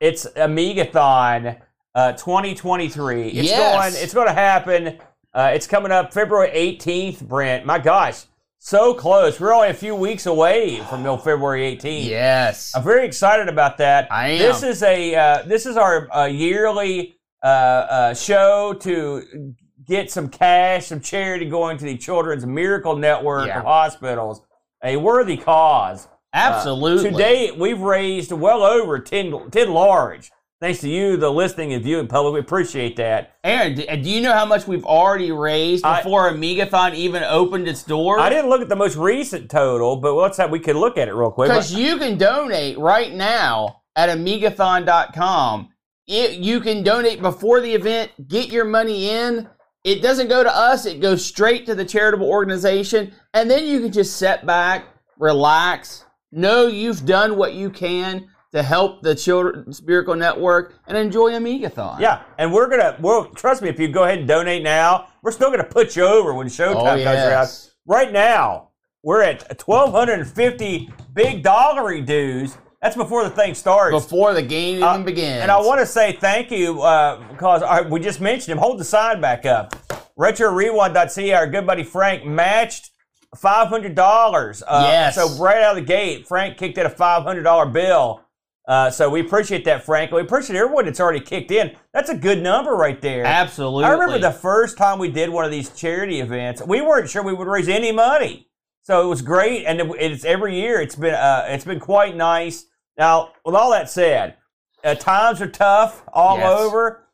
It's 0.00 0.26
Amigathon 0.26 1.60
uh, 1.94 2.12
2023. 2.12 3.28
It's 3.28 3.34
Yes. 3.50 3.92
going. 3.92 4.02
It's 4.02 4.14
going 4.14 4.26
to 4.26 4.32
happen. 4.34 4.98
Uh, 5.32 5.52
it's 5.54 5.66
coming 5.66 5.92
up 5.92 6.12
February 6.12 6.50
18th. 6.54 7.22
Brent, 7.26 7.64
my 7.66 7.78
gosh, 7.78 8.24
so 8.58 8.94
close. 8.94 9.38
We're 9.40 9.52
only 9.54 9.68
a 9.68 9.74
few 9.74 9.94
weeks 9.94 10.26
away 10.26 10.78
from 10.88 11.02
February 11.18 11.76
18th. 11.76 12.04
Yes. 12.08 12.72
I'm 12.74 12.82
very 12.82 13.06
excited 13.06 13.48
about 13.48 13.78
that. 13.78 14.10
I 14.12 14.28
am. 14.28 14.38
This 14.38 14.62
is 14.62 14.82
a 14.82 15.14
uh, 15.14 15.42
this 15.42 15.66
is 15.66 15.76
our 15.76 16.12
uh, 16.14 16.26
yearly 16.26 17.16
uh, 17.42 17.46
uh, 17.46 18.14
show 18.14 18.74
to 18.80 19.54
get 19.86 20.10
some 20.10 20.28
cash, 20.28 20.86
some 20.86 21.00
charity 21.00 21.46
going 21.46 21.76
to 21.78 21.84
the 21.84 21.96
Children's 21.98 22.46
Miracle 22.46 22.96
Network 22.96 23.46
Yeah. 23.48 23.58
of 23.58 23.64
hospitals, 23.64 24.40
a 24.82 24.96
worthy 24.96 25.36
cause. 25.36 26.08
Uh, 26.34 26.38
Absolutely. 26.38 27.10
To 27.10 27.16
date, 27.16 27.56
we've 27.56 27.80
raised 27.80 28.32
well 28.32 28.64
over 28.64 28.98
10, 28.98 29.50
10 29.50 29.72
large. 29.72 30.32
Thanks 30.60 30.80
to 30.80 30.88
you, 30.88 31.16
the 31.16 31.30
listening 31.30 31.72
and 31.74 31.84
viewing 31.84 32.08
public. 32.08 32.34
We 32.34 32.40
appreciate 32.40 32.96
that. 32.96 33.36
Aaron, 33.44 33.74
do, 33.74 33.84
do 33.84 34.10
you 34.10 34.20
know 34.20 34.32
how 34.32 34.46
much 34.46 34.66
we've 34.66 34.84
already 34.84 35.30
raised 35.30 35.84
I- 35.84 36.02
before 36.02 36.30
Amigathon 36.30 36.94
even 36.94 37.22
opened 37.22 37.68
its 37.68 37.82
doors? 37.84 38.20
I 38.20 38.30
didn't 38.30 38.48
look 38.48 38.62
at 38.62 38.68
the 38.68 38.76
most 38.76 38.96
recent 38.96 39.50
total, 39.50 39.96
but 39.96 40.14
let's 40.14 40.38
have, 40.38 40.50
we 40.50 40.58
could 40.58 40.76
look 40.76 40.96
at 40.96 41.06
it 41.06 41.14
real 41.14 41.30
quick. 41.30 41.50
Because 41.50 41.74
you 41.74 41.98
can 41.98 42.16
donate 42.18 42.78
right 42.78 43.12
now 43.12 43.82
at 43.94 44.08
amigathon.com. 44.08 45.68
It, 46.06 46.38
you 46.38 46.60
can 46.60 46.82
donate 46.82 47.20
before 47.22 47.60
the 47.60 47.74
event, 47.74 48.10
get 48.28 48.50
your 48.50 48.64
money 48.64 49.10
in. 49.10 49.48
It 49.84 50.02
doesn't 50.02 50.28
go 50.28 50.42
to 50.42 50.56
us, 50.56 50.86
it 50.86 51.00
goes 51.00 51.24
straight 51.24 51.66
to 51.66 51.74
the 51.74 51.84
charitable 51.84 52.28
organization. 52.28 53.12
And 53.34 53.50
then 53.50 53.66
you 53.66 53.80
can 53.80 53.92
just 53.92 54.16
sit 54.16 54.46
back, 54.46 54.86
relax, 55.18 56.03
know 56.34 56.66
you've 56.66 57.04
done 57.06 57.36
what 57.36 57.54
you 57.54 57.70
can 57.70 58.28
to 58.52 58.62
help 58.62 59.02
the 59.02 59.14
Children's 59.14 59.82
Miracle 59.82 60.14
Network 60.14 60.74
and 60.86 60.96
enjoy 60.96 61.32
Amigathon. 61.32 61.98
Yeah, 62.00 62.22
and 62.38 62.52
we're 62.52 62.68
gonna. 62.68 62.96
Well, 63.00 63.26
trust 63.26 63.62
me, 63.62 63.68
if 63.68 63.78
you 63.80 63.88
go 63.88 64.04
ahead 64.04 64.18
and 64.20 64.28
donate 64.28 64.62
now, 64.62 65.08
we're 65.22 65.32
still 65.32 65.50
gonna 65.50 65.64
put 65.64 65.96
you 65.96 66.04
over 66.04 66.32
when 66.34 66.46
Showtime 66.46 66.76
Oh, 66.76 66.84
comes 66.84 67.00
yes. 67.00 67.28
around. 67.32 67.70
Right 67.86 68.12
now, 68.12 68.70
we're 69.02 69.22
at 69.22 69.58
twelve 69.58 69.90
hundred 69.92 70.20
and 70.20 70.28
fifty 70.28 70.88
big 71.12 71.42
dollary 71.42 72.00
dues. 72.00 72.56
That's 72.80 72.96
before 72.96 73.24
the 73.24 73.30
thing 73.30 73.54
starts. 73.54 73.92
Before 73.94 74.34
the 74.34 74.42
game 74.42 74.76
even 74.76 74.88
Uh, 74.88 74.98
begins. 74.98 75.40
And 75.42 75.50
I 75.50 75.58
want 75.58 75.80
to 75.80 75.86
say 75.86 76.12
thank 76.12 76.50
you 76.50 76.82
uh, 76.82 77.26
because 77.28 77.62
I, 77.62 77.80
we 77.80 77.98
just 77.98 78.20
mentioned 78.20 78.52
him. 78.52 78.58
Hold 78.58 78.78
the 78.78 78.84
sign 78.84 79.20
back 79.22 79.46
up. 79.46 79.74
RetroRewind.ca, 80.18 81.32
our 81.32 81.46
good 81.46 81.66
buddy 81.66 81.82
Frank 81.82 82.24
matched 82.26 82.90
$500. 83.34 84.62
Uh, 84.66 84.86
Yes. 84.88 85.14
So 85.16 85.28
right 85.42 85.62
out 85.62 85.76
of 85.76 85.84
the 85.84 85.86
gate, 85.86 86.26
Frank 86.26 86.56
kicked 86.56 86.78
in 86.78 86.86
a 86.86 86.90
$500 86.90 87.72
bill. 87.72 88.20
Uh, 88.66 88.90
so 88.90 89.10
we 89.10 89.20
appreciate 89.20 89.64
that, 89.66 89.84
Frank. 89.84 90.10
We 90.10 90.22
appreciate 90.22 90.56
everyone 90.58 90.86
that's 90.86 90.98
already 91.00 91.20
kicked 91.20 91.50
in. 91.50 91.76
That's 91.92 92.08
a 92.08 92.16
good 92.16 92.42
number 92.42 92.72
right 92.72 92.98
there. 93.00 93.24
Absolutely. 93.24 93.84
I 93.84 93.90
remember 93.90 94.18
the 94.18 94.32
first 94.32 94.78
time 94.78 94.98
we 94.98 95.10
did 95.10 95.28
one 95.28 95.44
of 95.44 95.50
these 95.50 95.68
charity 95.70 96.20
events, 96.20 96.62
we 96.66 96.80
weren't 96.80 97.10
sure 97.10 97.22
we 97.22 97.34
would 97.34 97.46
raise 97.46 97.68
any 97.68 97.92
money. 97.92 98.48
So 98.80 99.02
it 99.04 99.06
was 99.06 99.20
great, 99.22 99.64
and 99.66 99.80
it's 99.98 100.24
every 100.24 100.58
year. 100.60 100.80
It's 100.80 100.94
been 100.96 101.14
uh, 101.14 101.46
it's 101.48 101.64
been 101.64 101.80
quite 101.80 102.16
nice. 102.16 102.66
Now, 102.98 103.30
with 103.44 103.54
all 103.54 103.70
that 103.70 103.88
said, 103.90 104.36
uh, 104.82 104.94
times 104.94 105.40
are 105.42 105.48
tough 105.50 106.02
all 106.12 106.36
Yes. 106.38 106.60
over. 106.60 107.06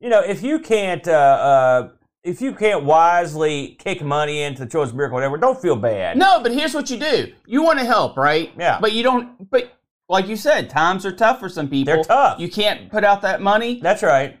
You 0.00 0.08
know, 0.08 0.20
if 0.20 0.42
you 0.42 0.58
can't 0.60 1.06
uh, 1.08 1.10
uh, 1.12 1.88
if 2.26 2.42
you 2.42 2.52
can't 2.52 2.84
wisely 2.84 3.76
kick 3.78 4.02
money 4.02 4.42
into 4.42 4.64
the 4.64 4.70
Children's 4.70 4.94
Miracle, 4.94 5.14
whatever, 5.14 5.38
don't 5.38 5.60
feel 5.60 5.76
bad. 5.76 6.18
No, 6.18 6.42
but 6.42 6.52
here's 6.52 6.74
what 6.74 6.90
you 6.90 6.98
do. 6.98 7.32
You 7.46 7.62
want 7.62 7.78
to 7.78 7.84
help, 7.84 8.16
right? 8.16 8.52
Yeah. 8.58 8.78
But 8.80 8.92
you 8.92 9.02
don't. 9.02 9.48
But 9.48 9.72
like 10.08 10.26
you 10.26 10.36
said, 10.36 10.68
times 10.68 11.06
are 11.06 11.12
tough 11.12 11.38
for 11.38 11.48
some 11.48 11.68
people. 11.68 11.94
They're 11.94 12.04
tough. 12.04 12.40
You 12.40 12.50
can't 12.50 12.90
put 12.90 13.04
out 13.04 13.22
that 13.22 13.40
money. 13.40 13.80
That's 13.80 14.02
right. 14.02 14.38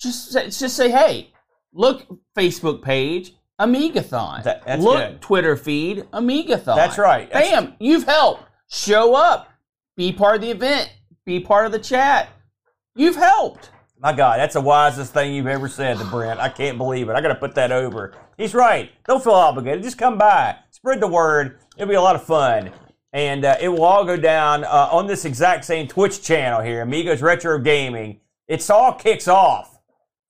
Just 0.00 0.32
say, 0.32 0.46
just 0.46 0.76
say, 0.76 0.90
hey, 0.90 1.30
look, 1.72 2.06
Facebook 2.36 2.82
page, 2.82 3.34
Amigathon. 3.60 4.42
That- 4.44 4.64
that's 4.66 4.82
look, 4.82 4.96
good. 4.96 5.20
Twitter 5.20 5.56
feed, 5.56 6.04
Amigathon. 6.12 6.76
That's 6.76 6.98
right. 6.98 7.30
That's- 7.30 7.50
Bam, 7.50 7.74
you've 7.78 8.04
helped. 8.04 8.44
Show 8.68 9.14
up. 9.14 9.48
Be 9.96 10.12
part 10.12 10.36
of 10.36 10.40
the 10.42 10.50
event. 10.50 10.90
Be 11.24 11.40
part 11.40 11.66
of 11.66 11.72
the 11.72 11.78
chat. 11.78 12.28
You've 12.94 13.16
helped. 13.16 13.70
My 14.06 14.12
God, 14.12 14.38
that's 14.38 14.54
the 14.54 14.60
wisest 14.60 15.12
thing 15.12 15.34
you've 15.34 15.48
ever 15.48 15.68
said 15.68 15.98
to 15.98 16.04
Brent. 16.04 16.38
I 16.38 16.48
can't 16.48 16.78
believe 16.78 17.08
it. 17.08 17.16
I 17.16 17.20
got 17.20 17.26
to 17.26 17.34
put 17.34 17.56
that 17.56 17.72
over. 17.72 18.14
He's 18.38 18.54
right. 18.54 18.92
Don't 19.04 19.20
feel 19.20 19.32
obligated. 19.32 19.82
Just 19.82 19.98
come 19.98 20.16
by. 20.16 20.54
Spread 20.70 21.00
the 21.00 21.08
word. 21.08 21.58
It'll 21.76 21.88
be 21.88 21.96
a 21.96 22.00
lot 22.00 22.14
of 22.14 22.22
fun. 22.22 22.70
And 23.12 23.44
uh, 23.44 23.56
it 23.60 23.66
will 23.66 23.82
all 23.82 24.04
go 24.04 24.16
down 24.16 24.62
uh, 24.62 24.90
on 24.92 25.08
this 25.08 25.24
exact 25.24 25.64
same 25.64 25.88
Twitch 25.88 26.22
channel 26.22 26.60
here, 26.60 26.82
Amigos 26.82 27.20
Retro 27.20 27.58
Gaming. 27.58 28.20
It's 28.46 28.70
all 28.70 28.92
kicks 28.92 29.26
off 29.26 29.76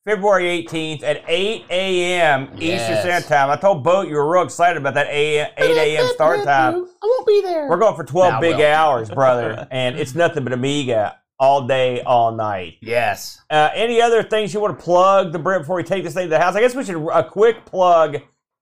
February 0.06 0.64
18th 0.66 1.02
at 1.02 1.22
8 1.28 1.66
a.m. 1.68 2.48
Eastern 2.58 2.96
Standard 2.96 3.28
Time. 3.28 3.50
I 3.50 3.56
told 3.56 3.84
Boat 3.84 4.08
you 4.08 4.14
were 4.14 4.32
real 4.32 4.44
excited 4.44 4.78
about 4.78 4.94
that 4.94 5.08
8 5.10 5.52
a.m. 5.58 6.08
start 6.14 6.44
time. 6.44 6.76
I 6.76 6.78
won't 7.02 7.26
be 7.26 7.42
there. 7.42 7.68
We're 7.68 7.76
going 7.76 7.94
for 7.94 8.04
12 8.04 8.32
Nah, 8.32 8.40
big 8.40 8.56
Will. 8.56 8.64
hours, 8.64 9.10
brother. 9.10 9.68
and 9.70 9.98
it's 9.98 10.14
nothing 10.14 10.44
but 10.44 10.54
Amiga 10.54 11.18
all 11.38 11.66
day, 11.66 12.00
all 12.02 12.32
night. 12.32 12.78
yes. 12.80 13.42
Uh, 13.50 13.70
any 13.74 14.00
other 14.00 14.22
things 14.22 14.54
you 14.54 14.60
want 14.60 14.78
to 14.78 14.84
plug 14.84 15.32
the 15.32 15.38
Brent 15.38 15.62
before 15.62 15.76
we 15.76 15.82
take 15.82 16.04
this 16.04 16.14
thing 16.14 16.24
to 16.24 16.30
the 16.30 16.38
house? 16.38 16.56
I 16.56 16.60
guess 16.60 16.74
we 16.74 16.84
should 16.84 16.96
a 17.08 17.22
quick 17.22 17.64
plug 17.66 18.18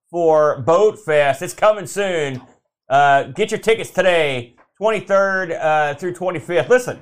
for 0.09 0.61
Boat 0.61 0.99
Fest. 0.99 1.41
It's 1.41 1.53
coming 1.53 1.87
soon. 1.87 2.41
Uh, 2.89 3.23
get 3.23 3.51
your 3.51 3.59
tickets 3.59 3.89
today, 3.89 4.55
23rd 4.79 5.59
uh, 5.59 5.95
through 5.95 6.13
25th. 6.13 6.69
Listen, 6.69 7.01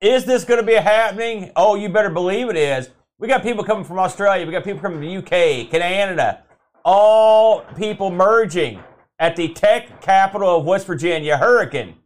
is 0.00 0.24
this 0.24 0.44
going 0.44 0.60
to 0.60 0.66
be 0.66 0.74
happening? 0.74 1.50
Oh, 1.56 1.74
you 1.74 1.88
better 1.88 2.10
believe 2.10 2.48
it 2.48 2.56
is. 2.56 2.90
We 3.18 3.26
got 3.26 3.42
people 3.42 3.64
coming 3.64 3.84
from 3.84 3.98
Australia. 3.98 4.46
We 4.46 4.52
got 4.52 4.62
people 4.62 4.80
coming 4.80 4.98
from 4.98 5.06
the 5.06 5.16
UK, 5.16 5.70
Canada. 5.70 6.44
All 6.84 7.62
people 7.76 8.10
merging 8.10 8.82
at 9.18 9.34
the 9.34 9.48
tech 9.48 10.00
capital 10.00 10.58
of 10.58 10.64
West 10.64 10.86
Virginia, 10.86 11.36
Hurricane, 11.36 11.96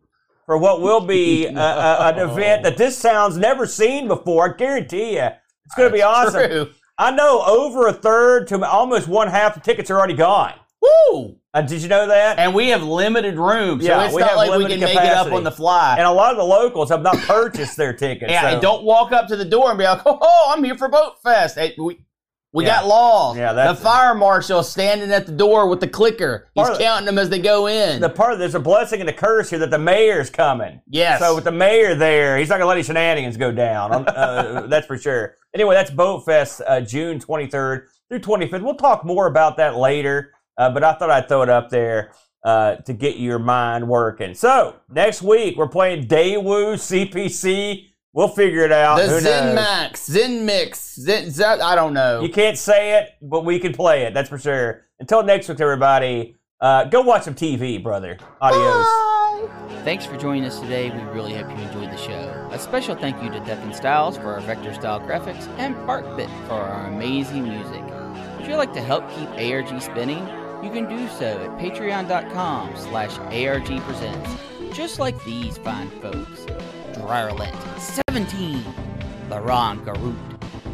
for 0.47 0.59
what 0.59 0.80
will 0.80 1.01
be 1.01 1.47
a, 1.47 1.51
a, 1.57 2.12
an 2.12 2.18
event 2.30 2.62
that 2.64 2.76
this 2.76 2.97
sounds 2.99 3.36
never 3.36 3.66
seen 3.66 4.09
before. 4.09 4.53
I 4.55 4.57
guarantee 4.57 5.14
you, 5.14 5.28
it's 5.64 5.74
going 5.76 5.88
to 5.90 5.95
be 5.95 6.03
awesome. 6.03 6.49
True. 6.49 6.70
I 6.99 7.11
know 7.11 7.43
over 7.43 7.86
a 7.88 7.93
third 7.93 8.49
to 8.49 8.64
almost 8.68 9.09
one 9.09 9.28
half 9.28 9.55
the 9.55 9.61
tickets 9.61 9.90
are 9.90 9.99
already 9.99 10.14
gone. 10.14 10.55
Woo! 10.80 11.36
Uh, 11.55 11.62
did 11.62 11.82
you 11.82 11.88
know 11.88 12.07
that? 12.09 12.38
And 12.38 12.55
we 12.55 12.68
have 12.68 12.82
limited 12.82 13.36
room, 13.36 13.80
so 13.80 13.86
Yeah, 13.86 14.07
it's 14.07 14.16
not 14.16 14.36
like 14.36 14.59
we 14.59 14.66
can 14.66 14.80
make 14.80 14.97
it 14.97 14.97
up 14.97 15.30
on 15.32 15.45
the 15.45 15.51
fly. 15.51 15.97
and 15.99 16.07
a 16.07 16.11
lot 16.11 16.32
of 16.32 16.38
the 16.38 16.45
locals 16.45 16.88
have 16.90 17.03
not 17.03 17.16
purchased 17.18 17.76
their 17.76 17.93
tickets. 17.93 18.30
yeah, 18.32 18.43
so- 18.43 18.47
and 18.49 18.62
don't 18.62 18.82
walk 18.84 19.12
up 19.12 19.28
to 19.28 19.36
the 19.36 19.45
door 19.45 19.68
and 19.70 19.78
be 19.78 19.84
like, 19.84 20.01
"Oh, 20.07 20.53
I'm 20.55 20.64
here 20.64 20.76
for 20.76 20.88
Boat 20.88 21.22
Fest." 21.22 21.57
Hey, 21.59 21.74
we 21.78 21.99
we 22.53 22.64
Yeah. 22.66 22.76
got 22.80 22.86
laws. 22.86 23.36
Yeah, 23.36 23.53
the 23.53 23.74
fire 23.74 24.14
marshal 24.14 24.62
standing 24.62 25.11
at 25.11 25.26
the 25.26 25.32
door 25.32 25.68
with 25.68 25.80
the 25.80 25.88
clicker. 25.88 26.48
He's 26.55 26.68
of- 26.68 26.78
counting 26.78 27.07
them 27.07 27.18
as 27.18 27.30
they 27.30 27.38
go 27.38 27.66
in. 27.66 28.00
the 28.00 28.09
part 28.11 28.38
there's 28.38 28.55
a 28.55 28.61
blessing 28.61 29.00
and 29.00 29.09
a 29.09 29.12
curse 29.12 29.50
here 29.50 29.59
that 29.61 29.70
the 29.70 29.78
mayor's 29.78 30.28
coming. 30.30 30.80
yes. 30.88 31.20
So 31.20 31.34
with 31.34 31.44
the 31.44 31.53
mayor 31.53 31.94
there, 31.94 32.36
he's 32.38 32.48
not 32.50 32.57
gonna 32.57 32.66
let 32.66 32.74
any 32.76 32.82
shenanigans 32.82 33.36
go 33.36 33.53
down. 33.53 34.07
Uh, 34.09 34.66
that's 34.68 34.86
for 34.86 34.98
sure. 34.98 35.36
Anyway, 35.55 35.74
that's 35.74 35.90
Boat 35.90 36.24
Fest, 36.24 36.61
uh, 36.66 36.80
June 36.80 37.18
23rd 37.18 37.82
through 38.09 38.20
25th. 38.20 38.62
We'll 38.62 38.74
talk 38.74 39.05
more 39.05 39.26
about 39.26 39.57
that 39.57 39.76
later, 39.76 40.32
uh, 40.59 40.70
but 40.70 40.84
I 40.84 40.92
thought 40.94 41.11
I'd 41.11 41.28
throw 41.28 41.42
it 41.42 41.48
up 41.48 41.70
there 41.70 42.12
uh, 42.44 42.76
to 42.76 42.92
get 42.92 43.16
your 43.16 43.38
mind 43.38 43.88
working. 43.88 44.34
So 44.34 44.74
next 44.90 45.22
week 45.22 45.57
we're 45.57 45.68
playing 45.68 46.07
Daewoo 46.09 46.74
CPC. 46.76 47.91
We'll 48.14 48.28
figure 48.28 48.62
it 48.62 48.72
out. 48.72 48.96
the 48.96 49.08
Who 49.08 49.20
Zen 49.20 49.46
knows? 49.46 49.54
Max, 49.54 50.04
Zen 50.04 50.44
Mix, 50.44 50.94
Zen, 50.96 51.30
Zen 51.30 51.60
I 51.62 51.74
don't 51.74 51.94
know. 51.94 52.20
You 52.20 52.28
can't 52.28 52.58
say 52.58 52.98
it, 52.98 53.10
but 53.22 53.44
we 53.44 53.58
can 53.58 53.72
play 53.72 54.02
it. 54.04 54.12
That's 54.12 54.28
for 54.28 54.38
sure. 54.38 54.84
Until 55.00 55.22
next 55.22 55.48
week, 55.48 55.60
everybody. 55.60 56.36
Uh, 56.60 56.84
go 56.84 57.00
watch 57.00 57.24
some 57.24 57.34
TV, 57.34 57.82
brother. 57.82 58.18
Adios. 58.40 58.86
Thanks 59.82 60.06
for 60.06 60.16
joining 60.16 60.44
us 60.44 60.60
today. 60.60 60.90
We 60.90 61.02
really 61.10 61.34
hope 61.34 61.48
you 61.48 61.64
enjoyed 61.64 61.90
the 61.90 61.96
show. 61.96 62.48
A 62.52 62.58
special 62.58 62.94
thank 62.94 63.20
you 63.22 63.30
to 63.30 63.40
Death 63.40 63.74
Styles 63.74 64.16
for 64.16 64.34
our 64.34 64.40
vector 64.40 64.72
style 64.74 65.00
graphics 65.00 65.48
and 65.58 65.74
BarkBit 65.74 66.28
for 66.46 66.54
our 66.54 66.86
amazing 66.86 67.44
music. 67.44 67.82
Would 68.36 68.46
you'd 68.46 68.56
like 68.56 68.74
to 68.74 68.82
help 68.82 69.08
keep 69.10 69.28
ARG 69.30 69.80
spinning? 69.80 70.24
You 70.62 70.70
can 70.70 70.88
do 70.88 71.08
so 71.08 71.26
at 71.26 71.58
patreon.com 71.58 72.76
slash 72.76 73.10
argpresents. 73.32 74.38
Just 74.72 75.00
like 75.00 75.22
these 75.24 75.58
fine 75.58 75.90
folks. 76.00 76.46
Dryrlet, 76.95 77.55
17, 77.78 78.62
Laron 79.28 79.84
Garut, 79.84 80.16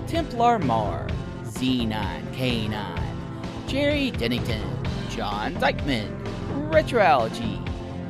Templar 0.06 0.58
Mar, 0.58 1.06
Z9K9, 1.44 3.00
Jerry 3.66 4.10
Dennington, 4.10 4.62
John 5.08 5.54
Dykeman, 5.54 6.16
Retroalgy, 6.70 7.64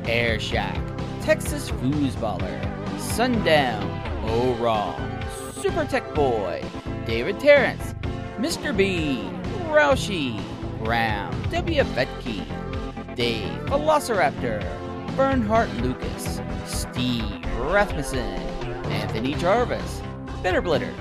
Air 0.07 0.39
Shack, 0.39 0.77
Texas 1.21 1.69
Foosballer, 1.71 2.99
Sundown, 2.99 3.83
O 4.25 4.53
Raw, 4.55 4.95
Super 5.61 5.85
Tech 5.85 6.13
Boy, 6.15 6.63
David 7.05 7.39
Terrence, 7.39 7.93
Mr. 8.37 8.75
B, 8.75 9.29
Roushi, 9.67 10.41
Brown, 10.83 11.35
W. 11.51 11.83
Vetke, 11.83 13.15
Dave, 13.15 13.51
Velociraptor, 13.65 14.63
Bernhardt 15.15 15.73
Lucas, 15.81 16.39
Steve 16.65 17.48
Rasmussen, 17.59 18.39
Anthony 18.91 19.33
Jarvis, 19.35 20.01
Bitterblitter, 20.41 20.93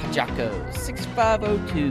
Pajako 0.00 0.72
6502, 0.74 1.90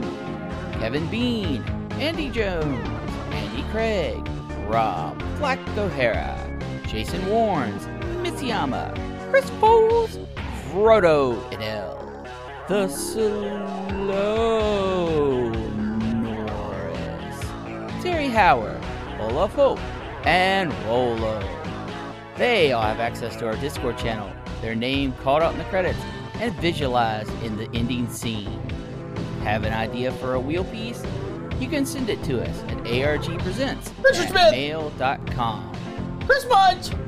Kevin 0.78 1.06
Bean, 1.08 1.62
Andy 1.92 2.30
Jones, 2.30 2.88
Andy 3.32 3.62
Craig, 3.70 4.26
Rob 4.66 5.18
Black 5.38 5.58
O'Hara, 5.76 6.38
Jason 6.86 7.20
Warnes, 7.22 7.86
Mitsuyama, 8.22 8.94
Chris 9.30 9.50
Foles, 9.60 10.26
Frodo 10.70 11.36
Adele, 11.52 12.24
The 12.68 12.88
Slow 12.88 13.90
Norris, 16.22 17.40
Terry 18.02 18.28
Howard, 18.28 18.80
Olaf 19.20 19.52
Hope, 19.54 19.80
and 20.26 20.72
Rolo. 20.84 21.55
They 22.36 22.72
all 22.72 22.82
have 22.82 23.00
access 23.00 23.34
to 23.36 23.46
our 23.46 23.56
Discord 23.56 23.96
channel, 23.96 24.30
their 24.60 24.74
name 24.74 25.14
called 25.22 25.42
out 25.42 25.52
in 25.52 25.58
the 25.58 25.64
credits, 25.64 25.98
and 26.34 26.54
visualized 26.56 27.32
in 27.42 27.56
the 27.56 27.68
ending 27.72 28.08
scene. 28.10 28.60
Have 29.42 29.64
an 29.64 29.72
idea 29.72 30.12
for 30.12 30.34
a 30.34 30.40
wheel 30.40 30.64
piece? 30.64 31.02
You 31.58 31.68
can 31.68 31.86
send 31.86 32.10
it 32.10 32.22
to 32.24 32.42
us 32.42 32.62
at 32.64 32.76
argpresents 32.84 33.90
at 34.14 34.34
mail.com. 34.52 35.72
Chris 36.26 36.46
Munch. 36.46 37.05